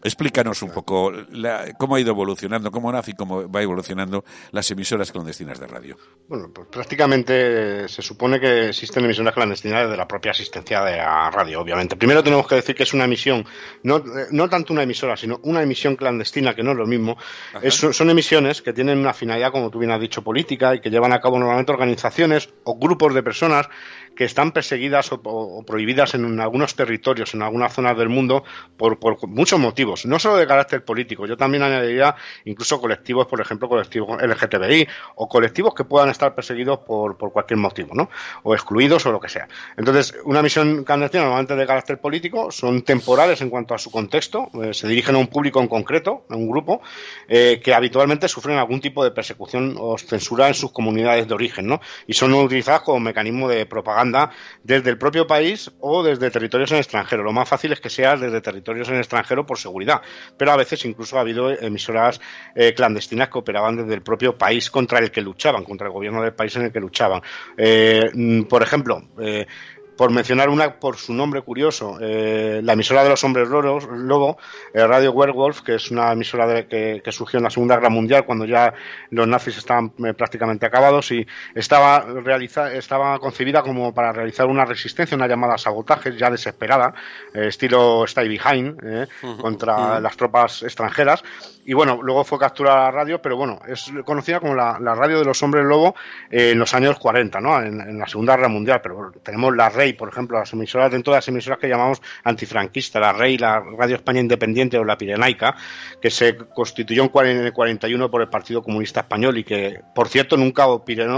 Explícanos 0.00 0.62
un 0.62 0.70
poco 0.70 1.10
la- 1.32 1.72
cómo 1.76 1.96
ha 1.96 2.00
ido 2.00 2.12
evolucionando, 2.12 2.70
cómo 2.70 2.92
nace 2.92 3.10
y 3.10 3.14
cómo 3.14 3.50
va 3.50 3.62
evolucionando 3.62 4.24
las 4.52 4.70
emisoras 4.70 5.10
clandestinas 5.10 5.58
de 5.58 5.66
radio. 5.66 5.96
Bueno, 6.28 6.52
pues 6.54 6.68
prácticamente 6.70 7.88
se 7.88 8.00
supone 8.00 8.38
que 8.38 8.68
existen 8.68 9.04
emisiones 9.04 9.34
clandestinas 9.34 9.82
desde 9.86 9.96
la 9.96 10.06
propia 10.06 10.30
existencia 10.30 10.82
de 10.84 10.98
la 10.98 11.30
radio, 11.32 11.60
obviamente. 11.60 11.96
Primero 11.96 12.22
tenemos 12.22 12.46
que 12.46 12.54
decir 12.54 12.76
que 12.76 12.84
es 12.84 12.94
una 12.94 13.06
emisión, 13.06 13.44
no, 13.82 13.96
eh, 13.96 14.26
no 14.30 14.48
tanto 14.48 14.72
una 14.72 14.84
emisora, 14.84 15.16
sino 15.16 15.40
una 15.42 15.62
emisión 15.62 15.96
clandestina, 15.96 16.54
que 16.54 16.62
no 16.62 16.70
es 16.72 16.76
lo 16.76 16.86
mismo. 16.86 17.16
Es- 17.60 17.74
son 17.74 18.08
emisiones 18.10 18.62
que 18.62 18.72
tienen 18.72 18.98
una 18.98 19.12
finalidad, 19.14 19.50
como 19.50 19.68
tú 19.68 19.80
bien 19.80 19.90
has 19.90 20.00
dicho, 20.00 20.22
política 20.22 20.76
y 20.76 20.80
que 20.80 20.90
llevan 20.90 21.12
a 21.12 21.20
cabo 21.20 21.40
normalmente 21.40 21.72
organizaciones 21.72 22.50
o 22.62 22.78
grupos 22.78 23.14
de 23.14 23.24
personas 23.24 23.68
que 24.18 24.24
están 24.24 24.50
perseguidas 24.50 25.12
o, 25.12 25.62
prohibidas 25.64 26.14
en 26.16 26.40
algunos 26.40 26.74
territorios, 26.74 27.34
en 27.34 27.42
algunas 27.42 27.72
zonas 27.72 27.96
del 27.96 28.08
mundo, 28.08 28.42
por, 28.76 28.98
muchos 29.28 29.60
motivos, 29.60 30.06
no 30.06 30.18
solo 30.18 30.38
de 30.38 30.44
carácter 30.44 30.84
político. 30.84 31.24
Yo 31.24 31.36
también 31.36 31.62
añadiría 31.62 32.16
incluso 32.44 32.80
colectivos, 32.80 33.28
por 33.28 33.40
ejemplo, 33.40 33.68
colectivos 33.68 34.20
LGTBI 34.20 34.88
o 35.14 35.28
colectivos 35.28 35.72
que 35.72 35.84
puedan 35.84 36.08
estar 36.08 36.34
perseguidos 36.34 36.80
por, 36.80 37.16
por 37.16 37.32
cualquier 37.32 37.58
motivo, 37.60 37.94
¿no? 37.94 38.10
O 38.42 38.54
excluidos 38.54 39.06
o 39.06 39.12
lo 39.12 39.20
que 39.20 39.28
sea. 39.28 39.46
Entonces, 39.76 40.12
una 40.24 40.42
misión 40.42 40.82
clandestina 40.82 41.22
normalmente 41.22 41.54
de 41.54 41.64
carácter 41.64 42.00
político 42.00 42.50
son 42.50 42.82
temporales 42.82 43.40
en 43.40 43.50
cuanto 43.50 43.72
a 43.72 43.78
su 43.78 43.92
contexto, 43.92 44.50
eh, 44.60 44.74
se 44.74 44.88
dirigen 44.88 45.14
a 45.14 45.18
un 45.18 45.28
público 45.28 45.60
en 45.60 45.68
concreto, 45.68 46.24
a 46.28 46.34
un 46.34 46.50
grupo, 46.50 46.82
eh, 47.28 47.60
que 47.62 47.72
habitualmente 47.72 48.26
sufren 48.26 48.58
algún 48.58 48.80
tipo 48.80 49.04
de 49.04 49.12
persecución 49.12 49.76
o 49.78 49.96
censura 49.96 50.48
en 50.48 50.54
sus 50.54 50.72
comunidades 50.72 51.28
de 51.28 51.34
origen, 51.34 51.68
¿no? 51.68 51.80
Y 52.08 52.14
son 52.14 52.34
utilizadas 52.34 52.80
como 52.80 52.98
mecanismo 52.98 53.48
de 53.48 53.64
propaganda 53.64 54.07
desde 54.62 54.90
el 54.90 54.98
propio 54.98 55.26
país 55.26 55.70
o 55.80 56.02
desde 56.02 56.30
territorios 56.30 56.72
en 56.72 56.78
extranjero. 56.78 57.22
Lo 57.22 57.32
más 57.32 57.48
fácil 57.48 57.72
es 57.72 57.80
que 57.80 57.90
sea 57.90 58.16
desde 58.16 58.40
territorios 58.40 58.88
en 58.88 58.96
extranjero 58.96 59.46
por 59.46 59.58
seguridad, 59.58 60.00
pero 60.36 60.52
a 60.52 60.56
veces 60.56 60.84
incluso 60.84 61.18
ha 61.18 61.20
habido 61.20 61.50
emisoras 61.50 62.20
eh, 62.54 62.74
clandestinas 62.74 63.28
que 63.28 63.38
operaban 63.38 63.76
desde 63.76 63.94
el 63.94 64.02
propio 64.02 64.36
país 64.36 64.70
contra 64.70 64.98
el 64.98 65.10
que 65.10 65.20
luchaban, 65.20 65.64
contra 65.64 65.86
el 65.86 65.92
gobierno 65.92 66.22
del 66.22 66.34
país 66.34 66.54
en 66.56 66.62
el 66.62 66.72
que 66.72 66.80
luchaban. 66.80 67.20
Eh, 67.56 68.10
mm, 68.12 68.42
por 68.42 68.62
ejemplo, 68.62 69.08
eh, 69.20 69.46
por 69.98 70.10
mencionar 70.12 70.48
una 70.48 70.76
por 70.78 70.96
su 70.96 71.12
nombre 71.12 71.42
curioso, 71.42 71.98
eh, 72.00 72.60
la 72.62 72.72
emisora 72.72 73.02
de 73.02 73.10
los 73.10 73.22
hombres 73.24 73.48
loros, 73.48 73.86
lobo, 73.90 74.38
eh, 74.72 74.86
Radio 74.86 75.10
Werewolf, 75.12 75.60
que 75.62 75.74
es 75.74 75.90
una 75.90 76.12
emisora 76.12 76.46
de- 76.46 76.66
que, 76.68 77.02
que 77.04 77.12
surgió 77.12 77.38
en 77.38 77.44
la 77.44 77.50
Segunda 77.50 77.74
Guerra 77.76 77.90
Mundial 77.90 78.24
cuando 78.24 78.46
ya 78.46 78.72
los 79.10 79.26
nazis 79.26 79.58
estaban 79.58 79.92
eh, 80.04 80.14
prácticamente 80.14 80.64
acabados 80.64 81.10
y 81.10 81.26
estaba, 81.54 82.00
realiza, 82.24 82.72
estaba 82.72 83.18
concebida 83.18 83.62
como 83.62 83.92
para 83.92 84.12
realizar 84.12 84.46
una 84.46 84.64
resistencia, 84.64 85.16
una 85.16 85.26
llamada 85.26 85.54
a 85.56 85.58
sabotaje 85.58 86.16
ya 86.16 86.30
desesperada, 86.30 86.94
eh, 87.34 87.48
estilo 87.48 88.04
Stay 88.04 88.28
Behind, 88.28 88.78
eh, 88.84 89.06
contra 89.40 89.98
las 90.00 90.16
tropas 90.16 90.62
extranjeras. 90.62 91.24
Y 91.64 91.74
bueno, 91.74 92.00
luego 92.02 92.24
fue 92.24 92.38
capturada 92.38 92.84
la 92.84 92.90
radio, 92.90 93.20
pero 93.20 93.36
bueno, 93.36 93.60
es 93.68 93.92
conocida 94.06 94.40
como 94.40 94.54
la, 94.54 94.78
la 94.80 94.94
radio 94.94 95.18
de 95.18 95.26
los 95.26 95.42
hombres 95.42 95.66
lobo 95.66 95.94
eh, 96.30 96.52
en 96.52 96.58
los 96.58 96.72
años 96.72 96.98
40, 96.98 97.40
¿no? 97.42 97.60
En, 97.60 97.78
en 97.82 97.98
la 97.98 98.06
Segunda 98.06 98.36
Guerra 98.36 98.48
Mundial. 98.48 98.80
Pero 98.82 98.94
bueno, 98.94 99.12
tenemos 99.22 99.54
la 99.54 99.68
Rey, 99.88 99.92
por 99.94 100.08
ejemplo, 100.10 100.38
las 100.38 100.52
emisoras, 100.52 100.90
dentro 100.92 101.12
de 101.12 101.18
las 101.18 101.28
emisoras 101.28 101.58
que 101.58 101.68
llamamos 101.68 102.00
antifranquistas, 102.24 103.00
la 103.00 103.12
Rey, 103.12 103.38
la 103.38 103.60
Radio 103.60 103.96
España 103.96 104.20
Independiente 104.20 104.78
o 104.78 104.84
la 104.84 104.98
Pirenaica, 104.98 105.54
que 106.00 106.10
se 106.10 106.36
constituyó 106.36 107.10
en 107.24 107.38
el 107.46 107.52
41 107.52 108.10
por 108.10 108.20
el 108.22 108.28
Partido 108.28 108.62
Comunista 108.62 109.00
Español 109.00 109.38
y 109.38 109.44
que, 109.44 109.80
por 109.94 110.08
cierto, 110.08 110.36
nunca 110.36 110.66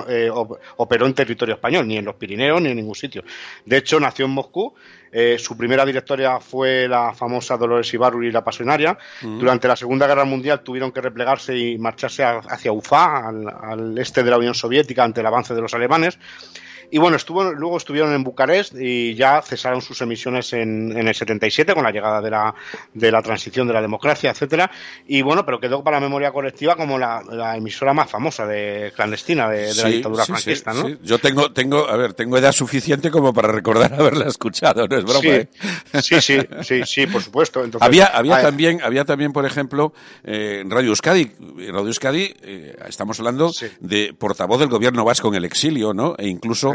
eh, 0.08 0.30
op- 0.32 0.58
operó 0.76 1.06
en 1.06 1.14
territorio 1.14 1.54
español, 1.56 1.86
ni 1.88 1.96
en 1.96 2.04
los 2.04 2.14
Pirineos 2.14 2.60
ni 2.62 2.70
en 2.70 2.76
ningún 2.76 2.94
sitio. 2.94 3.24
De 3.64 3.76
hecho, 3.78 3.98
nació 4.00 4.26
en 4.26 4.32
Moscú. 4.32 4.74
eh, 5.12 5.38
su 5.40 5.56
primera 5.56 5.84
directoria 5.84 6.38
fue 6.38 6.86
la 6.86 7.12
famosa 7.14 7.56
Dolores 7.56 7.92
Ibarruri 7.92 8.28
y 8.28 8.30
la 8.30 8.44
Pasionaria. 8.44 8.96
Durante 9.40 9.66
la 9.66 9.74
Segunda 9.74 10.06
Guerra 10.06 10.24
Mundial 10.24 10.60
tuvieron 10.62 10.92
que 10.92 11.00
replegarse 11.00 11.56
y 11.58 11.78
marcharse 11.78 12.22
a- 12.22 12.38
hacia 12.38 12.70
Ufa, 12.70 13.26
al, 13.28 13.48
al 13.48 13.98
este 13.98 14.22
de 14.22 14.30
la 14.30 14.38
Unión 14.38 14.54
Soviética, 14.54 15.02
ante 15.02 15.20
el 15.20 15.26
avance 15.26 15.52
de 15.52 15.60
los 15.60 15.74
alemanes. 15.74 16.16
Y 16.90 16.98
bueno, 16.98 17.16
estuvo, 17.16 17.44
luego 17.52 17.76
estuvieron 17.76 18.12
en 18.12 18.24
Bucarest 18.24 18.74
y 18.78 19.14
ya 19.14 19.42
cesaron 19.42 19.80
sus 19.80 20.00
emisiones 20.00 20.52
en, 20.52 20.96
en 20.96 21.08
el 21.08 21.14
77 21.14 21.74
con 21.74 21.84
la 21.84 21.90
llegada 21.90 22.20
de 22.20 22.30
la, 22.30 22.54
de 22.94 23.12
la 23.12 23.22
transición 23.22 23.66
de 23.66 23.74
la 23.74 23.82
democracia, 23.82 24.30
etcétera. 24.30 24.70
Y 25.06 25.22
bueno, 25.22 25.44
pero 25.44 25.60
quedó 25.60 25.82
para 25.84 25.98
la 25.98 26.00
memoria 26.00 26.32
colectiva 26.32 26.76
como 26.76 26.98
la, 26.98 27.22
la 27.30 27.56
emisora 27.56 27.94
más 27.94 28.10
famosa 28.10 28.46
de 28.46 28.92
clandestina 28.94 29.48
de, 29.48 29.74
de 29.74 29.82
la 29.82 29.88
dictadura 29.88 30.24
sí, 30.24 30.32
franquista, 30.32 30.72
sí, 30.72 30.78
¿no? 30.82 30.88
Yo 31.02 31.18
tengo, 31.18 31.52
tengo, 31.52 31.88
a 31.88 31.96
ver, 31.96 32.14
tengo 32.14 32.36
edad 32.38 32.52
suficiente 32.52 33.10
como 33.10 33.32
para 33.32 33.52
recordar 33.52 33.92
haberla 33.98 34.26
escuchado, 34.26 34.86
no 34.86 34.96
es 34.96 35.04
broma. 35.04 35.20
Sí, 35.20 35.28
¿eh? 35.28 35.48
sí, 36.02 36.20
sí, 36.20 36.38
sí, 36.62 36.82
sí, 36.84 37.06
por 37.06 37.22
supuesto. 37.22 37.64
Entonces, 37.64 37.86
Había, 37.86 38.06
había 38.06 38.40
también, 38.42 38.80
había 38.82 39.04
también, 39.04 39.32
por 39.32 39.46
ejemplo, 39.46 39.92
eh, 40.24 40.60
en 40.62 40.70
Radio 40.70 40.90
Euskadi, 40.90 41.30
Radio 41.58 41.86
Euskadi, 41.86 42.34
eh, 42.42 42.76
estamos 42.88 43.18
hablando 43.18 43.52
de 43.80 44.14
portavoz 44.18 44.58
del 44.58 44.68
gobierno 44.68 45.04
vasco 45.04 45.28
en 45.28 45.34
el 45.34 45.44
exilio, 45.44 45.94
¿no? 45.94 46.14
E 46.18 46.28
incluso. 46.28 46.74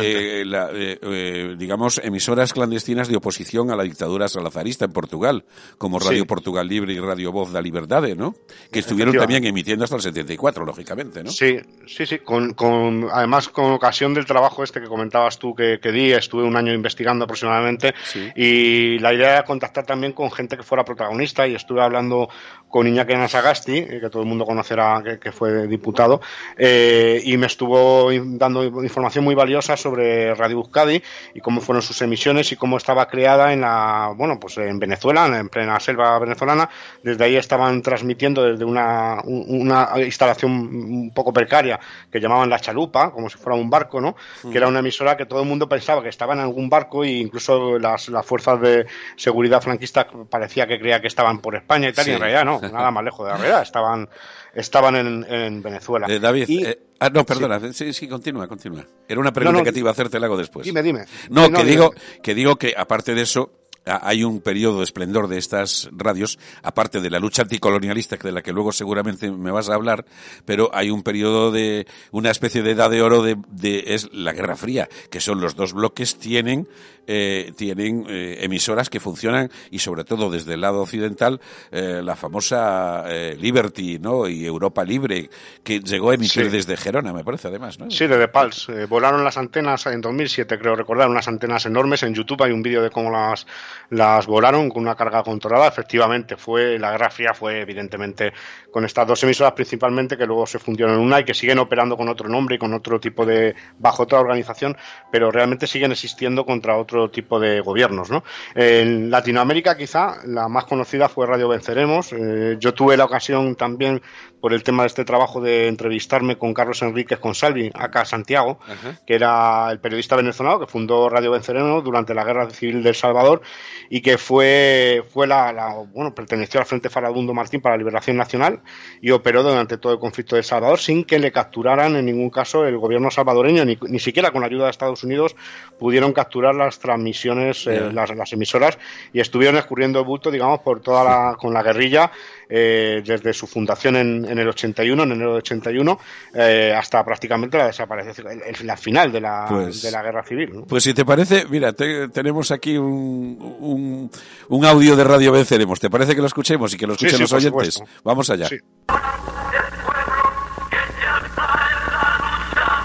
Eh, 0.00 0.44
la, 0.46 0.70
eh, 0.72 0.98
eh, 1.02 1.54
digamos, 1.58 2.00
emisoras 2.02 2.52
clandestinas 2.52 3.08
de 3.08 3.16
oposición 3.16 3.70
a 3.70 3.76
la 3.76 3.82
dictadura 3.82 4.28
salazarista 4.28 4.84
en 4.84 4.92
Portugal, 4.92 5.44
como 5.78 5.98
Radio 5.98 6.22
Sí. 6.22 6.26
Portugal 6.26 6.68
Libre 6.68 6.92
y 6.92 6.98
Radio 6.98 7.32
Voz 7.32 7.52
da 7.52 7.60
Liberdade, 7.60 8.14
¿no? 8.14 8.34
Que 8.70 8.80
estuvieron 8.80 9.14
también 9.16 9.44
emitiendo 9.44 9.84
hasta 9.84 9.96
el 9.96 10.02
74, 10.02 10.64
lógicamente, 10.64 11.22
¿no? 11.22 11.30
Sí, 11.30 11.56
sí, 11.86 12.06
sí. 12.06 12.18
Con, 12.20 12.54
con, 12.54 13.08
además, 13.12 13.48
con 13.48 13.72
ocasión 13.72 14.14
del 14.14 14.26
trabajo 14.26 14.64
este 14.64 14.80
que 14.80 14.86
comentabas 14.86 15.38
tú 15.38 15.54
que, 15.54 15.78
que 15.80 15.92
di, 15.92 16.12
estuve 16.12 16.44
un 16.44 16.56
año 16.56 16.72
investigando 16.72 17.24
aproximadamente 17.24 17.94
Sí. 18.04 18.30
y 18.36 18.98
la 18.98 19.12
idea 19.14 19.32
era 19.32 19.44
contactar 19.44 19.84
también 19.84 20.12
con 20.12 20.30
gente 20.30 20.56
que 20.56 20.62
fuera 20.62 20.84
protagonista 20.84 21.46
y 21.46 21.54
estuve 21.54 21.82
hablando 21.82 22.28
con 22.76 22.86
Iñaki 22.86 23.14
Anasagasti, 23.14 23.78
eh, 23.78 24.00
que 24.02 24.10
todo 24.10 24.20
el 24.20 24.28
mundo 24.28 24.44
conocerá 24.44 25.00
que, 25.02 25.18
que 25.18 25.32
fue 25.32 25.66
diputado, 25.66 26.20
eh, 26.58 27.22
y 27.24 27.38
me 27.38 27.46
estuvo 27.46 28.10
dando 28.12 28.62
información 28.82 29.24
muy 29.24 29.34
valiosa 29.34 29.78
sobre 29.78 30.34
Radio 30.34 30.58
Euskadi 30.58 31.02
y 31.32 31.40
cómo 31.40 31.62
fueron 31.62 31.80
sus 31.80 32.02
emisiones 32.02 32.52
y 32.52 32.56
cómo 32.56 32.76
estaba 32.76 33.08
creada 33.08 33.54
en 33.54 33.62
la, 33.62 34.12
bueno, 34.14 34.38
pues 34.38 34.58
en 34.58 34.78
Venezuela, 34.78 35.24
en 35.26 35.48
plena 35.48 35.80
selva 35.80 36.18
venezolana. 36.18 36.68
Desde 37.02 37.24
ahí 37.24 37.36
estaban 37.36 37.80
transmitiendo 37.80 38.42
desde 38.42 38.66
una, 38.66 39.22
una 39.24 39.92
instalación 40.04 40.52
un 40.52 41.12
poco 41.14 41.32
precaria 41.32 41.80
que 42.12 42.20
llamaban 42.20 42.50
la 42.50 42.58
chalupa, 42.58 43.10
como 43.10 43.30
si 43.30 43.38
fuera 43.38 43.58
un 43.58 43.70
barco, 43.70 44.02
¿no? 44.02 44.16
Que 44.52 44.58
era 44.58 44.68
una 44.68 44.80
emisora 44.80 45.16
que 45.16 45.24
todo 45.24 45.40
el 45.40 45.48
mundo 45.48 45.66
pensaba 45.66 46.02
que 46.02 46.10
estaba 46.10 46.34
en 46.34 46.40
algún 46.40 46.68
barco 46.68 47.04
e 47.04 47.12
incluso 47.12 47.78
las, 47.78 48.10
las 48.10 48.26
fuerzas 48.26 48.60
de 48.60 48.86
seguridad 49.16 49.62
franquistas 49.62 50.08
parecía 50.28 50.66
que 50.66 50.78
creía 50.78 51.00
que 51.00 51.06
estaban 51.06 51.38
por 51.38 51.56
España 51.56 51.88
y 51.88 51.94
tal, 51.94 52.06
y 52.08 52.10
en 52.10 52.20
realidad 52.20 52.44
no, 52.44 52.65
nada 52.72 52.90
más 52.90 53.04
lejos 53.04 53.26
de 53.26 53.32
la 53.32 53.38
realidad, 53.38 53.62
estaban 53.62 54.08
estaban 54.54 54.96
en, 54.96 55.62
Venezuela. 55.62 56.06
Eh, 56.08 56.18
David, 56.18 56.46
eh, 56.48 56.78
ah, 56.98 57.10
no, 57.10 57.24
perdona, 57.24 57.60
sí. 57.72 57.92
sí, 57.92 58.08
continúa, 58.08 58.48
continúa. 58.48 58.84
Era 59.06 59.20
una 59.20 59.32
pregunta 59.32 59.62
que 59.62 59.72
te 59.72 59.80
iba 59.80 59.90
a 59.90 59.92
hacer, 59.92 60.08
te 60.08 60.18
la 60.18 60.26
hago 60.26 60.36
después. 60.36 60.64
Dime, 60.64 60.82
dime. 60.82 61.04
No, 61.28 61.50
que, 61.50 61.64
digo, 61.64 61.92
que 62.22 62.34
digo 62.34 62.56
que 62.56 62.74
aparte 62.76 63.14
de 63.14 63.22
eso, 63.22 63.50
hay 63.86 64.24
un 64.24 64.40
periodo 64.40 64.78
de 64.78 64.84
esplendor 64.84 65.28
de 65.28 65.38
estas 65.38 65.88
radios, 65.92 66.38
aparte 66.62 67.00
de 67.00 67.10
la 67.10 67.18
lucha 67.18 67.42
anticolonialista, 67.42 68.16
de 68.16 68.32
la 68.32 68.42
que 68.42 68.52
luego 68.52 68.72
seguramente 68.72 69.30
me 69.30 69.50
vas 69.50 69.68
a 69.68 69.74
hablar, 69.74 70.04
pero 70.44 70.70
hay 70.74 70.90
un 70.90 71.02
periodo 71.02 71.50
de 71.52 71.86
una 72.10 72.30
especie 72.30 72.62
de 72.62 72.72
edad 72.72 72.90
de 72.90 73.02
oro 73.02 73.22
de, 73.22 73.36
de 73.48 73.84
es 73.88 74.12
la 74.12 74.32
Guerra 74.32 74.56
Fría, 74.56 74.88
que 75.10 75.20
son 75.20 75.40
los 75.40 75.54
dos 75.54 75.72
bloques 75.72 76.18
tienen 76.18 76.68
eh, 77.06 77.52
tienen 77.56 78.04
eh, 78.08 78.38
emisoras 78.40 78.90
que 78.90 79.00
funcionan 79.00 79.50
y 79.70 79.78
sobre 79.78 80.04
todo 80.04 80.30
desde 80.30 80.54
el 80.54 80.60
lado 80.60 80.82
occidental 80.82 81.40
eh, 81.70 82.00
la 82.02 82.16
famosa 82.16 83.04
eh, 83.06 83.36
Liberty, 83.38 83.98
¿no? 83.98 84.28
Y 84.28 84.44
Europa 84.44 84.84
Libre 84.84 85.30
que 85.62 85.80
llegó 85.80 86.10
a 86.10 86.14
emitir 86.14 86.50
desde 86.50 86.76
Gerona, 86.76 87.12
me 87.12 87.24
parece 87.24 87.48
además, 87.48 87.78
¿no? 87.78 87.90
Sí, 87.90 88.06
desde 88.06 88.28
Pals. 88.28 88.68
volaron 88.88 89.22
las 89.24 89.36
antenas 89.36 89.86
en 89.86 90.00
2007, 90.00 90.58
creo 90.58 90.74
recordar, 90.74 91.08
unas 91.08 91.28
antenas 91.28 91.66
enormes 91.66 92.02
en 92.02 92.14
YouTube 92.14 92.42
hay 92.42 92.52
un 92.52 92.62
vídeo 92.62 92.82
de 92.82 92.90
cómo 92.90 93.10
las 93.10 93.46
las 93.90 94.26
volaron 94.26 94.68
con 94.68 94.82
una 94.82 94.94
carga 94.94 95.22
controlada. 95.22 95.68
Efectivamente, 95.68 96.36
fue 96.36 96.78
la 96.78 96.90
Guerra 96.92 97.10
Fría 97.10 97.34
fue 97.34 97.60
evidentemente 97.60 98.32
con 98.70 98.84
estas 98.84 99.06
dos 99.06 99.22
emisoras 99.22 99.52
principalmente 99.52 100.16
que 100.16 100.26
luego 100.26 100.46
se 100.46 100.58
funcionan 100.58 100.96
en 100.96 101.02
una 101.02 101.20
y 101.20 101.24
que 101.24 101.34
siguen 101.34 101.58
operando 101.58 101.96
con 101.96 102.08
otro 102.08 102.28
nombre 102.28 102.56
y 102.56 102.58
con 102.58 102.74
otro 102.74 103.00
tipo 103.00 103.24
de 103.24 103.54
bajo 103.78 104.02
otra 104.02 104.20
organización, 104.20 104.76
pero 105.10 105.30
realmente 105.30 105.66
siguen 105.66 105.92
existiendo 105.92 106.44
contra 106.44 106.76
otro 106.76 107.10
tipo 107.10 107.40
de 107.40 107.60
gobiernos, 107.60 108.10
¿no? 108.10 108.22
En 108.54 109.10
Latinoamérica 109.10 109.76
quizá 109.76 110.18
la 110.26 110.48
más 110.48 110.64
conocida 110.64 111.08
fue 111.08 111.26
Radio 111.26 111.48
Venceremos. 111.48 112.12
Eh, 112.12 112.56
yo 112.60 112.74
tuve 112.74 112.96
la 112.96 113.04
ocasión 113.04 113.56
también 113.56 114.02
por 114.40 114.52
el 114.52 114.62
tema 114.62 114.82
de 114.82 114.88
este 114.88 115.04
trabajo 115.04 115.40
de 115.40 115.68
entrevistarme 115.68 116.36
con 116.36 116.54
Carlos 116.54 116.82
Enríquez 116.82 117.18
Consalvi, 117.18 117.70
acá 117.74 118.04
Santiago, 118.04 118.58
que 119.06 119.14
era 119.14 119.70
el 119.70 119.80
periodista 119.80 120.16
venezolano 120.16 120.60
que 120.60 120.66
fundó 120.66 121.08
Radio 121.08 121.30
Venceremos 121.30 121.82
durante 121.82 122.14
la 122.14 122.24
Guerra 122.24 122.48
Civil 122.50 122.82
del 122.82 122.94
Salvador 122.94 123.42
y 123.90 124.00
que 124.00 124.18
fue, 124.18 125.04
fue 125.12 125.26
la, 125.26 125.74
bueno, 125.92 126.14
perteneció 126.14 126.60
al 126.60 126.66
Frente 126.66 126.90
Farabundo 126.90 127.34
Martín 127.34 127.60
para 127.60 127.74
la 127.74 127.78
Liberación 127.78 128.16
Nacional 128.16 128.60
y 129.00 129.10
operó 129.10 129.42
durante 129.42 129.78
todo 129.78 129.92
el 129.92 129.98
conflicto 129.98 130.36
de 130.36 130.42
Salvador 130.42 130.78
sin 130.78 131.04
que 131.04 131.18
le 131.18 131.32
capturaran 131.32 131.96
en 131.96 132.06
ningún 132.06 132.30
caso 132.30 132.66
el 132.66 132.78
gobierno 132.78 133.10
salvadoreño, 133.10 133.64
ni, 133.64 133.78
ni 133.88 133.98
siquiera 133.98 134.30
con 134.30 134.40
la 134.40 134.48
ayuda 134.48 134.64
de 134.64 134.70
Estados 134.70 135.04
Unidos 135.04 135.36
pudieron 135.78 136.12
capturar 136.12 136.54
las 136.54 136.78
transmisiones, 136.78 137.66
eh, 137.66 137.90
las, 137.92 138.14
las, 138.14 138.32
emisoras 138.32 138.78
y 139.12 139.20
estuvieron 139.20 139.56
escurriendo 139.56 140.00
el 140.00 140.04
bulto, 140.04 140.30
digamos, 140.30 140.60
por 140.60 140.80
toda 140.80 141.04
la, 141.04 141.36
con 141.36 141.52
la 141.52 141.62
guerrilla 141.62 142.10
eh, 142.48 143.02
desde 143.04 143.32
su 143.32 143.46
fundación 143.46 143.96
en, 143.96 144.24
en, 144.24 144.38
el 144.38 144.48
81, 144.48 145.02
en 145.02 145.12
enero 145.12 145.32
de 145.32 145.38
81, 145.38 145.98
eh, 146.34 146.74
hasta 146.76 147.04
prácticamente 147.04 147.58
la 147.58 147.66
desaparición, 147.66 148.26
el, 148.28 148.66
la 148.66 148.76
final 148.76 149.10
de 149.10 149.20
la, 149.20 149.46
pues, 149.48 149.82
de 149.82 149.90
la 149.90 150.02
guerra 150.02 150.22
civil. 150.22 150.50
¿no? 150.52 150.62
Pues 150.64 150.84
si 150.84 150.94
te 150.94 151.04
parece, 151.04 151.46
mira, 151.48 151.72
te, 151.72 152.08
tenemos 152.08 152.50
aquí 152.50 152.76
un, 152.76 153.36
un, 153.60 154.10
un, 154.48 154.64
audio 154.64 154.94
de 154.96 155.04
Radio 155.04 155.32
Venceremos. 155.32 155.80
¿Te 155.80 155.90
parece 155.90 156.14
que 156.14 156.20
lo 156.20 156.26
escuchemos 156.26 156.72
y 156.74 156.76
que 156.76 156.86
lo 156.86 156.92
escuchen 156.92 157.10
sí, 157.10 157.16
sí, 157.16 157.22
los 157.22 157.32
oyentes? 157.32 157.74
Supuesto. 157.74 158.02
Vamos 158.04 158.30
allá. 158.30 158.46
Sí. 158.46 158.58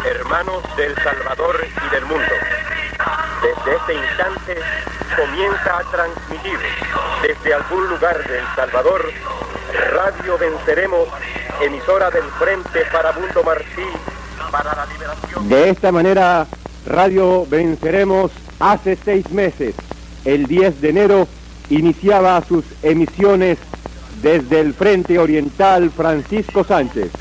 Hermanos 0.06 0.64
del 0.76 0.96
Salvador 0.96 1.68
y 1.68 1.94
del 1.94 2.06
mundo, 2.06 2.34
desde 3.44 3.76
este 3.78 3.94
instante 3.94 4.56
comienza 5.16 5.78
a 5.78 5.84
transmitir 5.92 6.58
desde 7.22 7.54
algún 7.54 7.88
lugar 7.90 8.28
de 8.28 8.40
El 8.40 8.46
Salvador 8.56 9.12
Radio 9.72 10.38
Venceremos, 10.38 11.08
emisora 11.62 12.10
del 12.10 12.24
Frente 12.40 12.86
Farabundo 12.92 13.44
Martí 13.44 13.88
para 14.52 14.76
la 14.76 14.86
liberación. 14.86 15.50
De 15.50 15.70
esta 15.70 15.92
manera, 15.92 16.48
Radio 16.86 17.46
Venceremos 17.46 18.32
hace 18.60 18.98
seis 19.04 19.30
meses, 19.32 19.76
el 20.26 20.46
10 20.46 20.82
de 20.82 20.90
enero, 20.90 21.28
iniciaba 21.70 22.44
sus 22.46 22.66
emisiones 22.84 23.58
desde 24.22 24.60
el 24.60 24.74
Frente 24.74 25.18
Oriental 25.18 25.90
Francisco 25.90 26.64
Sánchez. 26.64 27.12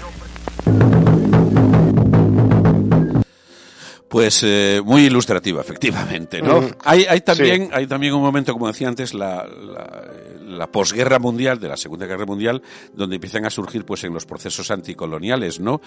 Pues 4.09 4.43
eh, 4.43 4.81
muy 4.85 5.05
ilustrativa, 5.05 5.61
efectivamente, 5.61 6.43
¿no? 6.43 6.63
Mm, 6.63 6.71
hay, 6.85 7.07
hay, 7.09 7.21
también, 7.21 7.67
sí. 7.67 7.71
hay 7.73 7.87
también 7.87 8.13
un 8.13 8.21
momento, 8.21 8.53
como 8.53 8.67
decía 8.67 8.89
antes, 8.89 9.15
la, 9.15 9.47
la, 9.47 10.03
la, 10.59 10.71
posguerra 10.71 11.19
mundial, 11.19 11.59
de 11.59 11.69
la 11.69 11.77
Segunda 11.77 12.07
Guerra 12.07 12.27
Mundial, 12.27 12.63
donde 12.95 13.17
empiezan 13.17 13.47
a 13.47 13.51
surgir, 13.51 13.85
pues, 13.85 14.05
en 14.05 14.13
los 14.13 14.27
procesos 14.27 14.71
anticoloniales, 14.71 15.61
¿no? 15.61 15.81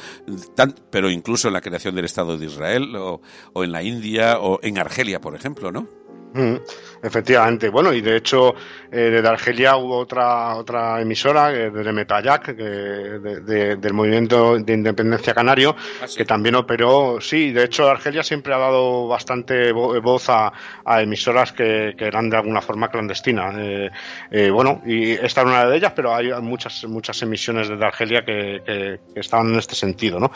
Pero 0.89 1.09
incluso 1.09 1.47
en 1.47 1.53
la 1.53 1.61
creación 1.61 1.95
del 1.95 2.05
Estado 2.05 2.37
de 2.37 2.45
Israel, 2.45 2.95
o 2.95 3.21
en 3.63 3.71
la 3.71 3.83
India, 3.83 4.39
o 4.39 4.59
en 4.61 4.77
Argelia, 4.77 5.19
por 5.19 5.35
ejemplo, 5.35 5.71
¿no? 5.71 6.02
Mm, 6.33 6.55
efectivamente, 7.03 7.69
bueno, 7.69 7.93
y 7.93 8.01
de 8.01 8.17
hecho 8.17 8.55
eh, 8.91 9.11
desde 9.11 9.27
Argelia 9.27 9.75
hubo 9.77 9.99
otra 9.99 10.55
otra 10.55 10.99
emisora, 10.99 11.53
eh, 11.53 11.69
de 11.69 11.93
Metayac, 11.93 12.55
que, 12.55 12.63
de, 12.63 13.39
de, 13.41 13.75
del 13.75 13.93
movimiento 13.93 14.57
de 14.57 14.73
independencia 14.73 15.35
canario, 15.35 15.75
ah, 16.01 16.07
sí. 16.07 16.17
que 16.17 16.25
también 16.25 16.55
operó, 16.55 17.19
sí, 17.21 17.51
de 17.51 17.65
hecho 17.65 17.87
Argelia 17.87 18.23
siempre 18.23 18.51
ha 18.51 18.57
dado 18.57 19.07
bastante 19.07 19.71
vo 19.71 20.01
voz 20.01 20.27
a, 20.29 20.51
a 20.85 21.01
emisoras 21.03 21.53
que, 21.53 21.93
que, 21.95 22.05
eran 22.05 22.31
de 22.31 22.37
alguna 22.37 22.61
forma 22.61 22.89
clandestinas. 22.89 23.55
Eh, 23.59 23.91
eh, 24.31 24.49
bueno, 24.49 24.81
y 24.87 25.11
esta 25.11 25.41
era 25.41 25.49
una 25.51 25.65
de 25.65 25.77
ellas, 25.77 25.93
pero 25.95 26.15
hay 26.15 26.31
muchas 26.41 26.83
muchas 26.85 27.21
emisiones 27.21 27.69
desde 27.69 27.85
Argelia 27.85 28.25
que, 28.25 28.63
que, 28.65 28.99
que 29.13 29.19
estaban 29.19 29.53
en 29.53 29.59
este 29.59 29.75
sentido, 29.75 30.19
¿no? 30.19 30.31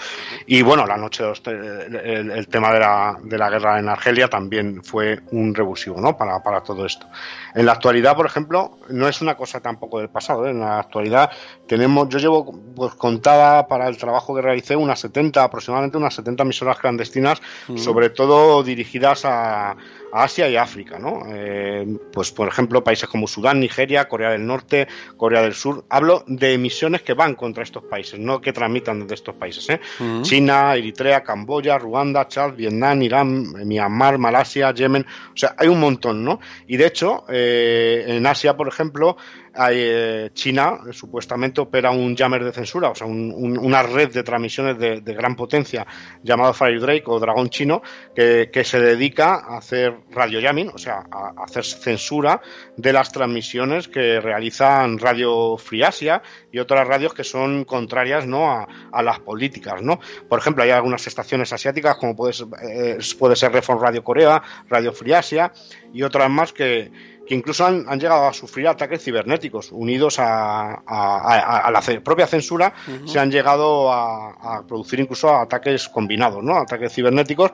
Y 0.45 0.62
bueno, 0.62 0.86
la 0.86 0.98
noche, 0.98 1.24
el, 1.45 2.30
el 2.32 2.48
tema 2.50 2.72
de 2.72 2.80
la, 2.80 3.18
de 3.24 3.38
la 3.38 3.50
guerra 3.50 3.80
en 3.80 3.89
Argelia 3.89 4.28
también 4.28 4.84
fue 4.84 5.20
un 5.32 5.56
revulsivo 5.56 5.87
¿no? 5.96 6.18
Para, 6.18 6.42
para, 6.44 6.62
todo 6.62 6.86
esto. 6.86 7.08
En 7.56 7.66
la 7.66 7.74
actualidad, 7.74 8.16
por 8.16 8.26
ejemplo, 8.26 8.78
no 8.89 9.08
es 9.08 9.22
una 9.22 9.36
cosa 9.36 9.60
tampoco 9.60 10.00
del 10.00 10.10
pasado. 10.10 10.45
¿eh? 10.45 10.52
En 10.52 10.60
la 10.60 10.80
actualidad 10.80 11.32
tenemos, 11.68 12.10
yo 12.10 12.20
llevo 12.20 12.60
pues, 12.76 12.93
contada 12.95 13.68
para 13.68 13.88
el 13.88 13.98
trabajo 13.98 14.36
que 14.36 14.41
realicé 14.41 14.76
unas 14.76 15.00
70, 15.00 15.43
aproximadamente 15.43 15.98
unas 15.98 16.16
70 16.16 16.43
emisoras 16.43 16.78
clandestinas, 16.78 17.41
uh 17.68 17.74
-huh. 17.74 17.78
sobre 17.78 18.10
todo 18.10 18.64
dirigidas 18.64 19.26
a, 19.26 19.72
a 19.72 20.24
Asia 20.24 20.50
y 20.50 20.56
África, 20.56 21.00
¿no? 21.00 21.24
Eh, 21.28 21.86
pues 22.14 22.32
por 22.32 22.48
ejemplo, 22.48 22.84
países 22.84 23.10
como 23.10 23.28
Sudán, 23.28 23.60
Nigeria, 23.60 24.08
Corea 24.08 24.32
del 24.32 24.45
Norte, 24.45 24.88
Corea 25.18 25.41
del 25.41 25.54
Sur. 25.54 25.86
Hablo 25.89 26.24
de 26.28 26.54
emisiones 26.54 27.02
que 27.02 27.14
van 27.14 27.36
contra 27.36 27.64
estos 27.64 27.84
países, 27.84 28.20
no 28.20 28.41
que 28.41 28.54
tramitan 28.54 29.02
desde 29.02 29.16
estos 29.16 29.36
países. 29.36 29.70
¿eh? 29.70 29.80
Uh 30.00 30.04
-huh. 30.04 30.22
China, 30.24 30.76
Eritrea, 30.76 31.24
Camboya, 31.24 31.78
Ruanda, 31.78 32.28
Chad, 32.28 32.54
Vietnam, 32.54 33.02
Irán, 33.02 33.54
Myanmar, 33.68 34.18
Malasia, 34.18 34.74
Yemen. 34.74 35.06
O 35.34 35.38
sea, 35.38 35.56
hay 35.58 35.68
un 35.68 35.80
montón, 35.80 36.24
¿no? 36.24 36.39
Y 36.68 36.78
de 36.78 36.88
hecho, 36.88 37.26
eh, 37.38 38.06
en 38.08 38.26
Asia, 38.26 38.58
por 38.58 38.68
ejemplo, 38.68 39.18
hay, 39.54 39.76
eh, 39.80 40.30
China 40.34 40.80
supuestamente 40.92 41.62
opera 41.62 41.92
un 41.92 42.16
jammer 42.16 42.44
de 42.44 42.52
censura, 42.52 42.90
o 42.90 42.96
sea, 42.96 43.08
un, 43.08 43.32
un, 43.36 43.58
una 43.58 43.84
red 43.84 44.12
de 44.12 44.24
transmisiones 44.24 44.78
de, 44.78 45.02
gran 45.18 45.36
potencia 45.36 45.86
llamado 46.22 46.54
Fire 46.54 46.80
Drake 46.80 47.04
o 47.06 47.20
Dragón 47.20 47.50
Chino, 47.50 47.82
que, 48.16 48.64
se 48.64 48.80
dedica 48.80 49.36
a 49.36 49.58
hacer 49.58 49.96
radio 50.12 50.42
jamming, 50.42 50.72
o 50.74 50.78
sea, 50.78 51.06
a, 51.10 51.34
a, 51.38 51.44
hacer 51.46 51.64
censura 51.64 52.42
de 52.76 52.92
las 52.92 53.12
transmisiones 53.12 53.88
que 53.88 54.20
realizan 54.20 54.98
Radio 54.98 55.58
Free 55.58 55.84
Asia 55.84 56.22
y 56.52 56.60
otras 56.60 56.88
radios 56.88 57.14
que 57.14 57.24
son 57.24 57.64
contrarias 57.66 58.28
¿no? 58.28 58.52
a, 58.52 58.68
a 58.92 59.04
las 59.04 59.20
políticas. 59.20 59.82
¿no? 59.82 60.00
Por 60.28 60.40
ejemplo, 60.40 60.64
hay 60.64 60.72
algunas 60.72 61.06
estaciones 61.08 61.54
asiáticas, 61.54 61.98
como 61.98 62.16
puede 62.16 62.34
ser, 62.34 62.48
eh, 62.70 62.98
puede 63.18 63.36
ser 63.36 63.52
Reform 63.52 63.82
Radio 63.82 64.04
Corea, 64.04 64.42
Radio 64.70 64.92
Free 64.94 65.14
Asia 65.14 65.52
y 65.94 66.04
otras 66.04 66.30
más 66.30 66.54
que 66.54 66.92
que 67.28 67.36
incluso 67.36 67.66
han, 67.66 67.86
han, 67.88 68.00
llegado 68.00 68.28
a 68.28 68.34
sufrir 68.34 68.68
ataques 68.68 69.04
cibernéticos 69.04 69.72
unidos 69.72 70.20
a, 70.20 70.74
a, 70.74 70.80
a, 70.86 71.58
a 71.60 71.72
la 71.72 71.82
propia 72.04 72.26
censura, 72.26 72.74
uh 72.88 72.92
-huh. 72.92 73.08
se 73.08 73.20
han 73.20 73.30
llegado 73.30 73.92
a, 73.92 74.64
producir 74.68 75.00
incluso 75.00 75.36
ataques 75.36 75.90
combinados, 75.90 76.44
¿no? 76.44 76.58
ataques 76.58 76.94
cibernéticos 76.94 77.52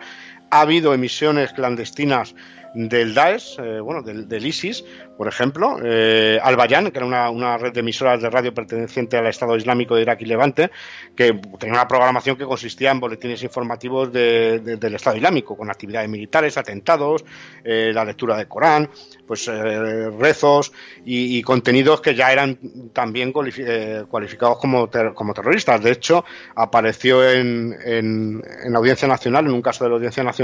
ha 0.53 0.61
habido 0.61 0.93
emisiones 0.93 1.51
clandestinas 1.51 2.35
del 2.75 3.13
Daesh, 3.13 3.59
eh, 3.59 3.79
bueno, 3.79 4.01
del, 4.01 4.45
ISIS, 4.45 4.83
por 5.17 5.27
ejemplo, 5.27 5.77
eh, 5.83 6.39
Al 6.41 6.57
que 6.57 6.97
era 6.97 7.29
una, 7.29 7.57
red 7.57 7.71
de 7.71 7.81
emisoras 7.81 8.21
de 8.21 8.29
radio 8.29 8.53
perteneciente 8.53 9.15
al 9.15 9.27
Estado 9.27 9.55
Islámico 9.55 9.95
de 9.95 10.01
Irak 10.01 10.21
y 10.21 10.25
Levante, 10.25 10.71
que 11.15 11.39
tenía 11.59 11.75
una 11.75 11.87
programación 11.87 12.35
que 12.35 12.45
consistía 12.45 12.91
en 12.91 12.99
boletines 12.99 13.43
informativos 13.43 14.11
del 14.11 14.95
Estado 14.95 15.17
Islámico, 15.17 15.55
con 15.55 15.69
actividades 15.69 16.09
militares, 16.09 16.57
atentados, 16.57 17.23
eh, 17.63 17.91
la 17.93 18.03
lectura 18.05 18.35
del 18.37 18.47
Corán, 18.47 18.89
pues 19.27 19.47
eh, 19.47 20.09
rezos 20.19 20.73
y, 21.05 21.41
contenidos 21.43 22.01
que 22.01 22.15
ya 22.15 22.31
eran 22.31 22.57
también 22.91 23.31
cualificados 23.31 24.57
como, 24.57 24.89
como 25.13 25.33
terroristas. 25.33 25.81
De 25.83 25.91
hecho, 25.91 26.25
apareció 26.55 27.27
en, 27.29 27.75
en, 27.85 28.75
Audiencia 28.75 29.07
Nacional, 29.07 29.45
en 29.45 29.53
un 29.53 29.61
caso 29.61 29.83
de 29.83 29.91
la 29.91 29.95
Audiencia 29.95 30.23
Nacional, 30.23 30.42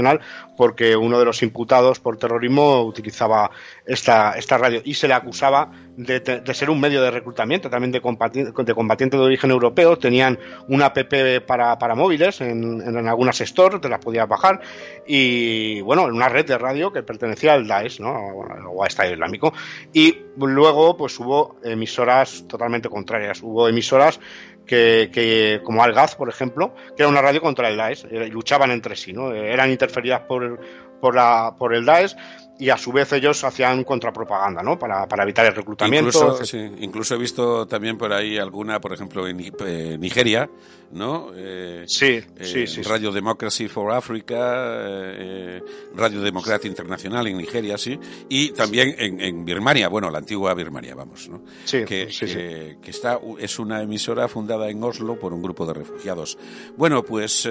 porque 0.56 0.96
uno 0.96 1.18
de 1.18 1.24
los 1.24 1.42
imputados 1.42 2.00
por 2.00 2.18
terrorismo 2.18 2.82
utilizaba 2.82 3.50
esta, 3.86 4.32
esta 4.32 4.58
radio 4.58 4.82
y 4.84 4.94
se 4.94 5.08
le 5.08 5.14
acusaba 5.14 5.70
de, 5.96 6.42
ser 6.54 6.70
un 6.70 6.80
medio 6.80 7.02
de 7.02 7.10
reclutamiento 7.10 7.68
también 7.70 7.92
de, 7.92 8.00
de 8.00 8.74
combatientes 8.74 9.18
de 9.18 9.24
origen 9.24 9.50
europeo. 9.50 9.98
Tenían 9.98 10.38
una 10.68 10.86
app 10.86 10.98
para, 11.46 11.78
para 11.78 11.94
móviles 11.94 12.40
en, 12.40 12.82
en, 12.82 13.08
algunas 13.08 13.38
stores, 13.38 13.80
te 13.80 13.88
las 13.88 14.00
podías 14.00 14.28
bajar. 14.28 14.60
Y 15.06 15.80
bueno, 15.82 16.06
en 16.06 16.14
una 16.14 16.28
red 16.28 16.46
de 16.46 16.58
radio 16.58 16.92
que 16.92 17.02
pertenecía 17.02 17.54
al 17.54 17.66
Daesh, 17.66 18.00
¿no? 18.00 18.12
o 18.12 18.84
a 18.84 18.86
Estado 18.86 19.12
Islámico. 19.12 19.52
Y 19.92 20.16
luego, 20.36 20.96
pues 20.96 21.18
hubo 21.18 21.56
emisoras 21.62 22.44
totalmente 22.48 22.88
contrarias. 22.88 23.42
Hubo 23.42 23.68
emisoras 23.68 24.20
que, 24.70 25.10
que, 25.12 25.60
como 25.64 25.82
Algaz, 25.82 26.14
por 26.14 26.28
ejemplo, 26.28 26.72
que 26.96 27.02
era 27.02 27.08
una 27.08 27.20
radio 27.20 27.40
contra 27.40 27.68
el 27.68 27.76
Daesh, 27.76 28.06
eh, 28.08 28.28
luchaban 28.28 28.70
entre 28.70 28.94
sí, 28.94 29.12
¿no? 29.12 29.32
Eran 29.34 29.68
interferidas 29.68 30.20
por, 30.20 30.60
por, 31.00 31.16
la, 31.16 31.56
por 31.58 31.74
el 31.74 31.84
Daesh 31.84 32.14
y 32.60 32.68
a 32.68 32.76
su 32.76 32.92
vez 32.92 33.10
ellos 33.14 33.42
hacían 33.42 33.82
contrapropaganda, 33.84 34.62
¿no? 34.62 34.78
Para, 34.78 35.08
para 35.08 35.22
evitar 35.22 35.46
el 35.46 35.54
reclutamiento. 35.54 36.10
Incluso, 36.10 36.56
incluso 36.78 37.14
he 37.14 37.18
visto 37.18 37.66
también 37.66 37.96
por 37.96 38.12
ahí 38.12 38.36
alguna, 38.36 38.78
por 38.80 38.92
ejemplo, 38.92 39.26
en 39.26 39.40
eh, 39.40 39.96
Nigeria, 39.98 40.48
¿no? 40.92 41.30
Eh, 41.34 41.84
sí, 41.86 42.20
sí, 42.42 42.66
sí, 42.66 42.82
Radio 42.82 43.12
Democracy 43.12 43.66
for 43.66 43.90
Africa, 43.92 44.36
eh, 44.76 45.62
Radio 45.94 46.20
Democracia 46.20 46.68
Internacional 46.68 47.26
en 47.28 47.38
Nigeria, 47.38 47.78
sí, 47.78 47.98
y 48.28 48.50
también 48.50 48.94
en, 48.98 49.20
en, 49.22 49.42
Birmania, 49.42 49.88
bueno, 49.88 50.10
la 50.10 50.18
antigua 50.18 50.52
Birmania, 50.52 50.94
vamos, 50.94 51.30
¿no? 51.30 51.42
Sí, 51.64 51.82
que, 51.86 52.12
sí, 52.12 52.26
que, 52.26 52.76
que, 52.82 52.90
está, 52.90 53.18
es 53.38 53.58
una 53.58 53.80
emisora 53.80 54.28
fundada 54.28 54.68
en 54.68 54.84
Oslo 54.84 55.18
por 55.18 55.32
un 55.32 55.40
grupo 55.42 55.64
de 55.64 55.72
refugiados. 55.72 56.36
Bueno, 56.76 57.02
pues 57.02 57.48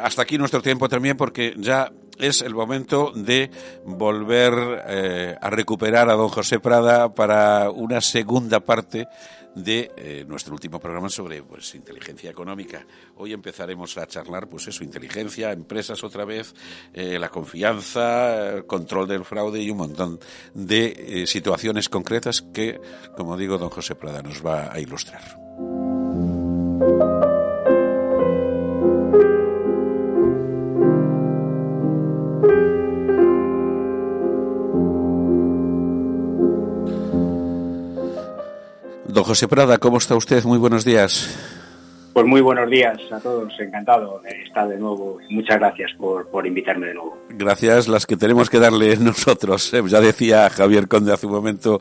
hasta 0.00 0.22
aquí 0.22 0.36
nuestro 0.36 0.60
tiempo 0.60 0.88
también, 0.88 1.16
porque 1.16 1.54
ya 1.56 1.92
es 2.18 2.42
el 2.42 2.54
momento 2.54 3.12
de 3.14 3.50
volver 3.84 4.84
eh, 4.86 5.36
a 5.40 5.50
recuperar 5.50 6.08
a 6.10 6.14
don 6.14 6.28
José 6.28 6.60
Prada 6.60 7.14
para 7.14 7.70
una 7.70 8.00
segunda 8.00 8.60
parte 8.60 9.06
de 9.54 9.92
eh, 9.96 10.24
nuestro 10.26 10.52
último 10.52 10.80
programa 10.80 11.08
sobre 11.08 11.42
pues 11.42 11.74
inteligencia 11.76 12.30
económica. 12.30 12.84
Hoy 13.16 13.32
empezaremos 13.32 13.96
a 13.98 14.06
charlar 14.06 14.48
pues 14.48 14.66
eso, 14.66 14.82
inteligencia, 14.82 15.52
empresas 15.52 16.02
otra 16.02 16.24
vez, 16.24 16.54
eh, 16.92 17.18
la 17.18 17.28
confianza, 17.28 18.62
control 18.66 19.06
del 19.06 19.24
fraude 19.24 19.62
y 19.62 19.70
un 19.70 19.78
montón 19.78 20.18
de 20.54 21.24
situaciones 21.26 21.88
concretas 21.88 22.42
que, 22.42 22.80
como 23.16 23.36
digo, 23.36 23.58
don 23.58 23.70
José 23.70 23.94
Prada 23.94 24.22
nos 24.22 24.44
va 24.44 24.72
a 24.72 24.80
ilustrar. 24.80 25.38
Don 39.14 39.22
José 39.22 39.46
Prada, 39.46 39.78
¿cómo 39.78 39.98
está 39.98 40.16
usted? 40.16 40.42
Muy 40.42 40.58
buenos 40.58 40.84
días. 40.84 41.38
Pues 42.12 42.26
muy 42.26 42.40
buenos 42.40 42.68
días 42.68 42.98
a 43.12 43.20
todos, 43.20 43.52
encantado 43.60 44.20
de 44.24 44.42
estar 44.42 44.66
de 44.68 44.76
nuevo. 44.76 45.18
Muchas 45.30 45.56
gracias 45.60 45.92
por, 45.96 46.26
por 46.30 46.44
invitarme 46.44 46.88
de 46.88 46.94
nuevo. 46.94 47.16
Gracias, 47.28 47.86
las 47.86 48.06
que 48.06 48.16
tenemos 48.16 48.50
que 48.50 48.58
darle 48.58 48.96
nosotros. 49.00 49.72
¿eh? 49.72 49.84
Ya 49.86 50.00
decía 50.00 50.50
Javier 50.50 50.88
Conde 50.88 51.12
hace 51.12 51.28
un 51.28 51.32
momento, 51.32 51.80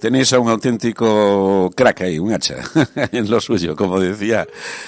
tenéis 0.00 0.32
a 0.32 0.40
un 0.40 0.48
auténtico 0.48 1.70
crack 1.70 2.00
ahí, 2.00 2.18
un 2.18 2.32
hacha 2.32 2.56
en 3.12 3.30
lo 3.30 3.40
suyo, 3.40 3.76
como 3.76 4.00
decía 4.00 4.44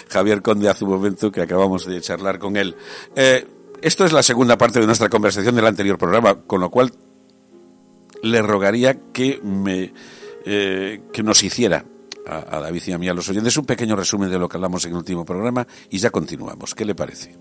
Javier 0.09 0.43
Conde 0.43 0.69
hace 0.69 0.85
un 0.85 0.91
momento 0.91 1.31
que 1.31 1.43
acabamos 1.43 1.87
de 1.87 2.01
charlar 2.01 2.41
con 2.41 2.57
él. 2.57 2.75
Eh, 3.15 3.47
esto 3.83 4.05
es 4.05 4.13
la 4.13 4.25
segunda 4.25 4.59
parte 4.59 4.81
de 4.81 4.87
nuestra 4.87 5.09
conversación 5.09 5.55
del 5.55 5.67
anterior 5.67 5.97
programa, 5.97 6.43
con 6.45 6.61
lo 6.61 6.71
cual 6.71 6.91
le 8.21 8.43
rogaría 8.43 8.97
que 9.13 9.39
me 9.45 9.93
eh, 10.45 11.01
que 11.13 11.23
nos 11.23 11.43
hiciera 11.43 11.85
a, 12.27 12.61
David 12.61 12.83
y 12.87 12.93
a 12.93 12.99
mí, 12.99 13.09
a 13.09 13.15
los 13.15 13.29
oyentes, 13.29 13.57
un 13.57 13.67
pequeño 13.67 13.97
resumen 13.97 14.31
de 14.31 14.39
lo 14.39 14.49
que 14.49 14.57
hablamos 14.57 14.85
en 14.85 14.93
el 14.93 14.99
último 14.99 15.25
programa 15.25 15.67
y 15.91 15.99
ya 15.99 16.11
continuamos. 16.11 16.75
¿Qué 16.75 16.85
le 16.85 16.95
parece? 16.95 17.35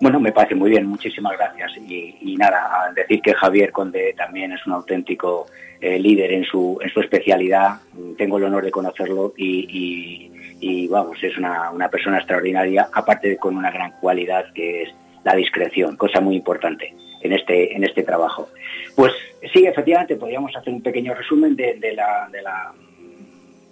Bueno, 0.00 0.18
me 0.18 0.32
parece 0.32 0.54
muy 0.54 0.70
bien, 0.70 0.86
muchísimas 0.86 1.32
gracias. 1.38 1.72
Y, 1.76 2.36
nada, 2.36 2.92
decir 2.94 3.22
que 3.22 3.34
Javier 3.34 3.70
Conde 3.70 4.14
también 4.16 4.52
es 4.52 4.66
un 4.66 4.72
auténtico 4.72 5.46
eh, 5.80 5.98
líder 5.98 6.32
en 6.32 6.44
su, 6.44 6.78
en 6.82 6.90
su 6.90 7.00
especialidad. 7.00 7.80
Tengo 8.18 8.38
el 8.38 8.44
honor 8.44 8.64
de 8.64 8.70
conocerlo 8.70 9.32
y, 9.36 10.30
y 10.60 10.88
vamos, 10.88 11.22
es 11.22 11.38
una, 11.38 11.70
una, 11.70 11.88
persona 11.88 12.18
extraordinaria, 12.18 12.88
aparte 12.92 13.28
de 13.28 13.36
con 13.36 13.56
una 13.56 13.70
gran 13.70 13.92
cualidad 14.00 14.52
que 14.52 14.82
es 14.82 14.88
la 15.24 15.34
discreción, 15.36 15.96
cosa 15.96 16.20
muy 16.20 16.36
importante 16.36 16.94
en 17.22 17.32
este, 17.32 17.74
en 17.74 17.84
este 17.84 18.02
trabajo. 18.02 18.48
Pues 18.94 19.12
sí, 19.52 19.66
efectivamente, 19.66 20.16
podríamos 20.16 20.54
hacer 20.56 20.72
un 20.72 20.82
pequeño 20.82 21.14
resumen 21.14 21.56
de, 21.56 21.76
la, 21.94 22.28
de 22.30 22.42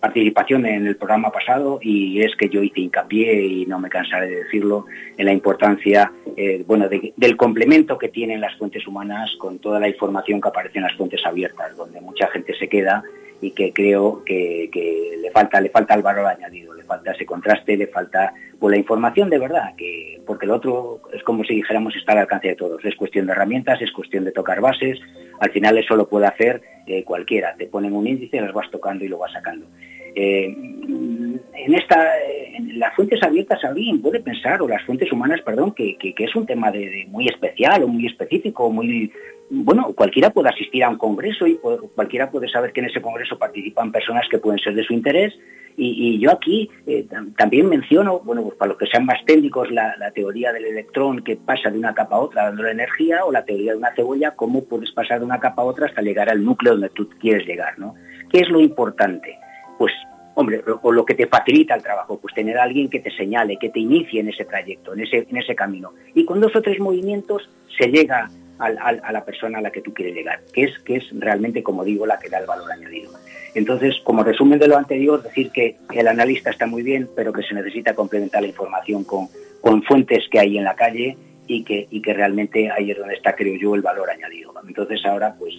participación 0.01 0.66
en 0.66 0.86
el 0.86 0.96
programa 0.96 1.30
pasado 1.30 1.78
y 1.82 2.22
es 2.22 2.34
que 2.34 2.48
yo 2.48 2.62
hice 2.62 2.80
hincapié 2.80 3.42
y 3.42 3.66
no 3.66 3.78
me 3.78 3.90
cansaré 3.90 4.28
de 4.28 4.44
decirlo 4.44 4.86
en 5.16 5.26
la 5.26 5.32
importancia 5.32 6.11
eh, 6.36 6.64
bueno 6.66 6.88
del 6.88 7.36
complemento 7.36 7.98
que 7.98 8.09
tienen 8.09 8.40
las 8.40 8.57
fuentes 8.57 8.86
humanas 8.86 9.30
con 9.38 9.59
toda 9.59 9.78
la 9.78 9.88
información 9.88 10.40
que 10.40 10.48
aparece 10.48 10.78
en 10.78 10.84
las 10.84 10.96
fuentes 10.96 11.20
abiertas 11.26 11.76
donde 11.76 12.01
mucha 12.01 12.28
gente 12.28 12.57
se 12.59 12.68
queda 12.68 13.03
y 13.42 13.51
que 13.51 13.72
creo 13.74 14.22
que, 14.24 14.70
que 14.72 15.18
le 15.20 15.30
falta 15.30 15.61
le 15.61 15.68
falta 15.68 15.94
el 15.94 16.03
valor 16.03 16.26
añadido 16.26 16.72
le 16.72 16.82
falta 16.84 17.12
ese 17.12 17.26
contraste 17.26 17.76
le 17.76 17.86
falta 17.86 18.32
pues 18.61 18.72
la 18.72 18.78
información 18.78 19.30
de 19.30 19.38
verdad, 19.38 19.74
que 19.74 20.20
porque 20.26 20.46
lo 20.46 20.56
otro 20.56 21.00
es 21.14 21.22
como 21.24 21.42
si 21.44 21.54
dijéramos 21.54 21.96
está 21.96 22.12
al 22.12 22.18
alcance 22.18 22.48
de 22.48 22.56
todos. 22.56 22.84
Es 22.84 22.94
cuestión 22.94 23.26
de 23.26 23.32
herramientas, 23.32 23.80
es 23.80 23.90
cuestión 23.90 24.24
de 24.24 24.32
tocar 24.32 24.61
bases. 24.61 25.00
Al 25.40 25.50
final 25.50 25.78
eso 25.78 25.96
lo 25.96 26.08
puede 26.08 26.26
hacer 26.26 26.61
eh, 26.86 27.02
cualquiera. 27.02 27.56
Te 27.56 27.66
ponen 27.66 27.94
un 27.94 28.06
índice, 28.06 28.40
las 28.40 28.52
vas 28.52 28.70
tocando 28.70 29.02
y 29.02 29.08
lo 29.08 29.18
vas 29.18 29.32
sacando. 29.32 29.66
Eh, 30.14 30.44
en 30.46 31.74
esta, 31.74 32.12
en 32.54 32.78
las 32.78 32.94
fuentes 32.94 33.22
abiertas 33.22 33.64
alguien 33.64 34.02
puede 34.02 34.20
pensar, 34.20 34.61
o 34.61 34.68
las 34.68 34.84
fuentes 34.84 35.11
humanas, 35.11 35.40
perdón, 35.42 35.72
que, 35.72 35.96
que, 35.96 36.14
es 36.18 36.34
un 36.36 36.46
tema 36.46 36.70
de, 36.70 37.06
muy 37.08 37.28
especial 37.28 37.82
o 37.82 37.88
muy 37.88 38.06
específico, 38.06 38.70
muy 38.70 39.11
bueno, 39.51 39.92
cualquiera 39.94 40.30
puede 40.30 40.48
asistir 40.48 40.84
a 40.84 40.88
un 40.88 40.96
congreso 40.96 41.46
y 41.46 41.59
cualquiera 41.94 42.30
puede 42.30 42.48
saber 42.48 42.72
que 42.72 42.80
en 42.80 42.86
ese 42.86 43.03
congreso 43.03 43.36
participan 43.36 43.90
personas 43.90 44.24
que 44.30 44.38
pueden 44.38 44.61
ser 44.61 44.74
de 44.74 44.84
su 44.84 44.92
interés 44.92 45.34
y, 45.76 46.18
yo 46.18 46.30
aquí 46.30 46.70
eh, 46.86 47.07
también 47.36 47.68
menciono, 47.68 48.20
bueno, 48.20 48.42
pues 48.42 48.55
para 48.57 48.70
los 48.70 48.78
que 48.78 48.86
sean 48.86 49.07
más 49.07 49.24
técnicos, 49.24 49.70
la, 49.70 50.11
teoría 50.14 50.53
del 50.53 50.66
electrón 50.66 51.22
que 51.22 51.36
pasa 51.36 51.70
de 51.70 51.78
una 51.78 51.94
capa 51.94 52.16
a 52.16 52.20
otra 52.20 52.44
dando 52.44 52.64
la 52.64 52.72
energía, 52.72 53.24
o 53.24 53.32
la 53.32 53.44
teoría 53.44 53.72
de 53.72 53.78
una 53.78 53.94
cebolla, 53.94 54.32
cómo 54.32 54.64
puedes 54.64 54.90
pasar 54.92 55.20
de 55.20 55.24
una 55.24 55.40
capa 55.40 55.62
a 55.62 55.64
otra 55.64 55.86
hasta 55.86 56.03
llegar 56.03 56.28
al 56.28 56.44
núcleo 56.44 56.72
donde 56.72 56.90
tú 56.90 57.09
quieres 57.20 57.46
llegar, 57.46 57.78
¿no? 57.78 57.94
¿Qué 58.30 58.40
es 58.40 58.48
lo 58.51 58.61
importante? 58.61 59.38
Pues, 59.78 59.92
hombre, 60.34 60.62
o 60.82 60.92
lo 60.92 61.05
que 61.05 61.14
te 61.14 61.26
facilita 61.26 61.74
el 61.74 61.82
trabajo, 61.82 62.18
pues 62.20 62.34
tener 62.34 62.59
a 62.59 62.64
alguien 62.64 62.90
que 62.90 63.01
te 63.01 63.11
señale, 63.11 63.57
que 63.57 63.70
te 63.70 63.80
inicie 63.80 64.20
en 64.20 64.28
ese 64.28 64.44
trayecto, 64.44 64.92
en 64.92 65.01
ese, 65.01 65.26
en 65.30 65.36
ese 65.36 65.55
camino. 65.55 65.92
Y 66.14 66.24
con 66.24 66.40
dos 66.40 66.55
o 66.55 66.62
tres 66.62 66.78
movimientos 66.78 67.48
se 67.78 67.88
llega 67.88 68.28
a 68.61 69.12
la 69.12 69.24
persona 69.24 69.58
a 69.58 69.62
la 69.62 69.70
que 69.70 69.80
tú 69.80 69.94
quieres 69.94 70.14
llegar, 70.14 70.40
que 70.52 70.64
es, 70.64 70.78
que 70.80 70.96
es 70.96 71.04
realmente, 71.12 71.62
como 71.62 71.84
digo, 71.84 72.06
la 72.06 72.18
que 72.18 72.28
da 72.28 72.38
el 72.38 72.46
valor 72.46 72.70
añadido. 72.70 73.11
Entonces, 73.54 73.96
como 74.04 74.22
resumen 74.22 74.58
de 74.58 74.68
lo 74.68 74.76
anterior, 74.76 75.22
decir 75.22 75.50
que 75.50 75.76
el 75.92 76.06
analista 76.06 76.50
está 76.50 76.66
muy 76.66 76.82
bien, 76.82 77.08
pero 77.16 77.32
que 77.32 77.42
se 77.42 77.54
necesita 77.54 77.94
complementar 77.94 78.42
la 78.42 78.48
información 78.48 79.04
con, 79.04 79.28
con 79.61 79.82
fuentes 79.82 80.24
que 80.30 80.38
hay 80.38 80.58
en 80.58 80.64
la 80.64 80.74
calle 80.74 81.16
y 81.46 81.64
que, 81.64 81.88
y 81.90 82.00
que 82.00 82.14
realmente 82.14 82.70
ahí 82.70 82.90
es 82.90 82.98
donde 82.98 83.14
está, 83.14 83.34
creo 83.34 83.56
yo, 83.56 83.74
el 83.74 83.82
valor 83.82 84.08
añadido. 84.11 84.52
Entonces 84.66 85.04
ahora, 85.04 85.34
pues, 85.38 85.54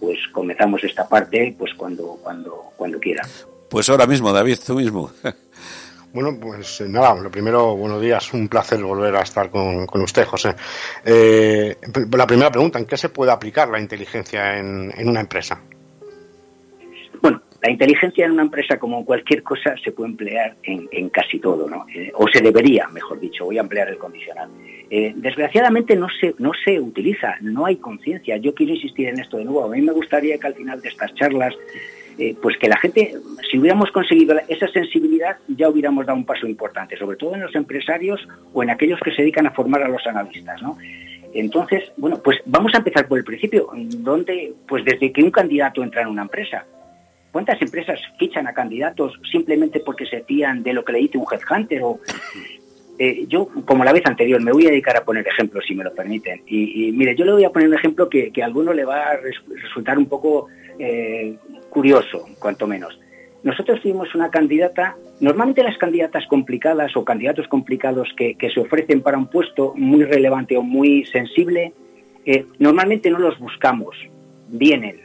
pues 0.00 0.18
comenzamos 0.32 0.82
esta 0.84 1.08
parte, 1.08 1.54
pues 1.58 1.74
cuando, 1.74 2.18
cuando, 2.22 2.72
cuando 2.76 2.98
quiera. 2.98 3.22
Pues 3.68 3.88
ahora 3.90 4.06
mismo, 4.06 4.32
David, 4.32 4.58
tú 4.64 4.76
mismo. 4.76 5.10
Bueno, 6.16 6.40
pues 6.40 6.80
eh, 6.80 6.88
nada, 6.88 7.14
lo 7.14 7.30
primero, 7.30 7.76
buenos 7.76 8.00
días, 8.00 8.32
un 8.32 8.48
placer 8.48 8.82
volver 8.82 9.14
a 9.16 9.20
estar 9.20 9.50
con, 9.50 9.84
con 9.84 10.00
usted, 10.00 10.24
José. 10.24 10.54
Eh, 11.04 11.76
la 12.10 12.26
primera 12.26 12.50
pregunta, 12.50 12.78
¿en 12.78 12.86
qué 12.86 12.96
se 12.96 13.10
puede 13.10 13.32
aplicar 13.32 13.68
la 13.68 13.78
inteligencia 13.78 14.58
en, 14.58 14.90
en 14.96 15.10
una 15.10 15.20
empresa? 15.20 15.60
Bueno, 17.20 17.42
la 17.62 17.70
inteligencia 17.70 18.24
en 18.24 18.32
una 18.32 18.44
empresa, 18.44 18.78
como 18.78 18.98
en 19.00 19.04
cualquier 19.04 19.42
cosa, 19.42 19.74
se 19.84 19.92
puede 19.92 20.08
emplear 20.08 20.56
en, 20.62 21.10
casi 21.10 21.38
todo, 21.38 21.68
¿no? 21.68 21.84
Eh, 21.94 22.10
o 22.14 22.26
se 22.28 22.40
debería, 22.40 22.88
mejor 22.88 23.20
dicho, 23.20 23.44
voy 23.44 23.58
a 23.58 23.60
emplear 23.60 23.88
el 23.90 23.98
condicional. 23.98 24.48
Eh, 24.88 25.12
desgraciadamente 25.16 25.96
no 25.96 26.06
se, 26.18 26.34
no 26.38 26.52
se 26.64 26.80
utiliza, 26.80 27.34
no 27.42 27.66
hay 27.66 27.76
conciencia. 27.76 28.38
Yo 28.38 28.54
quiero 28.54 28.72
insistir 28.72 29.08
en 29.08 29.20
esto 29.20 29.36
de 29.36 29.44
nuevo. 29.44 29.66
A 29.66 29.68
mí 29.68 29.82
me 29.82 29.92
gustaría 29.92 30.38
que 30.38 30.46
al 30.46 30.54
final 30.54 30.80
de 30.80 30.88
estas 30.88 31.14
charlas, 31.14 31.54
eh, 32.18 32.34
pues 32.40 32.56
que 32.58 32.68
la 32.68 32.78
gente, 32.78 33.14
si 33.50 33.58
hubiéramos 33.58 33.90
conseguido 33.90 34.36
esa 34.48 34.68
sensibilidad, 34.68 35.36
ya 35.48 35.68
hubiéramos 35.68 36.06
dado 36.06 36.18
un 36.18 36.24
paso 36.24 36.46
importante, 36.46 36.96
sobre 36.96 37.16
todo 37.16 37.34
en 37.34 37.42
los 37.42 37.54
empresarios 37.54 38.26
o 38.52 38.62
en 38.62 38.70
aquellos 38.70 39.00
que 39.00 39.10
se 39.12 39.22
dedican 39.22 39.46
a 39.46 39.50
formar 39.50 39.82
a 39.82 39.88
los 39.88 40.06
analistas, 40.06 40.60
¿no? 40.62 40.78
Entonces, 41.34 41.92
bueno, 41.96 42.20
pues 42.22 42.38
vamos 42.46 42.74
a 42.74 42.78
empezar 42.78 43.06
por 43.06 43.18
el 43.18 43.24
principio, 43.24 43.68
donde, 43.74 44.54
pues 44.66 44.84
desde 44.84 45.12
que 45.12 45.22
un 45.22 45.30
candidato 45.30 45.82
entra 45.82 46.02
en 46.02 46.08
una 46.08 46.22
empresa, 46.22 46.64
¿Cuántas 47.36 47.60
empresas 47.60 48.00
fichan 48.18 48.46
a 48.46 48.54
candidatos 48.54 49.12
simplemente 49.30 49.80
porque 49.80 50.06
se 50.06 50.22
fían 50.22 50.62
de 50.62 50.72
lo 50.72 50.82
que 50.82 50.92
le 50.92 51.00
dice 51.00 51.18
un 51.18 51.26
headhunter? 51.30 51.82
O, 51.82 52.00
eh, 52.98 53.26
yo, 53.28 53.46
como 53.66 53.84
la 53.84 53.92
vez 53.92 54.06
anterior, 54.06 54.40
me 54.42 54.52
voy 54.52 54.66
a 54.66 54.70
dedicar 54.70 54.96
a 54.96 55.04
poner 55.04 55.28
ejemplos, 55.28 55.62
si 55.68 55.74
me 55.74 55.84
lo 55.84 55.92
permiten. 55.92 56.40
Y, 56.46 56.90
mire, 56.92 57.14
yo 57.14 57.26
le 57.26 57.32
voy 57.32 57.44
a 57.44 57.50
poner 57.50 57.68
un 57.68 57.74
ejemplo 57.74 58.08
que, 58.08 58.32
a 58.40 58.44
alguno 58.46 58.72
le 58.72 58.86
va 58.86 59.10
a 59.10 59.16
resultar 59.62 59.98
un 59.98 60.06
poco 60.06 60.46
eh, 60.78 61.36
curioso, 61.76 62.24
cuanto 62.38 62.66
menos. 62.66 62.98
Nosotros 63.42 63.82
tuvimos 63.82 64.14
una 64.14 64.30
candidata, 64.30 64.96
normalmente 65.20 65.62
las 65.62 65.76
candidatas 65.76 66.24
complicadas 66.26 66.96
o 66.96 67.04
candidatos 67.04 67.46
complicados 67.48 68.08
que, 68.16 68.34
se 68.54 68.60
ofrecen 68.60 69.02
para 69.02 69.18
un 69.18 69.26
puesto 69.26 69.74
muy 69.76 70.02
relevante 70.04 70.56
o 70.56 70.62
muy 70.62 71.04
sensible, 71.04 71.74
eh, 72.24 72.46
normalmente 72.58 73.10
no 73.10 73.18
los 73.18 73.38
buscamos, 73.38 73.94
vienen 74.48 75.00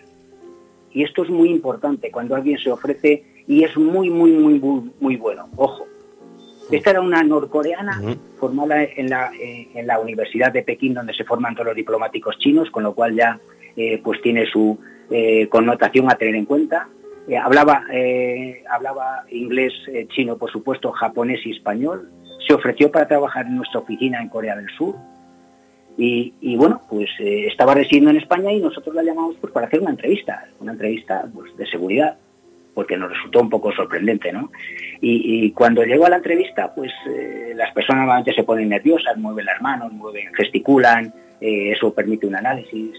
y 0.93 1.03
esto 1.03 1.23
es 1.23 1.29
muy 1.29 1.49
importante 1.49 2.09
cuando 2.09 2.35
alguien 2.37 2.57
se 2.57 2.71
ofrece 2.71 3.43
y 3.49 3.65
es 3.65 3.75
muy, 3.75 4.09
muy, 4.09 4.31
muy, 4.31 4.61
muy, 5.01 5.17
bueno. 5.17 5.49
Ojo. 5.57 5.85
Esta 6.71 6.91
era 6.91 7.01
una 7.01 7.21
norcoreana 7.21 8.01
formada 8.39 8.81
en 8.83 9.09
la, 9.09 9.33
eh, 9.33 9.67
en 9.73 9.87
la 9.87 9.99
Universidad 9.99 10.53
de 10.53 10.63
Pekín, 10.63 10.93
donde 10.93 11.13
se 11.13 11.25
forman 11.25 11.53
todos 11.53 11.67
los 11.67 11.75
diplomáticos 11.75 12.37
chinos, 12.37 12.71
con 12.71 12.83
lo 12.83 12.93
cual 12.93 13.13
ya 13.13 13.37
eh, 13.75 13.99
pues 14.01 14.21
tiene 14.21 14.45
su 14.45 14.79
eh, 15.11 15.47
connotación 15.49 16.09
a 16.09 16.15
tener 16.15 16.35
en 16.35 16.45
cuenta. 16.45 16.87
hablaba, 17.43 17.83
hablaba 18.69 19.25
inglés, 19.29 19.73
chino, 20.09 20.37
por 20.37 20.51
supuesto, 20.51 20.91
japonés 20.91 21.45
y 21.45 21.51
español. 21.51 22.09
Se 22.47 22.53
ofreció 22.53 22.91
para 22.91 23.07
trabajar 23.07 23.45
en 23.45 23.57
nuestra 23.57 23.81
oficina 23.81 24.21
en 24.21 24.29
Corea 24.29 24.55
del 24.55 24.69
Sur 24.77 24.95
y, 25.97 26.55
bueno, 26.55 26.81
pues 26.89 27.09
eh, 27.19 27.47
estaba 27.47 27.73
residiendo 27.73 28.09
en 28.11 28.17
España 28.17 28.51
y 28.51 28.59
nosotros 28.59 28.95
la 28.95 29.03
llamamos 29.03 29.35
pues, 29.39 29.53
para 29.53 29.67
hacer 29.67 29.81
una 29.81 29.91
entrevista, 29.91 30.45
una 30.59 30.71
entrevista 30.71 31.27
pues, 31.33 31.55
de 31.57 31.67
seguridad, 31.67 32.17
porque 32.73 32.97
nos 32.97 33.11
resultó 33.11 33.41
un 33.41 33.49
poco 33.49 33.71
sorprendente, 33.71 34.31
¿no? 34.31 34.51
Y, 35.01 35.51
cuando 35.51 35.83
llegó 35.83 36.05
a 36.05 36.09
la 36.09 36.17
entrevista, 36.17 36.73
pues 36.73 36.91
eh, 37.07 37.53
las 37.55 37.73
personas 37.73 38.03
normalmente 38.03 38.33
se 38.33 38.43
ponen 38.43 38.69
nerviosas, 38.69 39.17
mueven 39.17 39.45
las 39.45 39.61
manos, 39.61 39.91
mueven, 39.91 40.33
gesticulan, 40.33 41.13
eh, 41.41 41.71
eso 41.71 41.93
permite 41.93 42.25
un 42.25 42.35
análisis, 42.35 42.97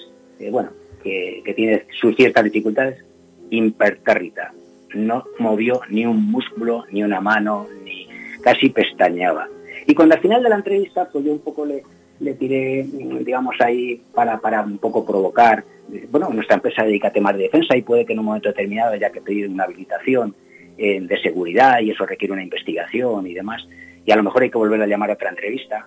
bueno, 0.51 0.71
que, 1.03 1.53
tiene 1.55 1.85
sus 2.01 2.17
ciertas 2.17 2.45
dificultades, 2.45 3.05
impertérrita. 3.51 4.53
No 4.95 5.25
movió 5.39 5.81
ni 5.89 6.07
un 6.07 6.31
músculo, 6.31 6.85
ni 6.91 7.03
una 7.03 7.21
mano, 7.21 7.67
ni 7.85 8.09
casi 8.43 8.69
pestañeaba. 8.69 9.49
Y 9.87 9.95
cuando 9.95 10.15
al 10.15 10.21
final 10.21 10.43
de 10.43 10.49
la 10.49 10.57
entrevista, 10.57 11.09
pues 11.11 11.25
yo 11.25 11.33
un 11.33 11.41
poco 11.41 11.65
le, 11.65 11.83
le 12.21 12.35
tiré, 12.35 12.85
digamos, 12.85 13.57
ahí 13.61 14.01
para, 14.15 14.39
para 14.39 14.63
un 14.63 14.79
poco 14.79 15.05
provocar. 15.05 15.65
Bueno, 16.11 16.31
nuestra 16.31 16.57
empresa 16.57 16.85
dedica 16.85 17.09
a 17.09 17.13
temas 17.13 17.37
de 17.37 17.45
defensa 17.45 17.77
y 17.77 17.83
puede 17.83 18.07
que 18.07 18.13
en 18.13 18.21
un 18.21 18.27
momento 18.27 18.49
determinado 18.49 18.93
haya 18.93 19.11
que 19.11 19.21
pedir 19.21 19.49
una 19.49 19.65
habilitación 19.65 20.35
eh, 20.79 21.01
de 21.01 21.21
seguridad 21.21 21.81
y 21.81 21.91
eso 21.91 22.07
requiere 22.07 22.33
una 22.33 22.43
investigación 22.43 23.27
y 23.27 23.35
demás. 23.35 23.67
Y 24.07 24.11
a 24.13 24.17
lo 24.17 24.23
mejor 24.23 24.43
hay 24.43 24.51
que 24.51 24.59
volver 24.59 24.81
a 24.81 24.87
llamar 24.87 25.11
a 25.11 25.15
otra 25.15 25.31
entrevista. 25.31 25.87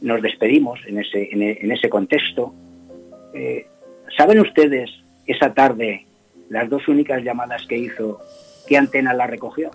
Nos 0.00 0.20
despedimos 0.22 0.80
en 0.86 0.98
ese, 0.98 1.28
en, 1.32 1.70
ese 1.70 1.88
contexto. 1.88 2.52
Eh, 3.32 3.66
¿Saben 4.16 4.40
ustedes 4.40 4.90
esa 5.26 5.52
tarde 5.54 6.06
las 6.48 6.68
dos 6.68 6.86
únicas 6.88 7.22
llamadas 7.22 7.66
que 7.66 7.76
hizo, 7.76 8.20
qué 8.66 8.76
antena 8.76 9.12
la 9.14 9.26
recogió? 9.26 9.70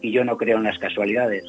Y 0.00 0.12
yo 0.12 0.24
no 0.24 0.36
creo 0.36 0.56
en 0.58 0.64
las 0.64 0.78
casualidades, 0.78 1.44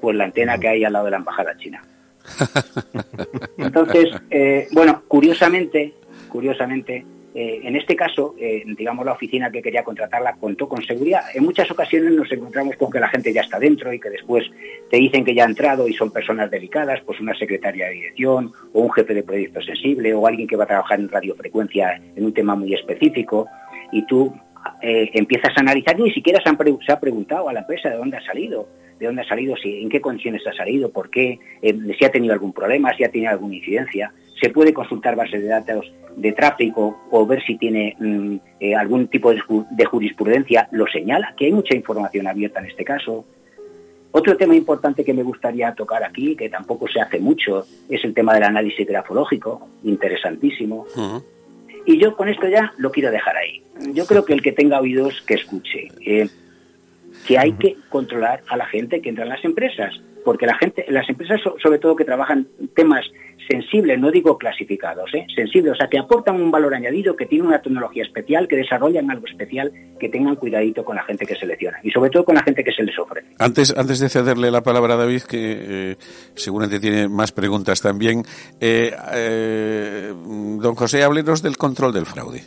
pues 0.00 0.16
la 0.16 0.24
antena 0.24 0.58
que 0.58 0.68
hay 0.68 0.84
al 0.84 0.92
lado 0.92 1.06
de 1.06 1.10
la 1.12 1.16
embajada 1.18 1.56
china. 1.56 1.82
Entonces, 3.58 4.08
eh, 4.30 4.68
bueno, 4.72 5.02
curiosamente, 5.08 5.94
curiosamente, 6.28 7.06
eh, 7.34 7.62
en 7.64 7.74
este 7.74 7.96
caso, 7.96 8.36
eh, 8.38 8.62
digamos, 8.64 9.04
la 9.04 9.12
oficina 9.12 9.50
que 9.50 9.60
quería 9.60 9.82
contratarla 9.82 10.36
contó 10.36 10.68
con 10.68 10.84
seguridad. 10.84 11.22
En 11.34 11.44
muchas 11.44 11.68
ocasiones 11.68 12.12
nos 12.12 12.30
encontramos 12.30 12.76
con 12.76 12.92
que 12.92 13.00
la 13.00 13.08
gente 13.08 13.32
ya 13.32 13.40
está 13.40 13.58
dentro 13.58 13.92
y 13.92 13.98
que 13.98 14.08
después 14.08 14.44
te 14.88 14.98
dicen 14.98 15.24
que 15.24 15.34
ya 15.34 15.42
ha 15.42 15.48
entrado 15.48 15.88
y 15.88 15.94
son 15.94 16.12
personas 16.12 16.48
delicadas, 16.48 17.00
pues 17.04 17.18
una 17.20 17.34
secretaria 17.34 17.86
de 17.86 17.94
dirección 17.94 18.52
o 18.72 18.82
un 18.82 18.92
jefe 18.92 19.14
de 19.14 19.24
proyecto 19.24 19.60
sensible 19.62 20.14
o 20.14 20.26
alguien 20.28 20.46
que 20.46 20.54
va 20.54 20.62
a 20.62 20.68
trabajar 20.68 21.00
en 21.00 21.08
radiofrecuencia 21.08 22.00
en 22.14 22.24
un 22.24 22.32
tema 22.32 22.54
muy 22.54 22.72
específico 22.72 23.48
y 23.90 24.06
tú 24.06 24.32
empiezas 24.80 25.52
a 25.56 25.60
analizar 25.60 25.98
ni 25.98 26.10
siquiera 26.10 26.40
se, 26.42 26.48
han 26.48 26.56
se 26.86 26.92
ha 26.92 26.98
preguntado 26.98 27.48
a 27.48 27.52
la 27.52 27.60
empresa 27.60 27.90
de 27.90 27.96
dónde 27.96 28.16
ha 28.16 28.24
salido 28.24 28.66
de 28.98 29.06
dónde 29.06 29.22
ha 29.22 29.28
salido, 29.28 29.56
si, 29.56 29.82
en 29.82 29.88
qué 29.88 30.00
condiciones 30.00 30.46
ha 30.46 30.52
salido, 30.52 30.90
por 30.90 31.10
qué, 31.10 31.38
eh, 31.62 31.76
si 31.98 32.04
ha 32.04 32.10
tenido 32.10 32.32
algún 32.32 32.52
problema, 32.52 32.94
si 32.96 33.04
ha 33.04 33.10
tenido 33.10 33.30
alguna 33.30 33.56
incidencia. 33.56 34.12
Se 34.44 34.50
puede 34.50 34.74
consultar 34.74 35.16
bases 35.16 35.40
de 35.40 35.48
datos 35.48 35.90
de 36.16 36.32
tráfico 36.32 37.00
o 37.10 37.24
ver 37.24 37.42
si 37.46 37.56
tiene 37.56 37.96
mm, 37.98 38.36
eh, 38.60 38.74
algún 38.74 39.08
tipo 39.08 39.32
de, 39.32 39.40
jurisprudencia, 39.86 40.68
lo 40.70 40.86
señala, 40.86 41.34
que 41.34 41.46
hay 41.46 41.52
mucha 41.52 41.74
información 41.74 42.26
abierta 42.26 42.60
en 42.60 42.66
este 42.66 42.84
caso. 42.84 43.24
Otro 44.12 44.36
tema 44.36 44.54
importante 44.54 45.02
que 45.02 45.14
me 45.14 45.22
gustaría 45.22 45.72
tocar 45.72 46.04
aquí, 46.04 46.36
que 46.36 46.50
tampoco 46.50 46.86
se 46.88 47.00
hace 47.00 47.20
mucho, 47.20 47.64
es 47.88 48.04
el 48.04 48.12
tema 48.12 48.34
del 48.34 48.42
análisis 48.42 48.86
grafológico, 48.86 49.66
interesantísimo. 49.82 50.84
Y 51.86 51.96
yo 51.96 52.14
con 52.14 52.28
esto 52.28 52.46
ya 52.46 52.74
lo 52.76 52.90
quiero 52.90 53.10
dejar 53.10 53.38
ahí. 53.38 53.62
Yo 53.94 54.04
creo 54.04 54.26
que 54.26 54.34
el 54.34 54.42
que 54.42 54.52
tenga 54.52 54.78
oídos 54.78 55.22
que 55.22 55.34
escuche. 55.34 55.88
Eh, 56.04 56.28
que 57.26 57.38
hay 57.38 57.52
que 57.52 57.76
controlar 57.88 58.42
a 58.48 58.58
la 58.58 58.66
gente 58.66 59.00
que 59.00 59.08
entra 59.08 59.24
en 59.24 59.30
las 59.30 59.44
empresas, 59.44 59.94
porque 60.22 60.46
la 60.46 60.56
gente, 60.56 60.84
las 60.88 61.08
empresas 61.08 61.40
sobre 61.62 61.78
todo 61.78 61.96
que 61.96 62.04
trabajan 62.04 62.46
temas 62.74 63.06
sensibles, 63.48 63.98
no 63.98 64.10
digo 64.10 64.38
clasificados, 64.38 65.12
¿eh? 65.14 65.26
sensibles, 65.34 65.72
o 65.72 65.76
sea, 65.76 65.88
que 65.88 65.98
aportan 65.98 66.40
un 66.40 66.50
valor 66.50 66.74
añadido, 66.74 67.16
que 67.16 67.26
tienen 67.26 67.48
una 67.48 67.60
tecnología 67.60 68.02
especial, 68.02 68.48
que 68.48 68.56
desarrollan 68.56 69.10
algo 69.10 69.26
especial, 69.26 69.72
que 69.98 70.08
tengan 70.08 70.36
cuidadito 70.36 70.84
con 70.84 70.96
la 70.96 71.02
gente 71.04 71.26
que 71.26 71.34
selecciona 71.34 71.78
y 71.82 71.90
sobre 71.90 72.10
todo 72.10 72.24
con 72.24 72.34
la 72.34 72.42
gente 72.42 72.64
que 72.64 72.72
se 72.72 72.82
les 72.82 72.98
ofrece. 72.98 73.28
Antes, 73.38 73.74
antes 73.76 74.00
de 74.00 74.08
cederle 74.08 74.50
la 74.50 74.62
palabra 74.62 74.94
a 74.94 74.96
David, 74.96 75.22
que 75.22 75.92
eh, 75.92 75.96
seguramente 76.34 76.80
tiene 76.80 77.08
más 77.08 77.32
preguntas 77.32 77.80
también, 77.80 78.22
eh, 78.60 78.92
eh, 79.12 80.12
don 80.14 80.74
José, 80.74 81.02
háblenos 81.02 81.42
del 81.42 81.56
control 81.56 81.92
del 81.92 82.06
fraude. 82.06 82.42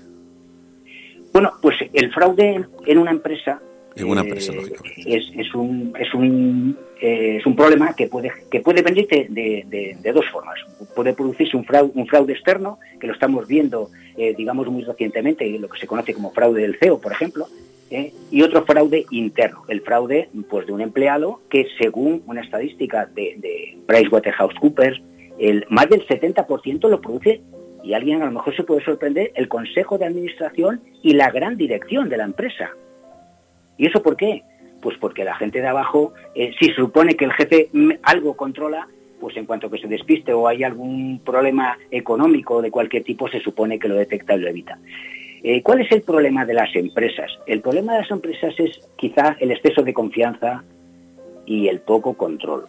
Bueno, 1.34 1.54
pues 1.62 1.76
el 1.94 2.12
fraude 2.12 2.66
en 2.86 2.98
una 2.98 3.12
empresa 3.12 3.62
una 4.06 4.22
empresa, 4.22 4.54
eh, 4.54 4.74
Es, 4.98 5.24
es, 5.36 5.54
un, 5.56 5.94
es, 6.00 6.14
un, 6.14 6.78
eh, 7.02 7.38
es 7.38 7.46
un 7.46 7.56
problema 7.56 7.96
que 7.96 8.08
puede, 8.08 8.32
que 8.50 8.60
puede 8.62 8.82
venir 8.82 9.08
de, 9.08 10.12
dos 10.14 10.26
formas. 10.32 10.60
Puede 10.96 11.14
producirse 11.14 11.56
un 11.56 11.66
fraude, 11.66 11.92
un 11.96 12.08
fraude 12.08 12.34
externo, 12.34 12.80
que 13.00 13.08
lo 13.08 13.14
estamos 13.14 13.48
viendo, 13.48 13.90
eh, 14.18 14.34
digamos, 14.36 14.68
muy 14.68 14.84
recientemente, 14.84 15.48
lo 15.60 15.70
que 15.70 15.80
se 15.80 15.88
conoce 15.88 16.14
como 16.14 16.32
fraude 16.32 16.62
del 16.62 16.78
CEO, 16.78 17.00
por 17.00 17.12
ejemplo, 17.12 17.48
y 18.32 18.42
otro 18.42 18.66
fraude 18.66 19.06
interno, 19.12 19.64
el 19.70 19.82
fraude 19.82 20.30
pues, 20.50 20.68
de 20.68 20.74
un 20.74 20.82
empleado 20.82 21.40
que, 21.50 21.68
según 21.78 22.22
una 22.28 22.42
estadística 22.42 23.06
de, 23.06 23.36
de 23.38 23.78
PricewaterhouseCoopers, 23.86 25.02
el, 25.40 25.66
más 25.70 25.88
del 25.90 26.06
70% 26.06 26.90
lo 26.90 27.00
produce 27.00 27.42
y 27.84 27.94
alguien 27.94 28.22
a 28.22 28.26
lo 28.26 28.32
mejor 28.32 28.56
se 28.56 28.64
puede 28.64 28.84
sorprender, 28.84 29.32
el 29.36 29.48
consejo 29.48 29.98
de 29.98 30.06
administración 30.06 30.82
y 31.02 31.14
la 31.14 31.32
gran 31.32 31.56
dirección 31.56 32.10
de 32.10 32.18
la 32.18 32.26
empresa. 32.26 32.72
¿Y 33.78 33.86
eso 33.86 34.02
por 34.02 34.18
qué? 34.18 34.44
Pues 34.82 34.98
porque 35.00 35.24
la 35.24 35.36
gente 35.36 35.62
de 35.62 35.68
abajo, 35.68 36.14
eh, 36.36 36.52
si 36.60 36.70
supone 36.70 37.16
que 37.16 37.26
el 37.26 37.34
jefe 37.34 37.70
algo 38.04 38.36
controla, 38.36 38.88
pues 39.20 39.36
en 39.38 39.46
cuanto 39.46 39.70
que 39.70 39.80
se 39.80 39.88
despiste 39.88 40.34
o 40.34 40.48
hay 40.48 40.64
algún 40.64 41.20
problema 41.26 41.78
económico 41.92 42.62
de 42.62 42.72
cualquier 42.72 43.04
tipo, 43.04 43.28
se 43.28 43.40
supone 43.40 43.80
que 43.80 43.88
lo 43.88 43.96
detecta 43.96 44.36
y 44.36 44.40
lo 44.40 44.50
evita. 44.50 44.78
Eh, 45.44 45.62
¿Cuál 45.62 45.82
es 45.82 45.92
el 45.92 46.02
problema 46.02 46.46
de 46.46 46.54
las 46.54 46.76
empresas? 46.76 47.32
El 47.46 47.62
problema 47.62 47.94
de 47.94 48.02
las 48.02 48.12
empresas 48.12 48.54
es 48.60 48.80
quizá 48.96 49.38
el 49.40 49.52
exceso 49.52 49.84
de 49.84 49.94
confianza 49.94 50.64
y 51.46 51.68
el 51.68 51.80
poco 51.80 52.14
control. 52.16 52.66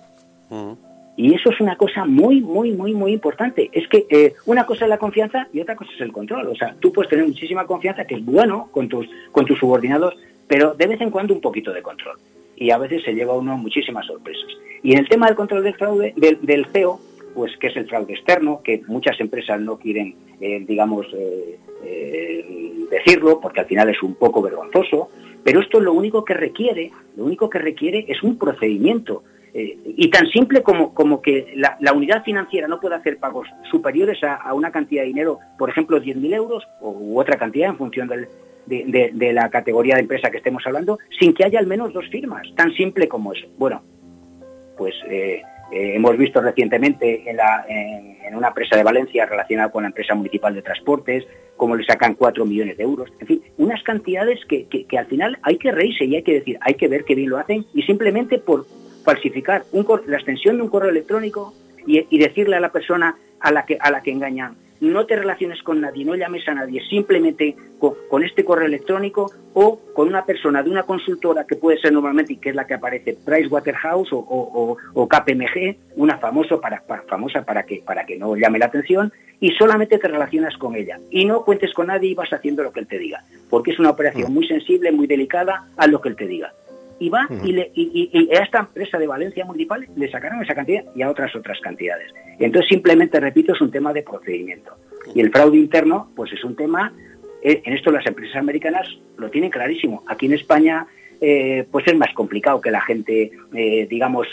Y 1.17 1.35
eso 1.35 1.51
es 1.51 1.61
una 1.61 1.77
cosa 1.77 2.05
muy, 2.05 2.41
muy, 2.41 2.71
muy, 2.71 2.95
muy 2.95 3.13
importante. 3.13 3.69
Es 3.73 3.89
que 3.89 4.07
eh, 4.09 4.35
una 4.47 4.65
cosa 4.65 4.85
es 4.85 4.89
la 4.89 4.99
confianza 4.99 5.49
y 5.53 5.61
otra 5.61 5.75
cosa 5.75 5.91
es 5.95 6.01
el 6.01 6.13
control. 6.13 6.47
O 6.47 6.55
sea, 6.55 6.77
tú 6.79 6.93
puedes 6.93 7.11
tener 7.11 7.27
muchísima 7.27 7.67
confianza, 7.67 8.05
que 8.05 8.15
es 8.15 8.25
bueno 8.25 8.69
con 8.71 8.89
tus, 8.89 9.09
con 9.33 9.45
tus 9.45 9.59
subordinados, 9.59 10.15
pero 10.49 10.75
de 10.75 10.87
vez 10.87 11.01
en 11.01 11.11
cuando 11.11 11.35
un 11.35 11.41
poquito 11.41 11.73
de 11.73 11.83
control. 11.83 12.19
Y 12.57 12.71
a 12.71 12.79
veces 12.79 13.03
se 13.05 13.13
lleva 13.13 13.35
uno 13.35 13.57
muchísimas 13.57 14.07
sorpresas. 14.07 14.49
Y 14.83 14.93
en 14.93 15.01
el 15.01 15.09
tema 15.09 15.27
del 15.27 15.37
control 15.37 15.63
del 15.63 15.75
fraude, 15.75 16.15
del, 16.17 16.67
CEO, 16.73 16.99
pues 17.35 17.57
que 17.59 17.69
es 17.69 17.77
el 17.77 17.87
fraude 17.87 18.15
externo, 18.15 18.63
que 18.65 18.83
muchas 18.87 19.21
empresas 19.21 19.61
no 19.61 19.79
quieren, 19.79 20.17
eh, 20.41 20.65
digamos, 20.67 21.07
eh, 21.15 21.59
eh, 21.85 22.87
decirlo 22.91 23.41
porque 23.41 23.61
al 23.61 23.67
final 23.67 23.89
es 23.91 24.03
un 24.03 24.15
poco 24.15 24.43
vergonzoso, 24.43 25.11
pero 25.45 25.61
esto 25.61 25.81
lo 25.81 25.93
único 25.93 26.25
que 26.25 26.35
requiere, 26.35 26.91
lo 27.17 27.25
único 27.25 27.49
que 27.49 27.59
requiere 27.59 28.05
es 28.09 28.23
un 28.23 28.39
procedimiento. 28.39 29.23
Eh, 29.59 29.77
y 29.97 30.09
tan 30.09 30.29
simple 30.29 30.63
como, 30.63 30.95
como 30.95 31.21
que 31.21 31.53
la, 31.57 31.93
unidad 31.93 32.23
financiera 32.23 32.69
no 32.69 32.79
puede 32.79 32.95
hacer 32.95 33.19
pagos 33.19 33.49
superiores 33.69 34.23
a, 34.23 34.55
una 34.55 34.71
cantidad 34.71 35.03
de 35.03 35.09
dinero, 35.09 35.41
por 35.59 35.69
ejemplo, 35.69 36.01
10.000 36.01 36.33
euros 36.33 36.63
u 36.81 37.19
otra 37.19 37.37
cantidad 37.37 37.71
en 37.71 37.77
función 37.77 38.07
del, 38.07 38.29
de, 38.67 39.33
la 39.33 39.51
categoría 39.51 39.97
de 39.97 40.03
empresa 40.03 40.31
que 40.31 40.37
estemos 40.37 40.65
hablando, 40.65 41.01
sin 41.19 41.35
que 41.35 41.45
haya 41.45 41.59
al 41.59 41.67
menos 41.67 41.93
dos 41.93 42.07
firmas. 42.09 42.47
Tan 42.55 42.73
simple 42.75 43.09
como 43.09 43.33
eso. 43.33 43.49
Bueno, 43.59 43.83
pues 44.77 44.95
eh, 45.09 45.43
eh, 45.73 45.95
hemos 45.97 46.17
visto 46.17 46.41
recientemente 46.41 47.29
en, 47.29 47.37
la, 47.37 47.67
en, 47.69 48.37
una 48.37 48.49
empresa 48.49 48.77
de 48.77 48.85
Valencia 48.85 49.27
relacionada 49.27 49.73
con 49.73 49.83
la 49.83 49.89
empresa 49.89 50.15
municipal 50.15 50.55
de 50.55 50.63
transportes, 50.63 51.27
cómo 51.57 51.75
le 51.75 51.85
sacan 51.85 52.15
4 52.15 52.47
millones 52.47 52.77
de 52.77 52.85
euros. 52.85 53.11
En 53.19 53.27
fin, 53.27 53.43
unas 53.57 53.83
cantidades 53.83 54.39
que, 54.45 54.69
que, 54.69 54.99
al 54.99 55.07
final 55.07 55.37
hay 55.43 55.59
que 55.59 55.73
reírse 55.73 56.05
y 56.05 56.15
hay 56.15 56.23
que 56.23 56.35
decir, 56.35 56.59
hay 56.61 56.75
que 56.75 56.87
ver 56.87 57.05
qué 57.05 57.17
bien 57.17 57.31
lo 57.31 57.39
hacen 57.39 57.67
y 57.75 57.83
simplemente 57.83 58.39
por 58.39 58.67
falsificar 59.09 59.65
un, 59.73 59.87
la 60.07 60.19
extensión 60.19 60.59
de 60.59 60.63
un 60.65 60.69
correo 60.69 60.91
electrónico 60.91 61.55
y, 61.87 62.05
y, 62.11 62.19
decirle 62.19 62.57
a 62.57 62.61
la 62.61 62.71
persona 62.71 63.17
a 63.41 63.51
la 63.51 63.65
que, 63.65 63.79
a 63.81 63.91
la 63.91 64.03
que 64.03 64.11
engañan, 64.11 64.55
no 64.83 65.07
te 65.07 65.17
relaciones 65.17 65.63
con 65.63 65.81
nadie, 65.81 66.05
no 66.05 66.15
llames 66.15 66.47
a 66.47 66.53
nadie, 66.53 66.83
simplemente 66.91 67.57
con, 67.79 68.23
este 68.23 68.45
correo 68.45 68.67
electrónico 68.67 69.33
o 69.55 69.81
con 69.95 70.09
una 70.09 70.27
persona 70.27 70.63
de 70.63 70.69
una 70.69 70.83
consultora 70.83 71.47
que 71.47 71.57
puede 71.57 71.79
ser 71.79 71.95
normalmente, 71.95 72.35
y 72.35 72.37
que 72.37 72.51
es 72.51 72.55
la 72.55 72.67
que 72.67 72.75
aparece, 72.75 73.17
Pricewaterhouse 73.25 74.13
o, 74.13 74.19
o, 74.19 74.77
o 74.93 75.09
KPMG, 75.09 75.77
una 75.97 76.19
famoso 76.19 76.61
para, 76.61 76.83
famosa 77.09 77.47
para 77.47 77.63
que, 77.63 77.83
para 77.85 78.05
que 78.05 78.19
no 78.19 78.37
llame 78.37 78.59
la 78.59 78.67
atención, 78.67 79.11
y 79.41 79.53
solamente 79.53 79.97
te 79.97 80.09
relacionas 80.09 80.55
con 80.59 80.77
ella. 80.77 80.99
Y 81.11 81.25
no 81.25 81.47
cuentes 81.47 81.73
con 81.73 81.87
nadie 81.87 82.11
y 82.11 82.15
vas 82.15 82.31
haciendo 82.31 82.63
lo 82.63 82.73
que 82.73 82.81
él 82.81 82.87
te 82.87 82.99
diga, 82.99 83.25
porque 83.49 83.71
es 83.71 83.79
una 83.79 83.89
operación 83.91 84.35
muy 84.35 84.47
sensible, 84.47 84.93
muy 84.93 85.07
delicada, 85.07 85.67
a 85.79 85.87
lo 85.87 86.03
que 86.03 86.11
él 86.11 86.17
te 86.17 86.27
diga 86.27 86.53
y 86.99 87.09
va 87.09 87.29
y, 87.45 87.53
le, 87.53 87.71
y, 87.75 88.31
a 88.35 88.43
esta 88.43 88.61
empresa 88.61 88.99
de 88.99 89.07
Valencia 89.07 89.45
Municipal 89.45 89.87
le 89.95 90.11
sacaron 90.11 90.43
esa 90.43 90.55
cantidad 90.55 90.85
y 90.95 91.03
a 91.03 91.11
otras 91.11 91.35
otras 91.35 91.59
cantidades. 91.61 92.13
Entonces, 92.39 92.69
simplemente, 92.69 93.21
repito, 93.21 93.55
es 93.55 93.61
un 93.61 93.71
tema 93.71 93.93
de 93.93 94.03
procedimiento. 94.03 94.73
Y 95.15 95.21
el 95.21 95.31
fraude 95.31 95.59
interno, 95.59 96.11
pues 96.15 96.33
es 96.33 96.45
un 96.45 96.57
tema, 96.57 96.93
eh, 97.43 97.63
en 97.65 97.73
esto 97.73 97.91
las 97.91 98.07
empresas 98.07 98.37
americanas 98.37 98.89
lo 99.17 99.31
tienen 99.31 99.51
clarísimo. 99.51 100.03
Aquí 100.07 100.27
en 100.27 100.35
España, 100.35 100.87
eh, 101.21 101.67
pues 101.71 101.87
es 101.87 101.97
más 101.97 102.13
complicado 102.15 102.61
que 102.61 102.71
la 102.71 102.81
gente, 102.81 103.33
eh, 103.55 103.87
digamos, 103.89 104.27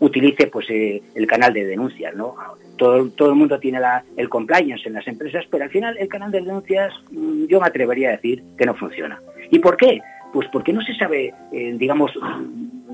utilice 0.00 0.46
pues 0.46 0.66
el 0.70 1.26
canal 1.26 1.52
de 1.52 1.64
denuncias, 1.64 2.14
¿no? 2.14 2.36
Todo, 2.76 3.08
todo 3.10 3.30
el 3.30 3.34
mundo 3.34 3.58
tiene 3.58 3.80
la, 3.80 4.04
el 4.16 4.28
compliance 4.28 4.86
en 4.86 4.94
las 4.94 5.08
empresas, 5.08 5.44
pero 5.50 5.64
al 5.64 5.70
final 5.70 5.96
el 5.98 6.06
canal 6.06 6.30
de 6.30 6.40
denuncias 6.40 6.94
mm, 7.10 7.46
yo 7.46 7.60
me 7.60 7.66
atrevería 7.66 8.10
a 8.10 8.12
decir 8.12 8.44
que 8.56 8.66
no 8.66 8.74
funciona. 8.74 9.20
¿Y 9.50 9.58
por 9.58 9.76
qué? 9.76 10.00
Pues 10.32 10.48
porque 10.52 10.72
no 10.72 10.82
se 10.82 10.94
sabe, 10.94 11.32
eh, 11.52 11.74
digamos, 11.78 12.12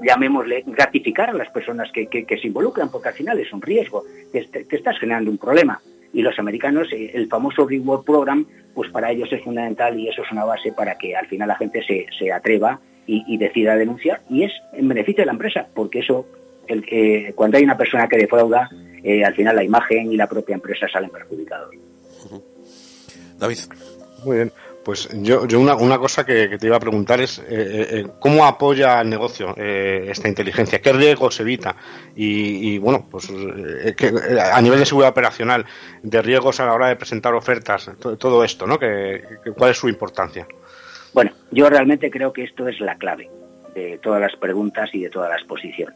llamémosle, 0.02 0.64
gratificar 0.66 1.30
a 1.30 1.34
las 1.34 1.50
personas 1.50 1.90
que, 1.92 2.08
se 2.28 2.46
involucran, 2.46 2.90
porque 2.90 3.08
al 3.08 3.14
final 3.14 3.38
es 3.38 3.52
un 3.52 3.60
riesgo, 3.60 4.04
que, 4.32 4.66
estás 4.70 4.98
generando 4.98 5.30
un 5.30 5.38
problema. 5.38 5.80
Y 6.12 6.22
los 6.22 6.38
americanos, 6.38 6.92
eh, 6.92 7.10
el 7.14 7.28
famoso 7.28 7.66
Reward 7.66 8.04
Program, 8.04 8.46
pues 8.72 8.90
para 8.90 9.10
ellos 9.10 9.32
es 9.32 9.42
fundamental 9.42 9.98
y 9.98 10.08
eso 10.08 10.22
es 10.22 10.30
una 10.30 10.44
base 10.44 10.72
para 10.72 10.96
que 10.96 11.16
al 11.16 11.26
final 11.26 11.48
la 11.48 11.56
gente 11.56 11.82
se, 11.84 12.06
se 12.16 12.32
atreva 12.32 12.80
y, 13.06 13.36
decida 13.36 13.76
denunciar. 13.76 14.22
Y 14.30 14.44
es 14.44 14.52
en 14.72 14.88
beneficio 14.88 15.22
de 15.22 15.26
la 15.26 15.32
empresa, 15.32 15.66
porque 15.74 15.98
eso, 15.98 16.26
el, 16.68 16.84
eh, 16.90 17.32
cuando 17.34 17.58
hay 17.58 17.64
una 17.64 17.76
persona 17.76 18.08
que 18.08 18.16
defrauda, 18.16 18.70
al 19.26 19.34
final 19.34 19.56
la 19.56 19.62
imagen 19.64 20.10
y 20.10 20.16
la 20.16 20.26
propia 20.26 20.54
empresa 20.54 20.86
salen 20.88 21.10
perjudicados. 21.10 21.74
David. 23.38 23.58
Muy 24.24 24.36
bien. 24.36 24.52
Pues 24.84 25.08
yo, 25.22 25.46
yo 25.46 25.60
una, 25.60 25.74
una 25.76 25.98
cosa 25.98 26.26
que, 26.26 26.58
te 26.58 26.66
iba 26.66 26.76
a 26.76 26.80
preguntar 26.80 27.20
es 27.20 27.38
eh, 27.38 27.44
eh, 27.48 27.86
eh, 27.90 28.06
cómo 28.20 28.44
apoya 28.44 29.00
el 29.00 29.08
negocio 29.08 29.54
esta 29.56 30.28
inteligencia, 30.28 30.80
qué 30.80 30.92
riesgos 30.92 31.40
evita 31.40 31.74
y, 32.14 32.76
bueno, 32.78 33.06
pues 33.10 33.30
a 33.30 34.60
nivel 34.60 34.78
de 34.78 34.86
seguridad 34.86 35.10
operacional, 35.10 35.64
de 36.02 36.22
riesgos 36.22 36.60
a 36.60 36.66
la 36.66 36.74
hora 36.74 36.88
de 36.88 36.96
presentar 36.96 37.34
ofertas, 37.34 37.90
todo, 38.18 38.44
esto, 38.44 38.66
¿no? 38.66 38.78
Que, 38.78 39.22
¿Cuál 39.56 39.70
es 39.70 39.78
su 39.78 39.88
importancia? 39.88 40.46
Bueno, 41.12 41.32
yo 41.50 41.68
realmente 41.70 42.10
creo 42.10 42.32
que 42.32 42.44
esto 42.44 42.68
es 42.68 42.78
la 42.80 42.96
clave 42.96 43.30
de 43.74 43.98
todas 44.02 44.20
las 44.20 44.36
preguntas 44.36 44.90
y 44.92 45.02
de 45.02 45.10
toda 45.10 45.28
la 45.28 45.36
exposición. 45.36 45.94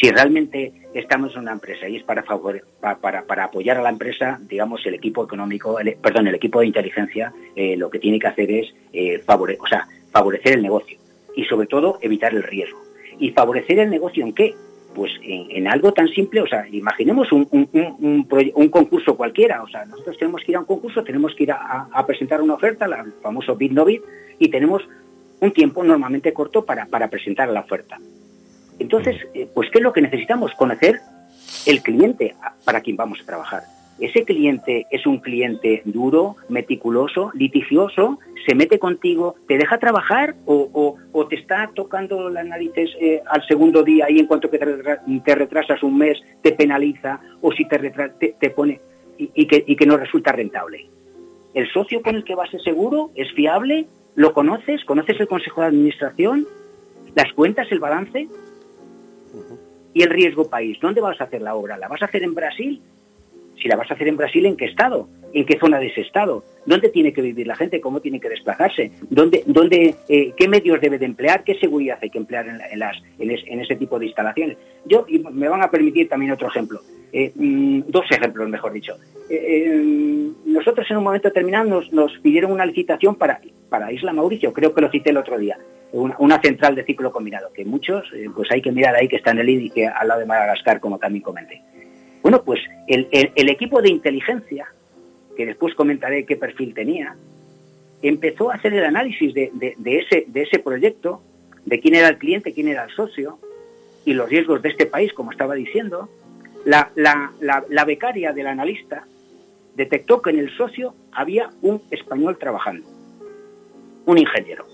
Si 0.00 0.10
realmente 0.10 0.72
estamos 0.92 1.34
en 1.34 1.42
una 1.42 1.52
empresa 1.52 1.88
y 1.88 1.96
es 1.96 2.02
para, 2.02 2.24
para, 3.00 3.22
para, 3.22 3.44
apoyar 3.44 3.78
a 3.78 3.82
la 3.82 3.90
empresa, 3.90 4.40
digamos, 4.42 4.84
el 4.86 4.94
equipo 4.94 5.24
económico, 5.24 5.78
perdón, 6.02 6.26
el 6.26 6.34
equipo 6.34 6.60
de 6.60 6.66
inteligencia, 6.66 7.32
eh, 7.54 7.76
lo 7.76 7.88
que 7.90 8.00
tiene 8.00 8.18
que 8.18 8.26
hacer 8.26 8.50
es 8.50 8.74
eh, 8.92 9.22
o 9.26 9.66
sea, 9.68 9.86
favorecer 10.10 10.54
el 10.54 10.62
negocio 10.62 10.98
y 11.36 11.44
sobre 11.44 11.68
todo 11.68 11.98
evitar 12.02 12.34
el 12.34 12.42
riesgo. 12.42 12.78
¿Y 13.20 13.30
favorecer 13.30 13.78
el 13.78 13.90
negocio 13.90 14.24
en 14.24 14.32
qué? 14.32 14.54
Pues 14.96 15.12
en, 15.22 15.66
algo 15.68 15.92
tan 15.92 16.08
simple, 16.08 16.40
o 16.40 16.46
sea, 16.46 16.66
imaginemos 16.68 17.30
un, 17.32 17.44
concurso 18.70 19.16
cualquiera, 19.16 19.62
o 19.62 19.68
sea, 19.68 19.84
nosotros 19.84 20.16
tenemos 20.18 20.42
que 20.42 20.52
ir 20.52 20.56
a 20.56 20.60
un 20.60 20.66
concurso, 20.66 21.02
tenemos 21.02 21.34
que 21.34 21.44
ir 21.44 21.52
a, 21.52 22.04
presentar 22.06 22.42
una 22.42 22.54
oferta, 22.54 22.86
el 22.86 23.12
famoso 23.20 23.56
bid 23.56 23.72
no 23.72 23.84
bid, 23.84 24.00
y 24.38 24.48
tenemos 24.48 24.82
un 25.40 25.52
tiempo 25.52 25.82
normalmente 25.82 26.32
corto 26.32 26.64
para 26.64 27.08
presentar 27.08 27.48
la 27.48 27.60
oferta. 27.60 27.98
Entonces, 28.78 29.16
eh, 29.34 29.48
pues, 29.52 29.70
¿qué 29.70 29.78
es 29.78 29.84
lo 29.84 29.92
que 29.92 30.02
necesitamos? 30.02 30.52
Conocer 30.54 31.00
el 31.66 31.82
cliente 31.82 32.34
para 32.64 32.80
quien 32.80 32.96
vamos 32.96 33.20
a 33.20 33.26
trabajar. 33.26 33.62
Ese 34.00 34.24
cliente 34.24 34.86
es 34.90 35.06
un 35.06 35.18
cliente 35.18 35.82
duro, 35.84 36.36
meticuloso, 36.48 37.30
litigioso, 37.32 38.18
se 38.44 38.54
mete 38.54 38.78
contigo, 38.78 39.36
te 39.46 39.56
deja 39.56 39.78
trabajar 39.78 40.34
o, 40.46 40.96
te 41.28 41.36
está 41.36 41.70
tocando 41.74 42.28
las 42.28 42.44
narices 42.44 42.90
eh, 43.00 43.22
al 43.26 43.46
segundo 43.46 43.84
día 43.84 44.10
y 44.10 44.18
en 44.18 44.26
cuanto 44.26 44.50
que 44.50 44.58
te, 44.58 45.34
retrasas 45.34 45.82
un 45.82 45.96
mes 45.96 46.18
te 46.42 46.52
penaliza 46.52 47.20
o 47.40 47.52
si 47.52 47.64
te, 47.66 47.78
te, 48.38 48.50
pone 48.50 48.80
y, 49.16 49.46
que, 49.46 49.64
y 49.66 49.76
que 49.76 49.86
no 49.86 49.96
resulta 49.96 50.32
rentable. 50.32 50.88
El 51.54 51.70
socio 51.70 52.02
con 52.02 52.16
el 52.16 52.24
que 52.24 52.34
vas 52.34 52.52
es 52.52 52.64
seguro, 52.64 53.10
es 53.14 53.32
fiable, 53.32 53.86
lo 54.16 54.34
conoces, 54.34 54.84
conoces 54.84 55.20
el 55.20 55.28
consejo 55.28 55.60
de 55.60 55.68
administración, 55.68 56.46
las 57.14 57.32
cuentas, 57.32 57.68
el 57.70 57.78
balance, 57.78 58.28
y 59.92 60.02
el 60.02 60.10
riesgo 60.10 60.48
país. 60.48 60.78
¿Dónde 60.80 61.00
vas 61.00 61.20
a 61.20 61.24
hacer 61.24 61.42
la 61.42 61.54
obra? 61.54 61.76
¿La 61.76 61.88
vas 61.88 62.02
a 62.02 62.06
hacer 62.06 62.22
en 62.22 62.34
Brasil? 62.34 62.82
Si 63.60 63.68
la 63.68 63.76
vas 63.76 63.90
a 63.90 63.94
hacer 63.94 64.08
en 64.08 64.16
Brasil, 64.16 64.44
¿en 64.46 64.56
qué 64.56 64.66
estado? 64.66 65.08
¿En 65.32 65.44
qué 65.44 65.58
zona 65.58 65.78
de 65.78 65.86
ese 65.86 66.02
estado? 66.02 66.44
¿Dónde 66.66 66.88
tiene 66.88 67.12
que 67.12 67.22
vivir 67.22 67.46
la 67.46 67.56
gente? 67.56 67.80
¿Cómo 67.80 68.00
tiene 68.00 68.20
que 68.20 68.28
desplazarse? 68.28 68.92
¿Dónde, 69.10 69.42
dónde, 69.46 69.94
eh, 70.08 70.32
¿Qué 70.36 70.48
medios 70.48 70.80
debe 70.80 70.98
de 70.98 71.06
emplear? 71.06 71.44
¿Qué 71.44 71.54
seguridad 71.56 71.98
hay 72.00 72.10
que 72.10 72.18
emplear 72.18 72.46
en, 72.48 72.78
las, 72.78 72.96
en, 73.18 73.60
ese 73.60 73.76
tipo 73.76 73.98
de 73.98 74.06
instalaciones? 74.06 74.56
Yo, 74.84 75.04
y 75.08 75.18
me 75.18 75.48
van 75.48 75.62
a 75.62 75.70
permitir 75.70 76.08
también 76.08 76.32
otro 76.32 76.48
ejemplo. 76.48 76.80
Eh, 77.12 77.32
mm, 77.34 77.82
dos 77.88 78.04
ejemplos, 78.10 78.48
mejor 78.48 78.72
dicho. 78.72 78.96
Eh, 79.30 80.30
nosotros 80.46 80.86
en 80.90 80.96
un 80.96 81.04
momento 81.04 81.28
determinado 81.28 81.64
nos, 81.64 81.92
nos 81.92 82.12
pidieron 82.18 82.52
una 82.52 82.66
licitación 82.66 83.14
para, 83.14 83.40
para 83.68 83.92
Isla 83.92 84.12
Mauricio, 84.12 84.52
creo 84.52 84.74
que 84.74 84.80
lo 84.80 84.90
cité 84.90 85.10
el 85.10 85.16
otro 85.16 85.38
día 85.38 85.58
una, 85.94 86.40
central 86.40 86.74
de 86.74 86.84
ciclo 86.84 87.12
combinado, 87.12 87.52
que 87.52 87.64
muchos, 87.64 88.04
eh, 88.14 88.26
pues 88.34 88.50
hay 88.50 88.60
que 88.60 88.72
mirar 88.72 88.96
ahí 88.96 89.06
que 89.06 89.16
está 89.16 89.30
en 89.30 89.38
el 89.38 89.48
índice 89.48 89.86
al 89.86 90.08
lado 90.08 90.20
de 90.20 90.26
Madagascar, 90.26 90.80
como 90.80 90.98
también 90.98 91.22
comenté. 91.22 91.62
Bueno, 92.24 92.42
pues 92.42 92.58
el, 92.88 93.48
equipo 93.50 93.82
de 93.82 93.90
inteligencia, 93.90 94.66
que 95.36 95.44
después 95.44 95.74
comentaré 95.74 96.24
qué 96.24 96.36
perfil 96.36 96.72
tenía, 96.72 97.14
empezó 98.00 98.50
a 98.50 98.54
hacer 98.54 98.72
el 98.72 98.82
análisis 98.82 99.34
de, 99.34 99.50
ese, 99.84 100.24
de 100.26 100.42
ese 100.42 100.58
proyecto, 100.58 101.20
de 101.66 101.80
quién 101.80 101.94
era 101.94 102.08
el 102.08 102.16
cliente, 102.16 102.54
quién 102.54 102.68
era 102.68 102.84
el 102.84 102.90
socio 102.92 103.38
y 104.06 104.14
los 104.14 104.30
riesgos 104.30 104.62
de 104.62 104.70
este 104.70 104.86
país, 104.86 105.12
como 105.12 105.32
estaba 105.32 105.54
diciendo. 105.54 106.08
La, 106.64 106.90
la, 106.94 107.30
la 107.40 107.84
becaria 107.84 108.32
del 108.32 108.46
analista 108.46 109.06
detectó 109.76 110.22
que 110.22 110.30
en 110.30 110.38
el 110.38 110.56
socio 110.56 110.94
había 111.12 111.50
un 111.60 111.82
español 111.90 112.38
trabajando, 112.38 112.88
un 114.06 114.16
ingeniero 114.16 114.64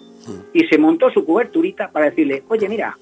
y 0.53 0.69
se 0.69 0.79
montó 0.79 1.11
su 1.11 1.27
coberturita 1.27 1.91
para 1.91 2.11
decirle, 2.11 2.45
oye, 2.47 2.69
mira, 2.69 2.97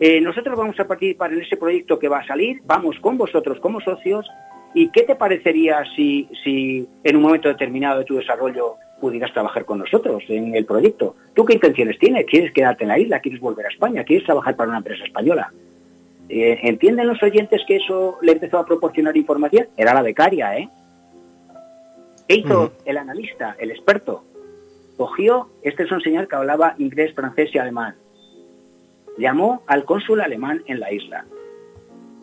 eh, 0.00 0.20
nosotros 0.20 0.56
vamos 0.56 0.78
a 0.80 0.86
participar 0.86 1.32
en 1.32 1.42
ese 1.42 1.56
proyecto 1.56 1.98
que 1.98 2.08
va 2.08 2.18
a 2.18 2.26
salir, 2.26 2.60
vamos 2.64 2.98
con 3.00 3.16
vosotros 3.16 3.60
como 3.60 3.80
socios, 3.80 4.28
¿y 4.74 4.88
qué 4.88 5.02
te 5.02 5.14
parecería 5.14 5.84
si, 5.94 6.28
si 6.42 6.88
en 7.04 7.16
un 7.16 7.22
momento 7.22 7.48
determinado 7.48 8.00
de 8.00 8.04
tu 8.04 8.16
desarrollo 8.16 8.76
pudieras 9.00 9.32
trabajar 9.32 9.64
con 9.64 9.78
nosotros 9.78 10.22
en 10.28 10.54
el 10.54 10.64
proyecto? 10.64 11.16
¿Tú 11.34 11.44
qué 11.44 11.54
intenciones 11.54 11.98
tienes? 11.98 12.26
¿Quieres 12.26 12.52
quedarte 12.52 12.84
en 12.84 12.88
la 12.88 12.98
isla? 12.98 13.20
¿Quieres 13.20 13.40
volver 13.40 13.66
a 13.66 13.68
España? 13.68 14.04
¿Quieres 14.04 14.24
trabajar 14.24 14.56
para 14.56 14.70
una 14.70 14.78
empresa 14.78 15.04
española? 15.04 15.52
Eh, 16.28 16.58
¿Entienden 16.62 17.08
los 17.08 17.22
oyentes 17.22 17.60
que 17.66 17.76
eso 17.76 18.18
le 18.22 18.32
empezó 18.32 18.58
a 18.58 18.64
proporcionar 18.64 19.16
información? 19.16 19.68
Era 19.76 19.92
la 19.92 20.02
becaria, 20.02 20.56
¿eh? 20.56 20.68
¿Qué 22.26 22.36
hizo 22.36 22.72
el 22.84 22.96
analista, 22.96 23.56
el 23.58 23.70
experto? 23.70 24.24
Cogió, 24.96 25.48
este 25.62 25.82
es 25.82 25.92
un 25.92 26.00
señor 26.00 26.28
que 26.28 26.36
hablaba 26.36 26.74
inglés, 26.78 27.12
francés 27.14 27.50
y 27.52 27.58
alemán. 27.58 27.96
Llamó 29.18 29.62
al 29.66 29.84
cónsul 29.84 30.20
alemán 30.20 30.62
en 30.66 30.80
la 30.80 30.92
isla. 30.92 31.24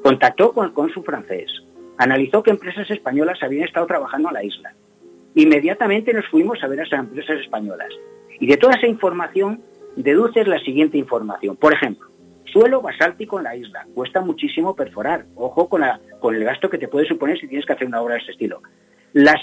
Contactó 0.02 0.54
con 0.54 0.66
el 0.66 0.74
cónsul 0.74 1.04
francés. 1.04 1.52
Analizó 1.98 2.42
qué 2.44 2.52
empresas 2.52 2.90
españolas 2.90 3.44
habían 3.44 3.68
estado 3.68 3.86
trabajando 3.86 4.30
en 4.30 4.34
la 4.34 4.44
isla. 4.44 4.74
Inmediatamente 5.36 6.14
nos 6.14 6.28
fuimos 6.28 6.64
a 6.64 6.68
ver 6.68 6.80
a 6.80 6.84
esas 6.84 7.00
empresas 7.02 7.40
españolas. 7.40 7.90
Y 8.40 8.48
de 8.48 8.58
toda 8.58 8.76
esa 8.76 8.88
información 8.88 9.62
deduces 9.96 10.48
la 10.48 10.60
siguiente 10.60 10.98
información. 10.98 11.56
Por 11.58 11.74
ejemplo, 11.74 12.08
suelo 12.46 12.82
basáltico 12.82 13.38
en 13.38 13.44
la 13.44 13.56
isla. 13.56 13.86
Cuesta 13.94 14.22
muchísimo 14.22 14.76
perforar. 14.76 15.26
Ojo 15.36 15.70
con, 15.70 15.84
el 15.84 16.44
gasto 16.44 16.70
que 16.70 16.78
te 16.78 16.88
puede 16.88 17.08
suponer 17.08 17.40
si 17.40 17.48
tienes 17.48 17.66
que 17.66 17.74
hacer 17.74 17.88
una 17.88 18.02
obra 18.02 18.16
de 18.16 18.22
ese 18.22 18.32
estilo. 18.32 18.62
Las, 19.14 19.42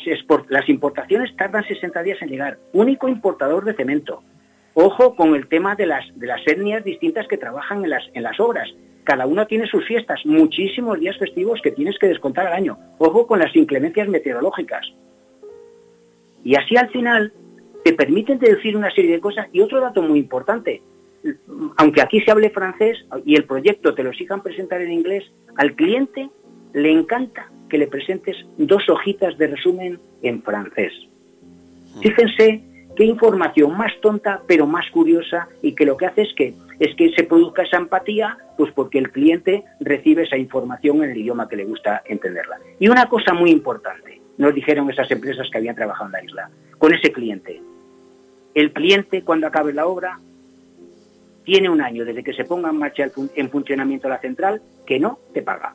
las 0.48 0.68
importaciones 0.68 1.36
tardan 1.36 1.64
60 1.64 2.02
días 2.02 2.20
en 2.22 2.28
llegar. 2.28 2.58
Único 2.72 3.08
importador 3.08 3.64
de 3.64 3.74
cemento. 3.74 4.22
Ojo 4.78 5.14
con 5.16 5.34
el 5.34 5.48
tema 5.48 5.74
de 5.74 5.86
las, 5.86 6.04
de 6.16 6.26
las 6.26 6.46
etnias 6.46 6.84
distintas 6.84 7.26
que 7.28 7.38
trabajan 7.38 7.82
en 7.82 7.88
las, 7.88 8.04
en 8.12 8.22
las 8.22 8.38
obras. 8.38 8.68
Cada 9.04 9.26
uno 9.26 9.46
tiene 9.46 9.66
sus 9.66 9.86
fiestas, 9.86 10.20
muchísimos 10.26 11.00
días 11.00 11.16
festivos 11.16 11.60
que 11.62 11.70
tienes 11.70 11.98
que 11.98 12.08
descontar 12.08 12.46
al 12.46 12.52
año. 12.52 12.76
Ojo 12.98 13.26
con 13.26 13.38
las 13.38 13.56
inclemencias 13.56 14.06
meteorológicas. 14.06 14.86
Y 16.44 16.56
así 16.56 16.76
al 16.76 16.90
final 16.90 17.32
te 17.84 17.94
permiten 17.94 18.38
decir 18.38 18.76
una 18.76 18.90
serie 18.90 19.12
de 19.12 19.20
cosas. 19.20 19.48
Y 19.50 19.62
otro 19.62 19.80
dato 19.80 20.02
muy 20.02 20.18
importante, 20.18 20.82
aunque 21.78 22.02
aquí 22.02 22.20
se 22.20 22.30
hable 22.30 22.50
francés 22.50 22.98
y 23.24 23.34
el 23.34 23.44
proyecto 23.44 23.94
te 23.94 24.02
lo 24.02 24.10
exijan 24.10 24.42
presentar 24.42 24.82
en 24.82 24.92
inglés, 24.92 25.24
al 25.56 25.74
cliente 25.74 26.28
le 26.74 26.92
encanta 26.92 27.50
que 27.70 27.78
le 27.78 27.86
presentes 27.86 28.36
dos 28.58 28.86
hojitas 28.90 29.38
de 29.38 29.46
resumen 29.46 29.98
en 30.20 30.42
francés. 30.42 30.92
Fíjense 32.02 32.75
qué 32.96 33.04
información 33.04 33.76
más 33.76 33.92
tonta 34.00 34.40
pero 34.46 34.66
más 34.66 34.90
curiosa 34.90 35.48
y 35.62 35.74
que 35.74 35.84
lo 35.84 35.96
que 35.96 36.06
hace 36.06 36.22
es 36.22 36.34
que 36.34 36.54
es 36.80 36.94
que 36.96 37.12
se 37.14 37.24
produzca 37.24 37.62
esa 37.62 37.76
empatía 37.76 38.36
pues 38.56 38.72
porque 38.72 38.98
el 38.98 39.10
cliente 39.10 39.64
recibe 39.80 40.24
esa 40.24 40.36
información 40.36 41.02
en 41.02 41.10
el 41.10 41.18
idioma 41.18 41.48
que 41.48 41.56
le 41.56 41.64
gusta 41.64 42.02
entenderla. 42.06 42.58
Y 42.78 42.88
una 42.88 43.08
cosa 43.08 43.34
muy 43.34 43.50
importante, 43.50 44.20
nos 44.38 44.54
dijeron 44.54 44.90
esas 44.90 45.10
empresas 45.10 45.46
que 45.50 45.58
habían 45.58 45.74
trabajado 45.74 46.06
en 46.06 46.12
la 46.12 46.24
isla, 46.24 46.50
con 46.78 46.92
ese 46.92 47.12
cliente. 47.12 47.60
El 48.54 48.72
cliente 48.72 49.22
cuando 49.22 49.46
acabe 49.46 49.72
la 49.72 49.86
obra 49.86 50.18
tiene 51.44 51.68
un 51.68 51.80
año 51.80 52.04
desde 52.04 52.24
que 52.24 52.32
se 52.32 52.44
ponga 52.44 52.70
en 52.70 52.78
marcha 52.78 53.10
en 53.34 53.50
funcionamiento 53.50 54.08
la 54.08 54.18
central 54.18 54.62
que 54.86 54.98
no 54.98 55.18
te 55.32 55.42
paga. 55.42 55.74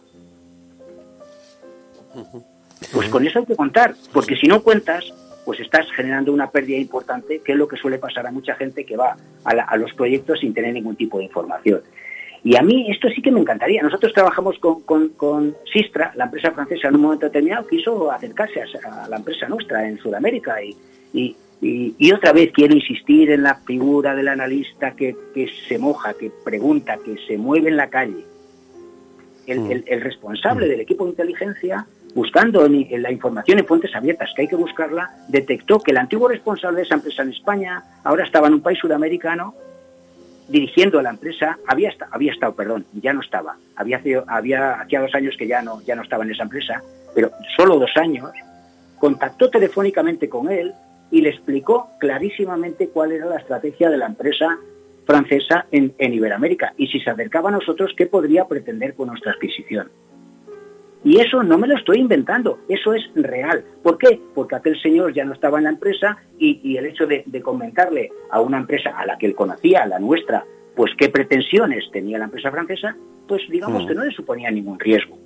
Pues 2.94 3.10
con 3.10 3.26
eso 3.26 3.40
hay 3.40 3.46
que 3.46 3.56
contar, 3.56 3.96
porque 4.12 4.36
si 4.36 4.48
no 4.48 4.62
cuentas, 4.64 5.14
pues 5.46 5.60
estás 5.60 5.90
generando 5.92 6.32
una 6.32 6.50
pérdida 6.50 6.78
importante, 6.78 7.40
que 7.40 7.54
es 7.54 7.58
lo 7.58 7.68
que 7.68 7.78
suele 7.78 7.98
pasar 7.98 8.28
a 8.28 8.32
mucha 8.32 8.56
gente 8.56 8.86
que 8.86 8.96
va 8.96 9.16
a, 9.44 9.78
los 9.78 9.94
proyectos 9.94 10.40
sin 10.40 10.54
tener 10.54 10.74
ningún 10.74 10.96
tipo 10.96 11.18
de 11.18 11.26
información. 11.26 11.82
Y 12.44 12.56
a 12.56 12.62
mí 12.62 12.90
esto 12.90 13.08
sí 13.10 13.22
que 13.22 13.32
me 13.32 13.40
encantaría. 13.40 13.84
Nosotros 13.84 14.14
trabajamos 14.14 14.58
con, 14.60 15.56
Sistra, 15.72 16.12
la 16.16 16.26
empresa 16.26 16.52
francesa, 16.52 16.88
en 16.88 16.96
un 16.96 17.02
momento 17.02 17.26
determinado 17.28 17.68
quiso 17.68 18.12
acercarse 18.12 18.62
a, 18.62 19.08
la 19.08 19.18
empresa 19.18 19.48
nuestra 19.48 19.88
en 19.88 19.98
Sudamérica 20.00 20.58
y, 20.64 20.76
y, 21.62 22.12
otra 22.12 22.34
vez 22.34 22.52
quiero 22.52 22.74
insistir 22.74 23.30
en 23.30 23.44
la 23.44 23.56
figura 23.56 24.16
del 24.16 24.28
analista 24.28 24.96
que, 24.96 25.16
que, 25.34 25.48
se 25.68 25.78
moja, 25.78 26.16
que 26.16 26.32
pregunta, 26.44 26.98
que 26.98 27.18
se 27.28 27.38
mueve 27.38 27.70
en 27.70 27.78
la 27.78 27.90
calle. 27.90 28.26
El, 29.46 29.60
mm. 29.60 29.84
el, 29.86 30.02
responsable 30.02 30.66
mm. 30.66 30.70
del 30.70 30.80
equipo 30.82 31.04
de 31.04 31.12
inteligencia, 31.12 31.86
buscando 32.14 32.66
en, 32.66 33.02
la 33.02 33.12
información 33.12 33.60
en 33.60 33.66
fuentes 33.66 33.96
abiertas, 33.96 34.30
que 34.36 34.44
hay 34.44 34.48
que 34.48 34.56
buscarla, 34.56 35.12
detectó 35.28 35.80
que 35.80 35.92
el 35.92 35.98
antiguo 35.98 36.28
responsable 36.28 36.78
de 36.78 36.84
esa 36.84 36.96
empresa 36.96 37.24
en 37.24 37.30
España 37.30 37.84
ahora 38.04 38.24
estaba 38.24 38.48
en 38.48 38.56
un 38.56 38.62
país 38.62 38.80
sudamericano 38.80 39.56
dirigiendo 40.48 41.00
a 41.00 41.04
la 41.04 41.12
empresa, 41.12 41.58
había, 41.66 41.94
había 42.12 42.34
estado, 42.34 42.54
perdón, 42.56 42.86
ya 42.94 43.14
no 43.14 43.22
estaba, 43.22 43.56
había, 43.76 44.02
había 44.28 44.82
hacía 44.82 45.02
dos 45.02 45.16
años 45.16 45.36
que 45.38 45.48
ya 45.48 45.62
no, 45.62 45.82
ya 45.82 45.96
no 45.96 46.02
estaba 46.02 46.26
en 46.26 46.32
esa 46.32 46.44
empresa, 46.44 46.82
pero 47.16 47.32
solo 47.56 47.80
dos 47.80 47.92
años, 47.96 48.32
contactó 49.00 49.50
telefónicamente 49.50 50.28
con 50.28 50.52
él 50.52 50.74
y 51.10 51.22
le 51.22 51.30
explicó 51.30 51.90
clarísimamente 52.00 52.90
cuál 52.90 53.12
era 53.12 53.26
la 53.26 53.38
estrategia 53.38 53.90
de 53.90 53.98
la 53.98 54.06
empresa 54.06 54.58
francesa 55.06 55.66
en, 55.72 55.94
Iberoamérica 56.00 56.74
y 56.78 56.88
si 56.88 57.00
se 57.00 57.10
acercaba 57.10 57.50
a 57.50 57.54
nosotros, 57.54 57.92
qué 57.98 58.06
podría 58.06 58.46
pretender 58.46 58.94
con 58.94 59.08
nuestra 59.08 59.32
adquisición. 59.34 59.90
Y 61.04 61.20
eso 61.20 61.42
no 61.42 61.58
me 61.58 61.68
lo 61.68 61.76
estoy 61.76 61.98
inventando, 61.98 62.60
eso 62.70 62.94
es 62.94 63.04
real. 63.16 63.64
¿Por 63.82 63.98
qué? 63.98 64.20
Porque 64.36 64.56
aquel 64.56 64.80
señor 64.80 65.14
ya 65.14 65.26
no 65.26 65.34
estaba 65.34 65.58
en 65.58 65.64
la 65.64 65.72
empresa 65.72 66.18
y, 66.38 66.78
el 66.78 66.86
hecho 66.86 67.08
de, 67.08 67.24
comentarle 67.42 68.12
a 68.30 68.40
una 68.40 68.58
empresa 68.58 68.92
a 68.96 69.06
la 69.06 69.18
que 69.18 69.26
él 69.26 69.36
conocía, 69.36 69.84
a 69.84 69.88
la 69.88 70.00
nuestra, 70.00 70.46
pues 70.76 70.92
qué 70.98 71.10
pretensiones 71.10 71.86
tenía 71.92 72.20
la 72.20 72.26
empresa 72.26 72.52
francesa, 72.52 72.96
pues 73.28 73.42
digamos 73.50 73.88
que 73.88 73.96
no 73.96 74.04
le 74.04 74.12
suponía 74.12 74.52
ningún 74.52 74.80
riesgo. 74.80 75.18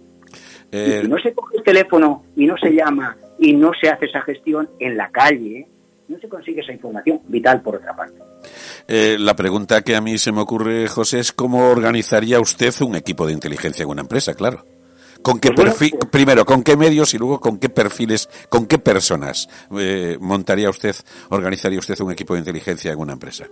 Y 0.72 0.78
si 0.78 0.92
eh, 0.92 1.08
no 1.08 1.18
se 1.18 1.34
coge 1.34 1.58
el 1.58 1.64
teléfono 1.64 2.24
y 2.36 2.46
no 2.46 2.58
se 2.58 2.72
llama 2.72 3.18
y 3.38 3.54
no 3.54 3.72
se 3.80 3.90
hace 3.90 4.06
esa 4.06 4.22
gestión 4.22 4.70
en 4.80 4.96
la 4.96 5.10
calle, 5.10 5.68
no 6.08 6.18
se 6.20 6.30
consigue 6.30 6.62
esa 6.62 6.72
información 6.72 7.20
vital 7.28 7.62
por 7.62 7.76
otra 7.76 7.96
parte. 7.96 8.20
Eh, 8.88 9.18
la 9.20 9.36
pregunta 9.36 9.82
que 9.82 9.96
a 9.96 10.02
mí 10.02 10.18
se 10.18 10.32
me 10.32 10.42
ocurre, 10.42 10.88
José, 10.88 11.20
es 11.20 11.32
cómo 11.32 11.70
organizaría 11.70 12.40
usted 12.40 12.74
un 12.82 12.96
equipo 12.96 13.28
de 13.28 13.34
inteligencia 13.34 13.84
en 13.84 13.90
una 13.90 14.02
empresa, 14.02 14.34
claro. 14.36 14.66
¿Con 15.26 15.40
qué 15.40 15.52
pues 15.54 15.70
perfil, 15.70 15.96
pues 16.00 16.12
primero, 16.12 16.46
con 16.46 16.62
qué 16.62 16.78
medios 16.78 17.16
y 17.16 17.18
luego 17.18 17.40
con 17.40 17.58
qué 17.58 17.68
perfiles, 17.68 18.30
con 18.48 18.68
qué 18.68 18.78
personas 18.78 19.50
eh, 19.76 20.20
montaría 20.22 20.70
usted, 20.70 20.96
organizaría 21.30 21.80
usted 21.80 22.00
un 22.02 22.12
equipo 22.12 22.36
de 22.36 22.42
inteligencia 22.42 22.92
en 22.92 23.00
una 23.00 23.14
empresa? 23.14 23.48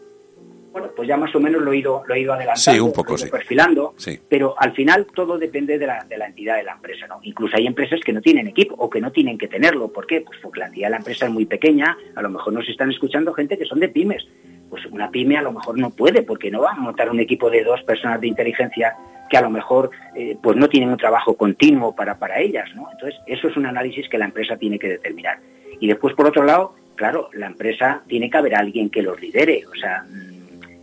Pues 1.03 1.09
ya 1.09 1.17
más 1.17 1.35
o 1.35 1.39
menos 1.41 1.61
lo 1.61 1.73
he 1.73 1.79
ido, 1.79 2.01
lo 2.07 2.15
he 2.15 2.21
ido 2.21 2.31
adelantando, 2.31 2.71
sí, 2.71 2.79
un 2.79 2.93
poco, 2.93 3.17
sí. 3.17 3.29
perfilando, 3.29 3.93
pero 4.29 4.55
al 4.57 4.71
final 4.71 5.05
todo 5.13 5.37
depende 5.37 5.77
de 5.77 5.85
la, 5.85 6.05
de 6.05 6.17
la 6.17 6.27
entidad 6.27 6.55
de 6.55 6.63
la 6.63 6.71
empresa, 6.71 7.07
¿no? 7.07 7.19
Incluso 7.23 7.57
hay 7.57 7.67
empresas 7.67 7.99
que 7.99 8.13
no 8.13 8.21
tienen 8.21 8.47
equipo 8.47 8.75
o 8.77 8.89
que 8.89 9.01
no 9.01 9.11
tienen 9.11 9.37
que 9.37 9.49
tenerlo. 9.49 9.89
¿Por 9.89 10.07
qué? 10.07 10.21
Pues 10.21 10.39
porque 10.41 10.61
la 10.61 10.67
entidad 10.67 10.87
de 10.87 10.91
la 10.91 10.97
empresa 10.99 11.25
es 11.25 11.31
muy 11.33 11.45
pequeña, 11.45 11.97
a 12.15 12.21
lo 12.21 12.29
mejor 12.29 12.53
nos 12.53 12.69
están 12.69 12.89
escuchando 12.89 13.33
gente 13.33 13.57
que 13.57 13.65
son 13.65 13.81
de 13.81 13.89
pymes. 13.89 14.25
Pues 14.69 14.85
una 14.85 15.11
pyme 15.11 15.35
a 15.35 15.41
lo 15.41 15.51
mejor 15.51 15.77
no 15.77 15.89
puede, 15.89 16.21
porque 16.21 16.49
no 16.49 16.61
va 16.61 16.71
a 16.71 16.75
montar 16.75 17.09
un 17.09 17.19
equipo 17.19 17.49
de 17.49 17.65
dos 17.65 17.83
personas 17.83 18.21
de 18.21 18.27
inteligencia 18.27 18.95
que 19.29 19.35
a 19.35 19.41
lo 19.41 19.49
mejor 19.49 19.91
eh, 20.15 20.37
pues 20.41 20.55
no 20.55 20.69
tienen 20.69 20.89
un 20.89 20.97
trabajo 20.97 21.35
continuo 21.35 21.93
para, 21.93 22.17
para 22.17 22.39
ellas, 22.39 22.69
¿no? 22.75 22.87
Entonces, 22.93 23.19
eso 23.27 23.49
es 23.49 23.57
un 23.57 23.65
análisis 23.65 24.07
que 24.07 24.17
la 24.17 24.23
empresa 24.23 24.55
tiene 24.55 24.79
que 24.79 24.87
determinar. 24.87 25.39
Y 25.81 25.87
después, 25.87 26.13
por 26.13 26.27
otro 26.27 26.45
lado, 26.45 26.75
claro, 26.95 27.29
la 27.33 27.47
empresa 27.47 28.03
tiene 28.07 28.29
que 28.29 28.37
haber 28.37 28.55
alguien 28.55 28.89
que 28.89 29.01
los 29.01 29.19
lidere, 29.19 29.63
o 29.69 29.75
sea, 29.75 30.05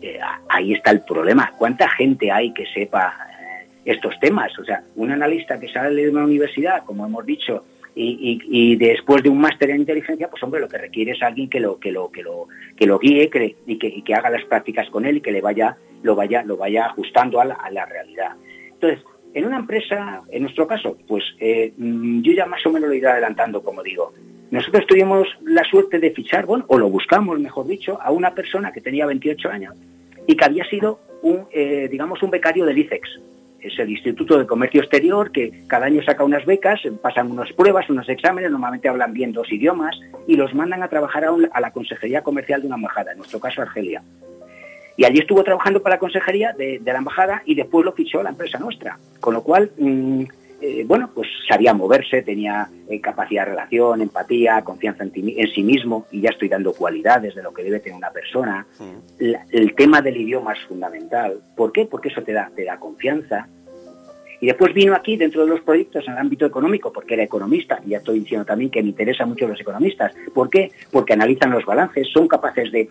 eh, 0.00 0.18
ahí 0.48 0.72
está 0.72 0.90
el 0.90 1.02
problema. 1.02 1.52
¿Cuánta 1.58 1.88
gente 1.88 2.30
hay 2.30 2.52
que 2.52 2.66
sepa 2.66 3.14
eh, 3.40 3.66
estos 3.84 4.18
temas? 4.20 4.58
O 4.58 4.64
sea, 4.64 4.82
un 4.96 5.10
analista 5.10 5.58
que 5.58 5.68
sale 5.68 6.02
de 6.02 6.10
una 6.10 6.24
universidad, 6.24 6.84
como 6.84 7.06
hemos 7.06 7.24
dicho, 7.26 7.64
y, 7.94 8.76
después 8.76 9.22
de 9.22 9.28
un 9.28 9.40
máster 9.40 9.70
en 9.70 9.80
inteligencia, 9.80 10.28
pues 10.28 10.42
hombre, 10.42 10.60
lo 10.60 10.68
que 10.68 10.78
requiere 10.78 11.12
es 11.12 11.22
alguien 11.22 11.50
que 11.50 11.60
lo 11.60 11.78
que 11.78 11.90
lo 11.90 12.10
que 12.10 12.22
lo 12.22 12.46
que 12.76 12.86
lo 12.86 12.98
guíe 12.98 13.30
y, 13.66 13.78
que, 13.78 14.14
haga 14.14 14.30
las 14.30 14.44
prácticas 14.44 14.88
con 14.90 15.04
él 15.04 15.18
y 15.18 15.20
que 15.20 15.32
le 15.32 15.40
vaya 15.40 15.76
lo 16.02 16.14
vaya 16.14 16.42
lo 16.42 16.56
vaya 16.56 16.86
ajustando 16.86 17.40
a 17.40 17.44
la, 17.44 17.86
realidad. 17.86 18.36
Entonces, 18.72 19.04
en 19.34 19.44
una 19.44 19.58
empresa, 19.58 20.22
en 20.30 20.42
nuestro 20.42 20.66
caso, 20.66 20.96
pues 21.06 21.24
eh, 21.40 21.72
mm, 21.76 22.22
yo 22.22 22.32
ya 22.32 22.46
más 22.46 22.64
o 22.64 22.70
menos 22.70 22.88
lo 22.88 22.94
iré 22.94 23.08
adelantando, 23.08 23.62
como 23.62 23.82
digo. 23.82 24.12
Nosotros 24.50 24.86
tuvimos 24.86 25.28
la 25.44 25.62
suerte 25.64 25.98
de 25.98 26.10
fichar, 26.10 26.44
bueno, 26.44 26.64
o 26.68 26.76
lo 26.76 26.88
buscamos, 26.88 27.38
mejor 27.38 27.66
dicho, 27.66 27.98
a 28.02 28.10
una 28.10 28.34
persona 28.34 28.72
que 28.72 28.80
tenía 28.80 29.06
28 29.06 29.48
años 29.48 29.74
y 30.26 30.36
que 30.36 30.44
había 30.44 30.64
sido 30.64 30.98
un, 31.22 31.46
eh, 31.52 31.88
digamos, 31.90 32.22
un 32.22 32.30
becario 32.30 32.64
del 32.66 32.78
ICEX. 32.78 33.20
Es 33.60 33.78
el 33.78 33.90
Instituto 33.90 34.38
de 34.38 34.46
Comercio 34.46 34.80
Exterior 34.80 35.30
que 35.30 35.64
cada 35.66 35.86
año 35.86 36.02
saca 36.02 36.24
unas 36.24 36.44
becas, 36.46 36.80
pasan 37.00 37.30
unas 37.30 37.52
pruebas, 37.52 37.88
unos 37.90 38.08
exámenes, 38.08 38.50
normalmente 38.50 38.88
hablan 38.88 39.12
bien 39.12 39.32
dos 39.32 39.52
idiomas 39.52 39.94
y 40.26 40.34
los 40.34 40.54
mandan 40.54 40.82
a 40.82 40.88
trabajar 40.88 41.24
a, 41.24 41.60
la 41.60 41.70
Consejería 41.70 42.22
Comercial 42.22 42.62
de 42.62 42.66
una 42.66 42.76
embajada, 42.76 43.12
en 43.12 43.18
nuestro 43.18 43.38
caso 43.38 43.62
Argelia. 43.62 44.02
Y 44.96 45.04
allí 45.04 45.18
estuvo 45.18 45.44
trabajando 45.44 45.82
para 45.82 45.96
la 45.96 45.98
consejería 46.00 46.52
de, 46.52 46.80
la 46.84 46.98
embajada 46.98 47.42
y 47.44 47.54
después 47.54 47.84
lo 47.84 47.92
fichó 47.92 48.22
la 48.22 48.30
empresa 48.30 48.58
nuestra. 48.58 48.98
Con 49.20 49.34
lo 49.34 49.42
cual, 49.42 49.70
mm, 49.78 50.24
eh, 50.60 50.84
bueno, 50.86 51.10
pues 51.14 51.28
sabía 51.48 51.74
moverse, 51.74 52.22
tenía 52.22 52.68
eh, 52.88 53.00
capacidad 53.00 53.44
de 53.44 53.50
relación, 53.50 54.02
empatía, 54.02 54.62
confianza 54.62 55.04
en, 55.04 55.12
sí 55.54 55.62
mismo, 55.62 56.06
y 56.10 56.20
ya 56.20 56.30
estoy 56.30 56.48
dando 56.48 56.72
cualidades 56.72 57.34
de 57.34 57.42
lo 57.42 57.52
que 57.52 57.64
debe 57.64 57.80
tener 57.80 57.96
una 57.96 58.10
persona. 58.10 58.66
el 59.18 59.74
tema 59.74 60.00
del 60.02 60.16
idioma 60.16 60.52
es 60.52 60.60
fundamental. 60.66 61.40
¿Por 61.56 61.72
qué? 61.72 61.86
Porque 61.86 62.08
eso 62.08 62.22
te 62.22 62.32
da, 62.32 62.50
te 62.54 62.64
da 62.64 62.78
confianza, 62.78 63.48
y 64.40 64.46
después 64.46 64.72
vino 64.72 64.94
aquí 64.94 65.16
dentro 65.16 65.44
de 65.44 65.50
los 65.50 65.60
proyectos 65.60 66.06
en 66.06 66.14
el 66.14 66.18
ámbito 66.18 66.46
económico, 66.46 66.90
porque 66.92 67.14
era 67.14 67.22
economista, 67.22 67.80
y 67.84 67.90
ya 67.90 67.98
estoy 67.98 68.20
diciendo 68.20 68.46
también 68.46 68.70
que 68.70 68.82
me 68.82 68.88
interesa 68.88 69.26
mucho 69.26 69.46
los 69.46 69.60
economistas. 69.60 70.14
¿Por 70.32 70.48
qué? 70.48 70.72
Porque 70.90 71.12
analizan 71.12 71.50
los 71.50 71.64
balances, 71.66 72.08
son 72.10 72.26
capaces 72.26 72.72
de, 72.72 72.88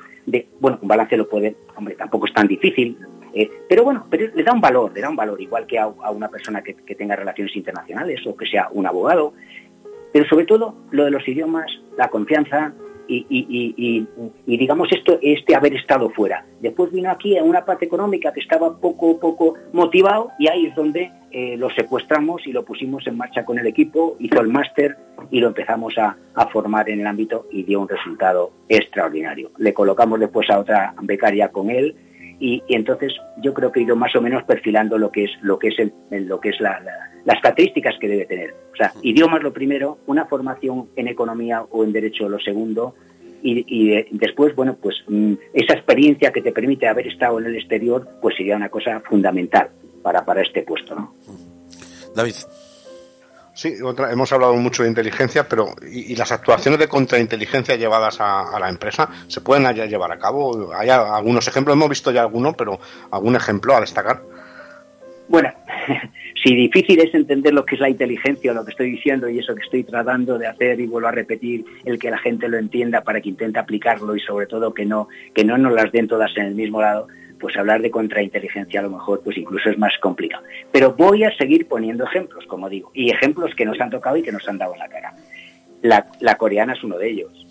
bueno, 0.60 0.78
un 0.82 0.88
balance 0.88 1.18
lo 1.18 1.28
puede, 1.28 1.56
hombre, 1.76 1.96
tampoco 1.96 2.28
es 2.28 2.34
tan 2.34 2.48
difícil, 2.48 2.98
eh, 3.34 3.50
pero 3.68 3.84
bueno, 3.84 4.06
pero 4.10 4.34
le 4.34 4.44
da 4.44 4.54
un 4.54 4.62
valor, 4.62 4.92
le 4.94 5.02
da 5.02 5.10
un 5.10 5.16
valor, 5.16 5.40
igual 5.42 5.66
que 5.66 5.78
a, 5.78 5.88
una 5.88 6.30
persona 6.30 6.62
que, 6.62 6.74
tenga 6.96 7.16
relaciones 7.16 7.56
internacionales 7.56 8.22
o 8.26 8.36
que 8.36 8.46
sea 8.46 8.70
un 8.72 8.88
abogado. 8.88 9.34
Pero 10.12 10.28
sobre 10.28 10.46
todo 10.46 10.76
lo 10.92 11.06
de 11.06 11.12
los 11.12 11.28
idiomas, 11.28 11.72
la 11.98 12.10
confianza 12.10 12.74
y, 13.12 14.06
digamos 14.46 14.92
esto, 14.92 15.18
este 15.22 15.56
haber 15.56 15.74
estado 15.74 16.10
fuera. 16.12 16.46
Después 16.60 16.92
vino 16.92 17.10
aquí 17.10 17.38
a 17.38 17.44
una 17.44 17.66
parte 17.66 17.86
económica 17.86 18.32
que 18.32 18.40
estaba 18.40 18.78
poco, 18.78 19.20
poco 19.20 19.56
motivado 19.74 20.32
y 20.38 20.48
ahí 20.48 20.68
es 20.68 20.76
donde 20.76 21.12
eh, 21.32 21.58
lo 21.58 21.70
secuestramos 21.72 22.46
y 22.46 22.52
lo 22.52 22.64
pusimos 22.64 23.06
en 23.08 23.18
marcha 23.18 23.46
con 23.46 23.58
el 23.58 23.66
equipo, 23.66 24.16
hizo 24.20 24.40
el 24.40 24.48
máster 24.48 24.98
y 25.32 25.40
lo 25.40 25.48
empezamos 25.48 25.96
a, 25.98 26.18
formar 26.52 26.90
en 26.90 27.02
el 27.02 27.08
ámbito 27.08 27.48
y 27.52 27.64
dio 27.64 27.82
un 27.82 27.88
resultado 27.88 28.52
extraordinario. 28.70 29.52
Le 29.58 29.74
colocamos 29.74 30.20
después 30.20 30.50
a 30.50 30.60
otra 30.60 30.94
becaria 31.02 31.50
con 31.50 31.70
él 31.70 31.96
y, 32.40 32.64
entonces 32.70 33.14
yo 33.42 33.54
creo 33.54 33.72
que 33.72 33.80
he 33.80 33.84
ido 33.84 33.96
más 33.96 34.16
o 34.16 34.22
menos 34.22 34.44
perfilando 34.44 34.98
lo 34.98 35.12
que 35.12 35.26
es 35.26 35.32
lo 35.42 35.60
que 35.60 35.70
es 35.70 35.80
el, 35.80 35.94
lo 36.28 36.40
que 36.40 36.50
es 36.50 36.60
las 36.60 37.42
características 37.42 37.96
que 38.00 38.08
debe 38.08 38.26
tener. 38.26 38.56
O 38.74 38.76
sea, 38.76 38.94
idiomas 39.02 39.44
lo 39.44 39.52
primero, 39.52 40.00
una 40.08 40.26
formación 40.26 40.90
en 40.96 41.08
economía 41.08 41.64
o 41.70 41.84
en 41.84 41.92
derecho 41.92 42.30
lo 42.30 42.40
segundo, 42.40 42.96
y, 43.42 44.04
después, 44.12 44.54
bueno, 44.54 44.76
pues 44.82 44.98
mm, 45.08 45.34
esa 45.54 45.74
experiencia 45.74 46.32
que 46.32 46.42
te 46.42 46.52
permite 46.52 46.88
haber 46.88 47.08
estado 47.08 47.40
en 47.40 47.46
el 47.46 47.56
exterior, 47.56 48.06
pues 48.22 48.36
sería 48.36 48.58
una 48.58 48.70
cosa 48.70 49.00
fundamental 49.02 49.70
para, 50.02 50.26
para 50.26 50.42
este 50.42 50.64
puesto, 50.64 50.96
¿no? 50.96 51.16
David. 52.16 52.36
Sí, 53.60 53.76
hemos 54.10 54.32
hablado 54.32 54.56
mucho 54.56 54.84
de 54.84 54.90
inteligencia, 54.90 55.46
pero 55.46 55.76
¿y, 55.86 56.16
las 56.16 56.32
actuaciones 56.32 56.80
de 56.80 56.88
contrainteligencia 56.88 57.76
llevadas 57.76 58.16
a, 58.22 58.58
la 58.58 58.70
empresa 58.70 59.10
se 59.28 59.42
pueden 59.42 59.64
ya 59.76 59.86
llevar 59.86 60.14
a 60.14 60.18
cabo? 60.18 60.72
Hay 60.74 60.88
algunos 60.88 61.46
ejemplos, 61.46 61.76
hemos 61.76 61.90
visto 61.90 62.10
ya 62.10 62.22
algunos, 62.22 62.56
pero 62.56 62.80
¿algún 63.12 63.36
ejemplo 63.36 63.76
a 63.76 63.82
destacar? 63.82 64.22
Bueno, 65.28 65.52
si 66.42 66.56
difícil 66.56 67.02
es 67.02 67.14
entender 67.14 67.54
lo 67.54 67.66
que 67.66 67.76
es 67.76 67.82
la 67.82 67.90
inteligencia 67.90 68.54
lo 68.54 68.64
que 68.64 68.72
estoy 68.72 68.92
diciendo 68.92 69.28
y 69.28 69.40
eso 69.40 69.54
que 69.54 69.64
estoy 69.64 69.84
tratando 69.84 70.38
de 70.38 70.48
hacer 70.48 70.80
y 70.80 70.88
vuelvo 70.88 71.10
a 71.10 71.12
repetir, 71.12 71.66
el 71.84 72.00
que 72.00 72.12
la 72.12 72.18
gente 72.18 72.48
lo 72.48 72.58
entienda 72.58 73.02
para 73.02 73.20
que 73.20 73.28
intente 73.28 73.60
aplicarlo 73.60 74.16
y 74.16 74.22
sobre 74.22 74.48
todo 74.48 74.74
que 74.74 74.86
no, 74.86 75.10
que 75.36 75.44
no 75.44 75.58
nos 75.58 75.74
las 75.74 75.92
den 75.92 76.08
todas 76.08 76.32
en 76.38 76.46
el 76.46 76.56
mismo 76.56 76.82
lado, 76.82 77.10
pues 77.40 77.56
hablar 77.58 77.82
de 77.82 77.90
contrainteligencia 77.90 78.82
a 78.82 78.84
lo 78.84 78.92
mejor 78.92 79.22
pues 79.24 79.38
incluso 79.38 79.70
es 79.70 79.78
más 79.78 79.98
complicado. 80.00 80.44
Pero 80.72 80.94
voy 80.94 81.24
a 81.24 81.36
seguir 81.38 81.68
poniendo 81.68 82.04
ejemplos, 82.04 82.46
como 82.46 82.70
digo, 82.70 82.92
y 82.94 83.10
ejemplos 83.10 83.56
que 83.56 83.66
nos 83.66 83.80
han 83.80 83.90
tocado 83.90 84.18
y 84.18 84.24
que 84.24 84.32
nos 84.32 84.48
han 84.48 84.58
dado 84.58 84.76
la 84.76 84.88
cara. 84.88 85.14
La, 85.82 86.36
coreana 86.38 86.74
es 86.74 86.84
uno 86.84 86.98
de 86.98 87.10
ellos, 87.10 87.48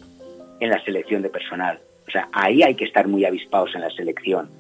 en 0.61 0.71
la 0.71 0.83
selección 0.85 1.23
de 1.23 1.31
personal. 1.31 1.81
O 2.07 2.11
sea, 2.11 2.29
ahí 2.33 2.63
hay 2.63 2.75
que 2.75 2.85
estar 2.85 3.09
muy 3.09 3.25
avispados 3.25 3.75
en 3.75 3.81
la 3.81 3.91
selección. 3.91 4.51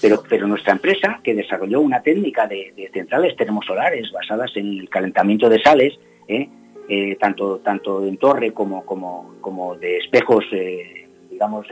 Pero, 0.00 0.22
pero 0.28 0.46
nuestra 0.46 0.74
empresa, 0.74 1.20
que 1.24 1.34
desarrolló 1.34 1.80
una 1.80 2.02
técnica 2.02 2.46
de, 2.46 2.90
centrales 2.92 3.34
termosolares 3.36 4.12
basadas 4.12 4.52
en 4.56 4.78
el 4.78 4.88
calentamiento 4.88 5.48
de 5.48 5.60
sales, 5.60 5.98
¿eh? 6.28 6.48
Eh, 6.90 7.16
tanto, 7.16 7.58
tanto 7.58 8.06
en 8.06 8.16
torre 8.16 8.52
como, 8.52 8.86
como, 8.86 9.34
como 9.40 9.76
de 9.76 9.98
espejos, 9.98 10.44
eh, 10.52 11.06
digamos, 11.30 11.66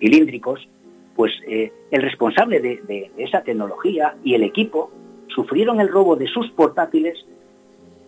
cilíndricos, 0.00 0.68
pues 1.16 1.32
eh, 1.48 1.72
el 1.90 2.02
responsable 2.02 2.60
de, 2.60 3.10
esa 3.16 3.40
tecnología 3.40 4.14
y 4.22 4.34
el 4.34 4.42
equipo 4.42 4.90
sufrieron 5.28 5.80
el 5.80 5.88
robo 5.88 6.14
de 6.14 6.26
sus 6.26 6.50
portátiles. 6.50 7.18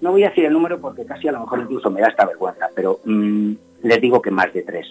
No 0.01 0.13
voy 0.13 0.25
a 0.25 0.29
decir 0.29 0.45
el 0.45 0.53
número 0.53 0.79
porque 0.81 1.05
casi 1.05 1.27
a 1.27 1.33
lo 1.33 1.41
mejor 1.41 1.61
incluso 1.61 1.91
me 1.91 2.01
da 2.01 2.09
esta 2.09 2.27
vergüenza, 2.27 2.69
pero 2.75 3.01
mm, 3.05 3.53
les 3.83 4.01
digo 4.01 4.23
que 4.23 4.31
más 4.31 4.53
de 4.53 4.63
tres. 4.63 4.87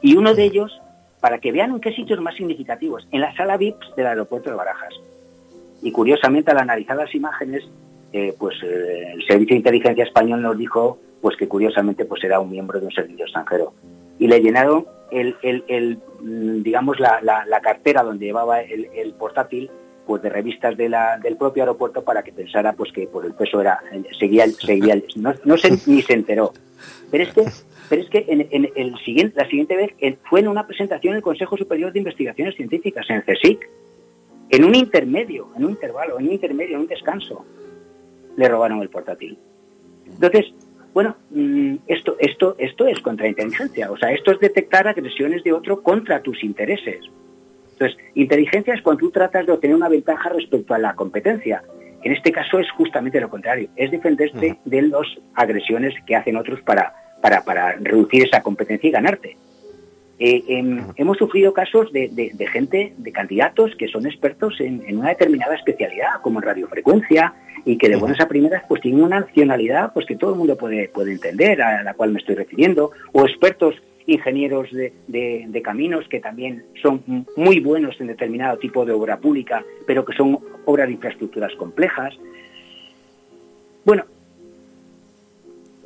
Y 0.00 0.16
uno 0.16 0.34
de 0.34 0.44
ellos, 0.44 0.80
para 1.20 1.38
que 1.38 1.52
vean 1.52 1.70
en 1.70 1.80
qué 1.80 1.92
sitios 1.92 2.20
más 2.20 2.34
significativos, 2.34 3.06
en 3.12 3.20
la 3.20 3.34
sala 3.36 3.56
VIPs 3.56 3.94
del 3.96 4.06
aeropuerto 4.06 4.50
de 4.50 4.56
Barajas. 4.56 4.94
Y 5.82 5.92
curiosamente, 5.92 6.50
al 6.50 6.58
analizar 6.58 6.96
las 6.96 7.14
imágenes, 7.14 7.64
eh, 8.12 8.34
pues 8.38 8.54
eh, 8.62 9.12
el 9.12 9.26
Servicio 9.26 9.54
de 9.54 9.58
Inteligencia 9.58 10.04
Español 10.04 10.40
nos 10.40 10.56
dijo 10.56 10.98
pues 11.20 11.36
que 11.36 11.48
curiosamente 11.48 12.04
pues 12.04 12.22
era 12.22 12.38
un 12.38 12.50
miembro 12.50 12.78
de 12.78 12.86
un 12.86 12.92
servicio 12.92 13.24
extranjero. 13.24 13.72
Y 14.18 14.28
le 14.28 14.40
llenaron 14.40 14.86
el, 15.10 15.36
el, 15.42 15.98
mm, 16.20 16.62
digamos, 16.62 16.98
la, 17.00 17.20
la, 17.22 17.60
cartera 17.60 18.02
donde 18.02 18.26
llevaba 18.26 18.60
el, 18.60 19.14
portátil 19.18 19.70
pues 20.06 20.22
de 20.22 20.28
revistas 20.28 20.76
de 20.76 20.88
la, 20.88 21.18
del 21.18 21.36
propio 21.36 21.62
aeropuerto 21.62 22.04
para 22.04 22.22
que 22.22 22.32
pensara 22.32 22.74
pues 22.74 22.92
que 22.92 23.06
por 23.06 23.24
el 23.24 23.32
peso 23.32 23.60
era 23.60 23.80
seguía 24.18 24.46
seguía 24.48 25.00
no, 25.16 25.32
no 25.44 25.56
se, 25.56 25.70
ni 25.86 26.02
se 26.02 26.12
enteró. 26.12 26.52
Pero 27.10 27.24
es 27.24 27.32
que 27.32 27.44
pero 27.88 28.02
es 28.02 28.10
que 28.10 28.24
en, 28.28 28.70
el 28.74 28.98
siguiente 28.98 29.40
la 29.40 29.48
siguiente 29.48 29.76
vez 29.76 29.92
fue 30.28 30.40
en 30.40 30.48
una 30.48 30.66
presentación 30.66 31.12
en 31.12 31.18
el 31.18 31.22
Consejo 31.22 31.56
Superior 31.56 31.92
de 31.92 32.00
Investigaciones 32.00 32.54
Científicas 32.54 33.06
en 33.08 33.16
el 33.16 33.22
CSIC 33.24 33.68
en 34.50 34.64
un 34.64 34.74
intermedio 34.74 35.48
en 35.56 35.64
un 35.64 35.70
intervalo 35.70 36.18
en 36.18 36.26
un 36.26 36.32
intermedio 36.32 36.76
en 36.76 36.82
un 36.82 36.88
descanso 36.88 37.44
le 38.36 38.48
robaron 38.48 38.82
el 38.82 38.90
portátil. 38.90 39.38
Entonces 40.06 40.52
bueno, 40.94 41.16
mm, 41.30 41.74
esto, 41.88 42.16
esto, 42.20 42.54
esto 42.56 42.86
es 42.86 43.00
contrainteligencia, 43.00 43.90
o 43.90 43.96
sea, 43.96 44.12
esto 44.12 44.30
es 44.30 44.38
detectar 44.38 44.86
agresiones 44.86 45.42
de 45.42 45.52
otro 45.52 45.82
contra 45.82 46.22
tus 46.22 46.42
intereses. 46.44 47.00
Entonces, 47.72 47.98
inteligencia 48.14 48.72
es 48.74 48.80
cuando 48.80 49.00
tú 49.00 49.10
tratas 49.10 49.44
de 49.44 49.52
obtener 49.52 49.74
una 49.74 49.88
ventaja 49.88 50.28
respecto 50.28 50.72
a 50.72 50.78
la 50.78 50.94
competencia. 50.94 51.64
En 52.04 52.12
este 52.12 52.30
caso 52.30 52.60
es 52.60 52.70
justamente 52.70 53.20
lo 53.20 53.28
contrario, 53.28 53.68
es 53.74 53.90
defenderte 53.90 54.58
de 54.64 54.82
las 54.82 55.06
agresiones 55.34 55.94
que 56.06 56.14
hacen 56.14 56.36
otros 56.36 56.60
para, 56.60 56.94
para, 57.20 57.42
para 57.42 57.72
reducir 57.72 58.22
esa 58.22 58.42
competencia 58.42 58.88
y 58.88 58.92
ganarte. 58.92 59.36
Eh, 60.20 60.44
em, 60.46 60.86
hemos 60.94 61.18
sufrido 61.18 61.52
casos 61.52 61.92
de, 61.92 62.08
de, 62.08 62.46
gente, 62.46 62.94
de 62.96 63.10
candidatos 63.10 63.74
que 63.76 63.88
son 63.88 64.06
expertos 64.06 64.60
en, 64.60 64.84
en, 64.86 64.98
una 64.98 65.08
determinada 65.08 65.56
especialidad, 65.56 66.20
como 66.22 66.38
en 66.38 66.44
radiofrecuencia, 66.44 67.34
y 67.64 67.78
que 67.78 67.88
de 67.88 67.96
buenas 67.96 68.20
a 68.20 68.28
primeras 68.28 68.64
pues 68.68 68.80
tienen 68.80 69.02
una 69.02 69.20
nacionalidad 69.20 69.92
pues 69.92 70.06
que 70.06 70.16
todo 70.16 70.32
el 70.32 70.38
mundo 70.38 70.56
puede, 70.56 70.88
puede 70.88 71.12
entender, 71.12 71.62
a 71.62 71.82
la 71.82 71.94
cual 71.94 72.12
me 72.12 72.18
estoy 72.18 72.34
refiriendo, 72.34 72.90
o 73.12 73.26
expertos 73.26 73.74
ingenieros 74.06 74.70
de, 74.70 74.92
de, 75.06 75.62
caminos 75.62 76.06
que 76.08 76.20
también 76.20 76.64
son 76.82 77.26
muy 77.36 77.60
buenos 77.60 77.98
en 78.00 78.08
determinado 78.08 78.58
tipo 78.58 78.84
de 78.84 78.92
obra 78.92 79.18
pública, 79.18 79.64
pero 79.86 80.04
que 80.04 80.14
son 80.14 80.38
obras 80.66 80.88
de 80.88 80.94
infraestructuras 80.94 81.54
complejas. 81.54 82.14
Bueno, 83.84 84.04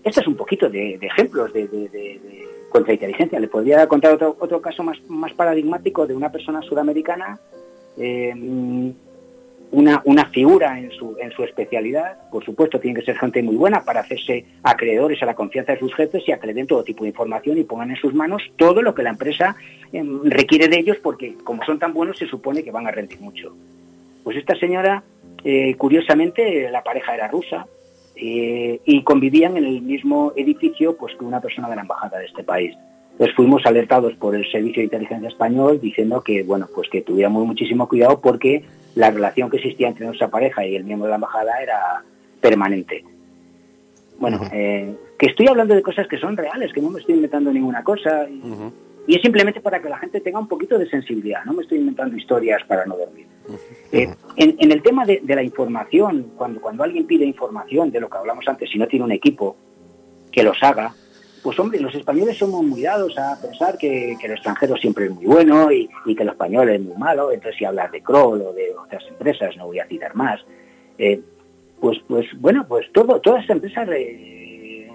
este 0.02 0.20
es 0.20 0.26
un 0.26 0.36
poquito 0.36 0.68
de, 0.68 0.94
ejemplos 0.94 1.52
de, 1.52 1.68
de, 1.68 2.48
contrainteligencia. 2.70 3.38
Le 3.38 3.48
podría 3.48 3.86
contar 3.86 4.14
otro, 4.14 4.36
otro 4.40 4.60
caso 4.60 4.82
más, 4.82 4.98
más 5.08 5.32
paradigmático 5.34 6.06
de 6.06 6.14
una 6.14 6.32
persona 6.32 6.60
sudamericana 6.62 7.38
eh, 7.96 8.34
una, 9.70 10.02
una 10.04 10.26
figura 10.26 10.78
en 10.78 10.90
su, 10.90 11.16
en 11.20 11.30
su 11.32 11.44
especialidad. 11.44 12.28
Por 12.30 12.44
supuesto, 12.44 12.80
tiene 12.80 12.98
que 12.98 13.04
ser 13.04 13.18
gente 13.18 13.42
muy 13.42 13.56
buena 13.56 13.84
para 13.84 14.00
hacerse 14.00 14.44
acreedores 14.62 15.22
a 15.22 15.26
la 15.26 15.34
confianza 15.34 15.72
de 15.72 15.78
sus 15.78 15.94
jefes 15.94 16.22
y 16.26 16.32
a 16.32 16.38
que 16.38 16.46
le 16.46 16.54
den 16.54 16.66
todo 16.66 16.82
tipo 16.84 17.04
de 17.04 17.10
información 17.10 17.58
y 17.58 17.64
pongan 17.64 17.90
en 17.90 17.96
sus 17.96 18.14
manos 18.14 18.42
todo 18.56 18.82
lo 18.82 18.94
que 18.94 19.02
la 19.02 19.10
empresa 19.10 19.56
em, 19.92 20.22
requiere 20.24 20.68
de 20.68 20.78
ellos, 20.78 20.98
porque 21.02 21.34
como 21.44 21.64
son 21.64 21.78
tan 21.78 21.92
buenos, 21.92 22.18
se 22.18 22.26
supone 22.26 22.62
que 22.62 22.70
van 22.70 22.86
a 22.86 22.90
rendir 22.90 23.20
mucho. 23.20 23.54
Pues 24.24 24.36
esta 24.36 24.54
señora, 24.56 25.02
eh, 25.44 25.74
curiosamente, 25.76 26.70
la 26.70 26.82
pareja 26.82 27.14
era 27.14 27.28
rusa 27.28 27.66
eh, 28.16 28.80
y 28.84 29.02
convivían 29.04 29.56
en 29.56 29.64
el 29.64 29.82
mismo 29.82 30.32
edificio 30.36 30.96
pues, 30.96 31.14
que 31.16 31.24
una 31.24 31.40
persona 31.40 31.68
de 31.68 31.76
la 31.76 31.82
embajada 31.82 32.18
de 32.18 32.26
este 32.26 32.42
país. 32.42 32.76
Entonces 33.18 33.34
fuimos 33.34 33.66
alertados 33.66 34.14
por 34.14 34.36
el 34.36 34.48
Servicio 34.48 34.80
de 34.80 34.84
Inteligencia 34.84 35.28
Español 35.28 35.80
diciendo 35.80 36.22
que, 36.22 36.44
bueno, 36.44 36.68
pues 36.72 36.88
que 36.88 37.02
tuviéramos 37.02 37.44
muchísimo 37.44 37.88
cuidado 37.88 38.20
porque 38.20 38.62
la 38.94 39.10
relación 39.10 39.50
que 39.50 39.56
existía 39.56 39.88
entre 39.88 40.06
nuestra 40.06 40.28
pareja 40.28 40.64
y 40.64 40.76
el 40.76 40.84
miembro 40.84 41.06
de 41.06 41.10
la 41.10 41.16
embajada 41.16 41.60
era 41.60 42.04
permanente. 42.40 43.04
Bueno, 44.20 44.40
eh, 44.52 44.94
que 45.18 45.26
estoy 45.26 45.48
hablando 45.48 45.74
de 45.74 45.82
cosas 45.82 46.06
que 46.06 46.16
son 46.16 46.36
reales, 46.36 46.72
que 46.72 46.80
no 46.80 46.90
me 46.90 47.00
estoy 47.00 47.16
inventando 47.16 47.52
ninguna 47.52 47.82
cosa. 47.82 48.28
Y, 48.28 49.16
es 49.16 49.20
simplemente 49.20 49.60
para 49.60 49.82
que 49.82 49.88
la 49.88 49.98
gente 49.98 50.20
tenga 50.20 50.38
un 50.38 50.46
poquito 50.46 50.78
de 50.78 50.88
sensibilidad, 50.88 51.44
no 51.44 51.54
me 51.54 51.62
estoy 51.62 51.78
inventando 51.78 52.16
historias 52.16 52.62
para 52.68 52.86
no 52.86 52.96
dormir. 52.96 53.26
Eh, 53.90 54.14
en, 54.36 54.70
el 54.70 54.80
tema 54.80 55.04
de, 55.04 55.22
la 55.26 55.42
información, 55.42 56.34
cuando, 56.36 56.60
cuando 56.60 56.84
alguien 56.84 57.04
pide 57.04 57.24
información 57.24 57.90
de 57.90 57.98
lo 57.98 58.08
que 58.08 58.18
hablamos 58.18 58.46
antes, 58.46 58.70
si 58.70 58.78
no 58.78 58.86
tiene 58.86 59.06
un 59.06 59.12
equipo 59.12 59.56
que 60.30 60.44
los 60.44 60.62
haga, 60.62 60.94
pues 61.42 61.58
hombre, 61.58 61.80
los 61.80 61.94
españoles 61.94 62.36
somos 62.36 62.64
muy 62.64 62.82
dados 62.82 63.16
a 63.18 63.40
pensar 63.40 63.76
que, 63.78 64.12
el 64.12 64.30
extranjero 64.30 64.76
siempre 64.76 65.06
es 65.06 65.10
muy 65.10 65.26
bueno 65.26 65.70
y, 65.70 65.88
que 66.14 66.22
el 66.22 66.28
español 66.28 66.68
es 66.70 66.80
muy 66.80 66.96
malo. 66.96 67.32
Entonces, 67.32 67.58
si 67.58 67.64
hablas 67.64 67.90
de 67.92 68.02
Kroll 68.02 68.42
o 68.42 68.52
de 68.52 68.74
otras 68.74 69.04
empresas, 69.08 69.56
no 69.56 69.66
voy 69.66 69.78
a 69.78 69.86
citar 69.86 70.14
más, 70.14 70.40
eh, 70.98 71.20
pues, 71.80 71.98
pues 72.06 72.26
bueno, 72.38 72.66
pues 72.66 72.90
todo, 72.92 73.20
todas 73.20 73.44
esas 73.44 73.56
empresas 73.56 73.88
eh, 73.92 74.90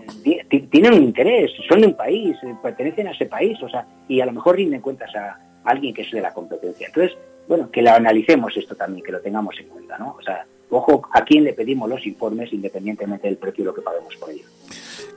tienen 0.70 0.94
un 0.94 1.04
interés, 1.04 1.52
son 1.68 1.82
de 1.82 1.88
un 1.88 1.96
país, 1.96 2.36
eh, 2.44 2.56
pertenecen 2.62 3.08
a 3.08 3.12
ese 3.12 3.26
país, 3.26 3.62
o 3.62 3.70
sea, 3.70 3.86
y 4.08 4.20
a 4.20 4.26
lo 4.26 4.34
mejor 4.34 4.58
rinden 4.58 4.82
cuentas 4.82 5.16
a 5.16 5.40
alguien 5.64 5.94
que 5.94 6.02
es 6.02 6.12
de 6.12 6.22
la 6.22 6.34
competencia. 6.34 6.88
Entonces, 6.88 7.18
bueno, 7.48 7.70
que 7.72 7.82
lo 7.82 7.92
analicemos 7.92 8.56
esto 8.56 8.76
también, 8.76 9.04
que 9.04 9.12
lo 9.12 9.22
tengamos 9.22 9.58
en 9.60 9.68
cuenta, 9.68 9.98
¿no? 9.98 10.16
O 10.18 10.22
sea, 10.22 10.46
ojo 10.70 11.08
a 11.12 11.24
quién 11.24 11.44
le 11.44 11.54
pedimos 11.54 11.90
los 11.90 12.06
informes 12.06 12.52
independientemente 12.52 13.28
del 13.28 13.38
precio 13.38 13.62
y 13.62 13.66
lo 13.66 13.74
que 13.74 13.82
paguemos 13.82 14.16
por 14.18 14.30
ello. 14.30 14.46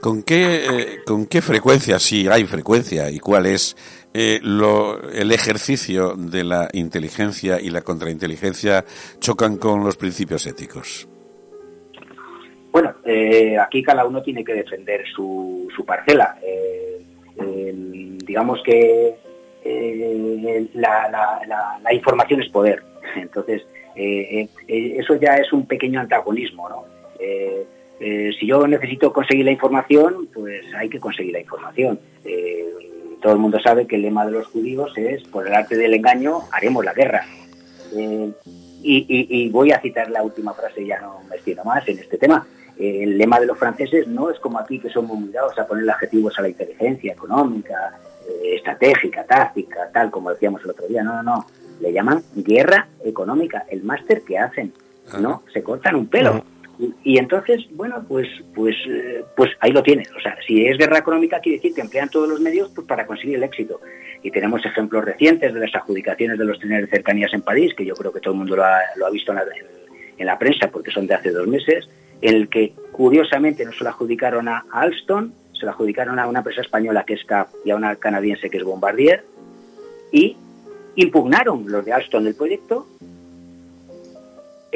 ¿Con 0.01 0.23
qué, 0.23 0.67
eh, 0.67 0.99
¿Con 1.05 1.27
qué 1.27 1.41
frecuencia, 1.43 1.99
si 1.99 2.29
hay 2.29 2.45
frecuencia, 2.45 3.11
y 3.11 3.19
cuál 3.19 3.47
es 3.47 3.77
eh, 4.15 4.39
lo, 4.43 5.11
el 5.11 5.33
ejercicio 5.33 6.15
de 6.17 6.45
la 6.45 6.69
inteligencia 6.73 7.61
y 7.61 7.71
la 7.71 7.81
contrainteligencia 7.81 8.85
chocan 9.19 9.57
con 9.57 9.83
los 9.85 9.97
principios 9.97 10.47
éticos? 10.47 11.09
Bueno, 12.71 12.95
eh, 13.05 13.57
aquí 13.59 13.83
cada 13.83 14.05
uno 14.05 14.23
tiene 14.23 14.45
que 14.45 14.55
defender 14.55 15.03
su, 15.15 15.69
su 15.75 15.85
parcela. 15.85 16.39
digamos 18.27 18.63
que 18.65 19.15
la, 20.75 21.41
la, 21.83 21.95
información 21.95 22.43
es 22.43 22.51
poder. 22.51 22.83
Entonces, 23.17 23.63
eso 23.97 25.15
ya 25.17 25.37
es 25.37 25.53
un 25.53 25.67
pequeño 25.67 26.01
antagonismo, 26.01 26.69
¿no? 26.69 26.85
Si 27.99 28.47
yo 28.47 28.67
necesito 28.67 29.13
conseguir 29.13 29.45
la 29.45 29.53
información, 29.53 30.29
pues 30.33 30.63
hay 30.75 30.89
que 30.89 31.01
conseguir 31.01 31.33
la 31.33 31.41
información. 31.41 31.99
todo 33.23 33.33
el 33.33 33.39
mundo 33.39 33.59
sabe 33.61 33.87
que 33.87 33.97
el 33.97 34.03
lema 34.03 34.27
de 34.27 34.33
los 34.33 34.47
judíos 34.47 34.93
es, 34.97 35.23
por 35.25 35.47
el 35.47 35.55
arte 35.55 35.77
del 35.77 35.95
engaño, 35.95 36.41
haremos 36.53 36.85
la 36.85 36.93
guerra. 36.93 37.27
Y, 38.83 39.49
voy 39.51 39.73
a 39.73 39.81
citar 39.81 40.11
la 40.11 40.23
última 40.23 40.53
frase, 40.55 40.85
ya 40.85 41.01
no 41.01 41.21
me 41.29 41.37
extiendo 41.37 41.65
más 41.65 41.87
en 41.89 41.99
este 41.99 42.19
tema. 42.19 42.47
el 42.79 43.17
lema 43.17 43.41
de 43.41 43.47
los 43.47 43.59
franceses 43.59 44.07
no 44.07 44.31
es 44.31 44.39
como 44.39 44.59
aquí 44.59 44.79
que 44.79 44.91
somos 44.91 45.19
muy 45.19 45.31
dados 45.31 45.59
a 45.59 45.67
poner 45.67 45.89
adjetivos 45.89 46.39
a 46.39 46.43
la 46.43 46.49
inteligencia 46.49 47.13
económica, 47.15 47.99
eh, 48.29 48.57
estratégica, 48.57 49.25
táctica, 49.25 49.89
tal 49.93 50.11
como 50.11 50.31
decíamos 50.31 50.63
el 50.65 50.71
otro 50.71 50.87
día. 50.87 51.03
No, 51.03 51.15
no, 51.15 51.23
no. 51.23 51.47
Le 51.81 51.93
llaman 51.93 52.23
guerra 52.35 52.89
económica, 53.05 53.65
el 53.71 53.83
máster 53.83 54.23
que 54.23 54.39
hacen. 54.39 54.73
No, 55.21 55.43
se 55.53 55.63
cortan 55.63 55.95
un 55.95 56.09
pelo. 56.09 56.45
Y, 57.05 57.19
entonces, 57.19 57.67
bueno, 57.73 58.05
pues, 58.07 58.29
pues, 58.55 58.77
eh, 58.89 59.25
pues 59.35 59.51
ahí 59.61 59.73
lo 59.73 59.83
tienes. 59.83 60.11
O 60.13 60.21
sea, 60.21 60.37
si 60.47 60.67
es 60.67 60.77
guerra 60.77 60.99
económica, 60.99 61.41
quiere 61.41 61.59
decir 61.59 61.75
que 61.75 61.81
emplean 61.81 62.11
todos 62.11 62.29
los 62.29 62.41
medios 62.41 62.71
pues, 62.75 62.87
para 62.87 63.07
conseguir 63.07 63.37
el 63.37 63.45
éxito. 63.45 63.81
Y 64.23 64.31
tenemos 64.31 64.65
ejemplos 64.65 65.05
recientes 65.05 65.55
de 65.55 65.61
las 65.61 65.75
adjudicaciones 65.75 66.39
de 66.39 66.45
los 66.45 66.59
trenes 66.59 66.83
de 66.83 66.89
cercanías 66.89 67.33
en 67.33 67.43
París, 67.43 67.73
que 67.75 67.85
yo 67.85 67.95
creo 67.95 68.13
que 68.13 68.21
todo 68.21 68.35
el 68.35 68.39
mundo 68.39 68.57
lo 68.57 68.65
ha, 68.65 68.81
lo 68.97 69.07
ha 69.07 69.11
visto 69.11 69.33
en 69.33 69.37
la, 69.37 69.45
en 70.19 70.27
la, 70.27 70.39
prensa 70.39 70.71
porque 70.71 70.91
son 70.91 71.07
de 71.07 71.15
hace 71.15 71.31
dos 71.31 71.47
meses, 71.47 71.89
el 72.21 72.49
que 72.49 72.75
curiosamente 72.93 73.65
no 73.65 73.73
se 73.73 73.85
lo 73.85 73.91
adjudicaron 73.91 74.49
a 74.49 74.65
Alstom, 74.71 75.33
se 75.53 75.65
lo 75.65 75.71
adjudicaron 75.71 76.19
a 76.19 76.27
una 76.27 76.41
empresa 76.41 76.61
española 76.61 77.05
que 77.05 77.15
es 77.15 77.25
CAP 77.25 77.49
y 77.65 77.71
a 77.71 77.77
una 77.77 77.97
canadiense 77.97 78.51
que 78.51 78.59
es 78.59 78.65
Bombardier, 78.65 79.25
y 80.13 80.37
impugnaron 80.97 81.65
los 81.71 81.85
de 81.85 81.93
Alstom 81.93 82.27
el 82.27 82.35
proyecto 82.35 82.87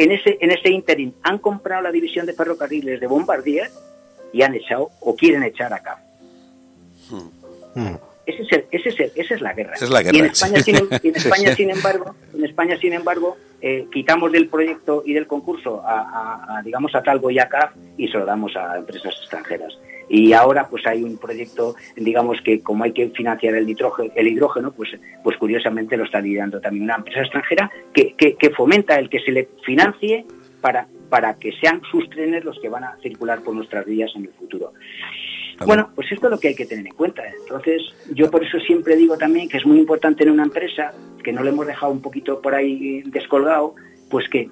en 0.01 0.13
ese, 0.13 0.39
en 0.41 0.51
ese 0.51 0.71
interim 0.71 1.13
han 1.23 1.39
comprado 1.39 1.83
la 1.83 1.93
división 1.93 2.25
de 2.25 2.33
ferrocarriles 2.33 3.01
de 3.01 3.07
Bombardier 3.07 3.71
y 4.33 4.43
han 4.43 4.55
echado 4.55 4.91
o 5.01 5.15
quieren 5.15 5.43
echar 5.43 5.73
a 5.75 5.81
cabo. 5.81 6.01
Hmm. 7.75 7.95
Ese 8.25 8.43
es 8.43 8.87
ese 8.87 9.13
esa 9.15 9.35
es 9.35 9.41
la 9.41 9.53
guerra. 9.53 9.75
y 10.13 10.19
en 10.19 10.25
España, 10.27 10.63
sin, 11.57 11.71
embargo, 11.71 12.15
en 12.35 12.45
España, 12.45 12.79
sin 12.79 12.93
embargo, 12.93 13.37
eh, 13.61 13.87
quitamos 13.93 14.33
del 14.33 14.49
proyecto 14.49 15.03
y 15.05 15.13
del 15.13 15.27
concurso 15.27 15.83
a, 15.85 16.63
digamos 16.65 16.95
a 16.95 17.03
Talgo 17.03 17.31
y 17.31 17.39
a 17.39 17.49
CAF 17.49 17.73
y 17.97 18.09
se 18.09 18.19
lo 18.19 18.25
damos 18.25 18.57
a 18.57 18.79
empresas 18.79 19.15
extranjeras. 19.21 19.77
Y 20.13 20.33
ahora 20.33 20.67
pues 20.69 20.85
hay 20.89 21.05
un 21.05 21.17
proyecto, 21.19 21.77
digamos 21.95 22.39
que 22.45 22.61
como 22.61 22.83
hay 22.83 22.93
que 22.93 23.11
financiar 23.11 23.55
el 23.55 23.65
nitrógeno, 23.65 24.13
el 24.17 24.27
hidrógeno, 24.27 24.73
pues, 24.73 24.91
pues 25.23 25.37
curiosamente 25.37 25.97
lo 25.97 26.05
está 26.05 26.21
liderando 26.21 26.61
también 26.61 26.85
una 26.85 26.97
empresa 26.97 27.21
extranjera 27.21 27.71
que, 27.95 28.17
que, 28.17 28.51
fomenta 28.51 28.99
el 28.99 29.09
que 29.09 29.21
se 29.21 29.31
le 29.31 29.49
financie 29.65 30.27
para, 30.61 30.89
para 31.09 31.35
que 31.35 31.53
sean 31.61 31.81
sus 31.93 32.11
trenes 32.11 32.45
los 32.45 32.59
que 32.61 32.69
van 32.69 32.83
a 32.83 32.97
circular 33.01 33.41
por 33.43 33.55
nuestras 33.55 33.87
vías 33.87 34.11
en 34.17 34.25
el 34.25 34.33
futuro. 34.33 34.73
Bueno, 35.65 35.91
pues 35.95 36.11
esto 36.11 36.27
es 36.27 36.31
lo 36.33 36.41
que 36.41 36.49
hay 36.49 36.55
que 36.57 36.67
tener 36.67 36.87
en 36.87 36.95
cuenta. 36.95 37.23
Entonces, 37.43 37.83
yo 38.13 38.31
por 38.31 38.43
eso 38.43 38.59
siempre 38.61 38.97
digo 38.97 39.17
también 39.17 39.49
que 39.49 39.59
es 39.59 39.67
muy 39.67 39.79
importante 39.79 40.25
en 40.25 40.31
una 40.31 40.43
empresa, 40.43 40.93
que 41.23 41.33
no 41.33 41.45
le 41.45 41.51
hemos 41.51 41.67
dejado 41.67 41.93
un 41.93 42.01
poquito 42.01 42.41
por 42.41 42.55
ahí 42.55 43.03
descolgado, 43.07 43.75
pues 44.09 44.29
que, 44.29 44.51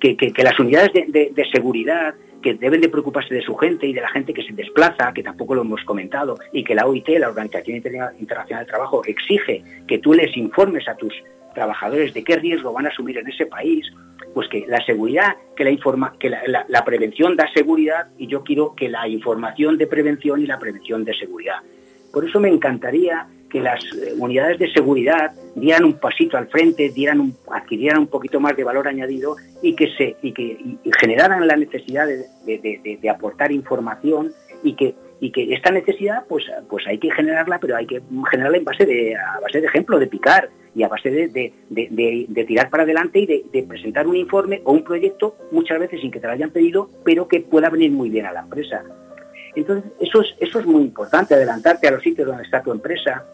que, 0.00 0.32
las 0.42 0.58
unidades 0.58 0.92
de, 0.92 1.46
seguridad, 1.52 2.14
que 2.42 2.54
deben 2.54 2.80
de 2.80 2.88
preocuparse 2.88 3.34
de 3.34 3.42
su 3.42 3.54
gente 3.56 3.86
y 3.86 3.92
de 3.92 4.00
la 4.00 4.08
gente 4.08 4.32
que 4.32 4.42
se 4.42 4.52
desplaza, 4.52 5.12
que 5.12 5.22
tampoco 5.22 5.54
lo 5.54 5.62
hemos 5.62 5.82
comentado, 5.84 6.36
y 6.52 6.64
que 6.64 6.74
la 6.74 6.86
OIT, 6.86 7.08
la 7.18 7.28
Organización 7.28 7.76
Internacional 7.76 8.64
del 8.64 8.70
Trabajo, 8.70 9.02
exige 9.04 9.62
que 9.86 9.98
tú 9.98 10.12
les 10.12 10.36
informes 10.36 10.88
a 10.88 10.96
tus 10.96 11.12
trabajadores 11.54 12.14
de 12.14 12.22
qué 12.22 12.36
riesgo 12.36 12.72
van 12.72 12.86
a 12.86 12.90
asumir 12.90 13.18
en 13.18 13.28
ese 13.28 13.46
país, 13.46 13.86
pues 14.34 14.48
que 14.48 14.66
la 14.68 14.84
seguridad, 14.84 15.36
que 15.56 15.64
la 15.64 15.70
informa, 15.70 16.14
que 16.18 16.30
la 16.30 16.84
prevención 16.84 17.36
da 17.36 17.50
seguridad 17.52 18.08
y 18.18 18.26
yo 18.26 18.44
quiero 18.44 18.74
que 18.74 18.88
la 18.88 19.08
información 19.08 19.78
de 19.78 19.86
prevención 19.86 20.40
y 20.40 20.46
la 20.46 20.58
prevención 20.58 21.04
de 21.04 21.14
seguridad. 21.14 21.56
Por 22.12 22.28
eso 22.28 22.40
me 22.40 22.48
encantaría 22.48 23.26
que 23.48 23.60
las 23.60 23.82
eh, 23.94 24.14
unidades 24.18 24.58
de 24.58 24.70
seguridad 24.72 25.32
dieran 25.54 25.84
un 25.84 25.94
pasito 25.94 26.36
al 26.36 26.48
frente, 26.48 26.90
dieran 26.90 27.20
un, 27.20 27.36
adquirieran 27.50 28.00
un 28.00 28.06
poquito 28.06 28.40
más 28.40 28.56
de 28.56 28.64
valor 28.64 28.88
añadido 28.88 29.36
y 29.62 29.74
que 29.74 29.88
se 29.96 30.16
y 30.22 30.32
que 30.32 30.58
generaran 31.00 31.46
la 31.46 31.56
necesidad 31.56 32.06
de, 32.06 33.10
aportar 33.10 33.52
información 33.52 34.32
y 34.62 34.74
que 34.74 34.94
y 35.20 35.30
que 35.30 35.52
esta 35.52 35.70
necesidad 35.70 36.24
pues 36.28 36.44
pues 36.68 36.86
hay 36.86 36.98
que 36.98 37.10
generarla 37.10 37.58
pero 37.58 37.76
hay 37.76 37.86
que 37.86 38.00
generarla 38.30 38.58
en 38.58 38.64
base 38.64 38.86
de 38.86 39.16
a 39.16 39.40
base 39.40 39.60
de 39.60 39.66
ejemplo 39.66 39.98
de 39.98 40.06
picar 40.06 40.50
y 40.74 40.82
a 40.82 40.88
base 40.88 41.10
de, 41.10 41.52
de 41.70 42.44
tirar 42.44 42.70
para 42.70 42.84
adelante 42.84 43.18
y 43.18 43.26
de, 43.26 43.62
presentar 43.68 44.06
un 44.06 44.16
informe 44.16 44.60
o 44.64 44.72
un 44.72 44.84
proyecto 44.84 45.36
muchas 45.50 45.80
veces 45.80 46.00
sin 46.00 46.10
que 46.10 46.20
te 46.20 46.26
lo 46.26 46.34
hayan 46.34 46.50
pedido 46.50 46.90
pero 47.04 47.26
que 47.26 47.40
pueda 47.40 47.70
venir 47.70 47.90
muy 47.90 48.10
bien 48.10 48.26
a 48.26 48.32
la 48.32 48.40
empresa 48.40 48.84
entonces 49.54 49.90
eso 50.00 50.20
es 50.20 50.28
eso 50.40 50.60
es 50.60 50.66
muy 50.66 50.82
importante 50.82 51.34
adelantarte 51.34 51.88
a 51.88 51.92
los 51.92 52.02
sitios 52.02 52.26
donde 52.26 52.44
está 52.44 52.62
tu 52.62 52.72
empresa 52.72 53.24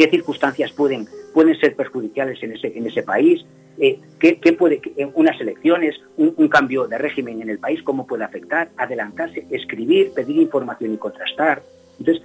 qué 0.00 0.08
circunstancias 0.08 0.72
pueden, 0.72 1.06
pueden 1.34 1.60
ser 1.60 1.76
perjudiciales 1.76 2.42
en 2.42 2.52
ese, 2.52 2.72
en 2.74 2.86
ese 2.86 3.02
país, 3.02 3.44
eh, 3.78 4.00
qué, 4.18 4.52
puede, 4.54 4.80
unas 5.14 5.38
elecciones, 5.38 5.94
un, 6.16 6.48
cambio 6.48 6.86
de 6.86 6.96
régimen 6.96 7.42
en 7.42 7.50
el 7.50 7.58
país, 7.58 7.82
cómo 7.82 8.06
puede 8.06 8.24
afectar, 8.24 8.70
adelantarse, 8.78 9.46
escribir, 9.50 10.12
pedir 10.14 10.38
información 10.38 10.94
y 10.94 10.96
contrastar. 10.96 11.62
Entonces, 11.98 12.24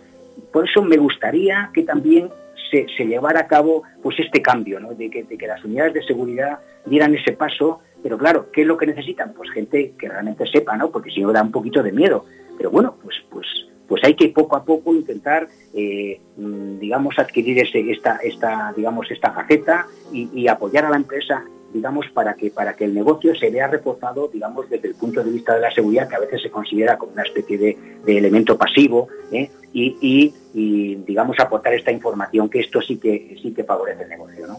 por 0.53 0.69
eso 0.69 0.81
me 0.83 0.95
gustaría 0.95 1.69
que 1.73 1.83
también 1.83 2.29
se, 2.71 2.85
llevara 3.05 3.41
a 3.41 3.47
cabo 3.47 3.83
pues 4.01 4.17
este 4.19 4.41
cambio, 4.41 4.79
¿no? 4.79 4.93
de, 4.93 5.09
que, 5.09 5.23
de 5.23 5.37
que 5.37 5.47
las 5.47 5.61
unidades 5.65 5.95
de 5.95 6.03
seguridad 6.03 6.59
dieran 6.85 7.13
ese 7.13 7.33
paso, 7.33 7.81
pero 8.01 8.17
claro, 8.17 8.51
¿qué 8.53 8.61
es 8.61 8.67
lo 8.67 8.77
que 8.77 8.87
necesitan? 8.87 9.33
Pues 9.33 9.51
gente 9.51 9.95
que 9.99 10.07
realmente 10.07 10.45
sepa, 10.47 10.77
¿no? 10.77 10.91
porque 10.91 11.11
si 11.11 11.19
no 11.21 11.33
da 11.33 11.43
un 11.43 11.51
poquito 11.51 11.83
de 11.83 11.91
miedo. 11.91 12.25
Pero 12.57 12.71
bueno, 12.71 12.95
pues, 13.01 13.15
pues 13.29 13.45
pues 13.87 14.03
hay 14.03 14.15
que 14.15 14.29
poco 14.29 14.55
a 14.55 14.63
poco 14.63 14.93
intentar, 14.93 15.47
eh, 15.73 16.19
mm, 16.37 16.79
digamos, 16.79 17.17
adquirir 17.19 17.59
ese, 17.59 17.79
esta, 17.91 18.17
esta, 18.17 18.73
digamos, 18.75 19.09
esta 19.11 19.31
faceta 19.31 19.87
y, 20.11 20.47
apoyar 20.47 20.85
a 20.85 20.89
la 20.89 20.95
empresa, 20.95 21.43
digamos, 21.73 22.07
para 22.13 22.35
que, 22.35 22.51
para 22.51 22.75
que 22.75 22.85
el 22.85 22.93
negocio 22.93 23.35
se 23.35 23.49
vea 23.49 23.67
reforzado, 23.67 24.29
digamos, 24.31 24.69
desde 24.69 24.87
el 24.87 24.95
punto 24.95 25.23
de 25.23 25.31
vista 25.31 25.55
de 25.55 25.61
la 25.61 25.71
seguridad, 25.71 26.07
que 26.07 26.15
a 26.15 26.19
veces 26.19 26.41
se 26.41 26.49
considera 26.49 26.97
como 26.97 27.13
una 27.13 27.23
especie 27.23 27.57
de, 27.57 27.77
elemento 28.05 28.57
pasivo, 28.57 29.07
¿eh? 29.31 29.49
y, 29.73 30.33
y, 30.53 30.95
digamos, 31.05 31.37
aportar 31.39 31.73
esta 31.73 31.91
información, 31.91 32.49
que 32.49 32.59
esto 32.61 32.81
sí 32.81 32.97
que, 32.97 33.37
sí 33.41 33.53
que 33.53 33.63
favorece 33.63 34.03
el 34.03 34.09
negocio, 34.09 34.47
¿no? 34.47 34.57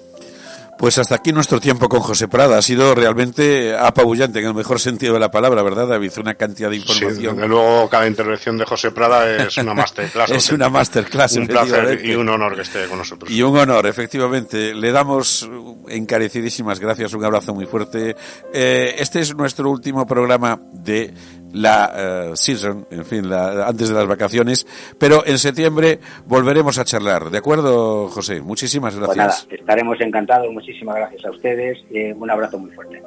Pues 0.78 0.98
hasta 0.98 1.14
aquí 1.14 1.32
nuestro 1.32 1.58
tiempo 1.58 1.88
con 1.88 2.00
José 2.00 2.28
Prada. 2.28 2.58
Ha 2.58 2.62
sido 2.62 2.94
realmente 2.94 3.74
apabullante, 3.76 4.40
en 4.40 4.46
el 4.46 4.54
mejor 4.54 4.78
sentido 4.78 5.14
de 5.14 5.20
la 5.20 5.30
palabra, 5.30 5.62
¿verdad, 5.62 5.88
David? 5.88 6.12
Una 6.18 6.34
cantidad 6.34 6.68
de 6.68 6.76
información. 6.76 7.36
Sí, 7.36 7.46
luego 7.46 7.88
cada 7.88 8.06
intervención 8.06 8.58
de 8.58 8.66
José 8.66 8.90
Prada 8.90 9.46
es 9.46 9.56
una 9.56 9.74
masterclass. 9.74 10.30
es 10.32 10.52
una 10.52 10.68
masterclass, 10.68 11.36
Un 11.36 11.46
placer 11.46 12.04
y 12.04 12.14
un 12.14 12.28
honor 12.28 12.54
que 12.54 12.62
esté 12.62 12.86
con 12.86 12.98
nosotros. 12.98 13.30
Y 13.30 13.42
un 13.42 13.56
honor, 13.56 13.86
efectivamente. 13.86 14.74
Le 14.74 14.92
damos 14.92 15.48
encarecidísimas 15.88 16.78
gracias, 16.78 17.14
un 17.14 17.24
abrazo 17.24 17.54
muy 17.54 17.66
fuerte. 17.66 18.14
Eh, 18.52 18.96
este 18.98 19.20
es 19.20 19.34
nuestro 19.34 19.70
último 19.70 20.06
programa 20.06 20.60
de 20.72 21.14
la 21.56 21.92
eh, 21.94 22.30
season, 22.34 22.86
en 22.90 23.04
fin, 23.04 23.28
la, 23.28 23.66
antes 23.66 23.88
de 23.88 23.94
las 23.94 24.06
vacaciones, 24.06 24.66
pero 24.98 25.26
en 25.26 25.38
septiembre 25.38 25.98
volveremos 26.26 26.78
a 26.78 26.84
charlar. 26.84 27.30
¿De 27.30 27.38
acuerdo, 27.38 28.08
José? 28.08 28.40
Muchísimas 28.40 28.94
pues 28.94 29.16
gracias. 29.16 29.48
estaremos 29.50 30.00
encantados. 30.00 30.52
Muchísimas 30.52 30.96
gracias 30.96 31.24
a 31.24 31.30
ustedes. 31.30 31.78
Eh, 31.90 32.14
un 32.14 32.30
abrazo 32.30 32.58
muy 32.58 32.70
fuerte. 32.72 33.02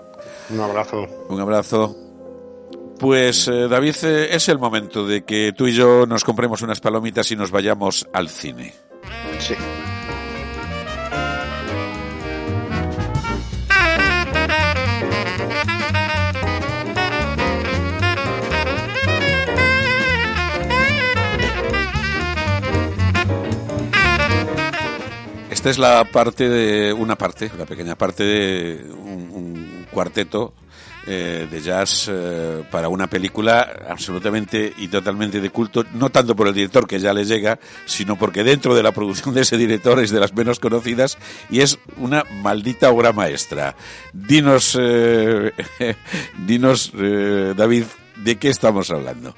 Un 0.50 0.60
abrazo. 0.60 1.08
Un 1.30 1.40
abrazo. 1.40 1.96
Pues 3.00 3.48
eh, 3.48 3.68
David, 3.70 3.96
es 4.04 4.50
el 4.50 4.60
momento 4.60 5.08
de 5.08 5.24
que 5.24 5.54
tú 5.56 5.68
y 5.68 5.74
yo 5.74 6.06
nos 6.06 6.26
compremos 6.26 6.62
unas 6.62 6.82
palomitas 6.82 7.32
y 7.32 7.36
nos 7.36 7.52
vayamos 7.52 8.08
al 8.12 8.28
cine. 8.28 8.74
Sí. 9.40 9.56
Esta 25.60 25.72
es 25.72 25.78
la 25.78 26.06
parte 26.06 26.48
de 26.48 26.94
una 26.94 27.18
parte, 27.18 27.52
la 27.58 27.66
pequeña 27.66 27.98
parte 27.98 28.24
de 28.24 28.82
un, 28.94 29.86
cuarteto 29.92 30.54
eh, 31.06 31.50
de 31.52 31.62
jazz 31.62 32.08
eh, 32.10 32.64
para 32.72 32.88
una 32.88 33.08
película 33.08 33.70
absolutamente 33.90 34.72
y 34.78 34.88
totalmente 34.88 35.42
de 35.42 35.50
culto, 35.50 35.84
no 35.96 36.12
tanto 36.12 36.34
por 36.34 36.48
el 36.48 36.54
director 36.54 36.88
que 36.88 37.02
ya 37.02 37.12
le 37.12 37.26
llega, 37.26 37.60
sino 37.86 38.16
porque 38.16 38.46
dentro 38.46 38.74
de 38.74 38.84
la 38.84 38.94
producción 38.94 39.36
de 39.36 39.42
ese 39.42 39.58
director 39.58 40.00
es 40.00 40.12
de 40.12 40.22
las 40.22 40.34
menos 40.34 40.62
conocidas 40.62 41.18
y 41.50 41.60
es 41.60 41.78
una 41.98 42.24
maldita 42.42 42.90
obra 42.90 43.12
maestra. 43.12 43.76
Dinos, 44.14 44.78
eh, 44.80 45.52
dinos 46.48 46.94
David, 46.94 47.84
¿de 48.16 48.38
qué 48.38 48.48
estamos 48.48 48.92
hablando? 48.92 49.36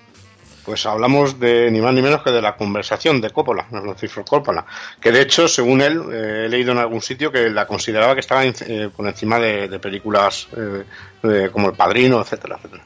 Pues 0.66 0.86
hablamos 0.86 1.40
de 1.40 1.72
ni 1.72 1.82
más 1.82 1.94
ni 1.94 2.02
menos 2.02 2.22
que 2.22 2.30
de 2.32 2.42
la 2.42 2.56
conversación 2.56 3.20
de 3.20 3.32
Coppola, 3.32 3.66
Francis 3.70 4.12
Ford 4.12 4.26
Coppola, 4.28 4.66
que 5.02 5.12
de 5.12 5.22
hecho, 5.22 5.48
según 5.48 5.82
él, 5.82 6.02
eh, 6.12 6.44
he 6.46 6.50
leído 6.50 6.72
en 6.72 6.78
algún 6.78 7.02
sitio 7.02 7.32
que 7.32 7.50
la 7.50 7.66
consideraba 7.66 8.14
que 8.14 8.20
estaba 8.20 8.46
en- 8.46 8.54
eh, 8.68 8.90
por 8.96 9.08
encima 9.08 9.40
de, 9.40 9.68
de 9.68 9.80
películas 9.80 10.48
eh, 10.56 10.84
de- 11.24 11.50
como 11.50 11.70
El 11.70 11.76
Padrino, 11.76 12.22
etcétera, 12.22 12.58
etcétera. 12.58 12.84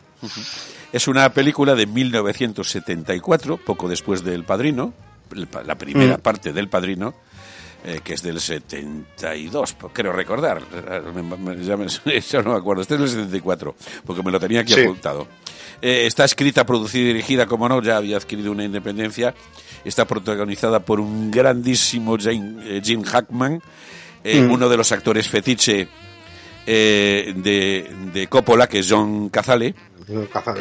Es 0.93 1.07
una 1.09 1.29
película 1.29 1.75
de 1.75 1.85
1974, 1.85 3.57
poco 3.57 3.87
después 3.89 4.23
del 4.23 4.43
Padrino, 4.43 4.93
el 5.35 5.47
pa- 5.47 5.63
la 5.63 5.75
primera 5.75 6.17
Mm. 6.17 6.21
parte 6.21 6.53
del 6.53 6.69
Padrino, 6.69 7.13
eh, 7.83 7.99
que 8.03 8.13
es 8.13 8.23
del 8.23 8.39
72, 8.39 9.73
po- 9.73 9.89
creo 9.89 10.11
recordar. 10.13 10.61
eh, 10.73 11.01
ya 11.61 11.77
me- 11.77 11.87
ya 12.21 12.41
no 12.41 12.51
me 12.53 12.57
acuerdo. 12.57 12.81
Este 12.81 12.95
es 12.95 12.99
del 13.01 13.09
74, 13.09 13.75
porque 14.05 14.23
me 14.23 14.31
lo 14.31 14.39
tenía 14.39 14.61
aquí 14.61 14.73
Sí. 14.73 14.81
apuntado. 14.81 15.27
Eh, 15.81 16.05
está 16.05 16.23
escrita, 16.25 16.65
producida 16.65 17.01
y 17.03 17.07
dirigida, 17.07 17.45
como 17.47 17.67
no, 17.67 17.81
ya 17.81 17.97
había 17.97 18.17
adquirido 18.17 18.51
una 18.51 18.63
independencia. 18.63 19.33
Está 19.83 20.05
protagonizada 20.05 20.79
por 20.79 20.99
un 20.99 21.29
grandísimo 21.29 22.17
Jane- 22.17 22.77
eh, 22.77 22.81
Jim 22.83 23.03
Hackman, 23.03 23.61
Mm. 24.23 24.51
uno 24.51 24.67
de 24.69 24.77
los 24.77 24.91
actores 24.91 25.27
fetiche 25.29 25.87
de, 26.65 27.87
de 28.13 28.27
Coppola, 28.27 28.67
que 28.67 28.79
es 28.79 28.87
John 28.89 29.29
Cazale. 29.29 29.75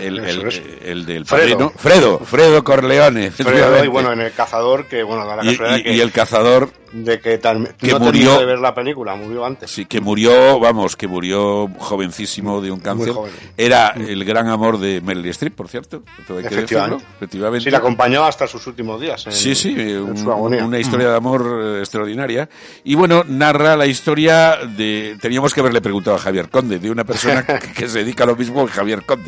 El, 0.01 0.19
el- 0.21 0.47
es. 0.49 0.63
el 0.83 1.05
del 1.07 1.27
Fredo. 1.27 1.71
Fredo, 1.77 2.19
Fredo 2.21 2.65
Corleone. 2.65 3.31
Fredo, 3.31 3.85
y 3.85 3.89
bueno, 3.89 4.13
en 4.13 4.21
El 4.21 4.33
Cazador, 4.33 4.87
que 4.87 5.03
bueno, 5.03 5.27
da 5.27 5.37
la 5.37 5.45
Y- 5.45 5.51
y- 5.55 5.83
que, 5.83 5.93
y 5.95 6.01
el 6.01 6.13
cazador 6.13 6.71
de 6.93 7.19
que, 7.21 7.39
tal, 7.39 7.75
que 7.77 7.89
no 7.89 7.99
murió- 7.99 8.39
de 8.39 8.45
ver 8.45 8.61
la 8.61 8.73
película, 8.73 9.17
murió 9.17 9.45
antes. 9.45 9.69
Sí, 9.71 9.85
que 9.87 10.01
murió, 10.01 10.61
vamos, 10.61 10.95
que 10.97 11.09
murió 11.09 11.69
jovencísimo 11.79 12.61
de 12.61 12.71
un 12.71 12.79
cáncer. 12.79 13.13
Era 13.57 13.89
el 13.89 14.25
gran 14.25 14.49
amor 14.49 14.79
de 14.79 15.01
Meryl 15.01 15.27
Streep, 15.27 15.55
por 15.57 15.69
cierto. 15.69 16.05
hay 16.07 16.25
que 16.43 16.47
Efectivamente. 16.55 16.97
decirlo, 16.99 17.17
efectivamente. 17.17 17.65
Sí, 17.65 17.71
la 17.71 17.79
acompañó 17.79 18.25
hasta 18.25 18.47
sus 18.47 18.65
últimos 18.69 19.01
días. 19.01 19.27
en- 19.27 19.33
Sí, 19.33 19.55
sí, 19.57 19.75
en 19.77 20.03
un- 20.03 20.17
su 20.17 20.31
agonía. 20.31 20.65
una 20.65 20.79
historia 20.79 21.09
de 21.11 21.17
amor 21.17 21.45
eh, 21.61 21.81
extraordinaria. 21.81 22.49
Y 22.85 22.95
bueno, 22.95 23.25
narra 23.27 23.77
la 23.77 23.87
historia 23.87 24.57
de... 24.77 25.17
Teníamos 25.21 25.53
que 25.53 25.61
haberle 25.61 25.81
preguntado 25.81 26.17
a 26.17 26.21
Javier 26.21 26.49
Conde, 26.49 26.79
de 26.79 26.91
una 26.91 27.03
persona 27.05 27.45
que, 27.61 27.73
que 27.73 27.89
se 27.89 27.99
dedica 27.99 28.23
a 28.23 28.29
lo 28.29 28.37
mismo 28.37 28.65
que 28.67 28.73
Javier 28.73 29.03
Conde. 29.05 29.24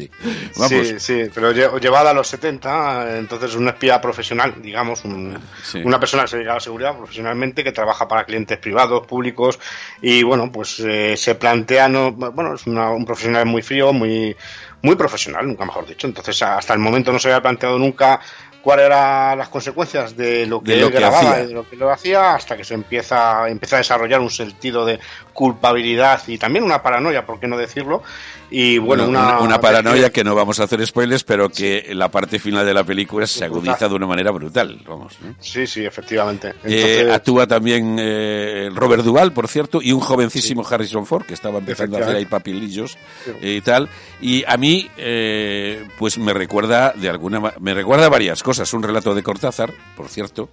Vamos, 0.57 0.69
Sí, 0.69 1.01
sí, 1.01 1.23
pero 1.35 1.53
lle- 1.53 1.81
llevada 1.81 2.11
a 2.11 2.15
los 2.15 2.29
70, 2.29 3.19
entonces 3.19 3.55
un 3.55 3.69
espía 3.69 4.01
profesional, 4.01 4.55
digamos, 4.61 5.05
un- 5.05 5.39
Sí. 5.63 5.81
una 5.85 5.99
persona 5.99 6.23
que 6.25 6.29
se 6.29 6.37
dedica 6.37 6.53
a 6.53 6.55
la 6.57 6.61
seguridad 6.61 6.97
profesionalmente, 6.97 7.65
que 7.65 7.73
trabaja 7.73 8.07
para 8.09 8.25
clientes 8.25 8.59
privados, 8.59 9.07
públicos, 9.07 9.59
y 10.03 10.23
bueno, 10.23 10.51
pues 10.53 10.81
eh, 10.81 11.17
se 11.17 11.35
plantea, 11.35 11.89
no, 11.89 12.13
bueno, 12.13 12.55
es 12.55 12.67
una- 12.67 12.91
un 12.91 13.05
profesional 13.05 13.47
muy 13.47 13.63
frío, 13.63 13.93
muy, 13.93 14.37
muy 14.83 14.95
profesional, 14.97 15.47
nunca 15.47 15.65
mejor 15.65 15.87
dicho. 15.87 16.07
Entonces, 16.07 16.41
hasta 16.43 16.73
el 16.73 16.79
momento 16.79 17.13
no 17.13 17.19
se 17.19 17.29
había 17.29 17.43
planteado 17.43 17.79
nunca 17.79 18.21
cuáles 18.63 18.87
eran 18.87 19.39
las 19.39 19.49
consecuencias 19.49 20.17
de 20.17 20.45
lo 20.45 20.61
que 20.61 20.73
De 20.73 20.81
lo 20.81 20.87
él 20.89 20.93
que 20.93 20.99
grababa 20.99 21.31
hacía. 21.31 21.45
y 21.45 21.47
de 21.47 21.55
lo 21.55 21.69
que 21.71 21.77
lo 21.77 21.91
hacía 21.93 22.35
hasta 22.35 22.57
que 22.57 22.65
se 22.65 22.75
empieza, 22.75 23.49
empieza 23.49 23.77
a 23.77 23.79
desarrollar 23.79 24.21
un 24.21 24.31
sentido 24.31 24.85
de 24.85 24.99
culpabilidad 25.33 26.21
y 26.27 26.37
también 26.37 26.65
una 26.65 26.83
paranoia, 26.83 27.25
por 27.25 27.39
qué 27.39 27.47
no 27.47 27.57
decirlo, 27.57 28.03
y 28.51 28.79
bueno, 28.79 29.09
una, 29.09 29.41
una 29.41 29.61
paranoia 29.61 30.11
que 30.11 30.23
no 30.23 30.35
vamos 30.35 30.61
a 30.61 30.65
hacer 30.65 30.85
spoilers, 30.87 31.25
pero 31.25 31.49
que 31.49 31.87
en 31.89 31.99
la 31.99 32.11
parte 32.11 32.39
final 32.39 32.65
de 32.65 32.73
la 32.73 32.85
película 32.85 33.27
se 33.27 33.45
agudiza 33.45 33.89
de 33.89 33.95
una 33.95 34.07
manera 34.07 34.31
brutal. 34.31 34.81
Vamos, 34.87 35.17
¿no? 35.21 35.35
Sí, 35.41 35.67
sí, 35.67 35.85
efectivamente. 35.85 36.49
Eh, 36.49 36.55
Entonces, 36.65 37.11
actúa 37.11 37.47
también 37.47 37.97
eh, 37.99 38.71
Robert 38.73 39.03
Duvall, 39.03 39.33
por 39.33 39.49
cierto, 39.49 39.81
y 39.83 39.93
un 39.93 40.01
jovencísimo 40.01 40.65
Harrison 40.69 41.07
Ford, 41.07 41.25
que 41.25 41.35
estaba 41.35 41.59
empezando 41.59 41.97
a 41.99 42.01
hacer 42.01 42.17
ahí 42.17 42.27
papilillos 42.27 42.97
eh, 43.41 43.57
y 43.57 43.61
tal. 43.61 43.89
Y 44.21 44.45
a 44.47 44.57
mí, 44.57 44.89
eh, 44.97 45.87
pues 45.99 46.19
me 46.19 46.33
recuerda 46.33 46.93
de 46.93 47.09
alguna 47.09 47.55
me 47.61 47.75
recuerda 47.75 48.09
varias 48.09 48.43
cosas. 48.43 48.73
Un 48.73 48.83
relato 48.83 49.15
de 49.15 49.23
Cortázar, 49.23 49.73
por 49.97 50.09
cierto, 50.09 50.49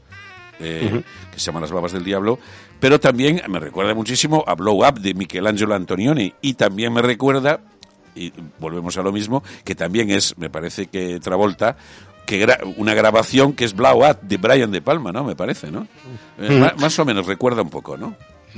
eh, 0.59 1.03
que 1.31 1.39
se 1.39 1.45
llama 1.45 1.59
Las 1.61 1.71
babas 1.71 1.91
del 1.91 2.03
diablo, 2.03 2.39
pero 2.79 2.99
también 2.99 3.41
me 3.49 3.59
recuerda 3.59 3.93
muchísimo 3.93 4.43
a 4.47 4.55
Blow 4.55 4.85
Up 4.87 4.99
de 4.99 5.13
Michelangelo 5.13 5.75
Antonioni 5.75 6.33
y 6.41 6.53
también 6.53 6.93
me 6.93 7.01
recuerda 7.01 7.61
y 8.15 8.31
volvemos 8.59 8.97
a 8.97 9.01
lo 9.01 9.11
mismo, 9.11 9.43
que 9.63 9.75
también 9.75 10.09
es, 10.11 10.37
me 10.37 10.49
parece 10.49 10.87
que 10.87 11.19
Travolta, 11.19 11.75
que 12.25 12.45
gra- 12.45 12.73
una 12.77 12.93
grabación 12.93 13.53
que 13.53 13.65
es 13.65 13.73
Up 13.73 14.19
de 14.21 14.37
Brian 14.37 14.71
De 14.71 14.81
Palma, 14.81 15.11
¿no? 15.11 15.23
Me 15.23 15.35
parece, 15.35 15.71
¿no? 15.71 15.87
Eh, 16.39 16.71
más 16.79 16.97
o 16.99 17.05
menos 17.05 17.25
recuerda 17.25 17.61
un 17.61 17.69
poco, 17.69 17.97
¿no? 17.97 18.15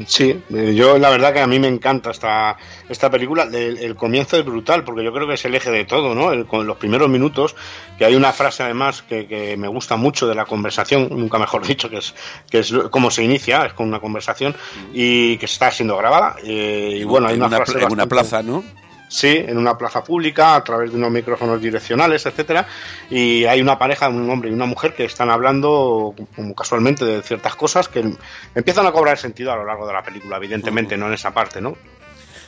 Sí, 0.08 0.38
eh, 0.54 0.74
yo 0.76 0.98
la 0.98 1.10
verdad 1.10 1.32
que 1.34 1.40
a 1.40 1.48
mí 1.48 1.58
me 1.58 1.70
encanta 1.70 2.12
esta, 2.12 2.58
esta 2.90 3.10
película. 3.10 3.44
El, 3.44 3.78
el 3.78 3.96
comienzo 3.96 4.36
es 4.38 4.44
brutal 4.44 4.84
porque 4.84 5.06
yo 5.06 5.14
creo 5.14 5.26
que 5.26 5.36
es 5.36 5.46
el 5.46 5.56
eje 5.56 5.72
de 5.72 5.86
todo, 5.86 6.14
¿no? 6.14 6.34
El- 6.34 6.46
con 6.46 6.68
los 6.68 6.76
primeros 6.76 7.08
minutos, 7.10 7.56
que 7.98 8.04
hay 8.04 8.14
una 8.14 8.34
frase 8.34 8.62
además 8.64 9.04
que, 9.04 9.26
que 9.26 9.56
me 9.56 9.70
gusta 9.70 9.96
mucho 9.96 10.28
de 10.28 10.36
la 10.36 10.44
conversación, 10.46 11.08
nunca 11.12 11.40
mejor 11.40 11.66
dicho, 11.68 11.90
que 11.90 12.00
es, 12.00 12.14
que 12.50 12.60
es 12.60 12.74
cómo 12.92 13.10
se 13.10 13.24
inicia, 13.24 13.66
es 13.66 13.72
con 13.74 13.88
una 13.88 14.02
conversación 14.02 14.54
y 14.94 15.38
que 15.38 15.46
está 15.46 15.72
siendo 15.72 15.96
grabada. 15.96 16.36
eh, 16.44 16.98
y 17.00 17.04
bueno, 17.06 17.28
hay 17.30 17.38
una, 17.38 17.48
una, 17.48 17.56
frase 17.58 17.72
pla- 17.74 17.88
en 17.88 17.94
una 17.94 18.06
plaza, 18.06 18.44
¿no? 18.44 18.66
Sí, 19.08 19.28
en 19.38 19.58
una 19.58 19.78
plaza 19.78 20.04
pública, 20.04 20.56
a 20.56 20.64
través 20.64 20.92
de 20.92 20.98
unos 20.98 21.12
micrófonos 21.12 21.62
direccionales, 21.62 22.26
etcétera, 22.26 22.68
y 23.10 23.46
hay 23.46 23.62
una 23.62 23.78
pareja, 23.78 24.10
un 24.10 24.30
hombre 24.30 24.50
y 24.50 24.54
una 24.54 24.66
mujer 24.66 24.94
que 24.96 25.06
están 25.06 25.30
hablando 25.30 26.16
como 26.36 26.56
casualmente 26.56 27.06
de 27.06 27.22
ciertas 27.22 27.56
cosas 27.56 27.88
que 27.88 28.04
empiezan 28.56 28.86
a 28.88 28.92
cobrar 28.92 29.18
sentido 29.18 29.52
a 29.52 29.56
lo 29.56 29.66
largo 29.66 29.86
de 29.88 29.94
la 29.94 30.02
película, 30.04 30.38
evidentemente, 30.38 30.98
no 30.98 31.08
en 31.08 31.14
esa 31.14 31.32
parte, 31.34 31.62
¿no? 31.62 31.78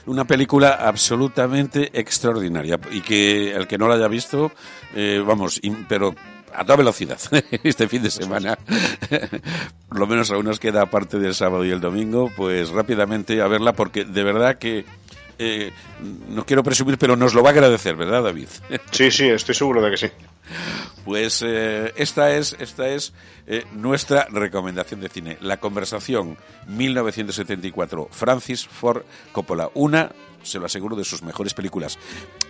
Una 0.07 0.25
película 0.25 0.71
absolutamente 0.81 1.91
extraordinaria 1.99 2.79
y 2.91 3.01
que 3.01 3.51
el 3.51 3.67
que 3.67 3.77
no 3.77 3.87
la 3.87 3.95
haya 3.95 4.07
visto, 4.07 4.51
eh, 4.95 5.21
vamos, 5.25 5.59
in- 5.63 5.85
pero 5.87 6.15
a 6.55 6.63
toda 6.63 6.77
velocidad 6.77 7.19
este 7.63 7.87
fin 7.87 8.01
de 8.01 8.09
semana, 8.09 8.57
por 9.89 9.99
lo 9.99 10.07
menos 10.07 10.31
aún 10.31 10.45
nos 10.45 10.59
queda 10.59 10.81
aparte 10.81 11.19
del 11.19 11.35
sábado 11.35 11.65
y 11.65 11.71
el 11.71 11.81
domingo, 11.81 12.31
pues 12.35 12.69
rápidamente 12.69 13.41
a 13.41 13.47
verla 13.47 13.73
porque 13.73 14.05
de 14.05 14.23
verdad 14.23 14.57
que 14.57 14.85
eh, 15.39 15.71
no 16.29 16.45
quiero 16.45 16.63
presumir, 16.63 16.97
pero 16.97 17.15
nos 17.15 17.33
lo 17.33 17.41
va 17.43 17.49
a 17.49 17.53
agradecer, 17.53 17.95
¿verdad, 17.95 18.23
David? 18.23 18.47
Sí, 18.91 19.11
sí, 19.11 19.27
estoy 19.29 19.55
seguro 19.55 19.81
de 19.81 19.91
que 19.91 19.97
sí. 19.97 20.07
Pues 21.05 21.41
eh, 21.45 21.93
esta 21.95 22.35
es, 22.35 22.55
esta 22.59 22.87
es 22.89 23.13
eh, 23.47 23.63
nuestra 23.73 24.27
recomendación 24.29 24.99
de 25.01 25.09
cine. 25.09 25.37
La 25.41 25.57
conversación 25.57 26.37
1974, 26.67 28.09
Francis 28.11 28.65
Ford 28.67 29.03
Coppola. 29.31 29.69
Una, 29.73 30.11
se 30.43 30.59
lo 30.59 30.65
aseguro, 30.65 30.95
de 30.95 31.03
sus 31.03 31.21
mejores 31.23 31.53
películas. 31.53 31.97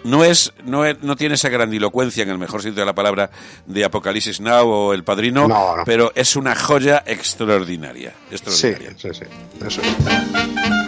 No 0.03 0.23
es, 0.23 0.53
no 0.63 0.85
es- 0.85 1.01
no 1.01 1.15
tiene 1.15 1.35
esa 1.35 1.49
grandilocuencia 1.49 2.23
en 2.23 2.29
el 2.29 2.37
mejor 2.37 2.61
sentido 2.61 2.81
de 2.81 2.85
la 2.87 2.95
palabra 2.95 3.29
de 3.65 3.83
Apocalipsis 3.85 4.39
Now 4.41 4.67
o 4.69 4.93
El 4.93 5.03
Padrino, 5.03 5.47
No, 5.47 5.77
no. 5.77 5.83
pero 5.85 6.11
es 6.15 6.35
una 6.35 6.55
joya 6.55 7.03
extraordinaria. 7.05 8.13
Sí, 8.29 8.35
extraordinaria. 8.35 8.93
sí, 8.97 9.09
sí. 9.13 9.25
Eso 9.65 9.81
es. 9.81 10.86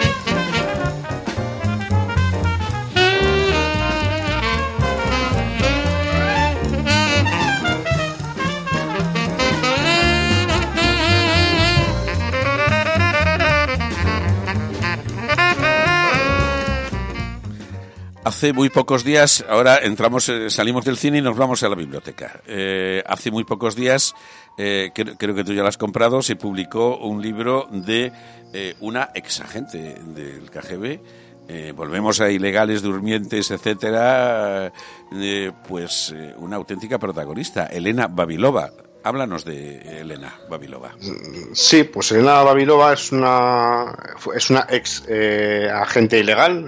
Hace 18.26 18.52
muy 18.52 18.70
pocos 18.70 19.06
días, 19.06 19.46
ahora 19.48 19.78
entramos, 19.78 20.28
eh, 20.28 20.50
salimos 20.50 20.84
del 20.84 20.98
cine 20.98 21.20
y 21.20 21.22
nos 21.22 21.38
vamos 21.38 21.64
a 21.64 21.70
la 21.70 21.76
biblioteca. 21.76 22.42
Eh, 22.46 23.02
hace 23.08 23.32
muy 23.32 23.46
pocos 23.46 23.76
días, 23.76 24.14
eh, 24.58 24.92
creo, 24.94 25.16
creo 25.18 25.34
que 25.34 25.46
tú 25.46 25.54
ya 25.54 25.62
lo 25.62 25.70
has 25.70 25.78
comprado, 25.78 26.22
se 26.22 26.36
publicó 26.36 26.98
un 26.98 27.22
libro 27.22 27.68
de 27.72 28.12
eh, 28.54 28.76
una 28.82 29.10
exagente 29.16 29.96
del 30.06 30.52
KGB. 30.52 31.00
Eh, 31.48 31.74
volvemos 31.74 32.20
a 32.20 32.30
ilegales, 32.30 32.82
durmientes, 32.82 33.52
etcétera. 33.52 34.72
eh, 35.14 35.52
pues 35.68 36.14
una 36.38 36.58
auténtica 36.58 37.00
protagonista, 37.00 37.68
Elena 37.68 38.08
Babilova. 38.08 38.70
Háblanos 39.02 39.46
de 39.46 40.02
Elena 40.02 40.36
Babilova. 40.50 40.94
Sí, 41.54 41.86
pues 41.86 42.12
Elena 42.12 42.44
Babilova 42.44 42.92
es 42.94 43.14
una 43.14 43.96
es 44.36 44.50
una 44.50 44.68
ex 44.70 45.04
agente 45.74 46.20
ilegal 46.20 46.66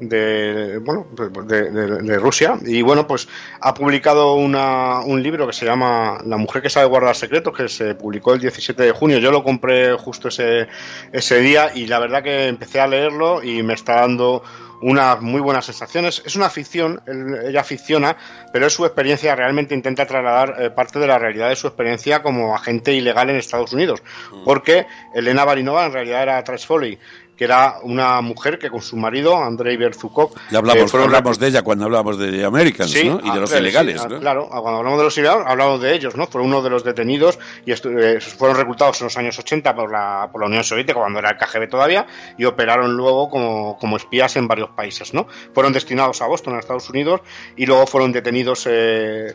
de, 0.00 0.78
bueno 0.78 1.06
de, 1.46 1.70
de- 1.70 2.02
de 2.02 2.18
Rusia 2.18 2.56
y 2.64 2.82
bueno 2.82 3.06
pues 3.06 3.28
ha 3.60 3.74
publicado 3.74 4.34
una, 4.34 5.00
un 5.00 5.22
libro 5.22 5.46
que 5.46 5.52
se 5.52 5.66
llama 5.66 6.18
La 6.24 6.36
mujer 6.36 6.62
que 6.62 6.70
sabe 6.70 6.86
guardar 6.86 7.14
secretos 7.16 7.56
que 7.56 7.68
se 7.68 7.94
publicó 7.94 8.32
el 8.34 8.40
17 8.40 8.82
de 8.82 8.92
junio. 8.92 9.18
Yo 9.18 9.30
lo 9.32 9.42
compré 9.42 9.94
justo 9.94 10.28
ese 10.28 10.68
ese 11.12 11.40
día 11.40 11.72
y 11.74 11.86
la 11.86 11.98
verdad 11.98 12.22
que 12.22 12.48
empecé 12.48 12.80
a 12.80 12.86
leerlo 12.86 13.42
y 13.42 13.62
me 13.62 13.74
está 13.74 13.96
dando 14.00 14.42
unas 14.80 15.20
muy 15.20 15.40
buenas 15.40 15.64
sensaciones. 15.64 16.22
Es 16.24 16.36
una 16.36 16.48
ficción, 16.50 17.02
ella 17.44 17.64
ficciona, 17.64 18.16
pero 18.52 18.66
es 18.68 18.72
su 18.72 18.84
experiencia, 18.84 19.34
realmente 19.34 19.74
intenta 19.74 20.06
trasladar 20.06 20.54
eh, 20.60 20.70
parte 20.70 21.00
de 21.00 21.08
la 21.08 21.18
realidad 21.18 21.48
de 21.48 21.56
su 21.56 21.66
experiencia 21.66 22.22
como 22.22 22.54
agente 22.54 22.92
ilegal 22.92 23.28
en 23.28 23.34
Estados 23.36 23.72
Unidos. 23.72 24.04
Porque 24.44 24.86
Elena 25.14 25.44
Barinova 25.44 25.84
en 25.86 25.92
realidad 25.92 26.22
era 26.22 26.44
Trace 26.44 26.64
Foley, 26.64 26.96
que 27.38 27.44
era 27.44 27.76
una 27.84 28.20
mujer 28.20 28.58
que 28.58 28.68
con 28.68 28.82
su 28.82 28.96
marido, 28.96 29.36
Andrei 29.36 29.76
Berzukov... 29.76 30.32
Ya 30.50 30.58
hablamos, 30.58 30.92
hablamos 30.92 31.38
de 31.38 31.46
ella 31.46 31.62
cuando 31.62 31.84
hablábamos 31.84 32.18
de 32.18 32.44
Americans, 32.44 32.92
¿no? 33.04 33.20
Y 33.22 33.30
de 33.30 33.40
los 33.40 33.52
ilegales, 33.52 34.04
¿no? 34.08 34.18
Claro, 34.18 34.48
cuando 34.48 34.78
hablamos 34.78 34.98
de 34.98 35.04
los 35.04 35.18
ilegales, 35.18 35.46
hablamos 35.46 35.80
de 35.80 35.94
ellos, 35.94 36.16
¿no? 36.16 36.26
Fueron 36.26 36.48
uno 36.48 36.62
de 36.62 36.70
los 36.70 36.82
detenidos 36.82 37.38
y 37.64 37.72
fueron 37.74 38.56
reclutados 38.56 39.00
en 39.00 39.04
los 39.04 39.16
años 39.16 39.38
80 39.38 39.72
por 39.76 39.92
la, 39.92 40.28
por 40.32 40.40
la 40.40 40.48
Unión 40.48 40.64
Soviética, 40.64 40.98
cuando 40.98 41.20
era 41.20 41.30
el 41.30 41.36
KGB 41.36 41.68
todavía, 41.68 42.08
y 42.36 42.44
operaron 42.44 42.96
luego 42.96 43.30
como, 43.30 43.78
como 43.78 43.96
espías 43.96 44.34
en 44.34 44.48
varios 44.48 44.70
países, 44.70 45.14
¿no? 45.14 45.28
Fueron 45.54 45.72
destinados 45.72 46.20
a 46.20 46.26
Boston, 46.26 46.56
a 46.56 46.58
Estados 46.58 46.90
Unidos, 46.90 47.20
y 47.56 47.66
luego 47.66 47.86
fueron 47.86 48.10
detenidos 48.10 48.66
eh, 48.68 49.32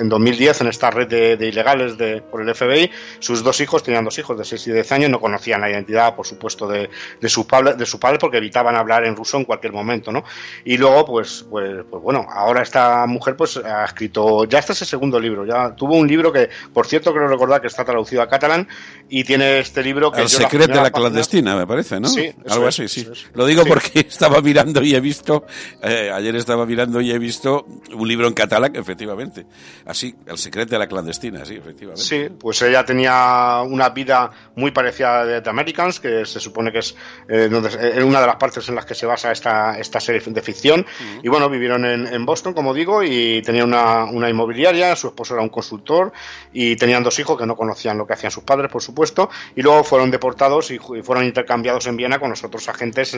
en, 0.00 0.08
2010 0.08 0.62
en 0.62 0.66
esta 0.66 0.90
red 0.90 1.06
de, 1.06 1.46
ilegales 1.46 1.96
de, 1.96 2.20
por 2.20 2.42
el 2.42 2.52
FBI. 2.52 2.90
Sus 3.20 3.44
dos 3.44 3.60
hijos, 3.60 3.84
tenían 3.84 4.04
dos 4.04 4.18
hijos 4.18 4.36
de 4.36 4.44
6 4.44 4.66
y 4.66 4.72
10 4.72 4.90
años, 4.90 5.10
no 5.10 5.20
conocían 5.20 5.60
la 5.60 5.70
identidad, 5.70 6.16
por 6.16 6.26
supuesto, 6.26 6.66
de, 6.66 6.90
de, 7.20 7.28
su, 7.28 7.43
padre, 7.46 7.74
de 7.74 7.86
su 7.86 7.98
padre 7.98 8.18
porque 8.18 8.38
evitaban 8.38 8.76
hablar 8.76 9.04
en 9.04 9.16
ruso 9.16 9.36
en 9.36 9.44
cualquier 9.44 9.72
momento, 9.72 10.12
¿no? 10.12 10.24
Y 10.64 10.76
luego, 10.76 11.04
pues, 11.06 11.44
pues, 11.48 11.84
pues 11.88 12.02
bueno, 12.02 12.26
ahora 12.30 12.62
esta 12.62 13.06
mujer 13.06 13.36
pues 13.36 13.56
ha 13.56 13.84
escrito, 13.84 14.44
ya 14.44 14.58
este 14.58 14.72
es 14.72 14.82
el 14.82 14.88
segundo 14.88 15.18
libro, 15.18 15.44
ya 15.46 15.74
tuvo 15.74 15.96
un 15.96 16.06
libro 16.06 16.32
que, 16.32 16.48
por 16.72 16.86
cierto, 16.86 17.12
creo 17.12 17.28
recordar 17.28 17.60
que 17.60 17.68
está 17.68 17.84
traducido 17.84 18.22
a 18.22 18.28
catalán 18.28 18.68
y 19.08 19.24
tiene 19.24 19.58
este 19.58 19.82
libro 19.82 20.10
que... 20.10 20.22
El 20.22 20.28
secreto 20.28 20.72
de 20.72 20.82
la 20.82 20.90
clandestina, 20.90 21.56
me 21.56 21.66
parece, 21.66 22.00
¿no? 22.00 22.08
Sí, 22.08 22.32
algo 22.48 22.66
así, 22.66 22.88
sí. 22.88 23.06
Lo 23.34 23.46
digo 23.46 23.64
porque 23.64 24.00
estaba 24.08 24.40
mirando 24.40 24.82
y 24.82 24.94
he 24.94 25.00
visto, 25.00 25.44
eh, 25.82 26.10
ayer 26.12 26.36
estaba 26.36 26.66
mirando 26.66 27.00
y 27.00 27.10
he 27.10 27.18
visto 27.18 27.66
un 27.94 28.08
libro 28.08 28.26
en 28.26 28.34
catalán, 28.34 28.74
efectivamente. 28.74 29.46
Así, 29.86 30.14
El 30.26 30.38
secreto 30.38 30.72
de 30.72 30.78
la 30.78 30.86
clandestina, 30.86 31.44
sí, 31.44 31.56
efectivamente. 31.56 32.02
Sí, 32.02 32.28
pues 32.38 32.62
ella 32.62 32.84
tenía 32.84 33.62
una 33.62 33.90
vida 33.90 34.30
muy 34.56 34.70
parecida 34.70 35.22
a 35.22 35.42
The 35.42 35.50
Americans, 35.50 36.00
que 36.00 36.24
se 36.24 36.40
supone 36.40 36.72
que 36.72 36.78
es 36.78 36.94
eh, 37.34 37.50
eh, 37.96 38.02
una 38.02 38.20
de 38.20 38.26
las 38.26 38.36
partes 38.36 38.68
en 38.68 38.74
las 38.74 38.84
que 38.84 38.94
se 38.94 39.06
basa 39.06 39.32
esta, 39.32 39.78
esta 39.78 40.00
serie 40.00 40.20
de 40.24 40.42
ficción. 40.42 40.86
Y 41.22 41.28
bueno, 41.28 41.50
vivieron 41.50 41.84
en, 41.84 42.24
Boston, 42.24 42.54
como 42.54 42.72
digo, 42.72 43.02
y 43.02 43.42
tenían 43.42 43.68
una, 43.68 44.04
una 44.04 44.30
inmobiliaria, 44.30 44.94
su 44.96 45.08
esposo 45.08 45.34
era 45.34 45.42
un 45.42 45.48
consultor 45.48 46.12
y 46.52 46.76
tenían 46.76 47.02
dos 47.02 47.18
hijos 47.18 47.38
que 47.38 47.46
no 47.46 47.56
conocían 47.56 47.98
lo 47.98 48.06
que 48.06 48.14
hacían 48.14 48.30
sus 48.30 48.44
padres, 48.44 48.70
por 48.70 48.82
supuesto, 48.82 49.28
y 49.56 49.62
luego 49.62 49.84
fueron 49.84 50.10
deportados 50.10 50.70
y, 50.70 50.78
fueron 50.78 51.24
intercambiados 51.24 51.86
en 51.86 51.96
Viena 51.96 52.18
con 52.18 52.30
los 52.30 52.42
otros 52.44 52.68
agentes 52.68 53.16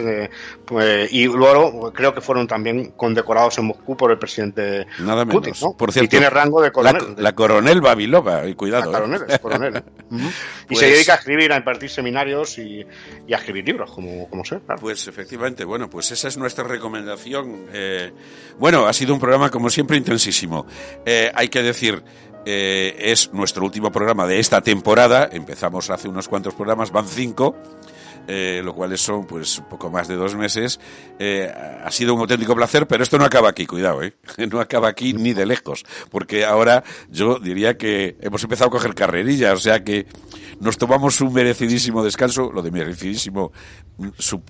pues, 0.64 1.12
y 1.12 1.26
luego 1.26 1.92
creo 1.92 2.14
que 2.14 2.20
fueron 2.20 2.46
también 2.46 2.92
condecorados 2.96 3.58
en 3.58 3.66
Moscú 3.66 3.96
por 3.96 4.10
el 4.10 4.18
presidente 4.18 4.86
Nada 4.98 5.24
menos. 5.24 5.42
Putin, 5.42 5.54
¿no? 5.60 5.76
Por 5.76 5.92
cierto, 5.92 6.06
y 6.06 6.08
tiene 6.08 6.30
rango 6.30 6.62
de 6.62 6.72
coronel. 6.72 7.14
La, 7.18 7.34
coronel 7.34 7.80
Babilova, 7.80 8.46
y 8.46 8.54
cuidado. 8.54 8.90
La 8.90 8.98
coronel, 8.98 9.22
es 9.28 9.38
coronel. 9.38 9.82
Y 10.68 10.74
se 10.74 10.80
pues 10.80 10.92
dedica 10.92 11.12
a 11.12 11.16
escribir, 11.16 11.52
a 11.52 11.56
impartir 11.56 11.90
seminarios 11.90 12.58
y, 12.58 12.84
a 13.32 13.36
escribir 13.36 13.64
libros, 13.66 13.90
como, 13.92 14.05
Pues 14.80 15.06
efectivamente, 15.08 15.64
bueno, 15.64 15.88
pues 15.90 16.10
esa 16.10 16.28
es 16.28 16.36
nuestra 16.36 16.64
recomendación. 16.64 17.66
Eh, 17.72 18.12
bueno, 18.58 18.86
ha 18.86 18.92
sido 18.92 19.14
un 19.14 19.20
programa, 19.20 19.50
como 19.50 19.70
siempre, 19.70 19.96
intensísimo. 19.96 20.66
Eh, 21.04 21.30
hay 21.34 21.48
que 21.48 21.62
decir, 21.62 22.02
eh, 22.44 22.94
es 22.98 23.32
nuestro 23.32 23.64
último 23.64 23.90
programa 23.90 24.26
de 24.26 24.38
esta 24.38 24.60
temporada. 24.60 25.28
Empezamos 25.32 25.90
hace 25.90 26.08
unos 26.08 26.28
cuantos 26.28 26.54
programas, 26.54 26.92
van 26.92 27.08
cinco. 27.08 27.56
Eh, 28.28 28.60
lo 28.64 28.74
cual 28.74 28.96
son 28.98 29.24
pues 29.24 29.62
poco 29.70 29.90
más 29.90 30.08
de 30.08 30.16
dos 30.16 30.34
meses. 30.34 30.80
Eh, 31.18 31.52
ha 31.84 31.90
sido 31.90 32.14
un 32.14 32.20
auténtico 32.20 32.56
placer, 32.56 32.86
pero 32.86 33.02
esto 33.02 33.18
no 33.18 33.24
acaba 33.24 33.50
aquí, 33.50 33.66
cuidado, 33.66 34.02
¿eh? 34.02 34.14
no 34.50 34.60
acaba 34.60 34.88
aquí 34.88 35.12
ni 35.12 35.32
de 35.32 35.46
lejos, 35.46 35.84
porque 36.10 36.44
ahora 36.44 36.82
yo 37.08 37.38
diría 37.38 37.76
que 37.76 38.16
hemos 38.20 38.42
empezado 38.42 38.68
a 38.68 38.70
coger 38.72 38.94
carrerilla, 38.94 39.52
o 39.52 39.58
sea 39.58 39.84
que 39.84 40.06
nos 40.60 40.76
tomamos 40.76 41.20
un 41.20 41.32
merecidísimo 41.32 42.02
descanso, 42.02 42.50
lo 42.52 42.62
de 42.62 42.70
merecidísimo, 42.70 43.52
su, 44.18 44.42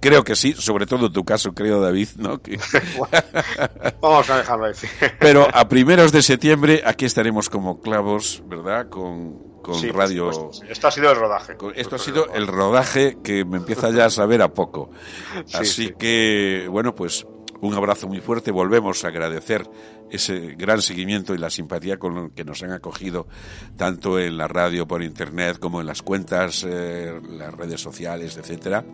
Creo 0.00 0.22
que 0.22 0.36
sí, 0.36 0.52
sobre 0.52 0.86
todo 0.86 1.06
en 1.06 1.12
tu 1.12 1.24
caso, 1.24 1.52
creo, 1.52 1.80
David, 1.80 2.08
¿no? 2.16 2.40
Vamos 4.00 4.30
a 4.30 4.38
dejarlo 4.38 4.66
decir. 4.66 4.88
Pero 5.18 5.48
a 5.52 5.68
primeros 5.68 6.12
de 6.12 6.22
septiembre 6.22 6.82
aquí 6.84 7.04
estaremos 7.04 7.50
como 7.50 7.80
clavos, 7.80 8.42
¿verdad? 8.46 8.88
Con, 8.88 9.47
con 9.62 9.82
radio. 9.92 10.50
Esto 10.68 10.88
ha 10.88 10.90
sido 10.90 11.10
el 11.10 11.16
rodaje. 11.16 11.56
Esto 11.74 11.96
ha 11.96 11.98
sido 11.98 12.32
el 12.32 12.46
rodaje 12.46 13.18
que 13.22 13.44
me 13.44 13.58
empieza 13.58 13.90
ya 13.90 14.06
a 14.06 14.10
saber 14.10 14.42
a 14.42 14.52
poco. 14.52 14.90
Así 15.52 15.94
que, 15.98 16.66
bueno, 16.70 16.94
pues 16.94 17.26
un 17.60 17.74
abrazo 17.74 18.08
muy 18.08 18.20
fuerte. 18.20 18.50
Volvemos 18.50 19.04
a 19.04 19.08
agradecer 19.08 19.68
ese 20.10 20.54
gran 20.56 20.80
seguimiento 20.80 21.34
y 21.34 21.38
la 21.38 21.50
simpatía 21.50 21.98
con 21.98 22.30
que 22.30 22.44
nos 22.44 22.62
han 22.62 22.72
acogido 22.72 23.26
tanto 23.76 24.18
en 24.18 24.38
la 24.38 24.48
radio 24.48 24.86
por 24.86 25.02
internet 25.02 25.58
como 25.58 25.80
en 25.80 25.86
las 25.86 26.02
cuentas, 26.02 26.64
eh, 26.66 27.20
las 27.28 27.52
redes 27.52 27.80
sociales, 27.80 28.36
etcétera 28.36 28.84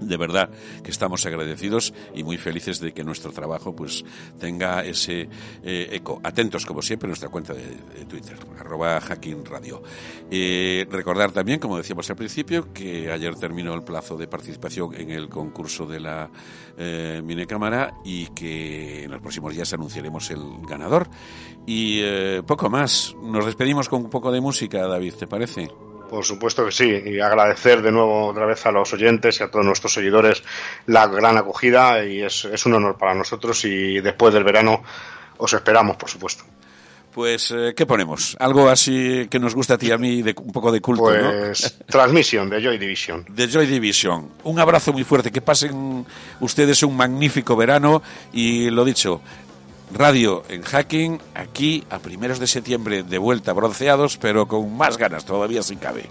de 0.00 0.16
verdad 0.16 0.50
que 0.82 0.90
estamos 0.90 1.24
agradecidos 1.26 1.92
y 2.14 2.22
muy 2.24 2.36
felices 2.36 2.80
de 2.80 2.92
que 2.92 3.04
nuestro 3.04 3.32
trabajo 3.32 3.74
pues 3.74 4.04
tenga 4.38 4.84
ese 4.84 5.28
eh, 5.62 5.88
eco. 5.92 6.20
Atentos 6.22 6.66
como 6.66 6.82
siempre 6.82 7.06
a 7.06 7.10
nuestra 7.10 7.28
cuenta 7.28 7.54
de, 7.54 8.04
Twitter, 8.08 8.36
arroba 8.58 9.00
hacking 9.00 9.44
radio. 9.44 9.82
Eh, 10.30 10.86
recordar 10.90 11.32
también, 11.32 11.58
como 11.58 11.76
decíamos 11.76 12.08
al 12.10 12.16
principio, 12.16 12.72
que 12.72 13.10
ayer 13.10 13.34
terminó 13.36 13.74
el 13.74 13.82
plazo 13.82 14.16
de 14.16 14.26
participación 14.26 14.94
en 14.94 15.10
el 15.10 15.28
concurso 15.28 15.86
de 15.86 16.00
la 16.00 16.30
eh, 16.76 17.20
Minecámara 17.24 17.94
y 18.04 18.26
que 18.28 19.04
en 19.04 19.10
los 19.10 19.20
próximos 19.20 19.54
días 19.54 19.72
anunciaremos 19.72 20.30
el 20.30 20.42
ganador. 20.68 21.08
Y 21.66 22.00
eh, 22.02 22.42
poco 22.46 22.70
más. 22.70 23.14
Nos 23.22 23.44
despedimos 23.44 23.88
con 23.88 24.04
un 24.04 24.10
poco 24.10 24.30
de 24.32 24.40
música, 24.40 24.86
David, 24.86 25.14
¿te 25.14 25.26
parece? 25.26 25.68
Por 26.08 26.24
supuesto 26.24 26.64
que 26.64 26.72
sí, 26.72 27.02
y 27.04 27.20
agradecer 27.20 27.82
de 27.82 27.92
nuevo 27.92 28.28
otra 28.28 28.46
vez 28.46 28.64
a 28.64 28.72
los 28.72 28.92
oyentes 28.92 29.40
y 29.40 29.42
a 29.42 29.50
todos 29.50 29.64
nuestros 29.64 29.92
seguidores 29.92 30.42
la 30.86 31.06
gran 31.06 31.36
acogida 31.36 32.04
y 32.04 32.22
es, 32.22 32.44
es 32.46 32.64
un 32.66 32.74
honor 32.74 32.96
para 32.96 33.14
nosotros 33.14 33.64
y 33.64 34.00
después 34.00 34.32
del 34.32 34.44
verano 34.44 34.82
os 35.36 35.52
esperamos, 35.52 35.96
por 35.96 36.08
supuesto. 36.08 36.44
Pues, 37.18 37.50
eh, 37.50 37.74
¿qué 37.74 37.84
ponemos? 37.84 38.36
Algo 38.38 38.68
así 38.68 39.26
que 39.28 39.40
nos 39.40 39.54
gusta 39.54 39.74
a 39.74 39.78
ti 39.78 39.88
y 39.88 39.90
a 39.90 39.98
mí, 39.98 40.22
de, 40.22 40.34
un 40.40 40.52
poco 40.52 40.70
de 40.70 40.80
culto, 40.80 41.02
pues, 41.02 41.78
transmisión 41.86 42.48
de 42.48 42.62
Joy 42.62 42.78
Division. 42.78 43.24
De 43.28 43.48
Joy 43.48 43.66
Division. 43.66 44.28
Un 44.44 44.60
abrazo 44.60 44.92
muy 44.92 45.04
fuerte, 45.04 45.32
que 45.32 45.40
pasen 45.40 46.06
ustedes 46.38 46.82
un 46.82 46.96
magnífico 46.96 47.56
verano 47.56 48.02
y 48.32 48.70
lo 48.70 48.84
dicho, 48.84 49.20
Radio 49.92 50.42
en 50.48 50.62
Hacking, 50.62 51.20
aquí 51.34 51.84
a 51.90 51.98
primeros 51.98 52.38
de 52.38 52.46
septiembre 52.46 53.02
de 53.02 53.18
vuelta 53.18 53.52
bronceados, 53.52 54.18
pero 54.18 54.46
con 54.46 54.76
más 54.76 54.98
ganas 54.98 55.24
todavía 55.24 55.62
sin 55.62 55.78
cabe. 55.78 56.04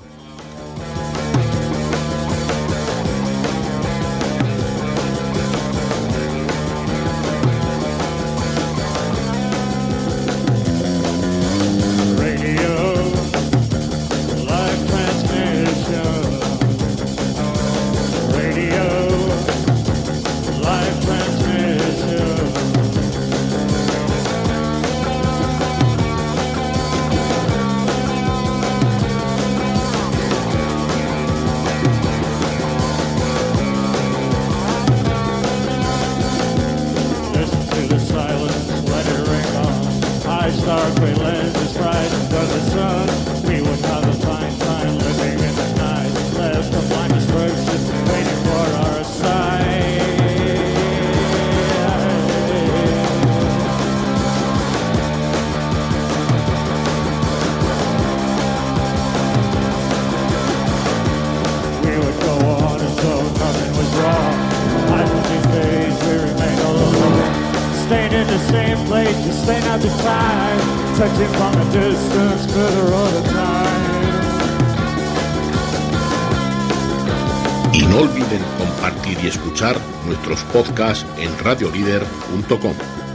En 81.27 81.37
radiolider.com. 81.43 83.06